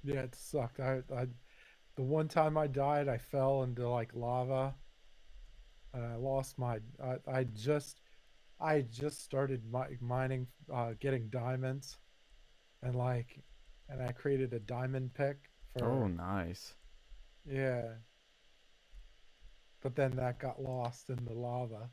Yeah, 0.08 0.20
it 0.20 0.34
sucked. 0.34 0.80
I, 0.80 1.02
I, 1.14 1.26
the 1.96 2.02
one 2.02 2.28
time 2.28 2.56
I 2.56 2.66
died, 2.66 3.08
I 3.08 3.18
fell 3.18 3.62
into 3.62 3.86
like 3.86 4.14
lava, 4.14 4.74
and 5.92 6.02
I 6.02 6.16
lost 6.16 6.58
my. 6.58 6.78
I, 7.02 7.16
I 7.30 7.44
just, 7.44 8.00
I 8.58 8.80
just 8.80 9.22
started 9.22 9.62
mi- 9.70 9.98
mining, 10.00 10.46
uh, 10.72 10.92
getting 10.98 11.28
diamonds, 11.28 11.98
and 12.82 12.94
like, 12.94 13.38
and 13.90 14.02
I 14.02 14.12
created 14.12 14.54
a 14.54 14.60
diamond 14.60 15.12
pick 15.12 15.50
for. 15.76 15.84
Oh, 15.84 16.06
nice. 16.06 16.72
Yeah. 17.46 17.82
But 19.82 19.94
then 19.94 20.12
that 20.12 20.38
got 20.38 20.62
lost 20.62 21.10
in 21.10 21.22
the 21.26 21.34
lava. 21.34 21.90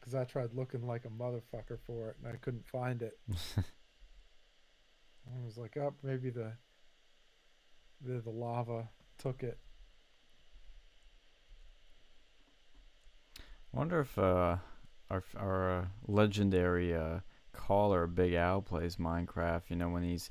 Because 0.00 0.16
I 0.16 0.24
tried 0.24 0.54
looking 0.54 0.86
like 0.86 1.04
a 1.04 1.08
motherfucker 1.08 1.78
for 1.86 2.10
it 2.10 2.16
and 2.22 2.32
I 2.32 2.36
couldn't 2.36 2.66
find 2.66 3.02
it. 3.02 3.18
I 5.26 5.44
was 5.44 5.56
like, 5.56 5.76
oh, 5.76 5.94
maybe 6.02 6.30
the 6.30 6.52
the, 8.00 8.20
the 8.20 8.30
lava 8.30 8.88
took 9.18 9.42
it. 9.42 9.58
Wonder 13.72 14.00
if 14.00 14.18
uh, 14.18 14.56
our 15.10 15.22
our 15.36 15.78
uh, 15.78 15.84
legendary 16.06 16.94
uh, 16.94 17.20
caller 17.52 18.06
Big 18.06 18.34
Al 18.34 18.62
plays 18.62 18.96
Minecraft. 18.96 19.62
You 19.68 19.76
know 19.76 19.90
when 19.90 20.02
he's 20.02 20.30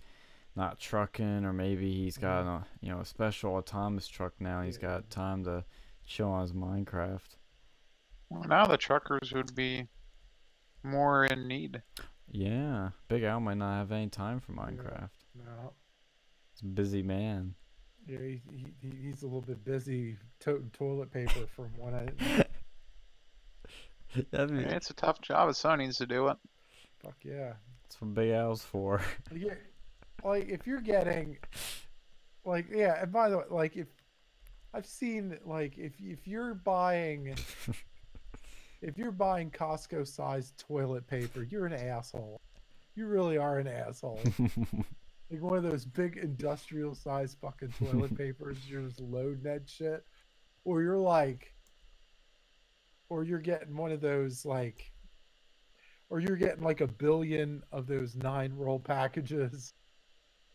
not 0.55 0.79
trucking, 0.79 1.45
or 1.45 1.53
maybe 1.53 1.91
he's 1.93 2.17
got 2.17 2.45
a 2.45 2.65
you 2.81 2.89
know 2.91 2.99
a 2.99 3.05
special 3.05 3.55
autonomous 3.55 4.07
truck 4.07 4.33
now. 4.39 4.61
He's 4.61 4.75
Yeah. 4.75 4.81
got 4.81 5.09
time 5.09 5.43
to 5.45 5.63
chill 6.05 6.29
on 6.29 6.41
his 6.41 6.53
Minecraft. 6.53 7.37
Well, 8.29 8.43
now 8.43 8.65
the 8.65 8.77
truckers 8.77 9.31
would 9.33 9.55
be 9.55 9.87
more 10.83 11.25
in 11.25 11.47
need. 11.47 11.81
Yeah, 12.31 12.89
Big 13.07 13.23
Al 13.23 13.39
might 13.39 13.57
not 13.57 13.77
have 13.79 13.91
any 13.91 14.07
time 14.09 14.39
for 14.39 14.51
Minecraft. 14.53 15.09
No. 15.35 15.73
He's 16.53 16.61
a 16.61 16.65
busy 16.65 17.01
man. 17.01 17.55
Yeah, 18.07 18.19
he, 18.19 18.41
he, 18.51 18.67
he- 18.81 19.07
he's 19.09 19.23
a 19.23 19.25
little 19.25 19.41
bit 19.41 19.63
busy 19.63 20.17
toting 20.39 20.69
toilet 20.71 21.11
paper 21.11 21.45
from 21.55 21.69
what 21.77 21.93
I. 21.93 22.07
That'd 24.31 24.49
be, 24.51 24.61
Yeah, 24.61 24.75
It's 24.75 24.89
a 24.89 24.93
tough 24.95 25.21
job. 25.21 25.53
Someone 25.55 25.79
needs 25.79 25.97
to 25.97 26.07
do 26.07 26.27
it. 26.29 26.37
Fuck 27.03 27.15
yeah. 27.23 27.53
that's 27.83 28.01
what 28.01 28.13
Big 28.13 28.31
Al's 28.31 28.63
for. 28.63 29.01
Yeah, 29.33 29.53
like 30.23 30.49
if 30.49 30.67
you're 30.67 30.81
getting, 30.81 31.37
like 32.43 32.67
yeah, 32.71 33.01
and 33.03 33.11
by 33.11 33.29
the 33.29 33.37
way, 33.37 33.43
like 33.49 33.77
if 33.77 33.87
I've 34.73 34.85
seen 34.85 35.37
like 35.45 35.77
if 35.77 35.93
if 35.99 36.27
you're 36.27 36.53
buying 36.55 37.35
if 38.81 38.97
you're 38.97 39.11
buying 39.11 39.51
Costco 39.51 40.07
sized 40.07 40.57
toilet 40.57 41.07
paper, 41.07 41.43
you're 41.43 41.65
an 41.65 41.73
asshole. 41.73 42.39
You 42.95 43.07
really 43.07 43.37
are 43.37 43.59
an 43.59 43.67
asshole. 43.67 44.21
like 45.31 45.41
one 45.41 45.57
of 45.57 45.63
those 45.63 45.85
big 45.85 46.17
industrial 46.17 46.95
sized 46.95 47.37
fucking 47.39 47.73
toilet 47.77 48.17
papers, 48.17 48.57
you're 48.67 48.83
just 48.83 48.99
loading 48.99 49.43
that 49.43 49.69
shit, 49.69 50.03
or 50.63 50.81
you're 50.81 50.97
like, 50.97 51.53
or 53.09 53.23
you're 53.23 53.39
getting 53.39 53.75
one 53.75 53.91
of 53.91 54.01
those 54.01 54.45
like. 54.45 54.91
Or 56.11 56.19
you're 56.19 56.37
getting 56.37 56.63
like 56.63 56.81
a 56.81 56.87
billion 56.87 57.61
of 57.71 57.85
those 57.85 58.15
nine 58.15 58.51
roll 58.55 58.79
packages 58.79 59.75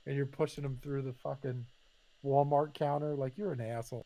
and 0.04 0.16
you're 0.16 0.26
pushing 0.26 0.64
them 0.64 0.78
through 0.82 1.02
the 1.02 1.12
fucking 1.12 1.64
Walmart 2.24 2.74
counter, 2.74 3.14
like 3.14 3.38
you're 3.38 3.52
an 3.52 3.60
asshole. 3.60 4.04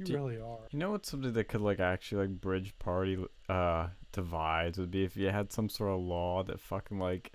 You 0.00 0.06
Do- 0.06 0.14
really 0.16 0.36
are. 0.40 0.66
You 0.70 0.78
know 0.78 0.90
what's 0.92 1.10
something 1.10 1.32
that 1.32 1.44
could 1.48 1.60
like 1.60 1.78
actually 1.80 2.26
like 2.26 2.40
bridge 2.40 2.74
party 2.78 3.22
uh 3.48 3.88
divides 4.12 4.78
would 4.78 4.90
be 4.90 5.04
if 5.04 5.16
you 5.16 5.28
had 5.28 5.52
some 5.52 5.68
sort 5.68 5.90
of 5.92 6.00
law 6.00 6.42
that 6.42 6.58
fucking 6.60 6.98
like 6.98 7.32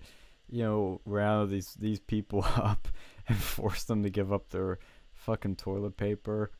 you 0.50 0.64
know 0.64 1.00
rounded 1.06 1.50
these 1.52 1.74
these 1.76 2.00
people 2.00 2.44
up 2.56 2.88
and 3.28 3.38
force 3.38 3.84
them 3.84 4.04
to 4.04 4.10
give 4.10 4.34
up 4.34 4.50
their 4.50 4.80
fucking 5.14 5.56
toilet 5.56 5.96
paper. 5.98 6.52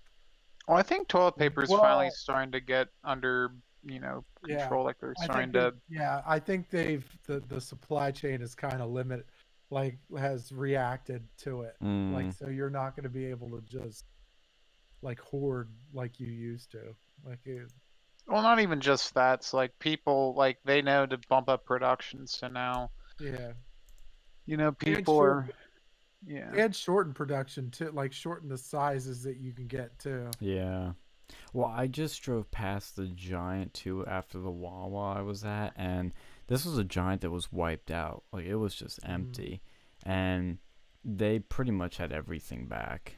Well, 0.68 0.78
I 0.78 0.84
think 0.84 1.08
toilet 1.08 1.38
paper 1.38 1.64
is 1.64 1.70
finally 1.72 2.10
starting 2.12 2.52
to 2.54 2.60
get 2.60 2.88
under, 3.04 3.52
you 3.84 4.00
know, 4.00 4.24
Yeah, 4.48 4.62
control. 4.62 4.84
Like 4.86 5.00
they're 5.00 5.14
starting 5.24 5.52
to. 5.54 5.74
they- 5.90 5.98
yeah, 5.98 6.22
I 6.26 6.40
think 6.40 6.70
they've 6.70 7.06
the 7.28 7.40
the 7.40 7.62
supply 7.62 8.12
chain 8.12 8.42
is 8.42 8.56
kind 8.56 8.82
of 8.82 8.90
limit, 8.90 9.28
like 9.70 9.98
has 10.18 10.52
reacted 10.52 11.28
to 11.40 11.62
it. 11.62 11.76
Mm, 11.84 12.14
Like 12.14 12.32
so, 12.34 12.48
you're 12.50 12.72
not 12.72 12.96
going 12.96 13.04
to 13.04 13.10
be 13.10 13.26
able 13.26 13.50
to 13.52 13.62
just 13.62 14.06
like 15.06 15.20
hoard 15.20 15.70
like 15.94 16.20
you 16.20 16.28
used 16.28 16.72
to. 16.72 16.96
Like 17.26 17.40
it, 17.46 17.72
Well, 18.28 18.42
not 18.42 18.60
even 18.60 18.82
just 18.82 19.14
that. 19.14 19.40
It's 19.40 19.54
like 19.54 19.78
people 19.80 20.34
like 20.36 20.58
they 20.66 20.82
know 20.82 21.06
to 21.06 21.18
bump 21.30 21.48
up 21.48 21.64
production. 21.66 22.26
So 22.28 22.48
now, 22.48 22.90
yeah, 23.20 23.54
you 24.46 24.58
know, 24.58 24.70
And 24.70 24.80
people 24.80 25.14
short- 25.16 25.30
are. 25.32 25.50
Yeah. 26.28 26.52
and 26.56 26.76
shorten 26.76 27.14
production 27.14 27.70
too, 27.70 27.92
like 27.92 28.12
shorten 28.12 28.50
the 28.50 28.58
sizes 28.58 29.22
that 29.24 29.38
you 29.38 29.54
can 29.54 29.68
get 29.68 29.98
too. 30.00 30.30
yeah. 30.40 30.94
Well, 31.54 31.68
I 31.68 31.88
just 31.88 32.22
drove 32.22 32.50
past 32.52 32.96
the 32.96 33.06
giant 33.08 33.74
too 33.74 34.06
after 34.08 34.40
the 34.40 34.52
Wawa 34.52 35.14
I 35.14 35.22
was 35.22 35.44
at, 35.46 35.74
and 35.76 36.14
this 36.48 36.66
was 36.66 36.78
a 36.78 36.84
giant 36.84 37.22
that 37.22 37.32
was 37.32 37.52
wiped 37.52 37.90
out. 37.92 38.24
Like 38.32 38.46
it 38.46 38.56
was 38.56 38.74
just 38.76 39.02
Mm. 39.02 39.10
empty, 39.10 39.62
and 40.04 40.58
they 41.04 41.40
pretty 41.40 41.72
much 41.72 41.98
had 41.98 42.12
everything 42.12 42.66
back. 42.68 43.16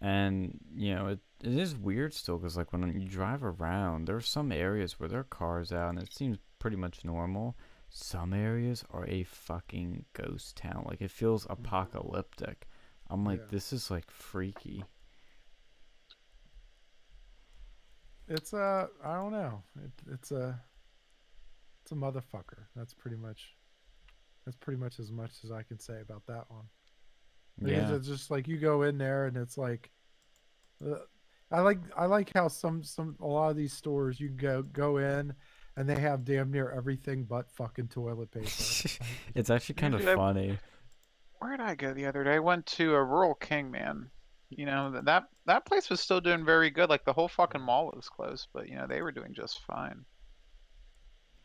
And 0.00 0.58
you 0.74 0.94
know, 0.94 1.06
it, 1.08 1.20
it 1.42 1.56
is 1.58 1.74
weird 1.74 2.12
still 2.12 2.38
because 2.38 2.56
like 2.56 2.72
when 2.72 3.00
you 3.00 3.08
drive 3.08 3.42
around, 3.44 4.06
there 4.06 4.16
are 4.16 4.20
some 4.20 4.52
areas 4.52 4.98
where 4.98 5.08
there 5.08 5.20
are 5.20 5.24
cars 5.24 5.72
out, 5.72 5.90
and 5.90 5.98
it 5.98 6.12
seems 6.12 6.38
pretty 6.58 6.76
much 6.76 7.04
normal. 7.04 7.56
Some 7.88 8.32
areas 8.34 8.84
are 8.90 9.06
a 9.06 9.22
fucking 9.24 10.04
ghost 10.12 10.56
town. 10.56 10.84
Like 10.86 11.00
it 11.00 11.10
feels 11.10 11.44
mm-hmm. 11.44 11.52
apocalyptic. 11.52 12.66
I'm 13.08 13.24
like, 13.24 13.40
Yeah. 13.40 13.46
this 13.50 13.72
is 13.72 13.90
like 13.90 14.10
freaky. 14.10 14.84
It's 18.28 18.52
a 18.52 18.88
I 19.04 19.14
don't 19.14 19.32
know. 19.32 19.62
It, 19.84 19.92
it's 20.12 20.32
a 20.32 20.60
it's 21.82 21.92
a 21.92 21.94
motherfucker. 21.94 22.66
That's 22.74 22.92
pretty 22.92 23.16
much 23.16 23.54
that's 24.44 24.56
pretty 24.56 24.80
much 24.80 24.98
as 24.98 25.10
much 25.10 25.32
as 25.44 25.50
I 25.50 25.62
can 25.62 25.78
say 25.78 26.00
about 26.00 26.26
that 26.26 26.50
one. 26.50 26.64
Because 27.62 27.90
Yeah. 27.90 27.96
it's 27.96 28.06
just 28.08 28.30
like 28.30 28.46
you 28.48 28.58
go 28.58 28.82
in 28.82 28.98
there 28.98 29.26
and 29.26 29.36
it's 29.36 29.56
like 29.56 29.90
uh, 30.86 30.96
I 31.50 31.60
like 31.60 31.78
I 31.96 32.06
like 32.06 32.32
how 32.34 32.48
some 32.48 32.82
some 32.82 33.16
a 33.20 33.26
lot 33.26 33.50
of 33.50 33.56
these 33.56 33.72
stores 33.72 34.20
you 34.20 34.28
go 34.28 34.62
go 34.62 34.98
in 34.98 35.32
and 35.76 35.88
they 35.88 35.98
have 36.00 36.24
damn 36.24 36.50
near 36.50 36.70
everything 36.70 37.24
but 37.24 37.50
fucking 37.52 37.88
toilet 37.88 38.30
paper. 38.30 38.46
it's 39.34 39.50
actually 39.50 39.74
kind 39.76 39.94
of 39.94 40.00
Usually 40.00 40.12
I- 40.14 40.16
funny. 40.16 40.58
Where 41.38 41.56
did 41.56 41.60
I 41.66 41.74
go 41.74 41.92
the 41.92 42.06
other 42.06 42.24
day? 42.24 42.34
I 42.36 42.38
went 42.38 42.64
to 42.66 42.94
a 42.94 43.04
Rural 43.04 43.34
King, 43.34 43.70
man. 43.70 44.08
You 44.48 44.64
know 44.66 44.90
th- 44.92 45.04
that 45.04 45.24
that 45.46 45.66
place 45.66 45.90
was 45.90 46.00
still 46.00 46.20
doing 46.20 46.44
very 46.44 46.70
good. 46.70 46.88
Like 46.88 47.04
the 47.04 47.12
whole 47.12 47.28
fucking 47.28 47.60
mall 47.60 47.92
was 47.94 48.08
closed, 48.08 48.48
but 48.54 48.68
you 48.68 48.76
know 48.76 48.86
they 48.86 49.02
were 49.02 49.12
doing 49.12 49.34
just 49.34 49.60
fine. 49.66 50.04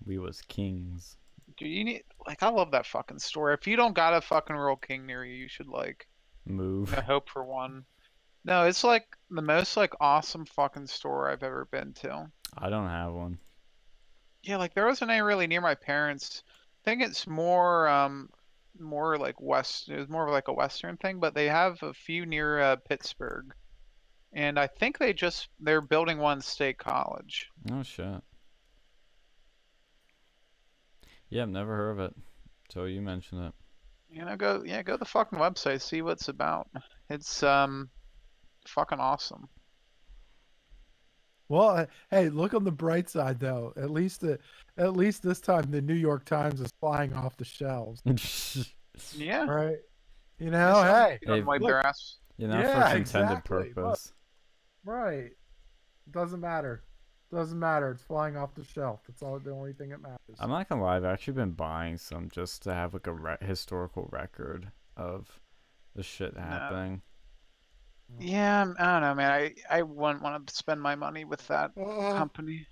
We 0.06 0.18
was 0.18 0.42
kings. 0.48 1.18
Dude, 1.62 1.70
you 1.70 1.84
need 1.84 2.04
like 2.26 2.42
I 2.42 2.50
love 2.50 2.72
that 2.72 2.88
fucking 2.88 3.20
store. 3.20 3.54
If 3.54 3.68
you 3.68 3.76
don't 3.76 3.94
got 3.94 4.16
a 4.16 4.22
fucking 4.22 4.56
Rural 4.56 4.78
King 4.78 5.06
near 5.06 5.24
you, 5.24 5.36
you 5.36 5.48
should 5.48 5.68
like 5.68 6.08
Move. 6.44 6.92
I 6.98 7.02
hope 7.02 7.30
for 7.30 7.44
one. 7.44 7.86
No, 8.44 8.66
it's 8.66 8.84
like 8.84 9.06
the 9.30 9.44
most 9.44 9.78
like 9.78 9.94
awesome 10.02 10.46
fucking 10.46 10.88
store 10.88 11.30
I've 11.30 11.44
ever 11.44 11.68
been 11.72 11.94
to. 12.02 12.32
I 12.58 12.70
don't 12.72 12.88
have 12.88 13.14
one. 13.14 13.38
Yeah, 14.42 14.58
like 14.58 14.74
there 14.74 14.88
wasn't 14.88 15.12
any 15.12 15.22
really 15.22 15.46
near 15.46 15.62
my 15.62 15.76
parents. 15.76 16.42
I 16.48 16.90
think 16.90 17.04
it's 17.04 17.28
more 17.28 17.88
um 17.88 18.30
more 18.80 19.20
like 19.20 19.40
west. 19.40 19.88
It 19.90 20.00
was 20.00 20.10
more 20.10 20.26
of 20.26 20.34
like 20.34 20.48
a 20.48 20.54
western 20.54 20.98
thing, 20.98 21.20
but 21.20 21.36
they 21.36 21.48
have 21.48 21.84
a 21.84 21.94
few 21.94 22.26
near 22.26 22.60
uh, 22.60 22.78
Pittsburgh, 22.78 23.54
and 24.34 24.58
I 24.58 24.66
think 24.66 24.98
they 24.98 25.14
just 25.14 25.50
they're 25.60 25.80
building 25.80 26.18
one 26.18 26.42
State 26.42 26.80
College. 26.80 27.52
Oh 27.72 27.84
shit. 27.84 28.24
Yeah, 31.32 31.44
I've 31.44 31.50
never 31.50 31.76
heard 31.76 31.92
of 31.92 32.00
it. 32.02 32.16
So 32.70 32.84
you 32.86 33.02
mentioned 33.02 33.46
it. 33.46 33.54
You 34.10 34.26
know, 34.26 34.36
go 34.36 34.62
yeah, 34.66 34.84
go 34.84 34.94
to 34.94 34.98
the 34.98 35.06
fucking 35.06 35.40
website, 35.40 35.82
see 35.82 36.02
what 36.04 36.14
it's 36.14 36.28
about. 36.28 36.68
It's 37.10 37.42
um, 37.44 37.90
fucking 38.68 39.00
awesome. 39.00 39.48
Well, 41.50 41.70
uh, 41.70 41.86
hey, 42.10 42.30
look 42.30 42.54
on 42.54 42.64
the 42.64 42.72
bright 42.72 43.10
side 43.10 43.40
though. 43.40 43.74
At 43.76 43.90
least 43.92 44.22
the, 44.22 44.40
at 44.78 44.94
least 44.96 45.22
this 45.24 45.42
time 45.42 45.70
the 45.72 45.82
New 45.82 45.94
York 45.94 46.26
Times 46.26 46.62
is 46.62 46.72
flying 46.80 47.14
off 47.14 47.36
the 47.38 47.44
shelves, 47.46 48.02
Yeah. 49.18 49.46
right? 49.46 49.78
You 50.40 50.50
know, 50.50 50.74
so 50.76 50.84
hey, 50.84 51.20
you 51.22 51.28
don't 51.28 51.38
Hey, 51.38 51.44
wipe 51.44 51.62
look- 51.62 51.70
their 51.70 51.86
ass. 51.86 52.18
you 52.38 52.48
know, 52.48 52.54
for 52.56 52.62
Yeah, 52.62 52.90
its 52.94 53.10
intended 53.10 53.32
exactly. 53.40 53.58
Look. 53.58 53.76
purpose. 53.76 54.14
right? 54.86 55.32
Doesn't 56.10 56.40
matter. 56.40 56.84
Doesn't 57.32 57.60
matter. 57.60 57.92
It's 57.92 58.04
flying 58.04 58.36
off 58.36 58.54
the 58.56 58.64
shelf. 58.64 59.02
That's 59.08 59.24
all. 59.24 59.40
The 59.40 59.52
only 59.52 59.74
thing 59.74 59.90
that 59.90 60.02
matters. 60.02 60.20
I'm 60.40 60.50
not 60.50 60.68
gonna 60.68 60.84
lie, 60.84 60.98
I've 60.98 61.06
actually 61.06 61.34
been 61.36 61.52
buying 61.52 61.98
some 61.98 62.30
just 62.30 62.64
to 62.64 62.74
have 62.74 62.94
like 62.94 63.08
a 63.08 63.14
re- 63.14 63.38
historical 63.42 64.10
record 64.12 64.72
of 64.98 65.40
the 65.96 66.04
shit 66.04 66.36
happening. 66.36 67.02
Yeah, 68.20 68.60
I'm- 68.60 68.76
don't 68.78 69.02
know, 69.02 69.16
man. 69.16 69.32
I 69.32 69.56
I 69.70 69.82
wouldn't 69.84 70.22
want 70.22 70.46
to 70.46 70.54
spend 70.54 70.82
my 70.82 70.96
money 70.96 71.24
with 71.24 71.48
that 71.48 71.72
Uh, 71.78 72.12
company. 72.18 72.68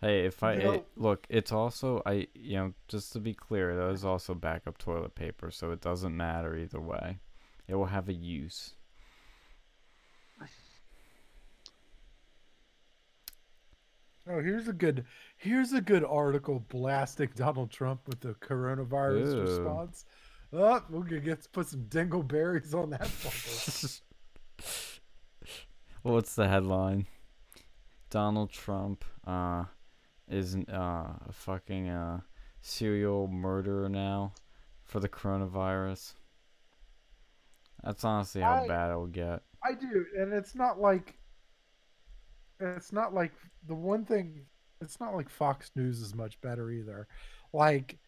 Hey, 0.00 0.26
if 0.26 0.44
I 0.44 0.52
You 0.54 0.62
know- 0.62 0.84
look, 0.94 1.26
it's 1.28 1.50
also 1.50 2.00
I 2.06 2.28
you 2.34 2.56
know 2.56 2.74
just 2.86 3.12
to 3.14 3.20
be 3.20 3.34
clear, 3.34 3.74
that 3.74 3.90
is 3.90 4.04
also 4.04 4.32
backup 4.34 4.78
toilet 4.78 5.16
paper, 5.16 5.50
so 5.50 5.72
it 5.72 5.80
doesn't 5.80 6.16
matter 6.16 6.54
either 6.56 6.80
way. 6.80 7.18
It 7.66 7.74
will 7.74 7.86
have 7.86 8.08
a 8.08 8.14
use. 8.14 8.76
Oh, 14.28 14.40
here's 14.40 14.68
a 14.68 14.72
good. 14.72 15.04
Here's 15.36 15.72
a 15.72 15.80
good 15.80 16.04
article 16.04 16.64
blasting 16.68 17.30
Donald 17.36 17.70
Trump 17.70 18.00
with 18.06 18.20
the 18.20 18.34
coronavirus 18.34 19.34
Ooh. 19.34 19.40
response. 19.40 20.04
Oh, 20.52 20.82
we'll 20.88 21.02
get 21.02 21.24
get 21.24 21.42
to 21.42 21.48
put 21.50 21.68
some 21.68 21.82
dingleberries 21.84 22.74
on 22.74 22.90
that 22.90 23.02
fucker. 23.02 24.00
What's 26.02 26.34
the 26.34 26.48
headline? 26.48 27.06
Donald 28.10 28.50
Trump 28.50 29.04
uh 29.26 29.64
is 30.28 30.56
uh 30.56 31.12
a 31.28 31.32
fucking 31.32 31.88
uh 31.90 32.20
serial 32.62 33.28
murderer 33.28 33.88
now 33.88 34.32
for 34.84 35.00
the 35.00 35.08
coronavirus. 35.08 36.14
That's 37.84 38.04
honestly 38.04 38.40
how 38.40 38.64
I- 38.64 38.68
bad 38.68 38.90
it'll 38.90 39.06
get. 39.06 39.42
I 39.62 39.74
do, 39.74 40.06
and 40.16 40.32
it's 40.32 40.54
not 40.54 40.80
like 40.80 41.18
it's 42.60 42.92
not 42.92 43.14
like 43.14 43.32
the 43.66 43.74
one 43.74 44.04
thing. 44.04 44.42
It's 44.80 45.00
not 45.00 45.14
like 45.14 45.28
Fox 45.28 45.70
News 45.74 46.00
is 46.00 46.14
much 46.14 46.40
better 46.40 46.70
either. 46.70 47.08
Like, 47.52 47.98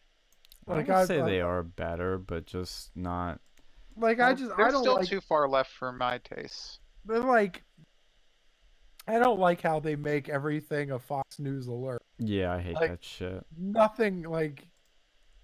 I 0.69 0.75
like 0.77 0.89
would 0.89 1.07
say 1.07 1.21
I- 1.21 1.25
they 1.27 1.41
are 1.41 1.63
better, 1.63 2.19
but 2.19 2.47
just 2.47 2.91
not. 2.97 3.41
like 3.97 4.21
I 4.21 4.35
just 4.35 4.57
they're 4.57 4.67
I 4.67 4.71
don't 4.71 4.83
still 4.83 4.95
like 4.97 5.09
too 5.09 5.21
far 5.21 5.49
left 5.49 5.71
for 5.73 5.93
my 5.93 6.19
taste. 6.19 6.79
they're 7.05 7.19
like 7.21 7.65
I 9.09 9.19
don't 9.19 9.41
like 9.41 9.61
how 9.63 9.81
they 9.81 9.97
make 9.97 10.29
everything 10.29 10.93
a 10.93 10.99
Fox 10.99 11.39
News 11.41 11.67
alert. 11.67 12.03
Yeah, 12.19 12.53
I 12.55 12.61
hate 12.61 12.75
Like- 12.77 12.91
that 12.91 13.05
shit. 13.05 13.45
Nothing 13.59 14.23
like 14.23 14.69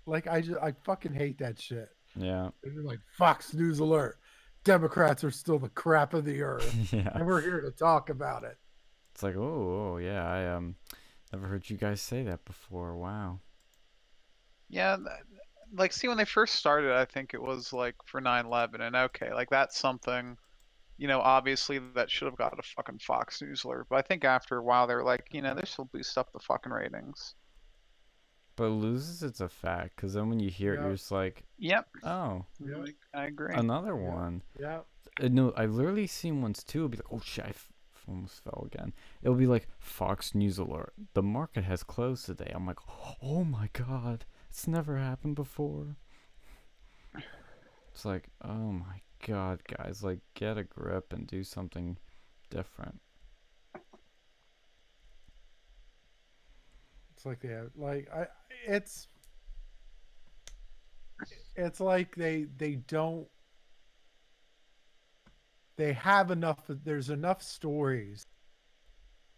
like 0.06 0.28
I 0.28 0.40
just 0.40 0.60
I 0.62 0.72
fucking 0.84 1.14
hate 1.14 1.38
that 1.38 1.60
shit. 1.60 1.88
Yeah, 2.14 2.50
They're 2.62 2.82
like 2.82 3.00
Fox 3.18 3.52
News 3.52 3.80
alert. 3.80 4.18
Democrats 4.64 5.22
are 5.24 5.30
still 5.30 5.58
the 5.58 5.68
crap 5.70 6.14
of 6.14 6.24
the 6.24 6.42
earth, 6.42 6.74
yeah. 6.92 7.10
and 7.14 7.26
we're 7.26 7.40
here 7.40 7.60
to 7.60 7.70
talk 7.70 8.10
about 8.10 8.44
it. 8.44 8.56
It's 9.16 9.22
like, 9.22 9.34
oh, 9.36 9.94
oh, 9.94 9.96
yeah. 9.96 10.28
I 10.30 10.46
um, 10.46 10.74
never 11.32 11.46
heard 11.46 11.70
you 11.70 11.78
guys 11.78 12.02
say 12.02 12.22
that 12.24 12.44
before. 12.44 12.94
Wow. 12.98 13.40
Yeah, 14.68 14.98
like 15.72 15.94
see 15.94 16.06
when 16.06 16.18
they 16.18 16.26
first 16.26 16.56
started, 16.56 16.92
I 16.92 17.06
think 17.06 17.32
it 17.32 17.40
was 17.40 17.72
like 17.72 17.94
for 18.04 18.20
9/11, 18.20 18.82
and 18.82 18.94
okay, 18.94 19.32
like 19.32 19.48
that's 19.48 19.78
something, 19.78 20.36
you 20.98 21.08
know, 21.08 21.20
obviously 21.20 21.80
that 21.94 22.10
should 22.10 22.26
have 22.26 22.36
got 22.36 22.58
a 22.58 22.62
fucking 22.62 22.98
Fox 22.98 23.40
News 23.40 23.64
alert. 23.64 23.86
But 23.88 23.96
I 23.96 24.02
think 24.02 24.26
after 24.26 24.58
a 24.58 24.62
while, 24.62 24.86
they're 24.86 25.02
like, 25.02 25.28
you 25.30 25.40
know, 25.40 25.54
this 25.54 25.78
will 25.78 25.86
boost 25.86 26.18
up 26.18 26.30
the 26.34 26.40
fucking 26.40 26.72
ratings. 26.72 27.34
But 28.56 28.64
it 28.64 28.68
loses 28.68 29.22
its 29.22 29.40
effect 29.40 29.96
because 29.96 30.12
then 30.12 30.28
when 30.28 30.40
you 30.40 30.50
hear 30.50 30.74
it, 30.74 30.82
you're 30.82 30.92
just 30.92 31.10
like, 31.10 31.44
Yep, 31.56 31.88
oh, 32.02 32.44
Yeah. 32.60 32.84
I 33.14 33.24
agree. 33.28 33.54
another 33.54 33.96
Yeah. 33.98 34.14
one. 34.14 34.42
Yeah. 34.60 34.80
Uh, 35.22 35.28
no, 35.28 35.54
I've 35.56 35.72
literally 35.72 36.06
seen 36.06 36.42
ones 36.42 36.62
too. 36.62 36.86
Be 36.90 36.98
like, 36.98 37.10
oh 37.10 37.20
shit, 37.20 37.46
I 37.46 37.48
f- 37.48 37.72
almost 38.08 38.42
fell 38.42 38.66
again. 38.72 38.92
It'll 39.22 39.36
be 39.36 39.46
like 39.46 39.68
Fox 39.78 40.34
News 40.34 40.58
alert. 40.58 40.92
The 41.14 41.22
market 41.22 41.64
has 41.64 41.82
closed 41.82 42.26
today. 42.26 42.52
I'm 42.54 42.66
like, 42.66 42.78
oh 43.22 43.44
my 43.44 43.68
god, 43.72 44.24
it's 44.48 44.66
never 44.66 44.96
happened 44.96 45.36
before. 45.36 45.96
It's 47.92 48.04
like, 48.04 48.28
oh 48.44 48.72
my 48.72 49.00
god, 49.26 49.60
guys, 49.66 50.02
like 50.02 50.20
get 50.34 50.58
a 50.58 50.64
grip 50.64 51.12
and 51.12 51.26
do 51.26 51.42
something 51.42 51.96
different. 52.50 53.00
It's 57.14 57.24
like 57.24 57.40
they 57.40 57.48
have 57.48 57.70
like 57.76 58.08
I 58.14 58.26
it's 58.66 59.08
it's 61.54 61.80
like 61.80 62.14
they 62.14 62.46
they 62.58 62.74
don't 62.74 63.26
they 65.76 65.92
have 65.92 66.30
enough 66.30 66.62
there's 66.84 67.10
enough 67.10 67.42
stories 67.42 68.22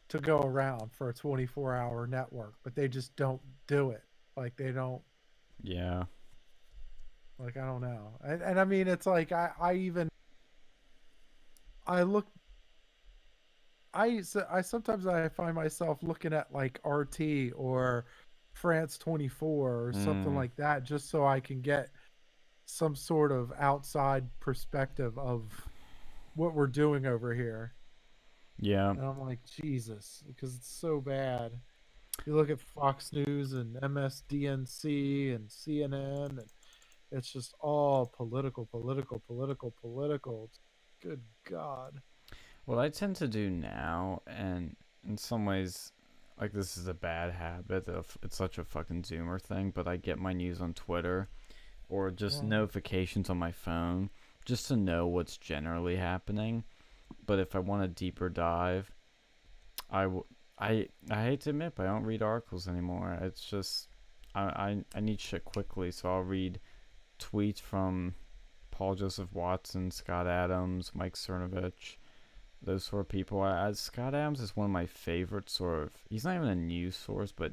to 0.09 0.19
go 0.19 0.41
around 0.41 0.91
for 0.93 1.11
a 1.11 1.15
24 1.15 1.77
hour 1.77 2.07
network 2.07 2.55
but 2.65 2.75
they 2.75 2.89
just 2.89 3.15
don't 3.17 3.41
do 3.67 3.91
it 3.91 4.03
like 4.37 4.57
they 4.57 4.73
don't 4.73 5.03
Yeah. 5.63 6.05
like 7.39 7.57
i 7.57 7.65
don't 7.67 7.83
know 7.83 8.13
and, 8.25 8.41
and 8.43 8.59
i 8.59 8.65
mean 8.65 8.89
it's 8.89 9.07
like 9.07 9.33
i 9.33 9.51
i 9.61 9.75
even 9.75 10.09
i 11.87 12.03
look 12.03 12.27
i 13.95 14.23
i 14.51 14.61
sometimes 14.61 15.07
i 15.07 15.29
find 15.29 15.55
myself 15.55 15.99
looking 16.03 16.33
at 16.33 16.53
like 16.53 16.81
rt 16.87 17.21
or 17.55 18.07
france 18.55 18.99
24 18.99 19.89
or 19.89 19.93
something 19.93 20.33
Mm. 20.33 20.37
like 20.37 20.57
that 20.57 20.85
just 20.85 21.11
so 21.11 21.27
i 21.27 21.39
can 21.41 21.61
get 21.61 21.91
some 22.67 22.95
sort 22.95 23.33
of 23.33 23.53
outside 23.59 24.25
perspective 24.41 25.17
of 25.19 25.51
what 26.35 26.55
we're 26.55 26.67
doing 26.67 27.07
over 27.07 27.35
here. 27.35 27.73
Yeah. 28.61 28.91
and 28.91 29.01
i'm 29.01 29.21
like 29.21 29.39
jesus 29.63 30.25
because 30.27 30.57
it's 30.57 30.69
so 30.69 31.01
bad. 31.01 31.53
You 32.27 32.35
look 32.35 32.51
at 32.51 32.61
fox 32.61 33.13
news 33.13 33.53
and 33.53 33.77
msdnc 33.77 35.35
and 35.35 35.49
cnn 35.49 36.31
and 36.31 36.41
it's 37.13 37.33
just 37.33 37.55
all 37.61 38.07
political 38.07 38.67
political 38.67 39.21
political 39.27 39.73
political. 39.81 40.51
Good 41.01 41.21
god. 41.49 42.01
What 42.65 42.79
I 42.79 42.89
tend 42.91 43.17
to 43.17 43.29
do 43.29 43.49
now, 43.49 44.21
and 44.27 44.77
in 45.07 45.17
some 45.17 45.47
ways, 45.47 45.93
like 46.39 46.53
this 46.53 46.77
is 46.77 46.87
a 46.89 46.93
bad 46.95 47.33
habit 47.33 47.89
of 47.89 48.19
it's 48.23 48.37
such 48.37 48.59
a 48.59 48.65
fucking 48.65 49.03
Zoomer 49.03 49.41
thing, 49.41 49.71
but 49.71 49.87
I 49.89 49.97
get 49.97 50.19
my 50.19 50.33
news 50.33 50.61
on 50.61 50.75
Twitter 50.75 51.29
or 51.89 52.11
just 52.11 52.43
Yeah. 52.43 52.49
notifications 52.49 53.31
on 53.31 53.39
my 53.39 53.53
phone 53.53 54.11
just 54.49 54.67
to 54.69 54.77
know 54.77 55.07
what's 55.07 55.37
generally 55.37 55.97
happening. 55.97 56.65
But 57.27 57.39
if 57.39 57.55
I 57.55 57.59
want 57.59 57.85
a 57.85 57.89
deeper 57.89 58.29
dive, 58.29 58.91
I, 59.91 60.05
w- 60.05 60.25
I, 60.59 60.89
I 61.11 61.23
hate 61.23 61.43
to 61.43 61.51
admit, 61.51 61.75
but 61.77 61.87
I 61.87 61.91
don't 61.91 62.05
read 62.05 62.23
articles 62.23 62.67
anymore. 62.67 63.19
It's 63.21 63.43
just 63.43 63.89
I, 64.35 64.43
I, 64.43 64.85
I 64.95 65.01
need 65.01 65.21
shit 65.21 65.45
quickly, 65.45 65.91
so 65.91 66.09
I'll 66.11 66.23
read 66.23 66.61
tweets 67.21 67.61
from 67.61 68.15
Paul 68.71 68.95
Joseph 68.95 69.33
Watson, 69.35 69.91
Scott 69.91 70.27
Adams, 70.27 70.93
Mike 70.95 71.15
Cernovich 71.15 71.97
those 72.63 72.85
sort 72.85 73.01
of 73.01 73.09
people. 73.09 73.41
I, 73.41 73.69
I, 73.69 73.73
Scott 73.73 74.15
Adams 74.15 74.41
is 74.41 74.57
one 74.57 74.67
of 74.67 74.71
my 74.71 74.87
favorite 74.87 75.49
sort 75.49 75.83
of. 75.83 75.93
He's 76.09 76.25
not 76.25 76.37
even 76.37 76.49
a 76.49 76.55
news 76.55 76.97
source, 76.97 77.33
but 77.33 77.53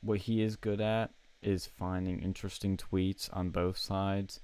what 0.00 0.18
he 0.18 0.42
is 0.42 0.56
good 0.56 0.80
at 0.80 1.10
is 1.42 1.66
finding 1.66 2.20
interesting 2.20 2.76
tweets 2.76 3.28
on 3.32 3.50
both 3.50 3.76
sides 3.76 4.40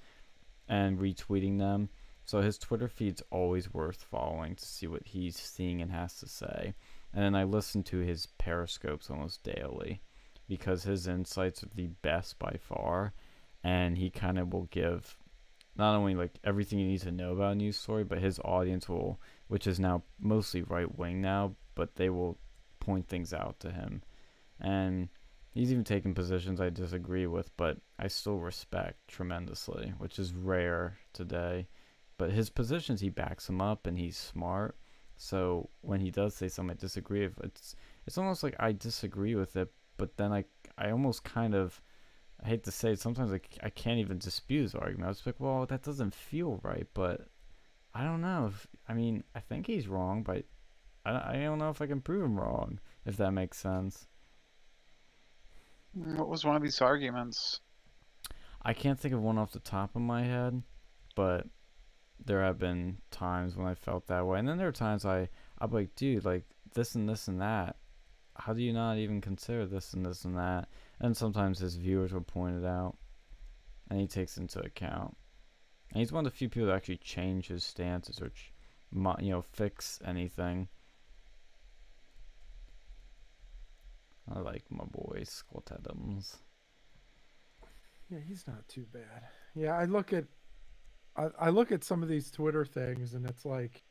and 0.68 0.98
retweeting 0.98 1.58
them. 1.58 1.88
So 2.24 2.42
his 2.42 2.58
Twitter 2.58 2.88
feed's 2.88 3.22
always 3.30 3.72
worth 3.72 4.02
following 4.02 4.54
to 4.54 4.64
see 4.64 4.86
what 4.86 5.06
he's 5.06 5.36
seeing 5.36 5.80
and 5.80 5.90
has 5.90 6.18
to 6.20 6.28
say. 6.28 6.74
And 7.14 7.24
then 7.24 7.34
I 7.34 7.44
listen 7.44 7.82
to 7.84 7.98
his 7.98 8.26
periscopes 8.38 9.10
almost 9.10 9.42
daily 9.42 10.02
because 10.46 10.82
his 10.82 11.06
insights 11.06 11.62
are 11.62 11.70
the 11.74 11.86
best 12.02 12.38
by 12.38 12.56
far. 12.60 13.14
And 13.64 13.96
he 13.96 14.10
kind 14.10 14.38
of 14.38 14.52
will 14.52 14.68
give 14.70 15.16
not 15.76 15.94
only 15.94 16.14
like 16.14 16.38
everything 16.44 16.78
you 16.78 16.86
need 16.86 17.00
to 17.00 17.12
know 17.12 17.32
about 17.32 17.52
a 17.52 17.54
news 17.54 17.76
story, 17.76 18.04
but 18.04 18.18
his 18.18 18.38
audience 18.40 18.88
will 18.88 19.20
which 19.46 19.66
is 19.66 19.80
now 19.80 20.02
mostly 20.20 20.62
right 20.62 20.98
wing 20.98 21.22
now, 21.22 21.54
but 21.74 21.96
they 21.96 22.10
will 22.10 22.36
point 22.80 23.08
things 23.08 23.32
out 23.32 23.58
to 23.60 23.70
him. 23.70 24.02
And 24.60 25.08
he's 25.50 25.70
even 25.72 25.84
taken 25.84 26.14
positions 26.14 26.60
I 26.60 26.70
disagree 26.70 27.26
with, 27.26 27.56
but 27.56 27.78
I 27.98 28.08
still 28.08 28.38
respect 28.38 29.08
tremendously, 29.08 29.94
which 29.98 30.18
is 30.18 30.32
rare 30.32 30.98
today. 31.12 31.68
But 32.16 32.32
his 32.32 32.50
positions, 32.50 33.00
he 33.00 33.10
backs 33.10 33.46
them 33.46 33.60
up 33.60 33.86
and 33.86 33.96
he's 33.96 34.16
smart. 34.16 34.76
So 35.16 35.70
when 35.80 36.00
he 36.00 36.10
does 36.10 36.34
say 36.34 36.48
something 36.48 36.76
I 36.76 36.80
disagree 36.80 37.26
with, 37.26 37.40
it's 37.42 37.74
it's 38.06 38.18
almost 38.18 38.42
like 38.42 38.54
I 38.58 38.72
disagree 38.72 39.34
with 39.34 39.56
it, 39.56 39.72
but 39.96 40.16
then 40.16 40.32
I 40.32 40.44
I 40.76 40.90
almost 40.90 41.24
kind 41.24 41.54
of 41.54 41.80
I 42.42 42.48
hate 42.48 42.64
to 42.64 42.70
say 42.70 42.92
it, 42.92 43.00
sometimes 43.00 43.32
I 43.32 43.70
can't 43.70 43.98
even 43.98 44.18
dispute 44.18 44.62
his 44.62 44.74
argument. 44.74 45.06
I 45.06 45.08
was 45.08 45.26
like, 45.26 45.40
well, 45.40 45.66
that 45.66 45.82
doesn't 45.82 46.14
feel 46.14 46.60
right, 46.62 46.86
but 46.94 47.26
I 47.94 48.04
don't 48.04 48.20
know. 48.20 48.46
If, 48.46 48.66
I 48.88 48.94
mean, 48.94 49.24
I 49.34 49.40
think 49.40 49.66
he's 49.66 49.88
wrong, 49.88 50.22
but 50.22 50.44
I, 51.04 51.32
I 51.32 51.40
don't 51.40 51.58
know 51.58 51.70
if 51.70 51.82
I 51.82 51.86
can 51.86 52.00
prove 52.00 52.24
him 52.24 52.38
wrong, 52.38 52.78
if 53.04 53.16
that 53.16 53.32
makes 53.32 53.58
sense. 53.58 54.06
What 55.94 56.28
was 56.28 56.44
one 56.44 56.56
of 56.56 56.62
these 56.62 56.80
arguments? 56.80 57.60
I 58.62 58.72
can't 58.72 58.98
think 58.98 59.14
of 59.14 59.22
one 59.22 59.38
off 59.38 59.52
the 59.52 59.60
top 59.60 59.96
of 59.96 60.02
my 60.02 60.24
head, 60.24 60.62
but 61.14 61.46
there 62.24 62.42
have 62.42 62.58
been 62.58 62.98
times 63.10 63.56
when 63.56 63.66
I 63.66 63.74
felt 63.74 64.06
that 64.08 64.26
way. 64.26 64.38
And 64.38 64.48
then 64.48 64.58
there 64.58 64.68
are 64.68 64.72
times 64.72 65.04
I, 65.04 65.28
I'm 65.58 65.70
like, 65.70 65.94
dude, 65.94 66.24
like 66.24 66.44
this 66.74 66.94
and 66.94 67.08
this 67.08 67.28
and 67.28 67.40
that. 67.40 67.76
How 68.36 68.52
do 68.52 68.62
you 68.62 68.72
not 68.72 68.98
even 68.98 69.20
consider 69.20 69.66
this 69.66 69.92
and 69.94 70.04
this 70.04 70.24
and 70.24 70.36
that? 70.36 70.68
And 71.00 71.16
sometimes 71.16 71.58
his 71.58 71.76
viewers 71.76 72.12
will 72.12 72.20
point 72.20 72.56
it 72.56 72.66
out, 72.66 72.96
and 73.90 74.00
he 74.00 74.06
takes 74.06 74.36
into 74.36 74.60
account. 74.60 75.16
And 75.90 76.00
he's 76.00 76.12
one 76.12 76.26
of 76.26 76.32
the 76.32 76.36
few 76.36 76.48
people 76.48 76.68
that 76.68 76.74
actually 76.74 76.98
change 76.98 77.48
his 77.48 77.64
stances 77.64 78.20
or, 78.20 78.28
ch- 78.28 78.52
you 78.92 79.30
know, 79.30 79.42
fix 79.42 79.98
anything. 80.04 80.68
I 84.34 84.40
like 84.40 84.64
my 84.70 84.84
boy 84.84 85.22
Scott 85.24 85.70
Adams. 85.72 86.36
Yeah, 88.10 88.18
he's 88.26 88.46
not 88.46 88.66
too 88.68 88.86
bad. 88.92 89.22
Yeah, 89.54 89.76
I 89.76 89.84
look 89.84 90.12
at 90.12 90.24
I, 91.16 91.28
I 91.38 91.50
look 91.50 91.72
at 91.72 91.84
some 91.84 92.02
of 92.02 92.08
these 92.08 92.30
Twitter 92.30 92.64
things 92.64 93.14
and 93.14 93.28
it's 93.28 93.44
like 93.44 93.82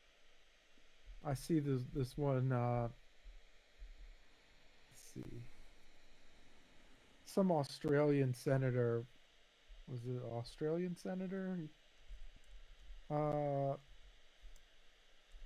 I 1.24 1.34
see 1.34 1.60
this 1.60 1.82
this 1.94 2.16
one 2.16 2.52
uh 2.52 2.88
let's 4.90 5.02
see. 5.14 5.42
Some 7.26 7.50
Australian 7.52 8.32
senator 8.34 9.04
was 9.86 10.04
it 10.06 10.22
Australian 10.32 10.96
senator? 10.96 11.58
Uh 13.10 13.76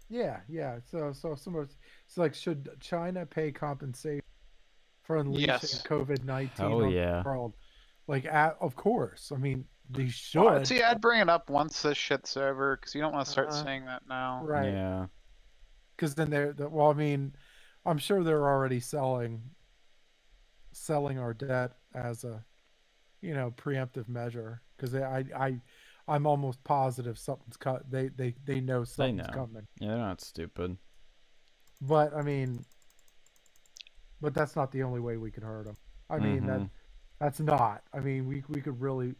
yeah, 0.09 0.41
yeah. 0.49 0.79
So 0.91 1.13
so 1.13 1.35
some 1.35 1.57
of 1.57 1.71
it's 2.07 2.19
like 2.19 2.35
should 2.35 2.69
China 2.81 3.25
pay 3.25 3.51
compensation 3.51 4.23
for 5.03 5.17
unleashing 5.17 5.49
Yes. 5.49 5.83
COVID 5.83 6.25
nineteen 6.25 6.67
on 6.67 6.91
yeah. 6.91 7.23
the 7.23 7.29
world? 7.29 7.55
Like, 8.09 8.25
at, 8.27 8.57
of 8.61 8.75
course. 8.77 9.31
I 9.33 9.39
mean, 9.39 9.65
they 9.91 10.09
should. 10.09 10.43
Well, 10.43 10.65
see, 10.65 10.83
I'd 10.83 11.01
bring 11.01 11.21
it 11.21 11.29
up 11.29 11.51
once 11.51 11.83
this 11.83 11.97
shit's 11.99 12.37
over, 12.37 12.77
because 12.77 12.95
you 12.95 13.01
don't 13.01 13.13
want 13.13 13.27
to 13.27 13.31
start 13.33 13.49
Uh-huh. 13.49 13.63
saying 13.65 13.85
that 13.87 14.03
now. 14.09 14.43
right? 14.45 14.73
Yeah. 14.73 15.07
Because 15.97 16.15
then 16.15 16.31
they're 16.31 16.55
well. 16.59 16.91
I 16.91 16.95
mean, 16.95 17.35
I'm 17.87 17.99
sure 17.99 18.25
they're 18.25 18.49
already 18.49 18.81
selling 18.81 19.43
selling 20.73 21.19
our 21.19 21.35
debt 21.35 21.73
as 21.95 22.25
a 22.25 22.45
you 23.21 23.35
know 23.35 23.53
preemptive 23.57 24.09
measure. 24.09 24.63
Because 24.77 24.95
I 24.95 25.25
I 25.37 25.61
I'm 26.09 26.27
almost 26.27 26.65
positive 26.65 27.19
something's 27.19 27.57
cut. 27.57 27.89
They 27.91 28.09
they 28.09 28.35
they 28.45 28.61
know 28.61 28.83
something's 28.85 29.29
know. 29.29 29.33
coming. 29.33 29.67
Yeah, 29.79 29.89
they're 29.91 29.99
not 29.99 30.21
stupid. 30.21 30.77
But 31.81 32.15
I 32.15 32.23
mean, 32.23 32.65
but 34.23 34.33
that's 34.33 34.57
not 34.57 34.71
the 34.73 34.83
only 34.85 35.01
way 35.01 35.19
we 35.19 35.31
could 35.31 35.43
hurt 35.43 35.67
them. 35.67 35.77
I 36.09 36.19
mean 36.19 36.47
that 36.47 36.61
Mhm. 36.61 36.71
that's 37.19 37.41
not. 37.41 37.83
I 37.93 38.01
mean 38.01 38.27
we 38.27 38.43
we 38.49 38.63
could 38.63 38.81
really. 38.81 39.15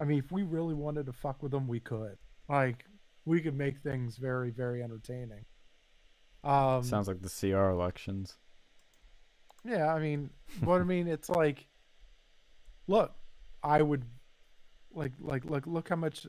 I 0.00 0.04
mean 0.04 0.18
if 0.18 0.30
we 0.30 0.42
really 0.42 0.74
wanted 0.74 1.06
to 1.06 1.12
fuck 1.12 1.42
with 1.42 1.52
them, 1.52 1.66
we 1.68 1.80
could. 1.80 2.18
Like 2.48 2.84
we 3.24 3.40
could 3.40 3.54
make 3.54 3.78
things 3.78 4.16
very 4.18 4.50
very 4.50 4.82
entertaining. 4.82 5.46
Um, 6.44 6.82
Sounds 6.82 7.08
like 7.08 7.20
the 7.22 7.28
CR 7.30 7.70
elections. 7.70 8.36
Yeah, 9.64 9.92
I 9.92 9.98
mean, 9.98 10.30
but 10.62 10.80
I 10.80 10.84
mean, 10.84 11.08
it's 11.08 11.28
like, 11.28 11.66
look, 12.86 13.12
I 13.62 13.82
would, 13.82 14.04
like, 14.92 15.12
like, 15.18 15.44
look, 15.44 15.66
look 15.66 15.88
how 15.88 15.96
much, 15.96 16.26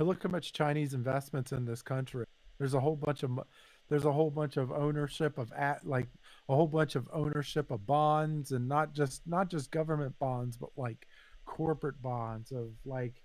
look 0.00 0.22
how 0.24 0.28
much 0.28 0.52
Chinese 0.52 0.94
investments 0.94 1.52
in 1.52 1.64
this 1.64 1.80
country. 1.80 2.26
There's 2.58 2.74
a 2.74 2.80
whole 2.80 2.96
bunch 2.96 3.22
of, 3.22 3.38
there's 3.88 4.04
a 4.04 4.12
whole 4.12 4.30
bunch 4.32 4.56
of 4.56 4.72
ownership 4.72 5.38
of 5.38 5.52
at, 5.52 5.86
like, 5.86 6.08
a 6.48 6.54
whole 6.54 6.66
bunch 6.66 6.96
of 6.96 7.08
ownership 7.12 7.70
of 7.70 7.86
bonds, 7.86 8.52
and 8.52 8.68
not 8.68 8.94
just 8.94 9.22
not 9.26 9.48
just 9.48 9.70
government 9.70 10.18
bonds, 10.18 10.56
but 10.56 10.70
like 10.76 11.06
corporate 11.46 12.00
bonds 12.02 12.52
of 12.52 12.70
like, 12.84 13.22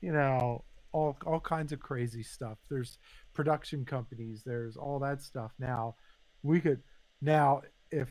you 0.00 0.12
know, 0.12 0.64
all 0.92 1.16
all 1.26 1.40
kinds 1.40 1.72
of 1.72 1.80
crazy 1.80 2.22
stuff. 2.22 2.58
There's 2.68 2.98
production 3.34 3.84
companies. 3.84 4.42
There's 4.44 4.76
all 4.76 4.98
that 5.00 5.22
stuff. 5.22 5.52
Now, 5.58 5.96
we 6.42 6.60
could 6.60 6.82
now 7.20 7.62
if 7.90 8.08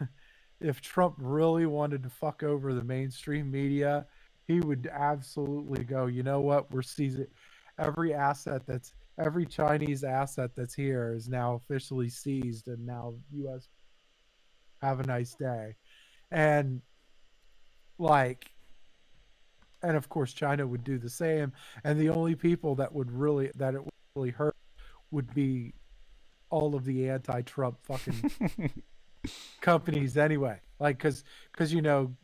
if 0.60 0.80
Trump 0.80 1.16
really 1.18 1.66
wanted 1.66 2.02
to 2.04 2.10
fuck 2.10 2.42
over 2.42 2.72
the 2.72 2.84
mainstream 2.84 3.50
media, 3.50 4.06
he 4.46 4.60
would 4.60 4.88
absolutely 4.92 5.84
go, 5.84 6.06
you 6.06 6.22
know 6.22 6.40
what? 6.40 6.70
We're 6.70 6.82
seizing 6.82 7.26
every 7.78 8.14
asset 8.14 8.62
that's 8.66 8.92
every 9.18 9.46
Chinese 9.46 10.04
asset 10.04 10.50
that's 10.56 10.74
here 10.74 11.14
is 11.14 11.28
now 11.28 11.54
officially 11.54 12.08
seized 12.08 12.68
and 12.68 12.86
now 12.86 13.14
US 13.32 13.68
have 14.80 15.00
a 15.00 15.06
nice 15.06 15.34
day. 15.34 15.76
And 16.30 16.80
like 17.98 18.50
and 19.82 19.96
of 19.96 20.08
course 20.08 20.32
China 20.32 20.66
would 20.66 20.84
do 20.84 20.98
the 20.98 21.10
same 21.10 21.52
and 21.84 21.98
the 21.98 22.08
only 22.08 22.34
people 22.34 22.74
that 22.76 22.92
would 22.92 23.10
really 23.10 23.50
that 23.56 23.74
it 23.74 23.84
would 23.84 23.92
really 24.16 24.30
hurt 24.30 24.56
would 25.10 25.32
be 25.34 25.74
all 26.52 26.74
of 26.74 26.84
the 26.84 27.08
anti-Trump 27.08 27.78
fucking 27.82 28.30
companies 29.60 30.16
anyway. 30.16 30.60
Like, 30.78 30.98
cause, 30.98 31.24
cause 31.56 31.72
you 31.72 31.82
know, 31.82 32.14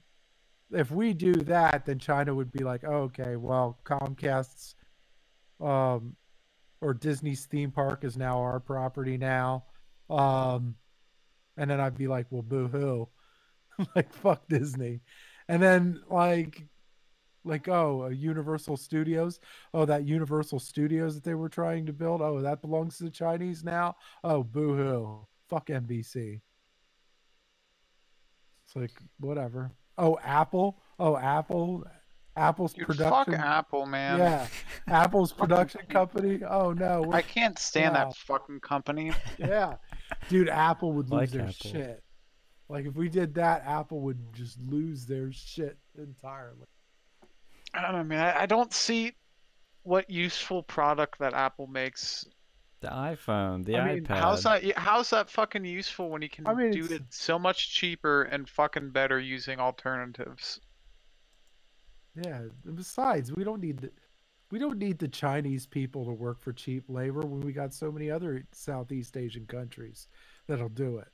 if 0.70 0.90
we 0.90 1.14
do 1.14 1.32
that, 1.32 1.86
then 1.86 1.98
China 1.98 2.34
would 2.34 2.52
be 2.52 2.62
like, 2.62 2.84
oh, 2.84 3.04
okay, 3.04 3.36
well, 3.36 3.78
Comcast's, 3.84 4.74
um, 5.60 6.14
or 6.80 6.94
Disney's 6.94 7.46
theme 7.46 7.70
park 7.70 8.04
is 8.04 8.16
now 8.16 8.38
our 8.38 8.60
property 8.60 9.16
now, 9.16 9.64
um, 10.10 10.76
and 11.56 11.70
then 11.70 11.80
I'd 11.80 11.98
be 11.98 12.08
like, 12.08 12.26
well, 12.30 12.42
boo 12.42 12.68
hoo, 12.68 13.08
like 13.96 14.12
fuck 14.12 14.46
Disney, 14.48 15.00
and 15.48 15.62
then 15.62 16.02
like. 16.10 16.64
Like 17.44 17.68
oh, 17.68 18.02
uh, 18.02 18.08
Universal 18.08 18.76
Studios. 18.76 19.40
Oh, 19.72 19.86
that 19.86 20.04
Universal 20.04 20.58
Studios 20.58 21.14
that 21.14 21.24
they 21.24 21.34
were 21.34 21.48
trying 21.48 21.86
to 21.86 21.94
build. 21.94 22.20
Oh, 22.20 22.42
that 22.42 22.60
belongs 22.60 22.98
to 22.98 23.04
the 23.04 23.10
Chinese 23.10 23.64
now. 23.64 23.96
Oh, 24.22 24.42
boo 24.42 24.76
hoo! 24.76 25.26
Fuck 25.48 25.68
NBC. 25.68 26.40
It's 28.68 28.76
like 28.76 28.92
whatever. 29.18 29.70
Oh, 29.96 30.18
Apple. 30.22 30.78
Oh, 30.98 31.16
Apple. 31.16 31.84
Apple's 32.38 32.72
Dude, 32.72 32.86
production. 32.86 33.34
fuck 33.34 33.42
Apple, 33.44 33.86
man. 33.86 34.18
Yeah, 34.18 34.46
Apple's 34.88 35.32
production 35.32 35.82
company. 35.88 36.40
Oh 36.48 36.72
no, 36.72 37.10
I 37.12 37.22
can't 37.22 37.58
stand 37.58 37.94
Wow. 37.94 38.06
that 38.06 38.16
fucking 38.16 38.60
company. 38.60 39.12
yeah, 39.38 39.76
dude, 40.28 40.48
Apple 40.48 40.92
would 40.92 41.10
lose 41.10 41.20
Like 41.20 41.30
their 41.30 41.40
Apple. 41.42 41.52
shit. 41.70 42.02
Like 42.68 42.84
if 42.86 42.94
we 42.94 43.08
did 43.08 43.34
that, 43.34 43.64
Apple 43.66 44.00
would 44.02 44.18
just 44.34 44.58
lose 44.60 45.06
their 45.06 45.32
shit 45.32 45.78
entirely. 45.96 46.66
I 47.74 47.82
don't 47.82 47.92
know, 47.92 48.04
man. 48.04 48.20
I, 48.36 48.42
I 48.42 48.46
don't 48.46 48.72
see 48.72 49.12
what 49.82 50.08
useful 50.10 50.62
product 50.62 51.18
that 51.18 51.34
Apple 51.34 51.66
makes. 51.66 52.24
The 52.80 52.88
iPhone, 52.88 53.64
the 53.64 53.76
I 53.76 53.94
mean, 53.94 54.04
iPad. 54.04 54.18
how's 54.18 54.44
that? 54.44 54.62
How's 54.78 55.10
that 55.10 55.28
fucking 55.30 55.64
useful 55.64 56.10
when 56.10 56.22
you 56.22 56.28
can 56.30 56.46
I 56.46 56.54
mean, 56.54 56.70
do 56.70 56.84
it's- 56.84 57.00
it 57.00 57.02
so 57.10 57.36
much 57.38 57.74
cheaper 57.74 58.22
and 58.22 58.48
fucking 58.48 58.90
better 58.90 59.18
using 59.18 59.58
alternatives? 59.58 60.60
Yeah. 62.24 62.42
And 62.64 62.76
besides, 62.76 63.32
we 63.32 63.44
don't 63.44 63.60
need 63.60 63.78
the, 63.78 63.90
we 64.50 64.58
don't 64.58 64.78
need 64.78 64.98
the 64.98 65.08
Chinese 65.08 65.66
people 65.66 66.04
to 66.04 66.12
work 66.12 66.40
for 66.40 66.52
cheap 66.52 66.84
labor 66.88 67.20
when 67.20 67.40
we 67.40 67.52
got 67.52 67.74
so 67.74 67.92
many 67.92 68.10
other 68.10 68.44
Southeast 68.52 69.16
Asian 69.16 69.46
countries 69.46 70.08
that'll 70.46 70.68
do 70.68 70.98
it. 70.98 71.08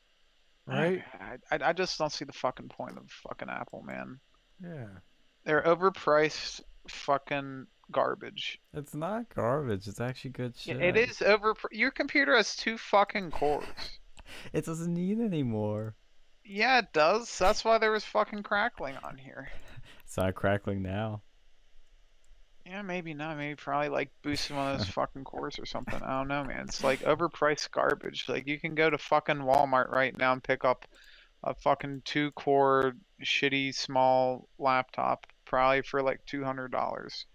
Right? 0.66 1.02
I, 1.20 1.36
I, 1.51 1.70
I 1.70 1.72
just 1.72 1.98
don't 1.98 2.12
see 2.12 2.24
the 2.24 2.32
fucking 2.32 2.68
point 2.68 2.97
of 2.97 3.10
fucking 3.10 3.51
Apple, 3.51 3.82
man. 3.82 4.18
Yeah. 4.62 4.86
They're 5.44 5.62
overpriced 5.62 6.62
fucking 6.89 7.66
garbage. 7.90 8.60
It's 8.72 8.94
not 8.94 9.35
garbage. 9.35 9.89
It's 9.89 10.01
actually 10.01 10.31
good 10.31 10.56
shit. 10.56 10.81
It 10.81 10.97
is 10.97 11.20
over. 11.20 11.55
Your 11.70 11.90
computer 11.90 12.36
has 12.36 12.56
two 12.56 12.78
fucking 12.78 13.31
cores. 13.31 13.66
It 14.55 14.64
doesn't 14.64 14.94
need 14.94 15.20
anymore. 15.20 15.94
Yeah, 16.47 16.78
it 16.78 16.93
does. 16.94 17.39
That's 17.39 17.62
why 17.62 17.76
there 17.76 17.93
was 17.93 18.05
fucking 18.05 18.43
crackling 18.43 18.97
on 19.05 19.18
here. 19.18 19.51
It's 20.05 20.16
not 20.16 20.35
crackling 20.35 20.82
now. 20.82 21.22
Yeah, 22.66 22.82
maybe 22.82 23.12
not. 23.12 23.36
Maybe 23.36 23.56
probably 23.56 23.90
like 23.90 24.10
boosting 24.22 24.56
one 24.56 24.72
of 24.72 24.78
those 24.78 24.89
fucking 24.90 25.24
cores 25.24 25.59
or 25.59 25.66
something. 25.66 26.01
I 26.02 26.18
don't 26.18 26.28
know, 26.28 26.44
man. 26.44 26.64
It's 26.68 26.82
like 26.82 27.01
overpriced 27.01 27.70
garbage. 27.70 28.24
Like 28.28 28.47
you 28.47 28.59
can 28.59 28.74
go 28.74 28.89
to 28.89 28.98
fucking 28.98 29.36
Walmart 29.36 29.90
right 29.90 30.16
now 30.16 30.32
and 30.32 30.43
pick 30.43 30.64
up 30.64 30.86
a 31.43 31.55
fucking 31.55 32.02
two 32.05 32.31
core 32.32 32.94
shitty 33.22 33.74
small 33.74 34.48
laptop 34.59 35.26
probably 35.44 35.82
for 35.82 36.02
like 36.02 36.20
two 36.26 36.43
hundred 36.43 36.72
dollars. 36.72 37.26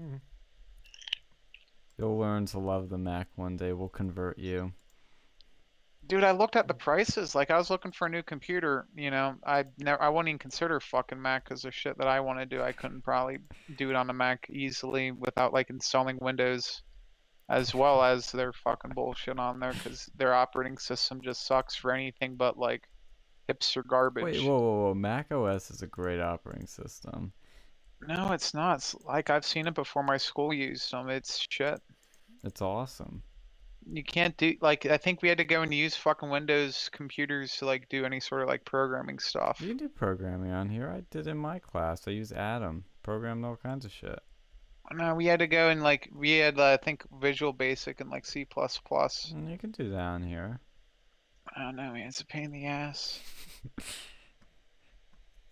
Hmm. 0.00 0.16
You'll 1.98 2.16
learn 2.16 2.46
to 2.46 2.58
love 2.58 2.88
the 2.88 2.98
Mac 2.98 3.28
one 3.34 3.56
day. 3.56 3.72
We'll 3.72 3.88
convert 3.88 4.38
you. 4.38 4.72
Dude, 6.08 6.24
I 6.24 6.30
looked 6.30 6.56
at 6.56 6.66
the 6.66 6.74
prices. 6.74 7.34
Like, 7.34 7.50
I 7.50 7.58
was 7.58 7.68
looking 7.68 7.92
for 7.92 8.06
a 8.06 8.10
new 8.10 8.22
computer. 8.22 8.86
You 8.96 9.10
know, 9.10 9.34
I 9.46 9.64
never, 9.76 10.00
I 10.02 10.08
wouldn't 10.08 10.28
even 10.28 10.38
consider 10.38 10.80
fucking 10.80 11.20
Mac 11.20 11.44
because 11.44 11.62
the 11.62 11.70
shit 11.70 11.98
that 11.98 12.08
I 12.08 12.20
want 12.20 12.38
to 12.38 12.46
do, 12.46 12.62
I 12.62 12.72
couldn't 12.72 13.02
probably 13.02 13.38
do 13.76 13.90
it 13.90 13.96
on 13.96 14.08
a 14.08 14.14
Mac 14.14 14.46
easily 14.48 15.12
without 15.12 15.52
like 15.52 15.68
installing 15.68 16.18
Windows, 16.20 16.82
as 17.50 17.74
well 17.74 18.02
as 18.02 18.32
their 18.32 18.54
fucking 18.54 18.92
bullshit 18.94 19.38
on 19.38 19.60
there 19.60 19.74
because 19.74 20.08
their 20.16 20.34
operating 20.34 20.78
system 20.78 21.20
just 21.20 21.46
sucks 21.46 21.74
for 21.74 21.92
anything 21.92 22.36
but 22.36 22.58
like 22.58 22.88
hipster 23.48 23.86
garbage. 23.86 24.24
Wait, 24.24 24.42
whoa, 24.42 24.58
whoa, 24.58 24.84
whoa! 24.84 24.94
Mac 24.94 25.30
OS 25.30 25.70
is 25.70 25.82
a 25.82 25.86
great 25.86 26.20
operating 26.20 26.66
system. 26.66 27.32
No, 28.00 28.32
it's 28.32 28.54
not. 28.54 28.76
It's 28.76 28.94
like 29.04 29.28
I've 29.30 29.44
seen 29.44 29.66
it 29.66 29.74
before. 29.74 30.02
My 30.02 30.16
school 30.16 30.52
used 30.52 30.90
them. 30.90 31.08
It's 31.08 31.44
shit. 31.50 31.80
It's 32.44 32.62
awesome. 32.62 33.22
You 33.90 34.04
can't 34.04 34.36
do 34.36 34.54
like 34.60 34.84
I 34.86 34.98
think 34.98 35.22
we 35.22 35.28
had 35.28 35.38
to 35.38 35.44
go 35.44 35.62
and 35.62 35.72
use 35.72 35.96
fucking 35.96 36.28
Windows 36.28 36.90
computers 36.92 37.56
to 37.56 37.64
like 37.66 37.88
do 37.88 38.04
any 38.04 38.20
sort 38.20 38.42
of 38.42 38.48
like 38.48 38.64
programming 38.64 39.18
stuff. 39.18 39.60
You 39.60 39.68
can 39.68 39.76
do 39.78 39.88
programming 39.88 40.50
on 40.52 40.68
here. 40.68 40.88
I 40.90 41.02
did 41.10 41.26
in 41.26 41.38
my 41.38 41.58
class. 41.58 42.06
I 42.06 42.10
used 42.10 42.32
Atom. 42.32 42.84
Programmed 43.02 43.44
all 43.44 43.56
kinds 43.56 43.84
of 43.86 43.92
shit. 43.92 44.18
No, 44.92 45.14
we 45.14 45.26
had 45.26 45.38
to 45.40 45.46
go 45.46 45.68
and 45.70 45.82
like 45.82 46.10
we 46.14 46.32
had 46.38 46.58
uh, 46.58 46.64
I 46.64 46.76
think 46.76 47.04
Visual 47.20 47.52
Basic 47.52 48.00
and 48.00 48.10
like 48.10 48.26
C 48.26 48.44
plus 48.44 48.78
plus. 48.84 49.32
Mm, 49.34 49.50
You 49.50 49.56
can 49.58 49.70
do 49.70 49.90
that 49.90 50.00
on 50.00 50.22
here. 50.22 50.60
I 51.56 51.62
don't 51.62 51.76
know, 51.76 51.92
man. 51.92 52.08
It's 52.08 52.20
a 52.20 52.26
pain 52.26 52.44
in 52.44 52.52
the 52.52 52.66
ass. 52.66 53.20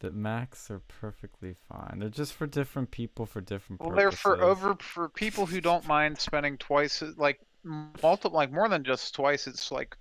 The 0.00 0.10
Macs 0.10 0.70
are 0.70 0.80
perfectly 0.80 1.54
fine. 1.70 2.00
They're 2.00 2.10
just 2.10 2.34
for 2.34 2.46
different 2.46 2.90
people 2.90 3.24
for 3.24 3.40
different 3.40 3.80
Well, 3.80 3.90
purposes. 3.90 4.22
they're 4.22 4.36
for 4.36 4.42
over 4.42 4.74
for 4.78 5.08
people 5.08 5.46
who 5.46 5.60
don't 5.62 5.86
mind 5.86 6.18
spending 6.18 6.58
twice 6.58 7.02
like 7.16 7.40
multiple 7.66 8.36
like 8.36 8.52
more 8.52 8.68
than 8.68 8.84
just 8.84 9.14
twice. 9.14 9.47
It's 9.47 9.70
like 9.70 9.97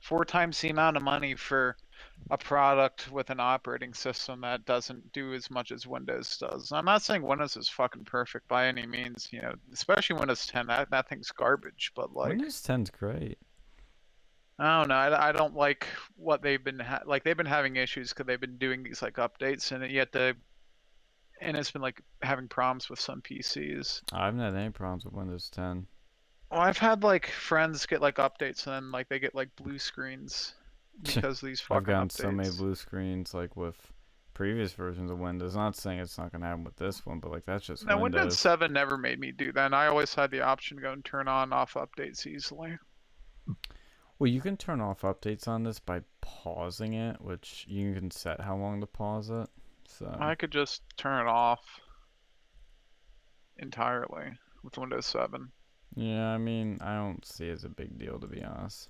four 0.00 0.24
times 0.24 0.60
the 0.60 0.70
amount 0.70 0.96
of 0.96 1.02
money 1.02 1.34
for 1.34 1.76
a 2.30 2.38
product 2.38 3.10
with 3.10 3.30
an 3.30 3.40
operating 3.40 3.94
system 3.94 4.40
that 4.40 4.64
doesn't 4.64 5.12
do 5.12 5.34
as 5.34 5.50
much 5.50 5.72
as 5.72 5.86
Windows 5.86 6.36
does. 6.38 6.72
I'm 6.72 6.84
not 6.84 7.02
saying 7.02 7.22
Windows 7.22 7.56
is 7.56 7.68
fucking 7.68 8.04
perfect 8.04 8.48
by 8.48 8.66
any 8.66 8.86
means, 8.86 9.28
you 9.30 9.42
know, 9.42 9.52
especially 9.72 10.16
Windows 10.16 10.46
10. 10.46 10.66
That 10.66 10.90
that 10.90 11.08
thing's 11.08 11.30
garbage, 11.30 11.92
but 11.94 12.14
like 12.14 12.30
Windows 12.30 12.62
10's 12.62 12.90
great. 12.90 13.38
I 14.58 14.78
don't 14.78 14.88
know. 14.88 14.94
I, 14.94 15.28
I 15.28 15.32
don't 15.32 15.54
like 15.54 15.86
what 16.16 16.42
they've 16.42 16.62
been 16.62 16.78
ha- 16.78 17.02
like. 17.06 17.24
They've 17.24 17.36
been 17.36 17.46
having 17.46 17.76
issues 17.76 18.10
because 18.10 18.26
they've 18.26 18.40
been 18.40 18.58
doing 18.58 18.82
these 18.82 19.00
like 19.00 19.14
updates, 19.14 19.72
and 19.72 19.90
yet 19.90 20.12
the 20.12 20.36
and 21.40 21.56
it's 21.56 21.70
been 21.70 21.82
like 21.82 22.02
having 22.22 22.46
problems 22.46 22.90
with 22.90 23.00
some 23.00 23.22
PCs. 23.22 24.02
I 24.12 24.26
haven't 24.26 24.40
had 24.40 24.54
any 24.54 24.70
problems 24.70 25.04
with 25.06 25.14
Windows 25.14 25.48
10. 25.48 25.86
Well, 26.50 26.60
I've 26.60 26.78
had 26.78 27.02
like 27.02 27.26
friends 27.26 27.86
get 27.86 28.00
like 28.00 28.16
updates, 28.16 28.66
and 28.66 28.74
then 28.74 28.92
like 28.92 29.08
they 29.08 29.18
get 29.18 29.34
like 29.34 29.54
blue 29.56 29.78
screens 29.78 30.54
because 31.02 31.40
these 31.40 31.60
fucking 31.60 31.76
I've 31.78 31.86
gotten 31.86 32.08
updates. 32.08 32.22
so 32.22 32.30
many 32.32 32.50
blue 32.50 32.74
screens 32.74 33.32
like 33.34 33.56
with 33.56 33.76
previous 34.34 34.72
versions 34.72 35.10
of 35.10 35.18
Windows. 35.18 35.54
Not 35.54 35.76
saying 35.76 36.00
it's 36.00 36.18
not 36.18 36.32
gonna 36.32 36.46
happen 36.46 36.64
with 36.64 36.76
this 36.76 37.04
one, 37.06 37.20
but 37.20 37.30
like 37.30 37.44
that's 37.44 37.66
just 37.66 37.86
No, 37.86 37.98
Windows. 37.98 38.20
Windows 38.20 38.38
7 38.38 38.72
never 38.72 38.96
made 38.96 39.20
me 39.20 39.32
do 39.32 39.52
that. 39.52 39.66
And 39.66 39.74
I 39.74 39.86
always 39.86 40.14
had 40.14 40.30
the 40.30 40.40
option 40.40 40.78
to 40.78 40.82
go 40.82 40.92
and 40.92 41.04
turn 41.04 41.28
on 41.28 41.52
off 41.52 41.74
updates 41.74 42.26
easily. 42.26 42.78
Well, 44.18 44.28
you 44.28 44.40
can 44.40 44.56
turn 44.56 44.80
off 44.80 45.02
updates 45.02 45.46
on 45.48 45.62
this 45.62 45.78
by 45.78 46.02
pausing 46.20 46.94
it, 46.94 47.20
which 47.20 47.64
you 47.68 47.94
can 47.94 48.10
set 48.10 48.40
how 48.40 48.56
long 48.56 48.80
to 48.80 48.86
pause 48.86 49.30
it. 49.30 49.48
So 49.86 50.14
I 50.18 50.34
could 50.34 50.50
just 50.50 50.82
turn 50.96 51.26
it 51.26 51.28
off 51.28 51.60
entirely 53.58 54.32
with 54.62 54.78
Windows 54.78 55.06
7. 55.06 55.50
Yeah, 55.94 56.28
I 56.28 56.38
mean, 56.38 56.78
I 56.80 56.94
don't 56.94 57.24
see 57.24 57.48
it 57.48 57.52
as 57.52 57.64
a 57.64 57.68
big 57.68 57.98
deal 57.98 58.18
to 58.18 58.26
be 58.26 58.42
honest. 58.42 58.88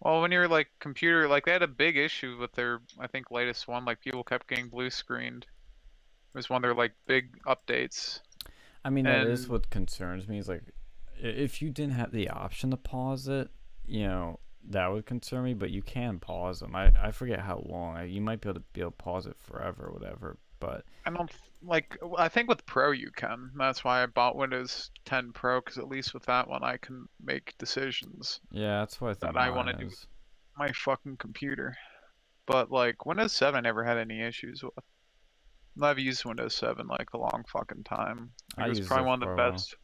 Well, 0.00 0.20
when 0.20 0.30
you're 0.30 0.48
like 0.48 0.68
computer, 0.78 1.26
like 1.26 1.44
they 1.46 1.52
had 1.52 1.62
a 1.62 1.68
big 1.68 1.96
issue 1.96 2.36
with 2.38 2.52
their, 2.52 2.80
I 3.00 3.06
think, 3.06 3.30
latest 3.30 3.66
one. 3.66 3.84
Like 3.84 4.00
people 4.00 4.22
kept 4.22 4.46
getting 4.46 4.68
blue 4.68 4.90
screened. 4.90 5.46
It 6.34 6.36
was 6.36 6.48
one 6.48 6.58
of 6.58 6.62
their 6.62 6.74
like 6.74 6.92
big 7.06 7.42
updates. 7.42 8.20
I 8.84 8.90
mean, 8.90 9.06
that 9.06 9.26
is 9.26 9.48
what 9.48 9.70
concerns 9.70 10.28
me. 10.28 10.38
Is 10.38 10.48
like, 10.48 10.62
if 11.20 11.60
you 11.60 11.70
didn't 11.70 11.94
have 11.94 12.12
the 12.12 12.28
option 12.28 12.70
to 12.70 12.76
pause 12.76 13.26
it, 13.26 13.50
you 13.86 14.06
know, 14.06 14.38
that 14.70 14.86
would 14.92 15.04
concern 15.04 15.42
me. 15.44 15.54
But 15.54 15.70
you 15.70 15.82
can 15.82 16.20
pause 16.20 16.60
them. 16.60 16.76
I, 16.76 16.92
I 17.02 17.10
forget 17.10 17.40
how 17.40 17.64
long. 17.66 18.08
You 18.08 18.20
might 18.20 18.40
be 18.40 18.48
able 18.48 18.60
to 18.60 18.66
be 18.72 18.82
able 18.82 18.92
to 18.92 18.96
pause 18.96 19.26
it 19.26 19.36
forever 19.36 19.86
or 19.86 19.92
whatever. 19.92 20.36
But 20.60 20.84
I 21.06 21.10
don't 21.10 21.30
like. 21.62 21.96
I 22.16 22.28
think 22.28 22.48
with 22.48 22.64
Pro 22.66 22.90
you 22.90 23.10
can. 23.14 23.50
That's 23.56 23.84
why 23.84 24.02
I 24.02 24.06
bought 24.06 24.36
Windows 24.36 24.90
10 25.04 25.32
Pro 25.32 25.60
because 25.60 25.78
at 25.78 25.88
least 25.88 26.14
with 26.14 26.24
that 26.26 26.48
one 26.48 26.62
I 26.62 26.76
can 26.76 27.08
make 27.22 27.56
decisions. 27.58 28.40
yeah, 28.50 28.80
that's 28.80 29.00
what 29.00 29.10
I 29.10 29.14
think. 29.14 29.34
That 29.34 29.40
I 29.40 29.50
wanna 29.50 29.76
do. 29.76 29.86
is. 29.86 30.06
My 30.56 30.72
fucking 30.72 31.16
computer. 31.16 31.76
But 32.46 32.70
like 32.70 33.06
Windows 33.06 33.32
7 33.32 33.56
I 33.56 33.60
never 33.60 33.84
had 33.84 33.98
any 33.98 34.20
issues 34.22 34.62
with. 34.62 34.72
I've 35.80 35.98
used 35.98 36.24
Windows 36.24 36.54
7 36.56 36.86
like 36.88 37.12
a 37.12 37.18
long 37.18 37.44
fucking 37.48 37.84
time. 37.84 38.30
I 38.56 38.66
It 38.66 38.68
was 38.70 38.80
probably 38.80 39.06
one 39.06 39.22
of 39.22 39.28
the 39.28 39.36
best. 39.36 39.76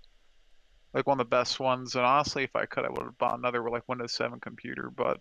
Like 0.92 1.06
one 1.06 1.20
of 1.20 1.26
the 1.26 1.36
best 1.36 1.58
ones, 1.58 1.96
and 1.96 2.04
honestly, 2.04 2.44
if 2.44 2.54
I 2.54 2.66
could, 2.66 2.84
I 2.84 2.88
would 2.88 3.02
have 3.02 3.18
bought 3.18 3.38
another 3.38 3.68
like 3.68 3.88
Windows 3.88 4.12
7 4.12 4.38
computer. 4.40 4.90
But 4.90 5.20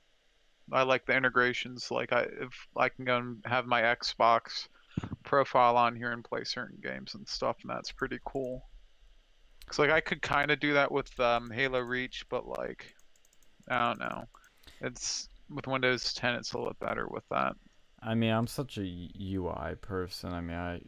I 0.72 0.84
like 0.84 1.06
the 1.06 1.16
integrations. 1.16 1.92
Like 1.92 2.14
I, 2.14 2.22
if 2.22 2.68
I 2.78 2.90
can 2.90 3.06
go 3.06 3.18
and 3.18 3.44
have 3.46 3.66
my 3.66 3.82
Xbox 3.82 4.68
profile 5.34 5.78
on 5.78 5.96
here 5.96 6.12
and 6.12 6.24
play 6.24 6.44
certain 6.44 6.78
games 6.84 7.16
and 7.16 7.28
stuff, 7.28 7.58
and 7.64 7.72
that's 7.72 7.92
pretty 7.92 8.20
cool. 8.24 8.64
Cause 9.66 9.80
like 9.80 9.90
I 9.90 10.00
could 10.00 10.22
kind 10.22 10.52
of 10.52 10.60
do 10.60 10.74
that 10.74 10.92
with 10.92 11.20
um, 11.20 11.50
Halo 11.50 11.80
Reach, 11.80 12.24
but 12.30 12.46
like 12.48 12.94
I 13.68 13.80
don't 13.80 14.00
know. 14.00 14.26
It's 14.82 15.28
with 15.50 15.66
Windows 15.66 16.14
10, 16.14 16.36
it's 16.36 16.54
a 16.54 16.58
little 16.60 16.76
better 16.80 17.08
with 17.10 17.24
that. 17.32 17.56
I 18.02 18.14
mean, 18.14 18.32
I'm 18.32 18.46
such 18.46 18.78
a 18.78 19.10
UI 19.20 19.76
person. 19.82 20.34
I 20.34 20.42
mean, 20.42 20.58
I, 20.58 20.82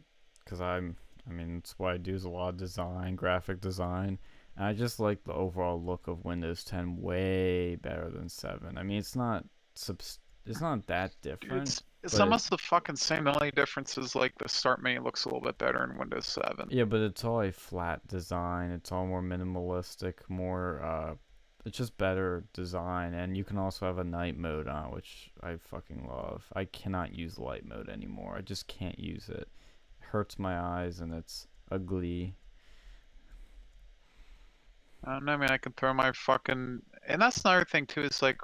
cause 0.44 0.60
I'm, 0.60 0.96
I 1.28 1.32
mean, 1.32 1.56
that's 1.56 1.76
what 1.78 1.94
I 1.94 1.96
do 1.96 2.14
is 2.14 2.24
a 2.24 2.28
lot 2.28 2.50
of 2.50 2.56
design, 2.56 3.16
graphic 3.16 3.60
design. 3.60 4.18
And 4.56 4.66
I 4.66 4.74
just 4.74 5.00
like 5.00 5.24
the 5.24 5.32
overall 5.32 5.82
look 5.82 6.06
of 6.06 6.24
Windows 6.24 6.62
10 6.62 7.00
way 7.00 7.76
better 7.76 8.10
than 8.10 8.28
7. 8.28 8.78
I 8.78 8.82
mean, 8.84 8.98
it's 8.98 9.16
not 9.16 9.44
subs, 9.74 10.20
it's 10.46 10.60
not 10.60 10.86
that 10.86 11.12
different. 11.22 11.62
It's 11.62 11.82
it's 12.02 12.20
almost 12.20 12.50
the 12.50 12.58
fucking 12.58 12.96
same. 12.96 13.24
The 13.24 13.34
only 13.34 13.50
difference 13.50 13.98
is 13.98 14.14
like 14.14 14.32
the 14.38 14.48
start 14.48 14.80
menu 14.80 15.02
looks 15.02 15.24
a 15.24 15.28
little 15.28 15.40
bit 15.40 15.58
better 15.58 15.82
in 15.82 15.98
Windows 15.98 16.26
7. 16.26 16.68
Yeah, 16.70 16.84
but 16.84 17.00
it's 17.00 17.24
all 17.24 17.40
a 17.42 17.50
flat 17.50 18.06
design. 18.06 18.70
It's 18.70 18.92
all 18.92 19.06
more 19.06 19.22
minimalistic, 19.22 20.14
more 20.28 20.82
uh 20.82 21.14
it's 21.64 21.76
just 21.76 21.98
better 21.98 22.44
design 22.52 23.12
and 23.12 23.36
you 23.36 23.42
can 23.42 23.58
also 23.58 23.86
have 23.86 23.98
a 23.98 24.04
night 24.04 24.38
mode 24.38 24.68
on 24.68 24.92
which 24.92 25.32
I 25.42 25.56
fucking 25.56 26.06
love. 26.08 26.44
I 26.54 26.64
cannot 26.64 27.12
use 27.12 27.40
light 27.40 27.66
mode 27.66 27.88
anymore. 27.88 28.36
I 28.38 28.42
just 28.42 28.68
can't 28.68 29.00
use 29.00 29.28
it. 29.28 29.48
It 30.00 30.06
hurts 30.10 30.38
my 30.38 30.56
eyes 30.60 31.00
and 31.00 31.12
it's 31.12 31.48
ugly. 31.72 32.36
I 35.04 35.14
don't 35.14 35.24
know, 35.24 35.32
I 35.32 35.36
mean, 35.36 35.50
I 35.50 35.58
can 35.58 35.72
throw 35.72 35.92
my 35.92 36.12
fucking, 36.12 36.82
and 37.06 37.22
that's 37.22 37.44
another 37.44 37.64
thing 37.64 37.86
too. 37.86 38.00
Is 38.00 38.22
like, 38.22 38.38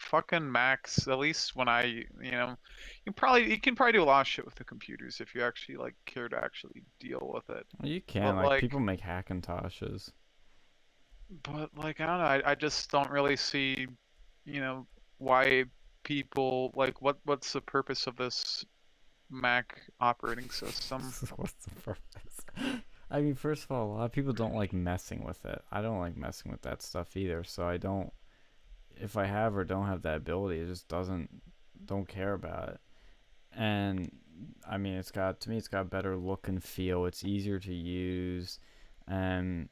fucking 0.00 0.50
Macs. 0.50 1.06
At 1.08 1.18
least 1.18 1.56
when 1.56 1.68
I, 1.68 1.84
you 2.20 2.30
know, 2.30 2.56
you 3.04 3.12
probably 3.12 3.50
you 3.50 3.60
can 3.60 3.74
probably 3.74 3.92
do 3.92 4.02
a 4.02 4.04
lot 4.04 4.22
of 4.22 4.26
shit 4.26 4.44
with 4.44 4.54
the 4.54 4.64
computers 4.64 5.20
if 5.20 5.34
you 5.34 5.42
actually 5.42 5.76
like 5.76 5.94
care 6.06 6.28
to 6.28 6.36
actually 6.36 6.82
deal 7.00 7.30
with 7.34 7.48
it. 7.56 7.66
Well, 7.80 7.90
you 7.90 8.00
can 8.00 8.34
But, 8.34 8.36
like, 8.36 8.46
like- 8.46 8.60
people 8.60 8.80
make 8.80 9.00
Hackintoshes. 9.00 10.10
But 11.42 11.76
like, 11.76 12.00
I 12.00 12.06
don't 12.06 12.18
know. 12.18 12.24
I, 12.24 12.52
I 12.52 12.54
just 12.54 12.88
don't 12.90 13.10
really 13.10 13.36
see, 13.36 13.88
you 14.44 14.60
know, 14.60 14.86
why 15.18 15.64
people 16.04 16.70
like 16.76 17.02
what 17.02 17.18
what's 17.24 17.52
the 17.52 17.60
purpose 17.60 18.06
of 18.06 18.16
this 18.16 18.64
Mac 19.28 19.80
operating 20.00 20.50
system? 20.50 21.02
What's 21.36 21.52
the 21.64 21.70
purpose? 21.82 22.76
I 23.10 23.20
mean, 23.20 23.34
first 23.34 23.64
of 23.64 23.72
all, 23.72 23.86
a 23.86 23.92
lot 23.92 24.04
of 24.04 24.12
people 24.12 24.32
don't 24.32 24.54
like 24.54 24.72
messing 24.72 25.24
with 25.24 25.44
it. 25.44 25.62
I 25.72 25.80
don't 25.82 25.98
like 25.98 26.16
messing 26.16 26.52
with 26.52 26.62
that 26.62 26.82
stuff 26.82 27.16
either. 27.16 27.42
So 27.44 27.66
I 27.66 27.76
don't. 27.76 28.12
If 28.96 29.16
I 29.16 29.26
have 29.26 29.56
or 29.56 29.64
don't 29.64 29.86
have 29.86 30.02
that 30.02 30.16
ability, 30.16 30.60
it 30.60 30.66
just 30.68 30.88
doesn't. 30.88 31.28
Don't 31.84 32.08
care 32.08 32.32
about 32.32 32.70
it. 32.70 32.80
And 33.54 34.10
I 34.68 34.76
mean, 34.78 34.94
it's 34.94 35.10
got 35.10 35.40
to 35.40 35.50
me, 35.50 35.56
it's 35.56 35.68
got 35.68 35.90
better 35.90 36.16
look 36.16 36.48
and 36.48 36.62
feel. 36.62 37.06
It's 37.06 37.24
easier 37.24 37.58
to 37.60 37.72
use, 37.74 38.58
and 39.06 39.68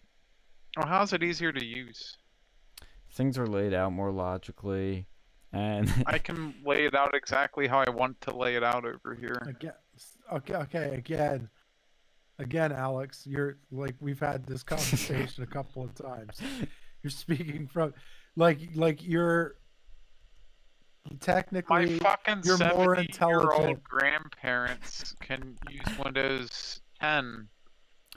Well, 0.76 0.86
how's 0.86 1.12
it 1.12 1.22
easier 1.22 1.52
to 1.52 1.64
use? 1.64 2.16
things 3.14 3.38
are 3.38 3.46
laid 3.46 3.72
out 3.72 3.92
more 3.92 4.10
logically. 4.10 5.06
And 5.52 5.88
I 6.06 6.18
can 6.18 6.54
lay 6.64 6.84
it 6.84 6.94
out 6.94 7.14
exactly 7.14 7.66
how 7.66 7.78
I 7.86 7.90
want 7.90 8.20
to 8.22 8.36
lay 8.36 8.56
it 8.56 8.64
out 8.64 8.84
over 8.84 9.14
here. 9.14 9.40
Again, 9.46 9.72
okay, 10.32 10.54
okay, 10.54 10.94
again, 10.96 11.48
again, 12.38 12.72
Alex, 12.72 13.24
you're 13.26 13.58
like 13.70 13.94
we've 14.00 14.18
had 14.20 14.46
this 14.46 14.62
conversation 14.74 15.44
a 15.44 15.46
couple 15.46 15.82
of 15.84 15.94
times. 15.94 16.40
You're 17.02 17.10
speaking 17.10 17.68
from, 17.68 17.94
like, 18.36 18.60
like 18.74 19.06
you're 19.06 19.56
technically 21.20 21.64
My 21.68 21.80
technically. 21.84 21.98
fucking 21.98 22.42
you're 22.44 22.58
more 22.58 22.96
70 22.96 23.02
year 23.02 23.04
intelligent. 23.40 23.68
old 23.68 23.82
grandparents 23.84 25.14
can 25.20 25.56
use 25.70 25.98
Windows 26.02 26.80
10. 27.00 27.48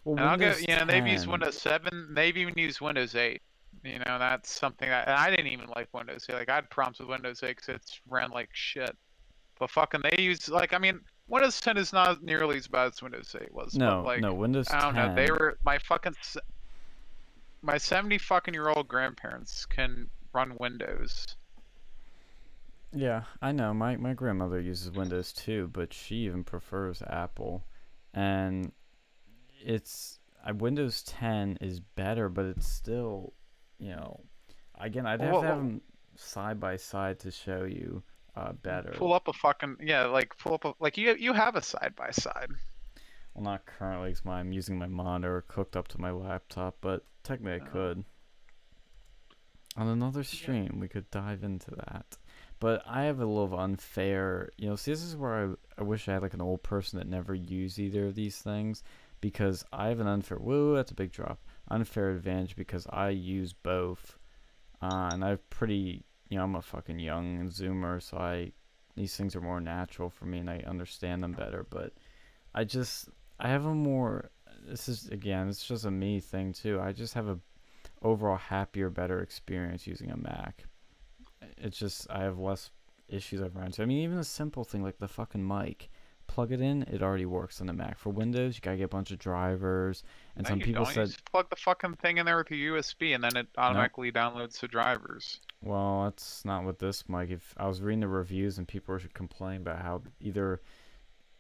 well, 0.06 0.18
And 0.18 0.26
I'll 0.26 0.38
go, 0.38 0.46
Windows 0.46 0.66
you 0.68 0.76
know, 0.76 0.86
they've 0.86 1.08
used 1.08 1.28
Windows 1.28 1.58
7, 1.62 2.14
they've 2.14 2.38
even 2.38 2.54
used 2.58 2.82
Windows 2.82 3.16
8. 3.16 3.42
You 3.84 4.00
know, 4.00 4.18
that's 4.20 4.52
something 4.52 4.90
that 4.90 5.08
and 5.08 5.16
I 5.16 5.30
didn't 5.30 5.48
even 5.48 5.68
like 5.76 5.88
Windows 5.94 6.26
8. 6.30 6.34
Like 6.34 6.50
I 6.50 6.56
had 6.56 6.70
problems 6.70 7.00
with 7.00 7.10
Windows 7.10 7.42
8 7.44 7.56
because 7.56 7.76
it's 7.76 8.00
ran 8.10 8.32
like 8.32 8.50
shit. 8.54 8.96
But 9.60 9.70
fucking 9.70 10.02
they 10.04 10.22
use 10.22 10.50
like 10.50 10.74
I 10.74 10.78
mean 10.78 11.00
Windows 11.28 11.60
10 11.62 11.78
is 11.78 11.94
not 11.94 12.24
nearly 12.24 12.58
as 12.58 12.68
bad 12.68 12.94
as 12.94 13.02
Windows 13.02 13.36
8 13.40 13.54
was. 13.54 13.76
No, 13.76 13.98
but 13.98 14.06
like 14.06 14.22
no, 14.22 14.34
Windows 14.34 14.68
I 14.72 14.80
don't 14.82 14.96
10. 14.96 15.10
know. 15.10 15.16
They 15.16 15.30
were 15.32 15.58
my 15.64 15.78
fucking 15.80 16.14
s- 16.20 16.38
my 17.62 17.78
70 17.78 18.18
fucking 18.18 18.54
year 18.54 18.70
old 18.70 18.88
grandparents 18.88 19.66
can 19.66 20.10
run 20.34 20.56
Windows. 20.60 21.26
Yeah, 22.94 23.24
I 23.42 23.52
know. 23.52 23.74
My 23.74 23.98
my 23.98 24.14
grandmother 24.14 24.60
uses 24.60 24.92
Windows 24.92 25.34
too, 25.34 25.70
but 25.74 25.94
she 25.94 26.16
even 26.26 26.44
prefers 26.44 27.02
Apple, 27.02 27.66
and 28.14 28.72
it's 29.64 30.20
uh, 30.48 30.54
Windows 30.54 31.04
10 31.04 31.58
is 31.62 31.80
better, 31.80 32.30
but 32.30 32.46
it's 32.46 32.68
still, 32.68 33.34
you 33.80 33.92
know, 33.92 34.22
again 34.76 35.06
I'd 35.06 35.22
have 35.22 35.32
Well, 35.34 35.42
to 35.42 35.48
have 35.48 35.58
them 35.58 35.82
side 36.16 36.60
by 36.60 36.78
side 36.78 37.20
to 37.20 37.32
show 37.32 37.64
you 37.66 38.04
uh, 38.36 38.54
better. 38.54 38.96
Pull 38.96 39.14
up 39.14 39.28
a 39.28 39.34
fucking 39.34 39.78
yeah, 39.82 40.06
like 40.06 40.38
pull 40.38 40.54
up 40.56 40.66
a 40.66 40.74
like 40.80 40.98
you 40.98 41.16
you 41.16 41.34
have 41.34 41.56
a 41.56 41.62
side 41.62 41.94
by 41.96 42.12
side. 42.12 42.50
Well, 43.34 43.44
not 43.44 43.66
currently, 43.66 44.12
because 44.12 44.26
I'm 44.26 44.52
using 44.52 44.78
my 44.78 44.88
monitor 44.88 45.46
hooked 45.50 45.76
up 45.78 45.88
to 45.90 46.02
my 46.02 46.12
laptop, 46.12 46.78
but 46.82 47.06
technically 47.28 47.62
I 47.62 47.66
Oh. 47.68 47.72
could. 47.72 48.06
On 49.76 49.88
another 49.88 50.24
stream, 50.24 50.80
we 50.80 50.88
could 50.88 51.12
dive 51.12 51.44
into 51.44 51.70
that. 51.72 52.18
But 52.60 52.82
I 52.88 53.04
have 53.04 53.20
a 53.20 53.26
little 53.28 53.60
unfair, 53.60 54.50
you 54.58 54.68
know, 54.68 54.76
see, 54.76 54.92
this 54.92 55.04
is 55.04 55.16
where 55.16 55.52
I, 55.78 55.82
I 55.82 55.84
wish 55.84 56.08
I 56.08 56.14
had 56.14 56.24
like 56.24 56.34
an 56.34 56.42
old 56.42 56.64
person 56.64 56.98
that 56.98 57.08
never 57.08 57.36
used 57.36 57.78
either 57.78 58.08
of 58.08 58.16
these 58.16 58.40
things, 58.42 58.82
because 59.22 59.64
I 59.72 59.90
have 59.90 60.00
an 60.00 60.08
unfair, 60.08 60.40
whoa, 60.40 60.74
that's 60.74 60.90
a 60.90 60.96
big 60.96 61.12
drop, 61.12 61.40
unfair 61.68 62.10
advantage 62.10 62.56
because 62.56 62.88
I 62.90 63.10
use 63.10 63.54
both. 63.54 64.18
Uh, 64.82 65.10
and 65.14 65.24
I've 65.24 65.48
pretty, 65.52 66.06
you 66.30 66.38
know, 66.38 66.44
I'm 66.44 66.56
a 66.56 66.62
fucking 66.64 66.98
young 66.98 67.48
zoomer, 67.50 68.02
so 68.02 68.18
I, 68.18 68.54
these 68.96 69.16
things 69.16 69.36
are 69.36 69.42
more 69.42 69.62
natural 69.62 70.10
for 70.10 70.26
me 70.26 70.40
and 70.40 70.50
I 70.50 70.64
understand 70.66 71.22
them 71.22 71.34
better, 71.34 71.68
but 71.70 71.94
I 72.56 72.64
just, 72.64 73.10
I 73.40 73.50
have 73.50 73.66
a 73.66 73.76
more, 73.76 74.32
this 74.68 74.90
is, 74.90 75.08
again, 75.10 75.48
it's 75.48 75.66
just 75.66 75.86
a 75.86 75.92
me 75.92 76.20
thing 76.20 76.54
too. 76.54 76.80
I 76.80 76.92
just 76.92 77.14
have 77.14 77.28
a 77.28 77.40
overall 78.02 78.38
happier, 78.38 78.90
better 78.90 79.22
experience 79.22 79.88
using 79.88 80.12
a 80.12 80.18
Mac. 80.18 80.66
It's 81.58 81.78
just 81.78 82.08
I 82.10 82.24
have 82.24 82.38
less 82.38 82.72
issues 83.08 83.42
I've 83.42 83.56
run 83.56 83.68
into. 83.68 83.82
I 83.82 83.86
mean, 83.86 84.04
even 84.04 84.18
a 84.18 84.24
simple 84.24 84.64
thing 84.64 84.84
like 84.84 84.98
the 85.00 85.08
fucking 85.08 85.46
mic, 85.46 85.90
plug 86.28 86.52
it 86.52 86.62
in, 86.62 86.84
it 86.84 87.02
already 87.02 87.26
works 87.26 87.62
on 87.62 87.68
the 87.68 87.74
Mac. 87.74 87.98
For 87.98 88.10
Windows, 88.10 88.56
you 88.56 88.62
gotta 88.62 88.78
get 88.78 88.84
a 88.84 88.90
bunch 88.90 89.12
of 89.12 89.20
drivers, 89.20 90.04
and 90.36 90.44
No, 90.44 90.50
some 90.50 90.60
people 90.60 90.84
don't. 90.84 90.88
You 90.90 90.94
said, 90.94 91.08
just 91.08 91.32
plug 91.32 91.50
the 91.50 91.56
fucking 91.56 91.96
thing 91.96 92.18
in 92.18 92.26
there 92.26 92.38
with 92.38 92.52
your 92.52 92.78
USB, 92.78 93.16
and 93.16 93.24
then 93.24 93.36
it 93.38 93.48
automatically 93.58 94.12
downloads 94.12 94.60
the 94.60 94.68
drivers. 94.68 95.40
well, 95.62 96.04
that's 96.04 96.44
not 96.46 96.66
with 96.66 96.80
this 96.80 97.08
mic. 97.10 97.32
If 97.32 97.54
I 97.58 97.68
was 97.68 97.82
reading 97.82 98.02
the 98.02 98.08
reviews 98.08 98.58
and 98.58 98.68
people 98.68 98.94
were 98.94 99.02
complaining 99.14 99.62
about 99.62 99.82
how 99.82 100.02
either 100.20 100.62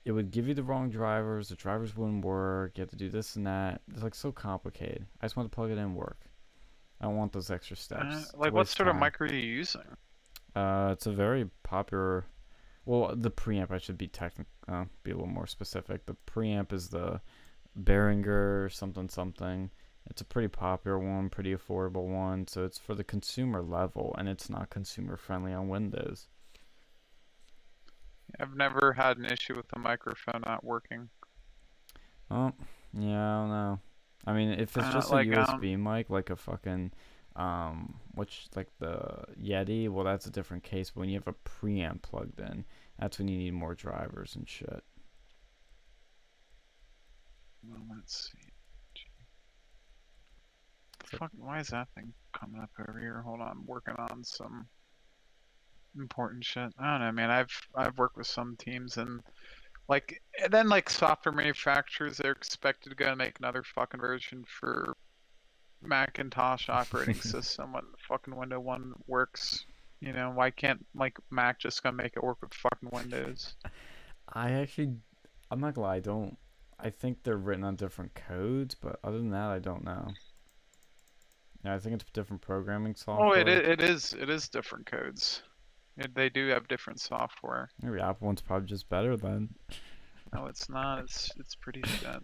it 0.07 0.13
would 0.13 0.31
give 0.31 0.47
you 0.47 0.53
the 0.53 0.63
wrong 0.63 0.89
drivers, 0.89 1.49
the 1.49 1.55
drivers 1.55 1.97
wouldn't 1.97 2.23
work, 2.23 2.77
you 2.77 2.81
have 2.81 2.89
to 2.89 2.95
do 2.95 3.09
this 3.09 3.35
and 3.35 3.45
that. 3.45 3.81
It's 3.91 4.01
like 4.01 4.15
so 4.15 4.31
complicated. 4.31 5.05
I 5.19 5.25
just 5.25 5.35
want 5.35 5.51
to 5.51 5.53
plug 5.53 5.69
it 5.69 5.73
in 5.73 5.79
and 5.79 5.95
work. 5.97 6.21
I 7.01 7.05
don't 7.05 7.17
want 7.17 7.33
those 7.33 7.51
extra 7.51 7.75
steps. 7.75 8.15
Uh, 8.33 8.37
like, 8.37 8.53
what 8.53 8.69
sort 8.69 8.87
of 8.87 8.93
time. 8.93 9.01
mic 9.01 9.19
are 9.19 9.25
you 9.25 9.37
using? 9.37 9.81
Uh, 10.55 10.91
it's 10.93 11.07
a 11.07 11.11
very 11.11 11.49
popular. 11.63 12.25
Well, 12.85 13.15
the 13.17 13.29
preamp 13.29 13.69
I 13.69 13.79
should 13.79 13.97
be 13.97 14.07
technic, 14.07 14.47
uh, 14.69 14.85
be 15.03 15.11
a 15.11 15.13
little 15.13 15.27
more 15.27 15.45
specific. 15.45 16.05
The 16.05 16.15
preamp 16.25 16.71
is 16.71 16.87
the 16.87 17.19
Behringer 17.77 18.71
something 18.71 19.09
something. 19.09 19.71
It's 20.09 20.21
a 20.21 20.25
pretty 20.25 20.47
popular 20.47 20.97
one, 20.97 21.29
pretty 21.29 21.53
affordable 21.53 22.07
one. 22.07 22.47
So 22.47 22.63
it's 22.63 22.77
for 22.77 22.95
the 22.95 23.03
consumer 23.03 23.61
level, 23.61 24.15
and 24.17 24.29
it's 24.29 24.49
not 24.49 24.69
consumer 24.69 25.17
friendly 25.17 25.51
on 25.51 25.67
Windows. 25.67 26.29
I've 28.39 28.55
never 28.55 28.93
had 28.93 29.17
an 29.17 29.25
issue 29.25 29.55
with 29.55 29.67
the 29.69 29.79
microphone 29.79 30.41
not 30.45 30.63
working. 30.63 31.09
Oh, 32.29 32.51
yeah, 32.93 33.37
I 33.37 33.41
don't 33.41 33.49
know. 33.49 33.79
I 34.25 34.33
mean, 34.33 34.49
if 34.51 34.75
it's 34.75 34.87
Uh, 34.87 34.91
just 34.91 35.11
like, 35.11 35.27
a 35.27 35.39
um, 35.41 35.61
USB 35.61 35.77
mic, 35.79 36.09
like 36.09 36.29
a 36.29 36.35
fucking, 36.35 36.91
um, 37.35 37.99
which 38.13 38.47
like 38.55 38.67
the 38.79 39.23
Yeti, 39.41 39.89
well, 39.89 40.03
that's 40.03 40.25
a 40.25 40.31
different 40.31 40.63
case. 40.63 40.91
But 40.91 41.01
when 41.01 41.09
you 41.09 41.15
have 41.15 41.27
a 41.27 41.33
preamp 41.49 42.01
plugged 42.01 42.39
in, 42.39 42.65
that's 42.99 43.17
when 43.19 43.27
you 43.29 43.37
need 43.37 43.53
more 43.53 43.75
drivers 43.75 44.35
and 44.35 44.47
shit. 44.47 44.83
Well, 47.63 47.81
let's 47.95 48.31
see. 48.31 48.49
Fuck? 51.05 51.31
Why 51.37 51.59
is 51.59 51.67
that 51.69 51.87
thing 51.95 52.13
coming 52.33 52.61
up 52.61 52.71
over 52.79 52.99
here? 52.99 53.21
Hold 53.21 53.39
on, 53.39 53.47
I'm 53.49 53.65
working 53.65 53.95
on 53.97 54.23
some 54.25 54.67
important 55.99 56.43
shit. 56.43 56.71
I 56.79 56.91
don't 56.91 57.01
know, 57.01 57.11
man. 57.11 57.29
I've 57.29 57.51
I've 57.75 57.97
worked 57.97 58.17
with 58.17 58.27
some 58.27 58.55
teams 58.57 58.97
and 58.97 59.21
like 59.87 60.21
and 60.41 60.51
then 60.51 60.69
like 60.69 60.89
software 60.89 61.33
manufacturers, 61.33 62.17
they're 62.17 62.31
expected 62.31 62.89
to 62.89 62.95
go 62.95 63.05
and 63.05 63.17
make 63.17 63.39
another 63.39 63.63
fucking 63.63 63.99
version 63.99 64.43
for 64.47 64.93
Macintosh 65.81 66.69
operating 66.69 67.15
system 67.21 67.73
when 67.73 67.83
fucking 68.07 68.35
Windows 68.35 68.63
One 68.63 68.93
works. 69.07 69.65
You 69.99 70.13
know, 70.13 70.31
why 70.31 70.51
can't 70.51 70.85
like 70.93 71.17
Mac 71.31 71.59
just 71.59 71.81
gonna 71.81 71.95
make 71.95 72.13
it 72.15 72.23
work 72.23 72.37
with 72.41 72.53
fucking 72.53 72.89
Windows? 72.91 73.55
I 74.33 74.51
actually, 74.51 74.93
I'm 75.49 75.59
not 75.59 75.73
gonna 75.73 75.87
lie, 75.87 75.95
I 75.95 75.99
don't. 75.99 76.37
I 76.79 76.91
think 76.91 77.23
they're 77.23 77.37
written 77.37 77.63
on 77.63 77.75
different 77.75 78.13
codes, 78.13 78.75
but 78.75 78.99
other 79.03 79.17
than 79.17 79.31
that, 79.31 79.49
I 79.49 79.59
don't 79.59 79.83
know. 79.83 80.09
Yeah, 81.65 81.73
I 81.73 81.79
think 81.79 81.95
it's 81.95 82.11
different 82.11 82.41
programming 82.41 82.95
software. 82.95 83.29
Oh, 83.29 83.31
it 83.31 83.47
it 83.47 83.81
is 83.81 84.13
it 84.13 84.29
is 84.29 84.47
different 84.49 84.85
codes. 84.85 85.41
They 86.13 86.29
do 86.29 86.47
have 86.49 86.67
different 86.67 86.99
software. 86.99 87.69
Maybe 87.81 87.99
Apple 87.99 88.27
one's 88.27 88.41
probably 88.41 88.67
just 88.67 88.87
better 88.89 89.17
then. 89.17 89.49
No, 90.33 90.45
it's 90.45 90.69
not. 90.69 90.99
It's 90.99 91.31
it's 91.37 91.55
pretty 91.55 91.81
shit. 91.87 92.21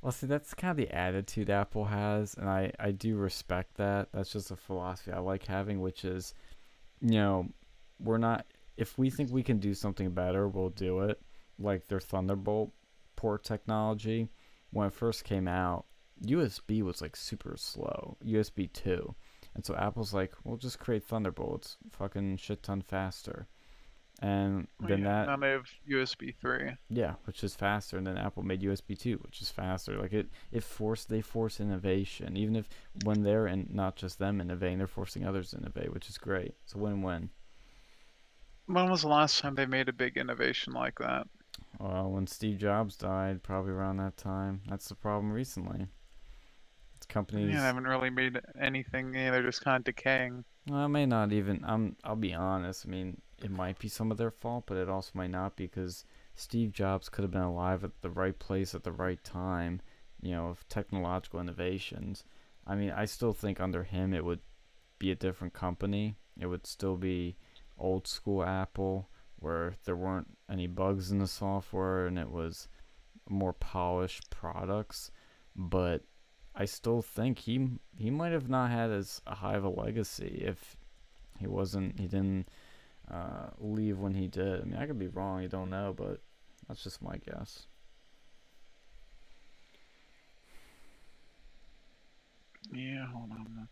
Well, 0.00 0.12
see, 0.12 0.28
that's 0.28 0.54
kind 0.54 0.70
of 0.70 0.76
the 0.76 0.94
attitude 0.94 1.50
Apple 1.50 1.84
has, 1.86 2.34
and 2.34 2.48
I, 2.48 2.72
I 2.78 2.92
do 2.92 3.16
respect 3.16 3.76
that. 3.78 4.08
That's 4.12 4.32
just 4.32 4.52
a 4.52 4.56
philosophy 4.56 5.10
I 5.10 5.18
like 5.18 5.44
having, 5.44 5.80
which 5.80 6.04
is, 6.04 6.34
you 7.00 7.18
know, 7.18 7.48
we're 7.98 8.18
not, 8.18 8.46
if 8.76 8.96
we 8.96 9.10
think 9.10 9.32
we 9.32 9.42
can 9.42 9.58
do 9.58 9.74
something 9.74 10.10
better, 10.10 10.46
we'll 10.46 10.70
do 10.70 11.00
it. 11.00 11.20
Like 11.58 11.88
their 11.88 11.98
Thunderbolt 11.98 12.72
port 13.16 13.42
technology, 13.42 14.28
when 14.70 14.86
it 14.86 14.92
first 14.92 15.24
came 15.24 15.48
out, 15.48 15.86
USB 16.24 16.82
was 16.82 17.02
like 17.02 17.16
super 17.16 17.56
slow, 17.56 18.16
USB 18.24 18.72
2. 18.72 19.14
And 19.58 19.66
so 19.66 19.74
Apple's 19.76 20.14
like, 20.14 20.32
we'll 20.44 20.56
just 20.56 20.78
create 20.78 21.04
Thunderbolts, 21.04 21.76
fucking 21.92 22.38
shit 22.38 22.62
ton 22.62 22.80
faster. 22.80 23.48
And 24.20 24.68
Oh, 24.82 24.88
then 24.88 25.02
yeah, 25.02 25.04
that 25.04 25.26
Now 25.26 25.36
they 25.36 25.50
have 25.50 25.66
USB 25.86 26.32
three. 26.32 26.76
yeah, 26.90 27.14
which 27.24 27.44
is 27.44 27.54
faster, 27.54 27.96
and 27.98 28.06
then 28.06 28.18
Apple 28.18 28.42
made 28.42 28.62
USB 28.62 28.94
two, 28.96 29.18
which 29.18 29.40
is 29.42 29.50
faster. 29.50 29.98
Like 30.00 30.12
it, 30.12 30.30
it 30.52 30.64
forced 30.64 31.08
they 31.08 31.20
force 31.20 31.60
innovation, 31.60 32.36
even 32.36 32.56
if 32.56 32.68
when 33.04 33.22
they're 33.22 33.46
in, 33.46 33.68
not 33.72 33.96
just 33.96 34.18
them 34.18 34.40
innovating, 34.40 34.78
they're 34.78 34.86
forcing 34.86 35.26
others 35.26 35.50
to 35.50 35.58
innovate, 35.58 35.92
which 35.92 36.08
is 36.08 36.18
great. 36.18 36.54
It's 36.64 36.74
a 36.74 36.78
win-win. 36.78 37.30
When 38.66 38.88
was 38.88 39.02
the 39.02 39.08
last 39.08 39.40
time 39.40 39.56
they 39.56 39.66
made 39.66 39.88
a 39.88 39.92
big 39.92 40.16
innovation 40.16 40.72
like 40.72 41.00
that? 41.00 41.26
Well, 41.80 42.10
when 42.12 42.26
Steve 42.28 42.58
Jobs 42.58 42.96
died, 42.96 43.42
probably 43.42 43.72
around 43.72 43.96
that 43.96 44.16
time. 44.16 44.62
That's 44.68 44.88
the 44.88 44.94
problem 44.94 45.32
recently. 45.32 45.88
Companies. 47.08 47.50
Yeah, 47.50 47.60
they 47.60 47.66
haven't 47.66 47.86
really 47.86 48.10
made 48.10 48.38
anything. 48.60 49.14
Yeah, 49.14 49.30
they're 49.30 49.42
just 49.42 49.62
kind 49.62 49.80
of 49.80 49.84
decaying. 49.84 50.44
I 50.70 50.86
may 50.86 51.06
not 51.06 51.32
even. 51.32 51.64
I'm. 51.66 51.96
I'll 52.04 52.16
be 52.16 52.34
honest. 52.34 52.86
I 52.86 52.90
mean, 52.90 53.20
it 53.42 53.50
might 53.50 53.78
be 53.78 53.88
some 53.88 54.10
of 54.10 54.18
their 54.18 54.30
fault, 54.30 54.64
but 54.66 54.76
it 54.76 54.88
also 54.88 55.12
might 55.14 55.30
not 55.30 55.56
because 55.56 56.04
Steve 56.34 56.72
Jobs 56.72 57.08
could 57.08 57.22
have 57.22 57.30
been 57.30 57.40
alive 57.40 57.84
at 57.84 58.02
the 58.02 58.10
right 58.10 58.38
place 58.38 58.74
at 58.74 58.84
the 58.84 58.92
right 58.92 59.22
time. 59.24 59.80
You 60.20 60.32
know, 60.32 60.48
of 60.48 60.68
technological 60.68 61.40
innovations. 61.40 62.24
I 62.66 62.74
mean, 62.74 62.90
I 62.90 63.06
still 63.06 63.32
think 63.32 63.60
under 63.60 63.84
him 63.84 64.12
it 64.12 64.24
would 64.24 64.40
be 64.98 65.10
a 65.10 65.16
different 65.16 65.54
company. 65.54 66.16
It 66.38 66.46
would 66.46 66.66
still 66.66 66.96
be 66.96 67.36
old 67.78 68.06
school 68.06 68.42
Apple, 68.42 69.08
where 69.36 69.76
there 69.84 69.96
weren't 69.96 70.36
any 70.50 70.66
bugs 70.66 71.10
in 71.10 71.18
the 71.18 71.26
software 71.26 72.06
and 72.06 72.18
it 72.18 72.30
was 72.30 72.68
more 73.28 73.52
polished 73.52 74.28
products. 74.30 75.10
But 75.56 76.02
I 76.60 76.64
still 76.64 77.02
think 77.02 77.38
he 77.38 77.70
he 77.96 78.10
might 78.10 78.32
have 78.32 78.48
not 78.48 78.70
had 78.72 78.90
as 78.90 79.22
high 79.26 79.54
of 79.54 79.62
a 79.62 79.68
legacy 79.68 80.42
if 80.44 80.76
he 81.38 81.46
wasn't 81.46 82.00
he 82.00 82.08
didn't 82.08 82.48
uh, 83.08 83.50
leave 83.60 84.00
when 84.00 84.14
he 84.14 84.26
did. 84.26 84.60
I 84.60 84.64
mean, 84.64 84.76
I 84.76 84.86
could 84.86 84.98
be 84.98 85.06
wrong. 85.06 85.40
You 85.40 85.48
don't 85.48 85.70
know, 85.70 85.94
but 85.96 86.20
that's 86.66 86.82
just 86.82 87.00
my 87.00 87.16
guess. 87.18 87.68
Yeah, 92.72 93.06
hold 93.06 93.30
on. 93.30 93.46
I'm 93.60 93.68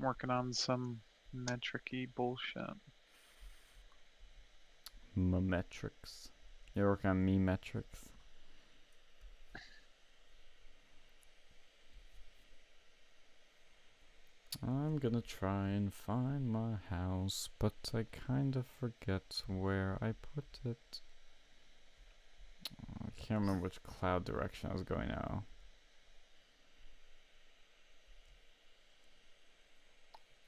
working 0.00 0.30
on 0.30 0.52
some 0.52 1.00
metricy 1.34 2.08
bullshit. 2.12 2.74
Metrics. 5.14 6.28
You're 6.74 6.88
working 6.88 7.10
on 7.10 7.24
me 7.24 7.38
metrics. 7.38 8.15
I'm 14.62 14.98
gonna 14.98 15.20
try 15.20 15.68
and 15.68 15.92
find 15.92 16.48
my 16.50 16.76
house, 16.88 17.48
but 17.58 17.90
I 17.94 18.04
kind 18.04 18.56
of 18.56 18.66
forget 18.66 19.42
where 19.46 19.98
I 20.00 20.12
put 20.34 20.60
it. 20.64 21.00
Oh, 22.70 23.06
I 23.06 23.10
can't 23.16 23.40
remember 23.40 23.62
which 23.62 23.82
cloud 23.82 24.24
direction 24.24 24.70
I 24.70 24.72
was 24.72 24.82
going 24.82 25.08
now. 25.08 25.44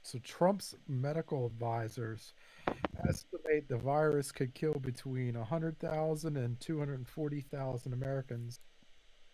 So 0.09 0.19
Trump's 0.21 0.75
medical 0.89 1.45
advisors 1.45 2.33
estimate 3.07 3.69
the 3.69 3.77
virus 3.77 4.33
could 4.33 4.55
kill 4.55 4.73
between 4.81 5.37
100,000 5.37 6.37
and 6.39 6.59
240,000 6.59 7.93
Americans 7.93 8.61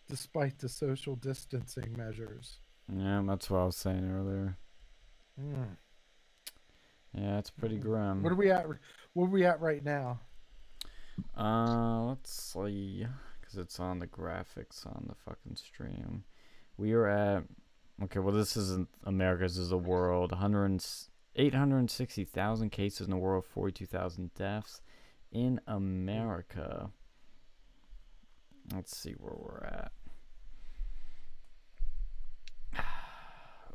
despite 0.09 0.59
the 0.59 0.67
social 0.67 1.15
distancing 1.15 1.95
measures. 1.97 2.59
Yeah, 2.91 3.23
that's 3.25 3.49
what 3.49 3.59
I 3.59 3.65
was 3.65 3.75
saying 3.75 4.09
earlier. 4.11 4.57
Mm. 5.39 5.77
Yeah, 7.13 7.37
it's 7.39 7.49
pretty 7.49 7.77
Mm. 7.77 7.81
grim. 7.81 8.23
What 8.23 8.31
are 8.31 8.35
we 8.35 8.51
at? 8.51 8.65
What 9.13 9.25
are 9.25 9.29
we 9.29 9.45
at 9.45 9.59
right 9.61 9.83
now? 9.83 10.19
Uh, 11.37 12.03
let's 12.03 12.31
see, 12.31 13.07
because 13.39 13.57
it's 13.57 13.79
on 13.79 13.99
the 13.99 14.07
graphics 14.07 14.85
on 14.85 15.05
the 15.07 15.15
fucking 15.15 15.55
stream. 15.55 16.25
We 16.77 16.91
are 16.93 17.07
at 17.07 17.43
okay. 18.03 18.19
Well, 18.19 18.35
this 18.35 18.57
isn't 18.57 18.89
America's. 19.03 19.55
This 19.55 19.63
is 19.63 19.69
the 19.69 19.77
world. 19.77 20.31
100, 20.31 20.83
860,000 21.37 22.69
cases 22.69 23.07
in 23.07 23.11
the 23.11 23.17
world. 23.17 23.45
42,000 23.45 24.33
deaths 24.33 24.81
in 25.31 25.59
America. 25.67 26.91
Let's 28.73 28.95
see 28.95 29.13
where 29.13 29.35
we're 29.35 29.63
at. 29.65 29.91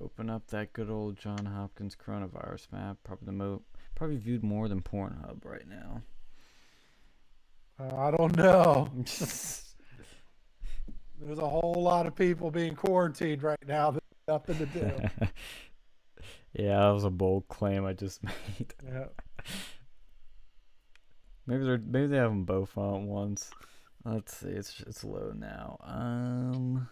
Open 0.02 0.30
up 0.30 0.46
that 0.48 0.72
good 0.72 0.88
old 0.88 1.18
John 1.18 1.44
Hopkins 1.44 1.94
coronavirus 1.94 2.72
map. 2.72 2.96
Probably 3.04 3.26
the 3.26 3.32
mo 3.32 3.62
probably 3.94 4.16
viewed 4.16 4.42
more 4.42 4.66
than 4.66 4.80
Pornhub 4.80 5.44
right 5.44 5.68
now. 5.68 6.02
Uh, 7.78 7.96
I 7.96 8.10
don't 8.10 8.36
know. 8.36 8.88
There's 11.20 11.38
a 11.38 11.48
whole 11.48 11.82
lot 11.82 12.06
of 12.06 12.14
people 12.14 12.50
being 12.50 12.74
quarantined 12.74 13.42
right 13.42 13.58
now. 13.66 13.90
There's 13.90 14.02
nothing 14.26 14.56
to 14.58 14.66
do. 14.66 14.90
yeah, 16.54 16.78
that 16.78 16.90
was 16.90 17.04
a 17.04 17.10
bold 17.10 17.46
claim 17.48 17.84
I 17.84 17.92
just 17.92 18.22
made. 18.24 18.72
yeah. 18.84 19.06
Maybe 21.46 21.64
they're 21.64 21.78
maybe 21.78 22.06
they 22.06 22.16
have 22.16 22.30
them 22.30 22.44
both 22.44 22.76
on 22.78 23.02
at 23.02 23.06
once. 23.06 23.50
Let's 24.04 24.38
see, 24.38 24.48
it's 24.48 24.80
it's 24.86 25.04
low 25.04 25.32
now. 25.36 25.76
Um, 25.82 26.88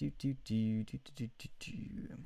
do 0.00 0.10
do 0.18 0.34
do 0.44 0.84
do 0.84 0.98
do 1.04 1.26
do 1.26 1.28
do. 1.36 1.48
do. 1.58 2.16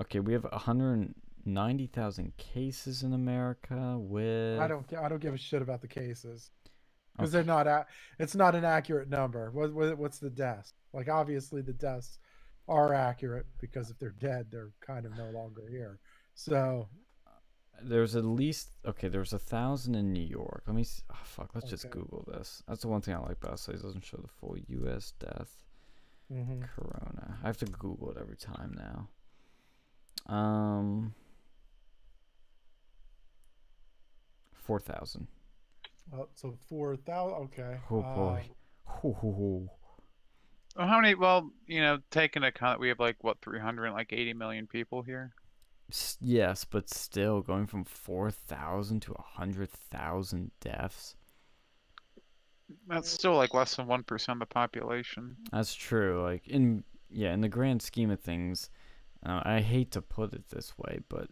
Okay, 0.00 0.20
we 0.20 0.32
have 0.34 0.44
190,000 0.44 2.36
cases 2.36 3.02
in 3.02 3.12
America 3.14 3.96
with. 3.98 4.60
I 4.60 4.68
don't. 4.68 4.86
I 4.94 5.08
don't 5.08 5.20
give 5.20 5.34
a 5.34 5.38
shit 5.38 5.62
about 5.62 5.80
the 5.80 5.88
cases 5.88 6.50
because 7.16 7.34
Okay. 7.34 7.38
they're 7.38 7.54
not. 7.56 7.66
A, 7.66 7.86
it's 8.18 8.34
not 8.34 8.54
an 8.54 8.64
accurate 8.64 9.08
number. 9.08 9.50
What, 9.50 9.72
what 9.72 9.98
what's 9.98 10.18
the 10.18 10.30
deaths? 10.30 10.74
Like 10.92 11.08
obviously 11.08 11.62
the 11.62 11.72
deaths 11.72 12.18
are 12.68 12.94
accurate 12.94 13.46
because 13.60 13.90
if 13.90 13.98
they're 13.98 14.10
dead, 14.10 14.46
they're 14.50 14.72
kind 14.80 15.06
of 15.06 15.16
no 15.16 15.30
longer 15.30 15.62
here. 15.68 15.98
So 16.34 16.88
There's 17.82 18.14
at 18.16 18.24
least 18.24 18.70
okay. 18.86 19.08
There's 19.08 19.32
a 19.32 19.38
thousand 19.38 19.94
in 19.96 20.12
New 20.12 20.24
York. 20.24 20.62
Let 20.66 20.76
me. 20.76 20.82
s 20.82 21.02
oh, 21.10 21.18
fuck. 21.24 21.50
Let's 21.54 21.70
just 21.70 21.90
Google 21.90 22.24
this. 22.28 22.62
That's 22.68 22.82
the 22.82 22.88
one 22.88 23.00
thing 23.00 23.14
I 23.14 23.18
like 23.18 23.38
about 23.42 23.54
it. 23.68 23.74
It 23.74 23.82
doesn't 23.82 24.04
show 24.04 24.18
the 24.18 24.28
full 24.28 24.56
U.S. 24.68 25.12
death. 25.18 25.65
Mhm. 26.32 26.68
Corona. 26.74 27.38
I 27.42 27.46
have 27.46 27.58
to 27.58 27.66
Google 27.66 28.10
it 28.12 28.18
every 28.20 28.36
time 28.36 28.74
now. 28.76 29.08
Um, 30.32 31.14
four 34.52 34.80
thousand. 34.80 35.28
Oh, 36.12 36.28
so 36.34 36.54
four 36.68 36.96
thousand. 36.96 37.44
Okay. 37.44 37.78
Oh 37.90 38.02
boy. 38.02 38.42
Hoo, 38.86 39.12
hoo, 39.12 39.32
hoo. 39.32 39.70
Well, 40.76 40.86
how 40.88 41.00
many? 41.00 41.14
Well, 41.14 41.50
you 41.66 41.80
know, 41.80 41.98
take 42.10 42.36
into 42.36 42.48
account 42.48 42.74
that 42.74 42.80
we 42.80 42.88
have 42.88 43.00
like 43.00 43.22
what 43.24 43.40
300, 43.42 43.92
like 43.92 44.12
80 44.12 44.34
million 44.34 44.66
people 44.66 45.02
here. 45.02 45.32
S- 45.90 46.18
Yes, 46.20 46.64
but 46.64 46.88
still 46.88 47.40
going 47.42 47.66
from 47.66 47.84
four 47.84 48.30
thousand 48.30 49.00
to 49.02 49.12
a 49.14 49.22
hundred 49.22 49.70
thousand 49.70 50.50
deaths. 50.60 51.16
That's 52.88 53.08
still 53.08 53.34
like 53.34 53.54
less 53.54 53.76
than 53.76 53.86
one 53.86 54.02
percent 54.02 54.36
of 54.42 54.48
the 54.48 54.52
population. 54.54 55.36
That's 55.52 55.74
true. 55.74 56.22
Like 56.22 56.46
in 56.48 56.84
yeah, 57.10 57.32
in 57.32 57.40
the 57.40 57.48
grand 57.48 57.82
scheme 57.82 58.10
of 58.10 58.20
things, 58.20 58.70
uh, 59.24 59.40
I 59.44 59.60
hate 59.60 59.90
to 59.92 60.02
put 60.02 60.32
it 60.32 60.48
this 60.50 60.76
way, 60.78 61.00
but 61.08 61.28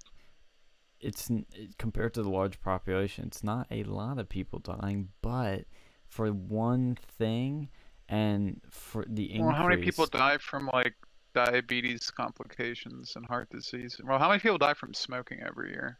it's 1.01 1.31
compared 1.79 2.15
to 2.15 2.23
the 2.23 2.31
large 2.31 2.61
population, 2.61 3.27
it's 3.27 3.45
not 3.45 3.67
a 3.71 3.83
lot 3.85 4.19
of 4.19 4.29
people 4.29 4.59
dying. 4.59 5.09
But 5.21 5.65
for 6.07 6.29
one 6.29 6.97
thing, 7.19 7.69
and 8.09 8.61
for 8.71 9.05
the 9.09 9.25
increase, 9.25 9.47
Well, 9.47 9.55
how 9.55 9.69
many 9.69 9.83
people 9.83 10.07
die 10.07 10.39
from 10.39 10.71
like 10.73 10.95
diabetes 11.35 12.11
complications 12.11 13.17
and 13.17 13.27
heart 13.27 13.51
disease? 13.51 14.01
Well, 14.03 14.19
how 14.19 14.29
many 14.29 14.41
people 14.41 14.59
die 14.59 14.75
from 14.75 14.95
smoking 14.95 15.41
every 15.41 15.71
year? 15.71 15.99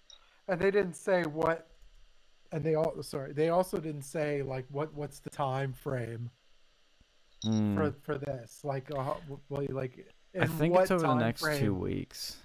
and 0.49 0.61
they 0.61 0.71
didn't 0.71 0.95
say 0.95 1.23
what. 1.23 1.69
And 2.53 2.63
they 2.63 2.75
all 2.75 3.03
sorry. 3.03 3.33
They 3.33 3.49
also 3.49 3.79
didn't 3.79 4.03
say 4.03 4.43
like 4.43 4.67
what 4.71 4.95
what's 4.95 5.19
the 5.19 5.31
time 5.31 5.73
frame 5.73 6.31
Mm, 7.45 7.75
for 7.75 7.95
for 8.03 8.19
this. 8.19 8.61
Like 8.65 8.91
uh, 8.91 9.15
well, 9.49 9.67
like 9.71 10.07
I 10.39 10.47
think 10.47 10.75
it's 10.77 10.91
over 10.91 11.07
the 11.07 11.15
next 11.15 11.45
two 11.59 11.75
weeks. 11.75 12.37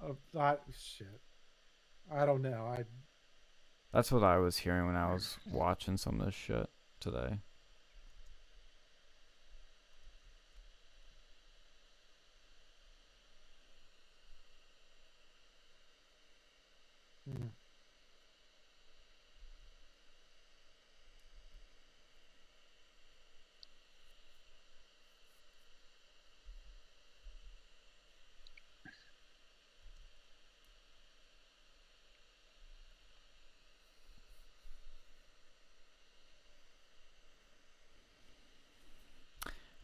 Of 0.00 0.18
that 0.34 0.62
shit. 0.70 1.20
I 2.12 2.26
don't 2.26 2.42
know. 2.42 2.66
I 2.66 2.84
That's 3.92 4.12
what 4.12 4.22
I 4.22 4.38
was 4.38 4.58
hearing 4.58 4.86
when 4.86 4.96
I 4.96 5.12
was 5.12 5.38
watching 5.50 5.96
some 5.96 6.20
of 6.20 6.26
this 6.26 6.34
shit 6.34 6.68
today. 7.00 7.38
mm. 17.30 17.50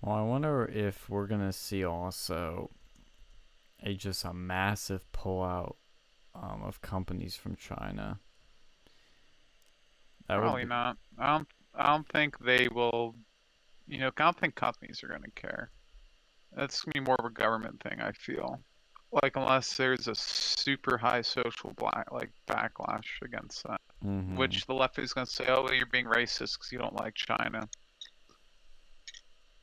Well, 0.09 0.17
I 0.17 0.23
wonder 0.23 0.65
if 0.65 1.11
we're 1.11 1.27
gonna 1.27 1.53
see 1.53 1.85
also 1.85 2.71
a 3.83 3.93
just 3.93 4.25
a 4.25 4.33
massive 4.33 5.05
pullout 5.13 5.75
um, 6.35 6.63
of 6.65 6.81
companies 6.81 7.37
from 7.37 7.57
China. 7.57 8.19
That 10.27 10.39
Probably 10.39 10.63
be- 10.63 10.69
not. 10.71 10.97
I 11.19 11.37
don't. 11.37 11.49
I 11.75 11.87
don't 11.89 12.09
think 12.09 12.39
they 12.39 12.69
will. 12.75 13.17
You 13.87 13.99
know, 13.99 14.07
I 14.17 14.23
don't 14.23 14.41
think 14.41 14.55
companies 14.55 15.05
are 15.05 15.09
gonna 15.09 15.29
care. 15.35 15.69
That's 16.57 16.81
gonna 16.81 16.95
be 16.95 17.01
more 17.01 17.17
of 17.19 17.27
a 17.27 17.31
government 17.31 17.83
thing. 17.83 18.01
I 18.01 18.13
feel 18.13 18.59
like 19.23 19.37
unless 19.37 19.77
there's 19.77 20.09
a 20.09 20.15
super 20.15 20.97
high 20.97 21.21
social 21.21 21.75
black 21.77 22.11
like 22.13 22.31
backlash 22.47 23.21
against 23.21 23.63
that, 23.65 23.83
Mhm. 24.03 24.37
which 24.37 24.65
the 24.65 24.73
left 24.75 24.99
is 24.99 25.13
gonna 25.13 25.27
say, 25.27 25.49
"Oh, 25.49 25.71
you're 25.71 25.85
being 25.85 26.07
racist 26.07 26.55
because 26.55 26.73
you 26.73 26.79
don't 26.79 26.95
like 26.97 27.15
China." 27.15 27.69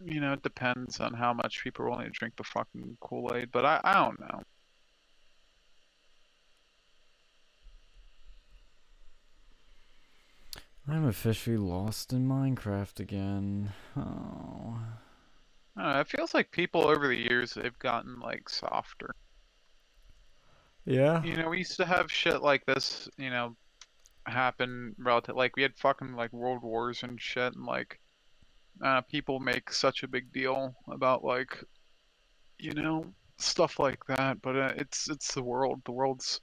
You 0.03 0.19
know, 0.19 0.33
it 0.33 0.43
depends 0.43 0.99
on 0.99 1.13
how 1.13 1.33
much 1.33 1.63
people 1.63 1.85
are 1.85 1.89
willing 1.89 2.05
to 2.05 2.11
drink 2.11 2.35
the 2.35 2.43
fucking 2.43 2.97
Kool 2.99 3.33
Aid, 3.33 3.49
but 3.51 3.65
I, 3.65 3.81
I 3.83 3.93
don't 3.93 4.19
know. 4.19 4.41
I'm 10.87 11.07
officially 11.07 11.57
lost 11.57 12.13
in 12.13 12.27
Minecraft 12.27 12.99
again. 12.99 13.71
Oh. 13.97 14.79
Know. 15.75 15.99
It 15.99 16.07
feels 16.07 16.33
like 16.33 16.51
people 16.51 16.87
over 16.87 17.07
the 17.07 17.15
years 17.15 17.55
have 17.55 17.79
gotten 17.79 18.19
like 18.19 18.49
softer. 18.49 19.15
Yeah. 20.85 21.23
You 21.23 21.35
know, 21.37 21.49
we 21.49 21.59
used 21.59 21.77
to 21.77 21.85
have 21.85 22.11
shit 22.11 22.41
like 22.41 22.65
this, 22.65 23.09
you 23.17 23.31
know, 23.31 23.55
happen 24.27 24.95
relative 24.97 25.35
like 25.35 25.55
we 25.55 25.63
had 25.63 25.75
fucking 25.75 26.15
like 26.15 26.31
world 26.33 26.61
wars 26.61 27.03
and 27.03 27.19
shit 27.19 27.55
and 27.55 27.65
like 27.65 27.99
uh 28.83 29.01
people 29.01 29.39
make 29.39 29.71
such 29.71 30.03
a 30.03 30.07
big 30.07 30.31
deal 30.33 30.75
about 30.89 31.23
like 31.23 31.63
you 32.57 32.73
know, 32.73 33.05
stuff 33.37 33.79
like 33.79 34.05
that, 34.07 34.41
but 34.41 34.55
uh, 34.55 34.73
it's 34.77 35.09
it's 35.09 35.33
the 35.33 35.43
world. 35.43 35.81
The 35.85 35.91
world's 35.91 36.41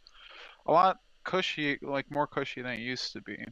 a 0.66 0.72
lot 0.72 0.98
cushy, 1.24 1.78
like 1.82 2.10
more 2.10 2.26
cushy 2.26 2.62
than 2.62 2.74
it 2.74 2.80
used 2.80 3.12
to 3.12 3.20
be. 3.22 3.44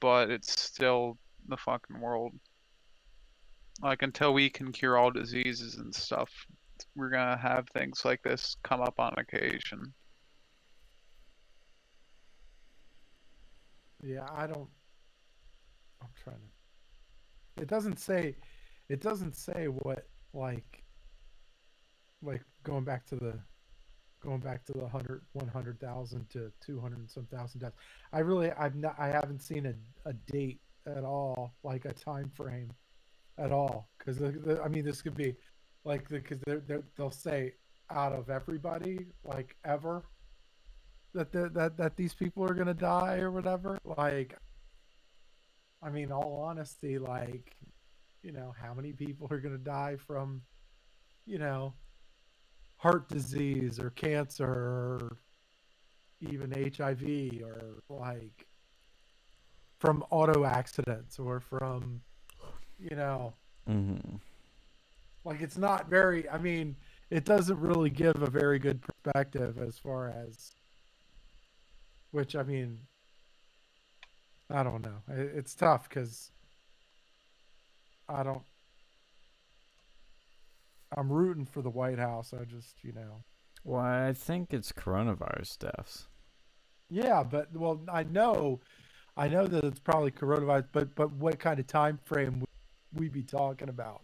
But 0.00 0.30
it's 0.30 0.60
still 0.60 1.18
the 1.48 1.56
fucking 1.56 2.00
world. 2.00 2.32
Like 3.82 4.02
until 4.02 4.32
we 4.34 4.50
can 4.50 4.72
cure 4.72 4.96
all 4.96 5.10
diseases 5.10 5.76
and 5.76 5.94
stuff, 5.94 6.30
we're 6.96 7.10
gonna 7.10 7.36
have 7.36 7.68
things 7.68 8.04
like 8.04 8.22
this 8.22 8.56
come 8.62 8.80
up 8.80 8.98
on 8.98 9.14
occasion. 9.16 9.92
Yeah, 14.02 14.26
I 14.36 14.46
don't. 14.46 14.68
I'm 16.02 16.08
trying 16.22 16.36
to. 16.36 16.53
It 17.56 17.68
doesn't 17.68 17.98
say. 17.98 18.36
It 18.88 19.00
doesn't 19.00 19.36
say 19.36 19.68
what 19.68 20.06
like. 20.32 20.80
Like 22.22 22.40
going 22.62 22.84
back 22.84 23.04
to 23.08 23.16
the, 23.16 23.34
going 24.22 24.40
back 24.40 24.64
to 24.64 24.72
the 24.72 24.88
hundred, 24.88 25.20
one 25.34 25.46
hundred 25.46 25.78
thousand 25.78 26.30
to 26.30 26.50
two 26.58 26.80
hundred 26.80 27.00
and 27.00 27.10
some 27.10 27.26
thousand 27.26 27.60
deaths. 27.60 27.76
I 28.14 28.20
really, 28.20 28.50
I've 28.52 28.76
not, 28.76 28.94
I 28.98 29.08
haven't 29.08 29.42
seen 29.42 29.66
a, 29.66 29.74
a 30.08 30.14
date 30.32 30.58
at 30.86 31.04
all, 31.04 31.52
like 31.64 31.84
a 31.84 31.92
time 31.92 32.30
frame, 32.34 32.70
at 33.36 33.52
all. 33.52 33.90
The, 34.06 34.58
I 34.64 34.68
mean, 34.68 34.86
this 34.86 35.02
could 35.02 35.14
be, 35.14 35.36
like, 35.84 36.08
because 36.08 36.40
they're, 36.46 36.62
they're, 36.66 36.84
they'll 36.96 37.10
say 37.10 37.52
out 37.90 38.14
of 38.14 38.30
everybody, 38.30 39.08
like 39.22 39.54
ever, 39.66 40.04
that 41.12 41.30
the, 41.30 41.50
that 41.50 41.76
that 41.76 41.94
these 41.94 42.14
people 42.14 42.42
are 42.42 42.54
gonna 42.54 42.72
die 42.72 43.18
or 43.18 43.30
whatever. 43.30 43.76
Like, 43.84 44.38
I 45.84 45.90
mean, 45.90 46.10
all 46.10 46.42
honesty, 46.48 46.98
like, 46.98 47.54
you 48.22 48.32
know, 48.32 48.54
how 48.58 48.72
many 48.72 48.92
people 48.92 49.28
are 49.30 49.38
gonna 49.38 49.58
die 49.58 49.96
from, 49.96 50.40
you 51.26 51.38
know, 51.38 51.74
heart 52.76 53.08
disease 53.08 53.78
or 53.78 53.90
cancer 53.90 54.46
or 54.46 55.16
even 56.20 56.50
HIV 56.50 57.42
or 57.42 57.82
like 57.88 58.46
from 59.78 60.02
auto 60.10 60.44
accidents 60.44 61.18
or 61.18 61.40
from, 61.40 62.00
you 62.78 62.96
know, 62.96 63.34
Mm-hmm. 63.68 64.16
like 65.24 65.40
it's 65.40 65.56
not 65.56 65.88
very. 65.88 66.28
I 66.28 66.36
mean, 66.36 66.76
it 67.08 67.24
doesn't 67.24 67.58
really 67.58 67.88
give 67.88 68.22
a 68.22 68.28
very 68.28 68.58
good 68.58 68.82
perspective 68.82 69.56
as 69.58 69.78
far 69.78 70.10
as 70.10 70.52
which 72.10 72.36
I 72.36 72.42
mean, 72.42 72.78
I 74.50 74.62
don't 74.62 74.82
know. 74.82 75.02
It's 75.08 75.54
tough 75.54 75.88
because 75.88 76.30
I 78.08 78.22
don't. 78.22 78.42
I'm 80.96 81.10
rooting 81.10 81.46
for 81.46 81.62
the 81.62 81.70
White 81.70 81.98
House. 81.98 82.32
I 82.32 82.44
just, 82.44 82.84
you 82.84 82.92
know, 82.92 83.24
Well, 83.64 83.80
I 83.80 84.12
think 84.12 84.52
it's 84.54 84.70
coronavirus 84.70 85.58
deaths. 85.58 86.06
yeah, 86.88 87.24
but 87.24 87.52
well, 87.56 87.80
I 87.88 88.04
know, 88.04 88.60
I 89.16 89.26
know 89.28 89.46
that 89.46 89.64
it's 89.64 89.80
probably 89.80 90.12
coronavirus, 90.12 90.68
but 90.72 90.94
but 90.94 91.12
what 91.12 91.38
kind 91.40 91.58
of 91.58 91.66
time 91.66 91.98
frame 92.04 92.40
would 92.40 92.48
we 93.00 93.08
be 93.08 93.22
talking 93.24 93.68
about? 93.68 94.02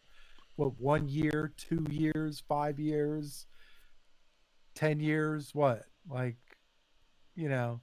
What 0.57 0.81
one 0.81 1.09
year, 1.09 1.53
two 1.57 1.87
years, 1.91 2.43
five 2.49 2.81
years, 2.81 3.47
ten 4.75 4.99
years? 5.01 5.55
What 5.55 5.85
like, 6.09 6.39
you 7.37 7.49
know? 7.49 7.81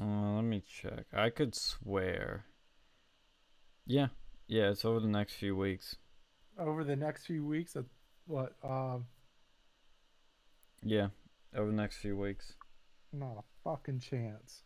Uh, 0.00 0.34
let 0.36 0.44
me 0.44 0.62
check. 0.66 1.06
I 1.12 1.30
could 1.30 1.54
swear. 1.54 2.46
Yeah, 3.86 4.08
yeah, 4.48 4.70
it's 4.70 4.84
over 4.84 5.00
the 5.00 5.08
next 5.08 5.34
few 5.34 5.56
weeks. 5.56 5.96
over 6.58 6.84
the 6.84 6.96
next 6.96 7.26
few 7.26 7.44
weeks 7.44 7.74
of 7.76 7.86
what 8.26 8.54
um 8.62 9.06
Yeah, 10.82 11.08
over 11.56 11.66
the 11.70 11.76
next 11.76 11.96
few 11.98 12.16
weeks. 12.16 12.54
not 13.12 13.36
a 13.38 13.42
fucking 13.64 14.00
chance 14.00 14.62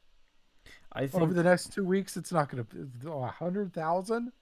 I 0.93 1.07
think 1.07 1.23
over 1.23 1.33
the 1.35 1.43
next 1.43 1.73
two 1.73 1.85
weeks 1.85 2.17
it's 2.17 2.33
not 2.33 2.49
gonna 2.51 2.67
a 3.09 3.27
hundred 3.29 3.73
thousand 3.73 4.33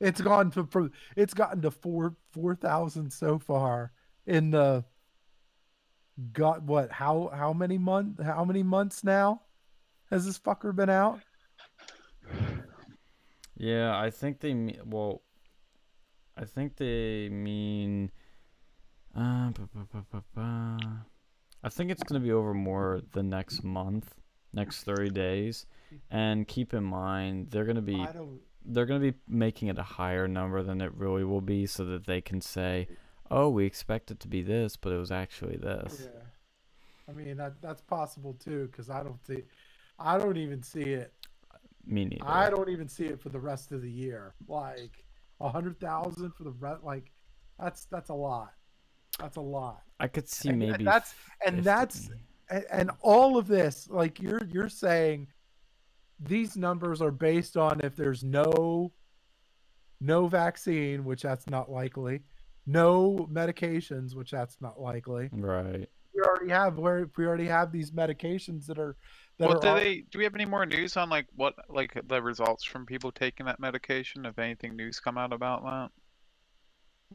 it's 0.00 0.20
gone 0.20 0.50
to 0.52 0.64
from 0.66 0.92
it's 1.16 1.34
gotten 1.34 1.62
to 1.62 1.70
four 1.70 2.16
four 2.32 2.54
thousand 2.54 3.12
so 3.12 3.38
far 3.38 3.92
in 4.26 4.50
the 4.50 4.84
got 6.32 6.62
what 6.62 6.90
how 6.92 7.30
how 7.34 7.52
many 7.52 7.78
month 7.78 8.22
how 8.22 8.44
many 8.44 8.62
months 8.62 9.02
now 9.04 9.42
has 10.10 10.24
this 10.26 10.38
fucker 10.38 10.74
been 10.74 10.90
out 10.90 11.20
Yeah, 13.56 13.98
I 13.98 14.10
think 14.10 14.40
they 14.40 14.52
mean 14.52 14.78
well. 14.84 15.22
I 16.36 16.44
think 16.44 16.76
they 16.76 17.28
mean. 17.30 18.10
Uh, 19.16 19.48
ba- 19.50 19.68
ba- 19.74 19.86
ba- 19.90 20.06
ba- 20.12 20.24
ba. 20.34 21.06
I 21.62 21.68
think 21.70 21.90
it's 21.90 22.02
gonna 22.02 22.20
be 22.20 22.32
over 22.32 22.52
more 22.52 23.00
the 23.12 23.22
next 23.22 23.64
month, 23.64 24.14
next 24.52 24.84
thirty 24.84 25.08
days, 25.08 25.64
and 26.10 26.46
keep 26.46 26.74
in 26.74 26.84
mind 26.84 27.50
they're 27.50 27.64
gonna 27.64 27.80
be 27.80 28.00
i 28.02 28.12
don't 28.12 28.40
they're 28.66 28.84
gonna 28.84 29.00
be 29.12 29.14
making 29.26 29.68
it 29.68 29.78
a 29.78 29.82
higher 29.82 30.28
number 30.28 30.62
than 30.62 30.80
it 30.82 30.92
really 30.94 31.24
will 31.24 31.40
be, 31.40 31.64
so 31.66 31.84
that 31.86 32.04
they 32.06 32.20
can 32.20 32.42
say, 32.42 32.88
"Oh, 33.30 33.48
we 33.48 33.64
expect 33.64 34.10
it 34.10 34.20
to 34.20 34.28
be 34.28 34.42
this, 34.42 34.76
but 34.76 34.92
it 34.92 34.98
was 34.98 35.10
actually 35.10 35.56
this." 35.56 36.02
yeah 36.04 36.20
i 37.08 37.12
mean 37.12 37.36
that 37.36 37.62
that's 37.62 37.80
possible 37.82 38.34
too 38.34 38.66
because 38.66 38.90
i 38.90 39.00
don't 39.00 39.24
see 39.24 39.44
i 39.98 40.18
don't 40.18 40.36
even 40.36 40.62
see 40.62 40.82
it 40.82 41.12
Me 41.86 42.04
neither. 42.04 42.24
I 42.26 42.50
don't 42.50 42.68
even 42.68 42.88
see 42.88 43.04
it 43.06 43.20
for 43.20 43.28
the 43.28 43.38
rest 43.38 43.70
of 43.72 43.80
the 43.80 43.90
year. 43.90 44.34
Like 44.48 45.04
a 45.40 45.48
hundred 45.48 45.78
thousand 45.78 46.32
for 46.34 46.42
the 46.44 46.50
rest. 46.50 46.82
Like 46.82 47.12
that's 47.60 47.84
that's 47.86 48.10
a 48.10 48.14
lot. 48.14 48.52
That's 49.20 49.36
a 49.36 49.40
lot. 49.40 49.82
I 50.00 50.08
could 50.08 50.28
see 50.28 50.48
And- 50.48 50.58
maybe. 50.58 50.82
that's 50.84 51.14
and 51.46 51.62
that's 51.62 52.10
and, 52.50 52.64
and 52.72 52.90
all 53.02 53.38
of 53.38 53.46
this. 53.46 53.88
Like 53.88 54.20
you're 54.20 54.42
you're 54.52 54.68
saying, 54.68 55.28
these 56.18 56.56
numbers 56.56 57.00
are 57.00 57.12
based 57.12 57.56
on 57.56 57.80
if 57.84 57.94
there's 57.94 58.24
no 58.24 58.92
no 60.00 60.26
vaccine, 60.26 61.04
which 61.04 61.22
that's 61.22 61.46
not 61.48 61.70
likely. 61.70 62.20
No 62.66 63.28
medications, 63.32 64.14
which 64.16 64.32
that's 64.32 64.60
not 64.60 64.80
likely. 64.80 65.28
right. 65.32 65.88
We 66.14 66.22
already 66.22 66.50
have 66.50 66.78
where 66.78 67.08
we 67.16 67.26
already 67.26 67.46
have 67.46 67.70
these 67.70 67.90
medications 67.92 68.66
that 68.66 68.78
are 68.78 68.96
Well, 69.38 69.56
are 69.56 69.60
do 69.60 69.68
al- 69.68 69.74
they? 69.76 70.04
Do 70.10 70.18
we 70.18 70.24
have 70.24 70.34
any 70.34 70.46
more 70.46 70.64
news 70.64 70.96
on 70.96 71.10
like 71.10 71.26
what 71.34 71.54
like 71.68 71.92
the 72.08 72.22
results 72.22 72.64
from 72.64 72.86
people 72.86 73.12
taking 73.12 73.46
that 73.46 73.60
medication? 73.60 74.24
If 74.24 74.38
anything 74.38 74.76
news 74.76 74.98
come 75.00 75.18
out 75.18 75.32
about 75.32 75.62
that? 75.64 75.90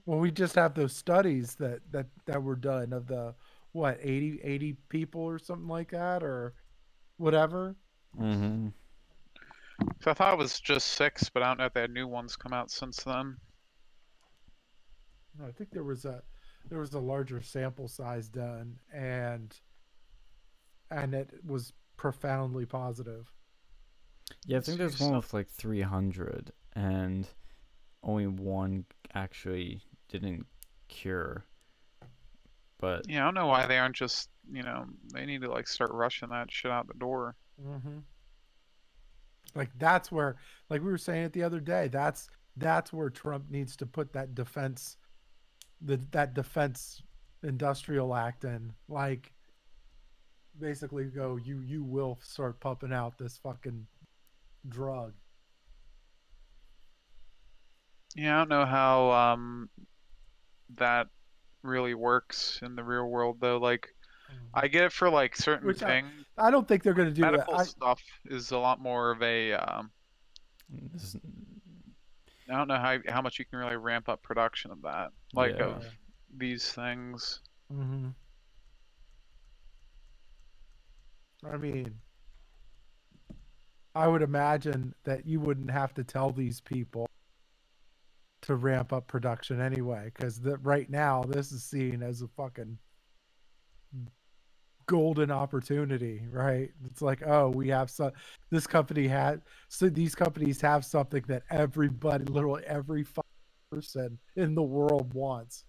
Well, 0.06 0.20
we 0.20 0.32
just 0.32 0.56
have 0.56 0.74
those 0.74 0.96
studies 0.96 1.56
that 1.56 1.80
that 1.92 2.08
that 2.26 2.44
were 2.44 2.56
done 2.56 2.94
of 2.94 3.08
the 3.08 3.34
what 3.72 3.98
80 4.02 4.42
80 4.44 4.78
people 4.90 5.22
or 5.22 5.40
something 5.40 5.68
like 5.68 5.92
that 5.92 6.24
or 6.24 6.54
whatever. 7.18 7.76
Mm-hmm. 8.20 8.68
So 10.02 10.12
I 10.12 10.14
thought 10.14 10.34
it 10.34 10.38
was 10.38 10.60
just 10.60 10.88
six, 10.90 11.30
but 11.30 11.42
I 11.42 11.48
don't 11.48 11.58
know 11.58 11.66
if 11.66 11.74
they 11.74 11.82
had 11.82 11.92
new 11.92 12.08
ones 12.08 12.36
come 12.36 12.54
out 12.54 12.70
since 12.70 13.04
then. 13.04 13.38
No, 15.40 15.48
I 15.48 15.52
think 15.52 15.72
there 15.72 15.84
was 15.84 16.06
a 16.06 16.22
there 16.70 16.80
was 16.80 16.94
a 16.94 17.00
larger 17.00 17.42
sample 17.42 17.88
size 17.88 18.28
done 18.28 18.78
and 18.94 19.56
and 20.92 21.16
it 21.16 21.32
was 21.46 21.74
profoundly 22.02 22.66
positive. 22.66 23.32
Yeah, 24.48 24.58
I 24.58 24.62
think 24.62 24.80
there's 24.80 25.00
one 25.00 25.16
with 25.16 25.36
like 25.36 25.48
300, 25.50 26.52
and 26.74 27.28
only 28.02 28.26
one 28.26 28.86
actually 29.14 29.84
didn't 30.10 30.48
cure. 30.88 31.46
But 32.80 33.08
Yeah, 33.08 33.22
I 33.22 33.26
don't 33.26 33.36
know 33.36 33.46
why 33.46 33.68
they 33.68 33.78
aren't 33.78 33.96
just 33.96 34.30
you 34.52 34.64
know 34.64 34.86
they 35.14 35.28
need 35.28 35.42
to 35.42 35.52
like 35.52 35.68
start 35.68 35.92
rushing 35.94 36.30
that 36.30 36.52
shit 36.52 36.72
out 36.72 36.88
the 36.88 36.96
door. 36.96 37.36
Mm-hmm. 37.64 38.00
Like 39.54 39.70
that's 39.78 40.12
where, 40.12 40.38
like 40.72 40.82
we 40.82 40.90
were 40.90 40.98
saying 40.98 41.26
it 41.26 41.34
the 41.34 41.44
other 41.44 41.60
day, 41.60 41.88
that's 41.88 42.32
that's 42.58 42.92
where 42.92 43.12
Trump 43.12 43.52
needs 43.52 43.76
to 43.78 43.86
put 43.86 44.12
that 44.14 44.34
defense, 44.34 44.98
the 45.80 45.98
that 46.14 46.34
defense 46.34 47.04
industrial 47.44 48.16
act 48.16 48.44
in. 48.44 48.74
Like, 48.90 49.34
basically, 50.62 51.06
go 51.06 51.38
you 51.38 51.60
you 51.60 51.84
will 51.84 52.20
start 52.22 52.60
pumping 52.60 52.94
out 52.94 53.18
this 53.18 53.38
fucking 53.38 53.88
drug. 54.70 55.14
Yeah, 58.16 58.36
I 58.36 58.40
don't 58.40 58.50
know 58.50 58.66
how 58.66 59.12
um 59.12 59.70
that 60.78 61.08
really 61.64 61.94
works 61.94 62.60
in 62.64 62.76
the 62.76 62.84
real 62.84 63.06
world 63.06 63.38
though. 63.40 63.58
Like 63.58 63.88
I 64.54 64.68
get 64.68 64.84
it 64.84 64.92
for 64.92 65.10
like 65.10 65.36
certain 65.36 65.68
Which 65.68 65.80
things. 65.80 66.12
I 66.38 66.52
don't 66.52 66.68
think 66.68 66.84
they're 66.84 66.94
gonna 66.94 67.12
do 67.12 67.22
that. 67.22 67.32
Medical 67.32 67.60
I, 67.60 67.64
stuff 67.64 68.02
is 68.26 68.52
a 68.52 68.58
lot 68.58 68.80
more 68.80 69.12
of 69.12 69.22
a 69.22 69.54
um 69.54 69.92
this, 70.94 71.16
I 72.50 72.58
don't 72.58 72.68
know 72.68 72.78
how 72.78 72.98
how 73.08 73.22
much 73.22 73.40
you 73.40 73.46
can 73.46 73.60
really 73.60 73.78
ramp 73.78 74.10
up 74.10 74.22
production 74.24 74.72
of 74.72 74.82
that. 74.82 75.12
Like 75.34 75.58
Yeah. 75.58 75.66
of 75.66 75.86
these 76.38 76.72
things. 76.72 77.40
hmm 77.70 78.10
I 81.50 81.58
mean, 81.58 81.96
I 83.96 84.08
would 84.08 84.22
imagine 84.22 84.94
that 85.04 85.26
you 85.26 85.40
wouldn't 85.40 85.72
have 85.72 85.94
to 85.96 86.04
tell 86.04 86.32
these 86.32 86.62
people 86.62 87.08
to 88.44 88.56
ramp 88.56 88.94
up 88.94 89.08
production 89.08 89.62
anyway, 89.62 90.12
because 90.14 90.40
right 90.62 90.90
now 90.90 91.24
this 91.24 91.52
is 91.52 91.64
seen 91.64 92.02
as 92.02 92.22
a 92.22 92.28
fucking 92.28 92.78
golden 94.88 95.32
opportunity, 95.32 96.24
right? 96.32 96.72
It's 96.86 97.02
like, 97.02 97.22
oh, 97.26 97.50
we 97.50 97.70
have 97.70 97.90
some. 97.90 98.12
This 98.50 98.66
company 98.68 99.08
had 99.08 99.42
so 99.68 99.90
these 99.90 100.16
companies 100.16 100.60
have 100.62 100.86
something 100.86 101.24
that 101.28 101.44
everybody, 101.50 102.26
literally 102.26 102.64
every 102.66 103.06
person 103.72 104.18
in 104.36 104.56
the 104.56 104.64
world 104.64 105.14
wants. 105.14 105.66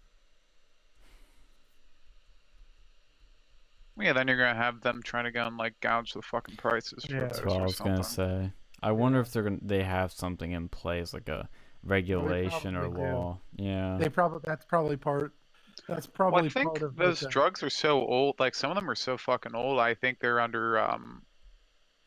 Yeah, 4.01 4.13
then 4.15 4.27
you're 4.29 4.39
gonna 4.39 4.55
have 4.55 4.81
them 4.81 5.01
trying 5.05 5.25
to 5.25 5.31
go 5.33 5.47
and 5.47 5.57
like 5.57 5.79
gouge 5.81 6.13
the 6.15 6.23
fucking 6.23 6.57
prices 6.57 7.05
for 7.05 7.13
Yeah. 7.13 7.21
those 7.21 7.29
That's 7.31 7.41
or 7.41 7.47
what 7.47 7.61
I 7.61 7.63
was 7.63 7.79
gonna 7.79 8.05
say. 8.05 8.53
I 8.83 8.93
wonder 8.93 9.21
if 9.21 9.31
they're 9.33 9.43
gonna 9.43 9.59
they 9.63 9.83
have 9.83 10.13
something 10.13 10.53
in 10.53 10.69
place 10.69 11.13
like 11.15 11.29
a 11.29 11.49
regulation 11.85 12.77
or 12.77 12.83
probably 12.89 13.03
do. 13.03 13.07
law. 13.13 13.41
Yeah. 13.57 13.97
They 14.01 14.09
probably 14.09 14.41
that's 14.45 14.65
probably 14.65 14.97
part. 14.97 15.33
That's 15.89 16.07
Well, 16.07 16.15
probably 16.15 16.47
I 16.47 16.49
think 16.49 16.71
part 16.71 16.83
of 16.83 16.97
those 16.97 17.21
the- 17.21 17.29
drugs 17.29 17.63
are 17.63 17.71
so 17.71 18.01
old. 18.07 18.39
Like 18.41 18.55
some 18.55 18.71
of 18.71 18.77
them 18.77 18.89
are 18.91 18.95
so 18.95 19.17
fucking 19.19 19.55
old. 19.55 19.79
I 19.79 19.95
think 19.95 20.21
they're 20.21 20.41
under 20.41 20.79
um, 20.79 21.23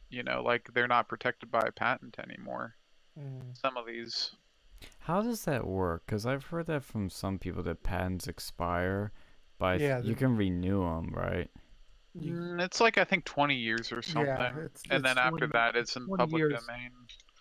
you 0.10 0.24
know, 0.24 0.42
like 0.44 0.70
they're 0.74 0.88
not 0.88 1.08
protected 1.08 1.52
by 1.52 1.64
a 1.68 1.72
patent 1.72 2.18
anymore. 2.20 2.76
Mm. 3.20 3.58
Some 3.58 3.78
of 3.78 3.86
these. 3.86 4.36
How 5.00 5.22
does 5.22 5.46
that 5.46 5.66
work? 5.68 6.04
Because 6.06 6.26
I've 6.26 6.46
heard 6.46 6.68
that 6.68 6.84
from 6.84 7.10
some 7.10 7.40
people 7.40 7.64
that 7.64 7.84
patents 7.84 8.28
expire, 8.28 9.12
but 9.58 9.80
Yeah, 9.80 10.00
you 10.00 10.16
can 10.16 10.36
renew 10.36 10.82
them, 10.82 11.12
right? 11.14 11.50
You- 12.18 12.34
Mm, 12.34 12.62
It's 12.64 12.80
like 12.80 12.98
I 12.98 13.04
think 13.04 13.26
20 13.26 13.56
years 13.56 13.92
or 13.92 14.02
something. 14.02 14.26
Yeah, 14.26 14.58
it's, 14.58 14.84
and 14.90 15.04
then 15.04 15.18
it's 15.18 15.20
after 15.20 15.48
20 15.48 15.52
that 15.52 15.76
it's 15.76 15.96
in 15.96 16.08
public 16.08 16.40
years. 16.40 16.54
domain 16.62 16.92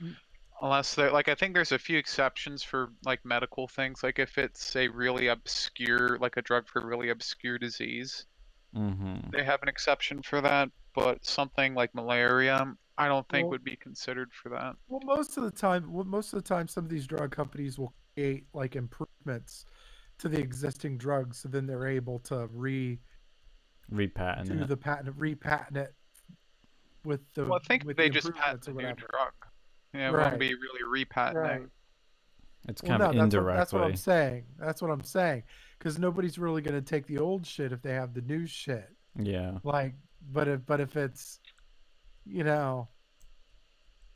Mm. 0.03 0.17
unless 0.63 0.95
they 0.97 1.09
like 1.09 1.29
i 1.29 1.35
think 1.37 1.55
there's 1.55 1.71
a 1.73 1.79
few 1.79 1.97
exceptions 1.99 2.63
for 2.65 2.91
like 3.05 3.25
medical 3.25 3.69
things 3.69 4.03
like 4.03 4.19
if 4.19 4.39
it's 4.39 4.75
a 4.75 4.89
really 4.89 5.29
obscure 5.29 6.19
like 6.19 6.37
a 6.37 6.43
drug 6.43 6.67
for 6.69 6.81
a 6.81 6.87
really 6.87 7.11
obscure 7.11 7.59
disease 7.59 8.27
Mm-hmm. 8.75 9.31
they 9.31 9.45
have 9.45 9.63
an 9.63 9.69
exception 9.69 10.21
for 10.23 10.41
that 10.41 10.69
but 10.97 11.25
something 11.25 11.75
like 11.75 11.95
malaria 11.95 12.75
i 12.99 13.07
don't 13.07 13.29
think 13.29 13.45
Well- 13.45 13.51
would 13.53 13.65
be 13.65 13.77
considered 13.77 14.33
for 14.33 14.49
that 14.49 14.75
Well, 14.89 15.01
most 15.05 15.37
of 15.37 15.45
the 15.45 15.51
time, 15.53 15.93
well, 15.93 16.05
most 16.05 16.33
of 16.33 16.43
the 16.43 16.49
time, 16.49 16.67
some 16.67 16.83
of 16.85 16.91
these 16.91 17.07
drug 17.07 17.31
companies 17.31 17.79
will 17.79 17.95
create 18.15 18.47
like 18.53 18.75
improvements 18.75 19.67
to 20.19 20.29
the 20.29 20.39
existing 20.41 20.99
drugs, 20.99 21.39
so 21.39 21.49
then 21.49 21.67
they're 21.67 21.87
able 21.87 22.19
to 22.21 22.49
re 22.53 22.99
Repatent 23.91 24.49
do 24.49 24.63
it. 24.63 24.69
the 24.69 24.77
patent, 24.77 25.15
repatent 25.17 25.77
it 25.77 25.95
with 27.05 27.21
the. 27.35 27.45
well 27.45 27.61
i 27.63 27.67
think 27.67 27.85
they 27.97 28.09
the 28.09 28.15
just 28.15 28.33
patent 28.35 28.67
a 28.69 28.73
new 28.73 28.83
drug 28.83 29.33
yeah 29.93 30.09
it 30.09 30.13
Right. 30.13 30.27
won't 30.29 30.41
be 30.41 30.55
really 30.55 31.05
repatenting 31.07 31.35
Right. 31.35 31.63
It's 32.67 32.83
Well, 32.83 32.99
kind 32.99 33.01
no, 33.01 33.09
of 33.11 33.13
that's 33.15 33.19
what, 33.19 33.25
indirectly. 33.25 33.59
that's 33.59 33.73
what 33.75 33.83
I'm 33.85 33.97
saying. 33.97 34.45
That's 34.59 34.81
what 34.81 34.91
I'm 34.91 35.05
saying. 35.05 35.43
Because 35.79 35.99
nobody's 35.99 36.39
really 36.39 36.63
going 36.63 36.75
to 36.75 36.81
take 36.81 37.07
the 37.07 37.19
old 37.19 37.45
shit 37.47 37.73
if 37.73 37.83
they 37.83 37.93
have 37.93 38.15
the 38.15 38.23
new 38.23 38.47
shit. 38.47 38.89
Yeah. 39.19 39.59
Like, 39.65 39.95
but 40.33 40.49
if 40.49 40.65
but 40.65 40.81
if 40.81 40.97
it's, 40.97 41.41
you 42.25 42.43
know, 42.43 42.89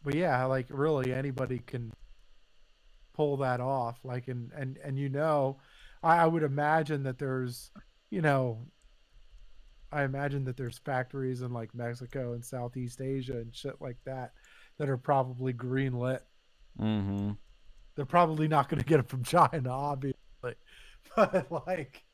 but 0.03 0.15
yeah, 0.15 0.43
like 0.47 0.65
really 0.71 1.13
anybody 1.13 1.59
can 1.59 1.93
pull 3.13 3.37
that 3.37 3.61
off. 3.61 3.99
Like, 4.03 4.29
and 4.29 4.51
and 4.57 4.79
and 4.83 4.99
you 4.99 5.11
know, 5.11 5.59
I, 6.03 6.17
I 6.21 6.27
would 6.27 6.43
imagine 6.43 7.03
that 7.03 7.19
there's, 7.19 7.71
you 8.09 8.23
know, 8.23 8.67
I 9.93 10.03
imagine 10.05 10.45
that 10.45 10.57
there's 10.57 10.79
factories 10.79 11.43
in 11.43 11.53
like 11.53 11.75
Mexico 11.75 12.33
and 12.35 12.45
Southeast 12.45 13.01
Asia 13.01 13.39
and 13.39 13.55
shit 13.55 13.81
like 13.81 13.97
that 14.05 14.33
that 14.79 14.89
are 14.89 14.97
probably 14.99 15.53
green 15.53 15.95
lit. 15.95 16.23
Mm-hmm. 16.81 17.33
They're 17.95 18.05
probably 18.07 18.49
not 18.49 18.69
going 18.69 18.81
to 18.81 18.87
get 18.87 19.01
it 19.01 19.09
from 19.09 19.25
China, 19.25 19.71
obviously, 19.71 20.19
but 21.17 21.47
like, 21.67 22.05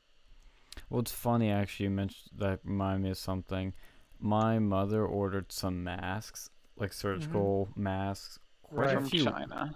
Well, 0.89 1.01
it's 1.01 1.13
funny 1.13 1.51
actually. 1.51 1.85
You 1.85 1.91
mentioned 1.91 2.39
that 2.39 2.61
remind 2.65 3.03
me 3.03 3.11
of 3.11 3.19
something. 3.19 3.75
My 4.19 4.59
mother 4.59 5.05
ordered 5.05 5.53
some 5.53 5.85
masks, 5.85 6.49
like 6.77 6.93
surgical 6.93 7.69
masks, 7.77 8.39
quite 8.63 8.87
Right. 8.87 8.97
a 8.97 9.01
from 9.01 9.09
china 9.11 9.75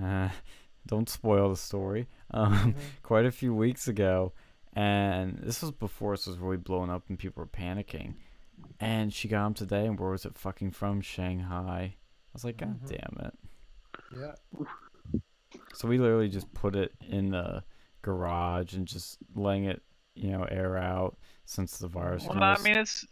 Uh, 0.00 0.28
don't 0.86 1.08
spoil 1.08 1.50
the 1.50 1.56
story. 1.56 2.08
Um, 2.30 2.74
Mhm. 2.74 2.74
quite 3.02 3.26
a 3.26 3.30
few 3.32 3.54
weeks 3.54 3.86
ago, 3.88 4.32
and 4.74 5.38
this 5.42 5.62
was 5.62 5.70
before 5.72 6.14
this 6.14 6.26
was 6.26 6.38
really 6.38 6.56
blowing 6.56 6.90
up 6.90 7.02
and 7.08 7.18
people 7.18 7.42
were 7.42 7.46
panicking. 7.48 8.14
And 8.78 9.12
she 9.12 9.26
got 9.28 9.44
them 9.44 9.54
today, 9.54 9.86
and 9.86 9.98
where 9.98 10.10
was 10.10 10.24
it 10.26 10.36
fucking 10.36 10.72
from? 10.72 11.00
Shanghai. 11.00 11.94
I 11.96 12.32
was 12.34 12.44
like, 12.44 12.58
God 12.58 12.80
Mhm. 12.82 12.88
damn 12.88 13.26
it. 13.26 13.38
yeah, 14.16 14.34
So 15.72 15.88
we 15.88 15.98
literally 15.98 16.28
just 16.28 16.52
put 16.54 16.76
it 16.76 16.92
in 17.00 17.30
the 17.30 17.64
garage 18.02 18.74
and 18.74 18.86
just 18.86 19.18
letting 19.34 19.64
it, 19.64 19.82
you 20.14 20.30
know, 20.30 20.44
air 20.44 20.76
out 20.76 21.16
since 21.46 21.78
the 21.78 21.88
virus. 21.88 22.22
well 22.24 22.34
was 22.34 22.40
no, 22.40 22.46
i 22.46 22.58
mean 22.62 22.76
it's 22.80 23.04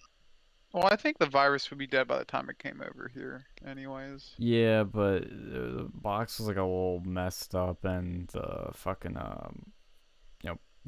well 0.73 0.87
i 0.93 0.97
think 0.97 1.19
the 1.19 1.27
virus 1.27 1.69
would 1.71 1.79
be 1.79 1.87
dead 1.89 2.07
by 2.07 2.19
the 2.19 2.25
time 2.25 2.49
it 2.49 2.59
came 2.59 2.81
over 2.81 3.11
here 3.13 3.47
anyways 3.67 4.35
Yeah, 4.39 4.85
but 4.85 5.25
uh, 5.25 5.27
the 5.29 5.91
box 5.93 6.39
was 6.39 6.47
like 6.49 6.57
a 6.57 6.63
little 6.63 7.03
messed 7.05 7.55
up, 7.55 7.85
and 7.85 8.29
the 8.29 8.71
fucking 8.75 9.17
um, 9.17 9.27
you 9.47 9.57
know, 9.57 9.78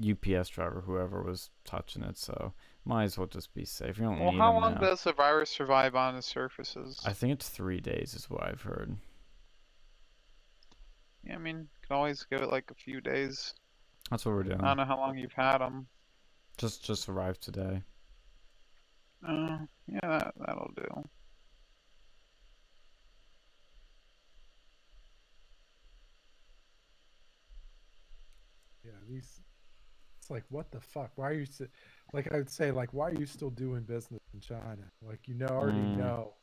UPS 0.01 0.49
driver, 0.49 0.83
whoever 0.83 1.23
was 1.23 1.51
touching 1.65 2.03
it, 2.03 2.17
so 2.17 2.53
might 2.85 3.05
as 3.05 3.19
well 3.19 3.27
just 3.27 3.53
be 3.55 3.65
safe. 3.65 3.99
You 3.99 4.05
don't 4.05 4.19
well 4.19 4.33
need 4.33 4.39
how 4.39 4.57
'em 4.57 4.63
long 4.63 4.75
now. 4.75 4.81
does 4.81 5.05
the 5.05 5.13
virus 5.13 5.51
survive 5.51 5.95
on 5.95 6.15
the 6.17 6.23
surfaces 6.23 7.01
I 7.05 7.13
think 7.13 7.33
it's 7.35 7.49
three 7.49 7.81
days, 7.81 8.15
is 8.15 8.29
what 8.31 8.43
I've 8.43 8.63
heard. 8.63 8.97
Yeah, 11.25 11.35
I 11.35 11.39
mean, 11.39 11.59
you 11.59 11.87
can 11.87 11.97
always 11.97 12.25
give 12.25 12.41
it 12.41 12.51
like 12.51 12.71
a 12.71 12.75
few 12.75 13.01
days. 13.01 13.55
That's 14.11 14.25
what 14.25 14.35
we're 14.35 14.43
doing. 14.45 14.61
I 14.61 14.69
don't 14.69 14.79
know 14.79 14.85
how 14.87 14.97
long 14.99 15.19
you've 15.19 15.33
had 15.33 15.59
them. 15.59 15.87
Just 16.57 16.83
just 16.85 17.09
arrived 17.09 17.43
today. 17.43 17.83
Uh, 19.27 19.59
yeah, 19.87 20.01
that, 20.03 20.35
that'll 20.39 20.73
do. 20.77 21.09
yeah. 28.85 28.93
These, 29.09 29.41
it's 30.31 30.35
like, 30.35 30.45
what 30.49 30.71
the 30.71 30.81
fuck? 30.81 31.11
Why 31.17 31.29
are 31.31 31.35
you, 31.35 31.47
si- 31.47 31.67
like, 32.13 32.33
I 32.33 32.37
would 32.37 32.51
say, 32.51 32.71
like, 32.71 32.93
why 32.93 33.09
are 33.11 33.15
you 33.15 33.27
still 33.27 33.51
doing 33.51 33.83
business 33.83 34.21
in 34.33 34.41
China? 34.41 34.91
Like, 35.03 35.27
you 35.27 35.35
know, 35.35 35.47
already 35.49 35.79
Mm. 35.79 35.97
know. 35.99 36.35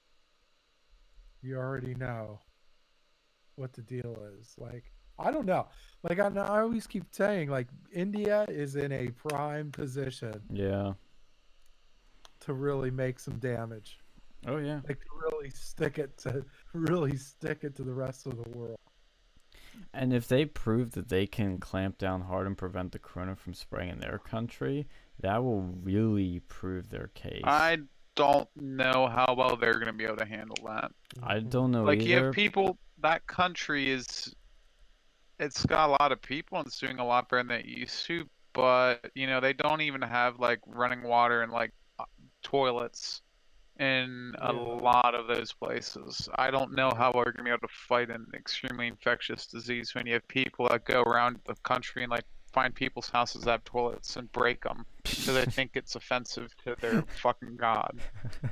You 1.41 1.57
already 1.57 1.95
know 1.95 2.39
what 3.55 3.73
the 3.73 3.81
deal 3.81 4.18
is. 4.39 4.53
Like, 4.57 4.91
I 5.19 5.31
don't 5.31 5.45
know. 5.45 5.68
Like, 6.03 6.19
I, 6.19 6.27
I 6.27 6.61
always 6.61 6.85
keep 6.88 7.05
saying, 7.11 7.49
like, 7.49 7.68
India 7.93 8.45
is 8.49 8.76
in 8.76 8.91
a 8.91 9.09
prime 9.09 9.72
position 9.72 10.41
Yeah. 10.51 10.93
to 12.41 12.53
really 12.53 12.91
make 12.91 13.19
some 13.19 13.39
damage. 13.39 13.99
Oh 14.45 14.57
yeah. 14.57 14.81
Like, 14.88 14.99
to 14.99 15.09
really 15.31 15.49
stick 15.49 15.97
it 15.97 16.18
to, 16.19 16.45
really 16.73 17.18
stick 17.18 17.64
it 17.64 17.76
to 17.77 17.84
the 17.84 17.93
rest 17.93 18.27
of 18.27 18.35
the 18.43 18.49
world. 18.57 18.77
And 19.94 20.14
if 20.14 20.28
they 20.28 20.45
prove 20.45 20.91
that 20.91 21.10
they 21.10 21.26
can 21.26 21.58
clamp 21.58 21.98
down 21.98 22.22
hard 22.22 22.48
and 22.48 22.58
prevent 22.58 22.91
the 22.91 22.99
corona 22.99 23.36
from 23.36 23.54
spreading 23.54 23.90
in 23.90 23.99
their 23.99 24.20
country, 24.20 24.88
that 25.20 25.44
will 25.44 25.62
really 25.62 26.41
prove 26.48 26.90
their 26.90 27.08
case. 27.16 27.41
I 27.44 27.80
don't 28.16 28.49
know 28.56 29.08
how 29.08 29.36
well 29.38 29.56
they're 29.56 29.74
going 29.74 29.88
to 29.88 29.94
be 29.94 30.06
able 30.06 30.18
to 30.18 30.26
handle 30.26 30.58
that. 30.66 30.91
I 31.24 31.40
don't 31.40 31.72
know 31.72 31.84
like, 31.84 32.04
you 32.04 32.24
have 32.24 32.34
people, 32.34 32.78
that 32.99 33.26
country 33.28 33.90
is, 33.90 34.36
it's 35.40 35.66
got 35.66 35.90
a 35.90 35.91
lot 35.99 36.12
of 36.12 36.22
people 36.22 36.58
and 36.58 36.68
it's 36.68 36.80
doing 36.80 36.99
a 36.99 37.06
lot 37.06 37.30
better 37.30 37.44
than 37.44 37.60
it 37.60 37.66
used 37.66 38.06
to, 38.08 38.28
but, 38.54 39.12
you 39.14 39.28
know, 39.28 39.40
they 39.40 39.54
don't 39.54 39.82
even 39.82 40.02
have, 40.02 40.40
like, 40.40 40.60
running 40.66 41.04
water 41.04 41.41
and, 41.41 41.52
like, 41.52 41.72
toilets 42.44 43.22
in 43.80 44.34
a 44.41 44.52
lot 44.52 45.16
of 45.16 45.28
those 45.28 45.54
places. 45.54 46.28
I 46.36 46.52
don't 46.52 46.74
know 46.74 46.91
how 46.95 47.12
we're 47.14 47.26
going 47.26 47.38
to 47.38 47.44
be 47.44 47.49
able 47.49 47.68
to 47.68 47.74
fight 47.88 48.10
an 48.10 48.26
extremely 48.34 48.88
infectious 48.88 49.45
disease 49.48 49.94
when 49.94 50.08
you 50.08 50.14
have 50.14 50.28
people 50.28 50.68
that 50.70 50.86
go 50.86 51.02
around 51.02 51.40
the 51.45 51.56
country 51.64 52.04
and, 52.04 52.12
like, 52.12 52.26
find 52.52 52.74
people's 52.74 53.10
houses 53.10 53.44
that 53.44 53.52
have 53.52 53.64
toilets 53.66 54.16
and 54.16 54.32
break 54.32 54.64
them 54.64 54.86
so 55.06 55.34
they 55.34 55.45
think 55.45 55.72
it's 55.76 55.95
offensive 55.95 56.56
to 56.64 56.76
their 56.80 57.02
fucking 57.22 57.56
god. 57.58 57.99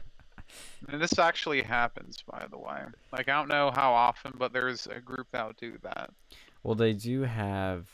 And 0.88 1.02
this 1.02 1.18
actually 1.18 1.62
happens, 1.64 2.24
by 2.30 2.46
the 2.50 2.58
way. 2.58 2.84
Like, 3.12 3.28
I 3.30 3.34
don't 3.34 3.50
know 3.50 3.72
how 3.74 3.94
often, 3.94 4.34
but 4.38 4.54
there's 4.54 4.88
a 4.88 5.00
group 5.02 5.28
that 5.32 5.48
would 5.48 5.58
do 5.58 5.78
that. 5.82 6.12
Well, 6.64 6.76
they 6.76 6.94
do 6.94 7.24
have 7.24 7.90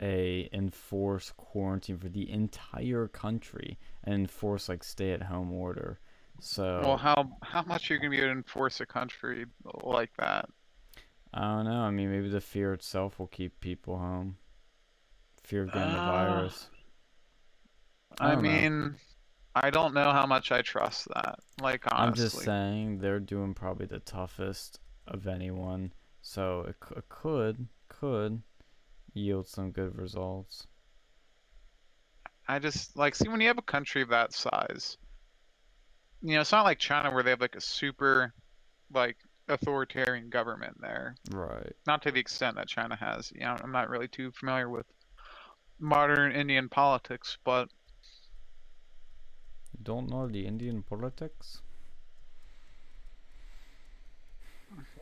a 0.00 0.48
enforced 0.52 1.36
quarantine 1.36 1.98
for 1.98 2.08
the 2.08 2.30
entire 2.30 3.08
country 3.08 3.78
and 4.04 4.14
enforce 4.14 4.68
like 4.68 4.84
stay-at-home 4.84 5.52
order. 5.52 6.00
So 6.40 6.88
Well, 6.88 6.96
how 6.96 7.36
how 7.42 7.62
much 7.62 7.90
are 7.90 7.94
you 7.94 8.00
gonna 8.00 8.10
be 8.10 8.18
able 8.18 8.28
to 8.28 8.32
enforce 8.32 8.80
a 8.80 8.86
country 8.86 9.46
like 9.82 10.12
that? 10.18 10.48
I 11.32 11.40
don't 11.42 11.66
know. 11.66 11.82
I 11.82 11.90
mean, 11.90 12.10
maybe 12.10 12.28
the 12.28 12.40
fear 12.40 12.72
itself 12.72 13.18
will 13.20 13.28
keep 13.28 13.60
people 13.60 13.98
home. 13.98 14.38
Fear 15.42 15.62
of 15.62 15.70
getting 15.70 15.92
the 15.92 15.98
Uh, 15.98 16.00
virus. 16.00 16.68
I 18.20 18.26
I, 18.26 18.34
don't 18.34 18.44
know. 18.44 18.66
mean, 18.66 18.96
I 19.54 19.70
don't 19.70 19.94
know 19.94 20.12
how 20.12 20.26
much 20.26 20.52
I 20.52 20.62
trust 20.62 21.08
that. 21.14 21.38
Like, 21.60 21.84
honestly. 21.92 21.96
I'm 21.96 22.14
just 22.14 22.38
saying 22.42 22.98
they're 22.98 23.18
doing 23.18 23.52
probably 23.52 23.86
the 23.86 23.98
toughest 23.98 24.78
of 25.06 25.26
anyone, 25.26 25.92
so 26.22 26.60
it, 26.62 26.76
c- 26.88 26.94
it 26.96 27.08
could 27.08 27.66
could 27.88 28.42
yield 29.14 29.48
some 29.48 29.72
good 29.72 29.96
results. 29.96 30.66
I 32.48 32.58
just 32.58 32.96
like 32.96 33.14
see 33.14 33.28
when 33.28 33.40
you 33.40 33.46
have 33.46 33.58
a 33.58 33.62
country 33.62 34.02
of 34.02 34.08
that 34.08 34.32
size. 34.32 34.98
You 36.26 36.34
know, 36.34 36.40
it's 36.40 36.50
not 36.50 36.64
like 36.64 36.80
China 36.80 37.12
where 37.12 37.22
they 37.22 37.30
have 37.30 37.40
like 37.40 37.54
a 37.54 37.60
super, 37.60 38.34
like 38.92 39.16
authoritarian 39.46 40.28
government 40.28 40.76
there. 40.80 41.14
Right. 41.30 41.72
Not 41.86 42.02
to 42.02 42.10
the 42.10 42.18
extent 42.18 42.56
that 42.56 42.66
China 42.66 42.96
has. 42.96 43.30
You 43.32 43.42
know, 43.42 43.56
I'm 43.62 43.70
not 43.70 43.88
really 43.88 44.08
too 44.08 44.32
familiar 44.32 44.68
with 44.68 44.86
modern 45.78 46.32
Indian 46.32 46.68
politics, 46.68 47.38
but 47.44 47.68
don't 49.84 50.10
know 50.10 50.26
the 50.26 50.44
Indian 50.44 50.82
politics? 50.82 51.62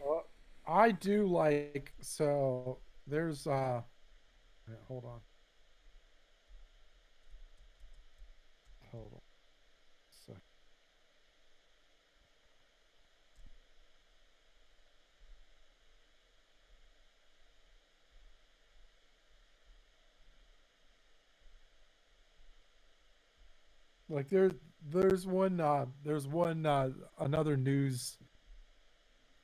Well, 0.05 0.26
I 0.68 0.90
do 0.90 1.26
like 1.26 1.94
so. 2.02 2.80
There's 3.06 3.46
uh, 3.46 3.80
hold 4.88 5.06
on. 5.06 5.20
Hold 8.90 9.12
on. 9.14 9.20
So. 10.26 10.34
Like 24.09 24.28
there, 24.28 24.51
there's 24.90 25.26
one, 25.26 25.60
uh, 25.60 25.86
there's 26.05 26.26
one, 26.26 26.66
uh, 26.66 26.90
another 27.18 27.56
news 27.56 28.18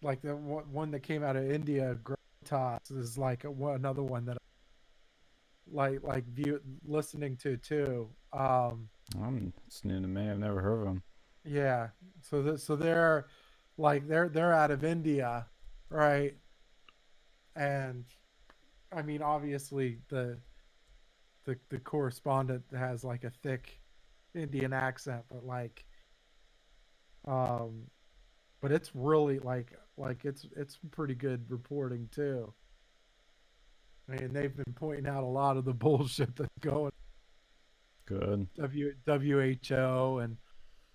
like 0.03 0.23
the 0.23 0.35
one 0.35 0.91
that 0.93 1.01
came 1.01 1.23
out 1.23 1.37
of 1.37 1.51
India, 1.51 1.97
Gravitas 2.03 2.97
is 2.97 3.19
like 3.19 3.45
a, 3.45 3.51
another 3.51 4.03
one 4.03 4.24
that 4.27 4.37
I 4.37 4.41
like 5.73 6.03
like 6.03 6.27
view 6.27 6.61
listening 6.85 7.37
to 7.39 7.57
too. 7.57 8.09
Um, 8.32 8.89
Um, 9.16 9.53
it's 9.66 9.85
new 9.85 10.01
to 10.01 10.07
me. 10.07 10.28
I've 10.31 10.39
never 10.39 10.61
heard 10.61 10.81
of 10.81 10.85
them. 10.85 11.03
yeah, 11.45 11.89
so 12.23 12.43
that, 12.43 12.61
so 12.61 12.77
they're 12.77 13.27
like 13.77 14.09
they're 14.09 14.28
they're 14.28 14.53
out 14.53 14.70
of 14.70 14.85
India, 14.85 15.47
right? 15.91 16.35
And 17.57 18.05
I 18.93 19.03
mean, 19.03 19.23
obviously 19.23 19.99
the 20.09 20.39
the 21.45 21.59
the 21.69 21.78
correspondent 21.78 22.65
has 22.73 23.05
like 23.05 23.24
a 23.24 23.31
thick 23.43 23.80
Indian 24.35 24.73
accent, 24.73 25.23
but 25.31 25.44
like, 25.44 25.85
um, 27.27 27.82
but 28.61 28.73
it's 28.73 28.94
really 28.94 29.39
like 29.39 29.73
like 29.97 30.24
it's 30.24 30.47
it's 30.57 30.78
pretty 30.90 31.15
good 31.15 31.44
reporting 31.51 32.09
too. 32.12 32.52
I 34.09 34.16
mean, 34.16 34.32
they've 34.32 34.55
been 34.55 34.74
pointing 34.74 35.07
out 35.07 35.23
a 35.23 35.27
lot 35.27 35.57
of 35.57 35.65
the 35.65 35.74
bullshit 35.74 36.35
that's 36.36 36.59
going 36.61 36.93
Good. 38.11 38.48
W 38.57 38.93
WHO 39.07 40.19
and 40.19 40.36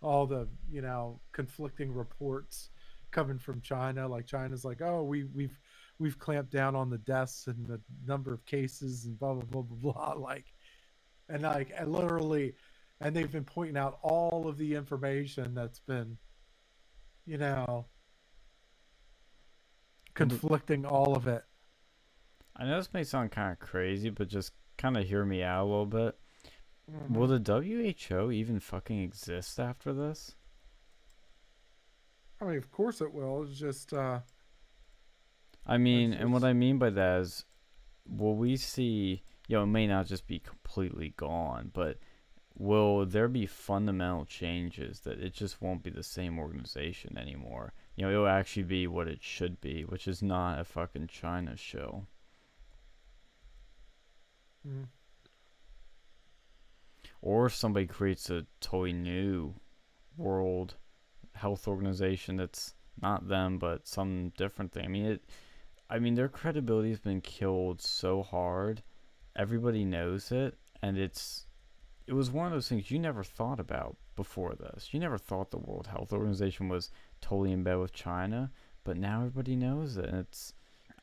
all 0.01 0.27
the 0.27 0.49
you 0.69 0.81
know 0.81 1.21
conflicting 1.31 1.93
reports 1.93 2.71
coming 3.11 3.39
from 3.39 3.61
China. 3.61 4.05
Like 4.05 4.25
China's 4.25 4.65
like, 4.65 4.81
oh, 4.81 5.03
we 5.03 5.23
we've 5.23 5.57
we've 5.97 6.19
clamped 6.19 6.51
down 6.51 6.75
on 6.75 6.89
the 6.89 6.97
deaths 6.97 7.47
and 7.47 7.65
the 7.65 7.79
number 8.05 8.33
of 8.33 8.45
cases 8.45 9.05
and 9.05 9.17
blah 9.17 9.33
blah 9.33 9.43
blah 9.43 9.61
blah 9.61 9.93
blah. 9.93 10.13
Like, 10.21 10.45
and 11.29 11.43
like 11.43 11.71
and 11.77 11.93
literally, 11.93 12.53
and 12.99 13.15
they've 13.15 13.31
been 13.31 13.43
pointing 13.43 13.77
out 13.77 13.99
all 14.01 14.47
of 14.47 14.57
the 14.57 14.75
information 14.75 15.53
that's 15.53 15.79
been, 15.79 16.17
you 17.25 17.37
know, 17.37 17.85
conflicting 20.13 20.85
all 20.85 21.15
of 21.15 21.27
it. 21.27 21.43
I 22.55 22.65
know 22.65 22.77
this 22.77 22.93
may 22.93 23.03
sound 23.03 23.31
kind 23.31 23.51
of 23.51 23.59
crazy, 23.59 24.09
but 24.09 24.29
just 24.29 24.53
kind 24.77 24.95
of 24.97 25.05
hear 25.05 25.25
me 25.25 25.43
out 25.43 25.63
a 25.63 25.67
little 25.67 25.85
bit. 25.85 26.17
Mm-hmm. 26.89 27.13
Will 27.13 27.27
the 27.27 27.39
WHO 28.09 28.31
even 28.31 28.59
fucking 28.59 29.01
exist 29.01 29.59
after 29.59 29.93
this? 29.93 30.35
I 32.39 32.45
mean, 32.45 32.57
of 32.57 32.71
course 32.71 33.01
it 33.01 33.13
will. 33.13 33.43
It's 33.43 33.57
just 33.57 33.93
uh, 33.93 34.19
I 35.65 35.77
mean, 35.77 36.13
and 36.13 36.31
what 36.31 36.43
I 36.43 36.53
mean 36.53 36.77
by 36.77 36.91
that 36.91 37.21
is, 37.21 37.45
will 38.07 38.35
we 38.35 38.55
see? 38.55 39.23
You 39.47 39.57
know, 39.57 39.63
it 39.63 39.67
may 39.67 39.87
not 39.87 40.07
just 40.07 40.27
be 40.27 40.39
completely 40.39 41.13
gone, 41.17 41.71
but 41.73 41.97
will 42.57 43.05
there 43.05 43.27
be 43.27 43.45
fundamental 43.45 44.25
changes 44.25 45.01
that 45.01 45.19
it 45.19 45.33
just 45.33 45.61
won't 45.61 45.83
be 45.83 45.89
the 45.89 46.03
same 46.03 46.39
organization 46.39 47.17
anymore? 47.17 47.73
You 47.95 48.05
know, 48.05 48.11
it'll 48.11 48.27
actually 48.27 48.63
be 48.63 48.87
what 48.87 49.07
it 49.07 49.21
should 49.23 49.61
be, 49.61 49.83
which 49.83 50.07
is 50.07 50.21
not 50.23 50.59
a 50.59 50.63
fucking 50.65 51.07
China 51.07 51.55
show. 51.57 52.07
mm, 54.67 54.85
Or 57.21 57.47
if 57.47 57.53
somebody 57.53 57.87
creates 57.87 58.29
a 58.29 58.45
totally 58.61 58.93
new 58.93 59.55
world 60.15 60.75
health 61.33 61.67
organization 61.67 62.37
that's 62.37 62.73
not 63.01 63.27
them 63.27 63.59
but 63.59 63.87
some 63.87 64.29
different 64.37 64.71
thing. 64.71 64.85
I 64.85 64.87
mean 64.87 65.05
it 65.05 65.25
I 65.89 65.99
mean 65.99 66.15
their 66.15 66.29
credibility 66.29 66.89
has 66.91 66.99
been 67.01 67.21
killed 67.21 67.81
so 67.81 68.23
hard. 68.23 68.83
Everybody 69.35 69.85
knows 69.85 70.31
it 70.31 70.57
and 70.81 70.97
it's 70.97 71.47
it 72.07 72.13
was 72.13 72.29
one 72.29 72.45
of 72.47 72.51
those 72.53 72.69
things 72.69 72.91
you 72.91 72.99
never 72.99 73.23
thought 73.23 73.59
about 73.59 73.97
before 74.15 74.53
this. 74.55 74.93
You 74.93 74.99
never 74.99 75.17
thought 75.17 75.51
the 75.51 75.57
World 75.57 75.87
Health 75.87 76.13
Organization 76.13 76.69
was 76.69 76.91
totally 77.21 77.51
in 77.51 77.63
bed 77.63 77.75
with 77.79 77.93
China, 77.93 78.51
but 78.83 78.97
now 78.97 79.19
everybody 79.19 79.55
knows 79.55 79.97
it 79.97 80.05
and 80.05 80.19
it's 80.19 80.53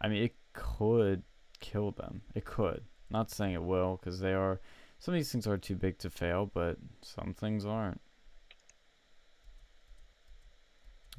I 0.01 0.09
mean 0.09 0.23
it 0.23 0.35
could 0.53 1.23
kill 1.61 1.91
them. 1.91 2.23
It 2.35 2.45
could. 2.45 2.85
Not 3.11 3.31
saying 3.31 3.55
it 3.55 3.62
will 3.62 3.99
cuz 3.99 4.20
they 4.20 4.33
are 4.33 4.61
some 4.99 5.15
of 5.15 5.19
these 5.19 5.33
things 5.33 5.49
are 5.49 5.59
too 5.59 5.74
big 5.74 5.99
to 5.99 6.11
fail, 6.11 6.47
but 6.47 6.79
some 7.01 7.35
things 7.35 7.65
aren't. 7.65 8.01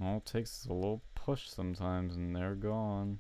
All 0.02 0.18
it 0.18 0.26
takes 0.26 0.62
is 0.62 0.66
a 0.68 0.74
little 0.74 1.04
push 1.16 1.50
sometimes, 1.50 2.16
and 2.16 2.34
they're 2.34 2.56
gone. 2.56 3.20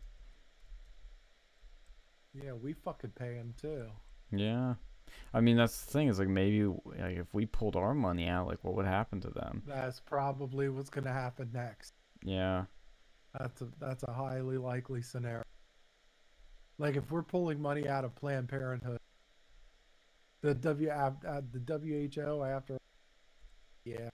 yeah, 2.33 2.53
we 2.53 2.71
fucking 2.71 3.11
pay 3.11 3.35
them 3.35 3.53
too. 3.59 3.87
Yeah, 4.31 4.75
I 5.33 5.41
mean 5.41 5.57
that's 5.57 5.83
the 5.85 5.91
thing 5.91 6.07
is 6.09 6.19
like 6.19 6.27
maybe 6.27 6.65
like 6.65 7.17
if 7.17 7.33
we 7.33 7.45
pulled 7.45 7.75
our 7.75 7.93
money 7.93 8.27
out, 8.27 8.47
like 8.47 8.63
what 8.63 8.75
would 8.75 8.85
happen 8.85 9.19
to 9.21 9.29
them? 9.29 9.63
That's 9.65 9.99
probably 9.99 10.69
what's 10.69 10.89
going 10.89 11.05
to 11.05 11.11
happen 11.13 11.49
next. 11.53 11.93
Yeah, 12.23 12.65
That's 13.37 13.61
a 13.61 13.67
that's 13.79 14.03
a 14.07 14.11
highly 14.13 14.57
likely 14.57 15.01
scenario. 15.01 15.43
Like 16.77 16.95
if 16.95 17.11
we're 17.11 17.23
pulling 17.23 17.61
money 17.61 17.87
out 17.87 18.05
of 18.05 18.15
Planned 18.15 18.49
Parenthood, 18.49 18.99
the 20.41 20.53
W 20.55 20.89
uh, 20.89 21.11
the 21.51 21.59
WHO 22.15 22.43
after, 22.43 22.77
yeah, 23.85 24.09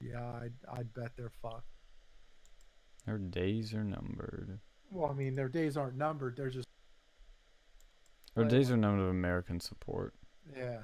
yeah, 0.00 0.32
I'd 0.42 0.52
I'd 0.72 0.94
bet 0.94 1.12
they're 1.16 1.30
fucked. 1.42 1.66
their 3.06 3.18
days 3.18 3.74
are 3.74 3.84
numbered. 3.84 4.60
Well, 4.90 5.10
I 5.10 5.14
mean 5.14 5.34
their 5.34 5.48
days 5.48 5.76
aren't 5.76 5.96
numbered. 5.96 6.36
They're 6.36 6.50
just 6.50 6.68
Their 8.36 8.44
Right. 8.44 8.50
days 8.50 8.70
are 8.70 8.76
numbered 8.76 9.02
of 9.04 9.08
American 9.08 9.58
support. 9.60 10.14
yeah. 10.54 10.82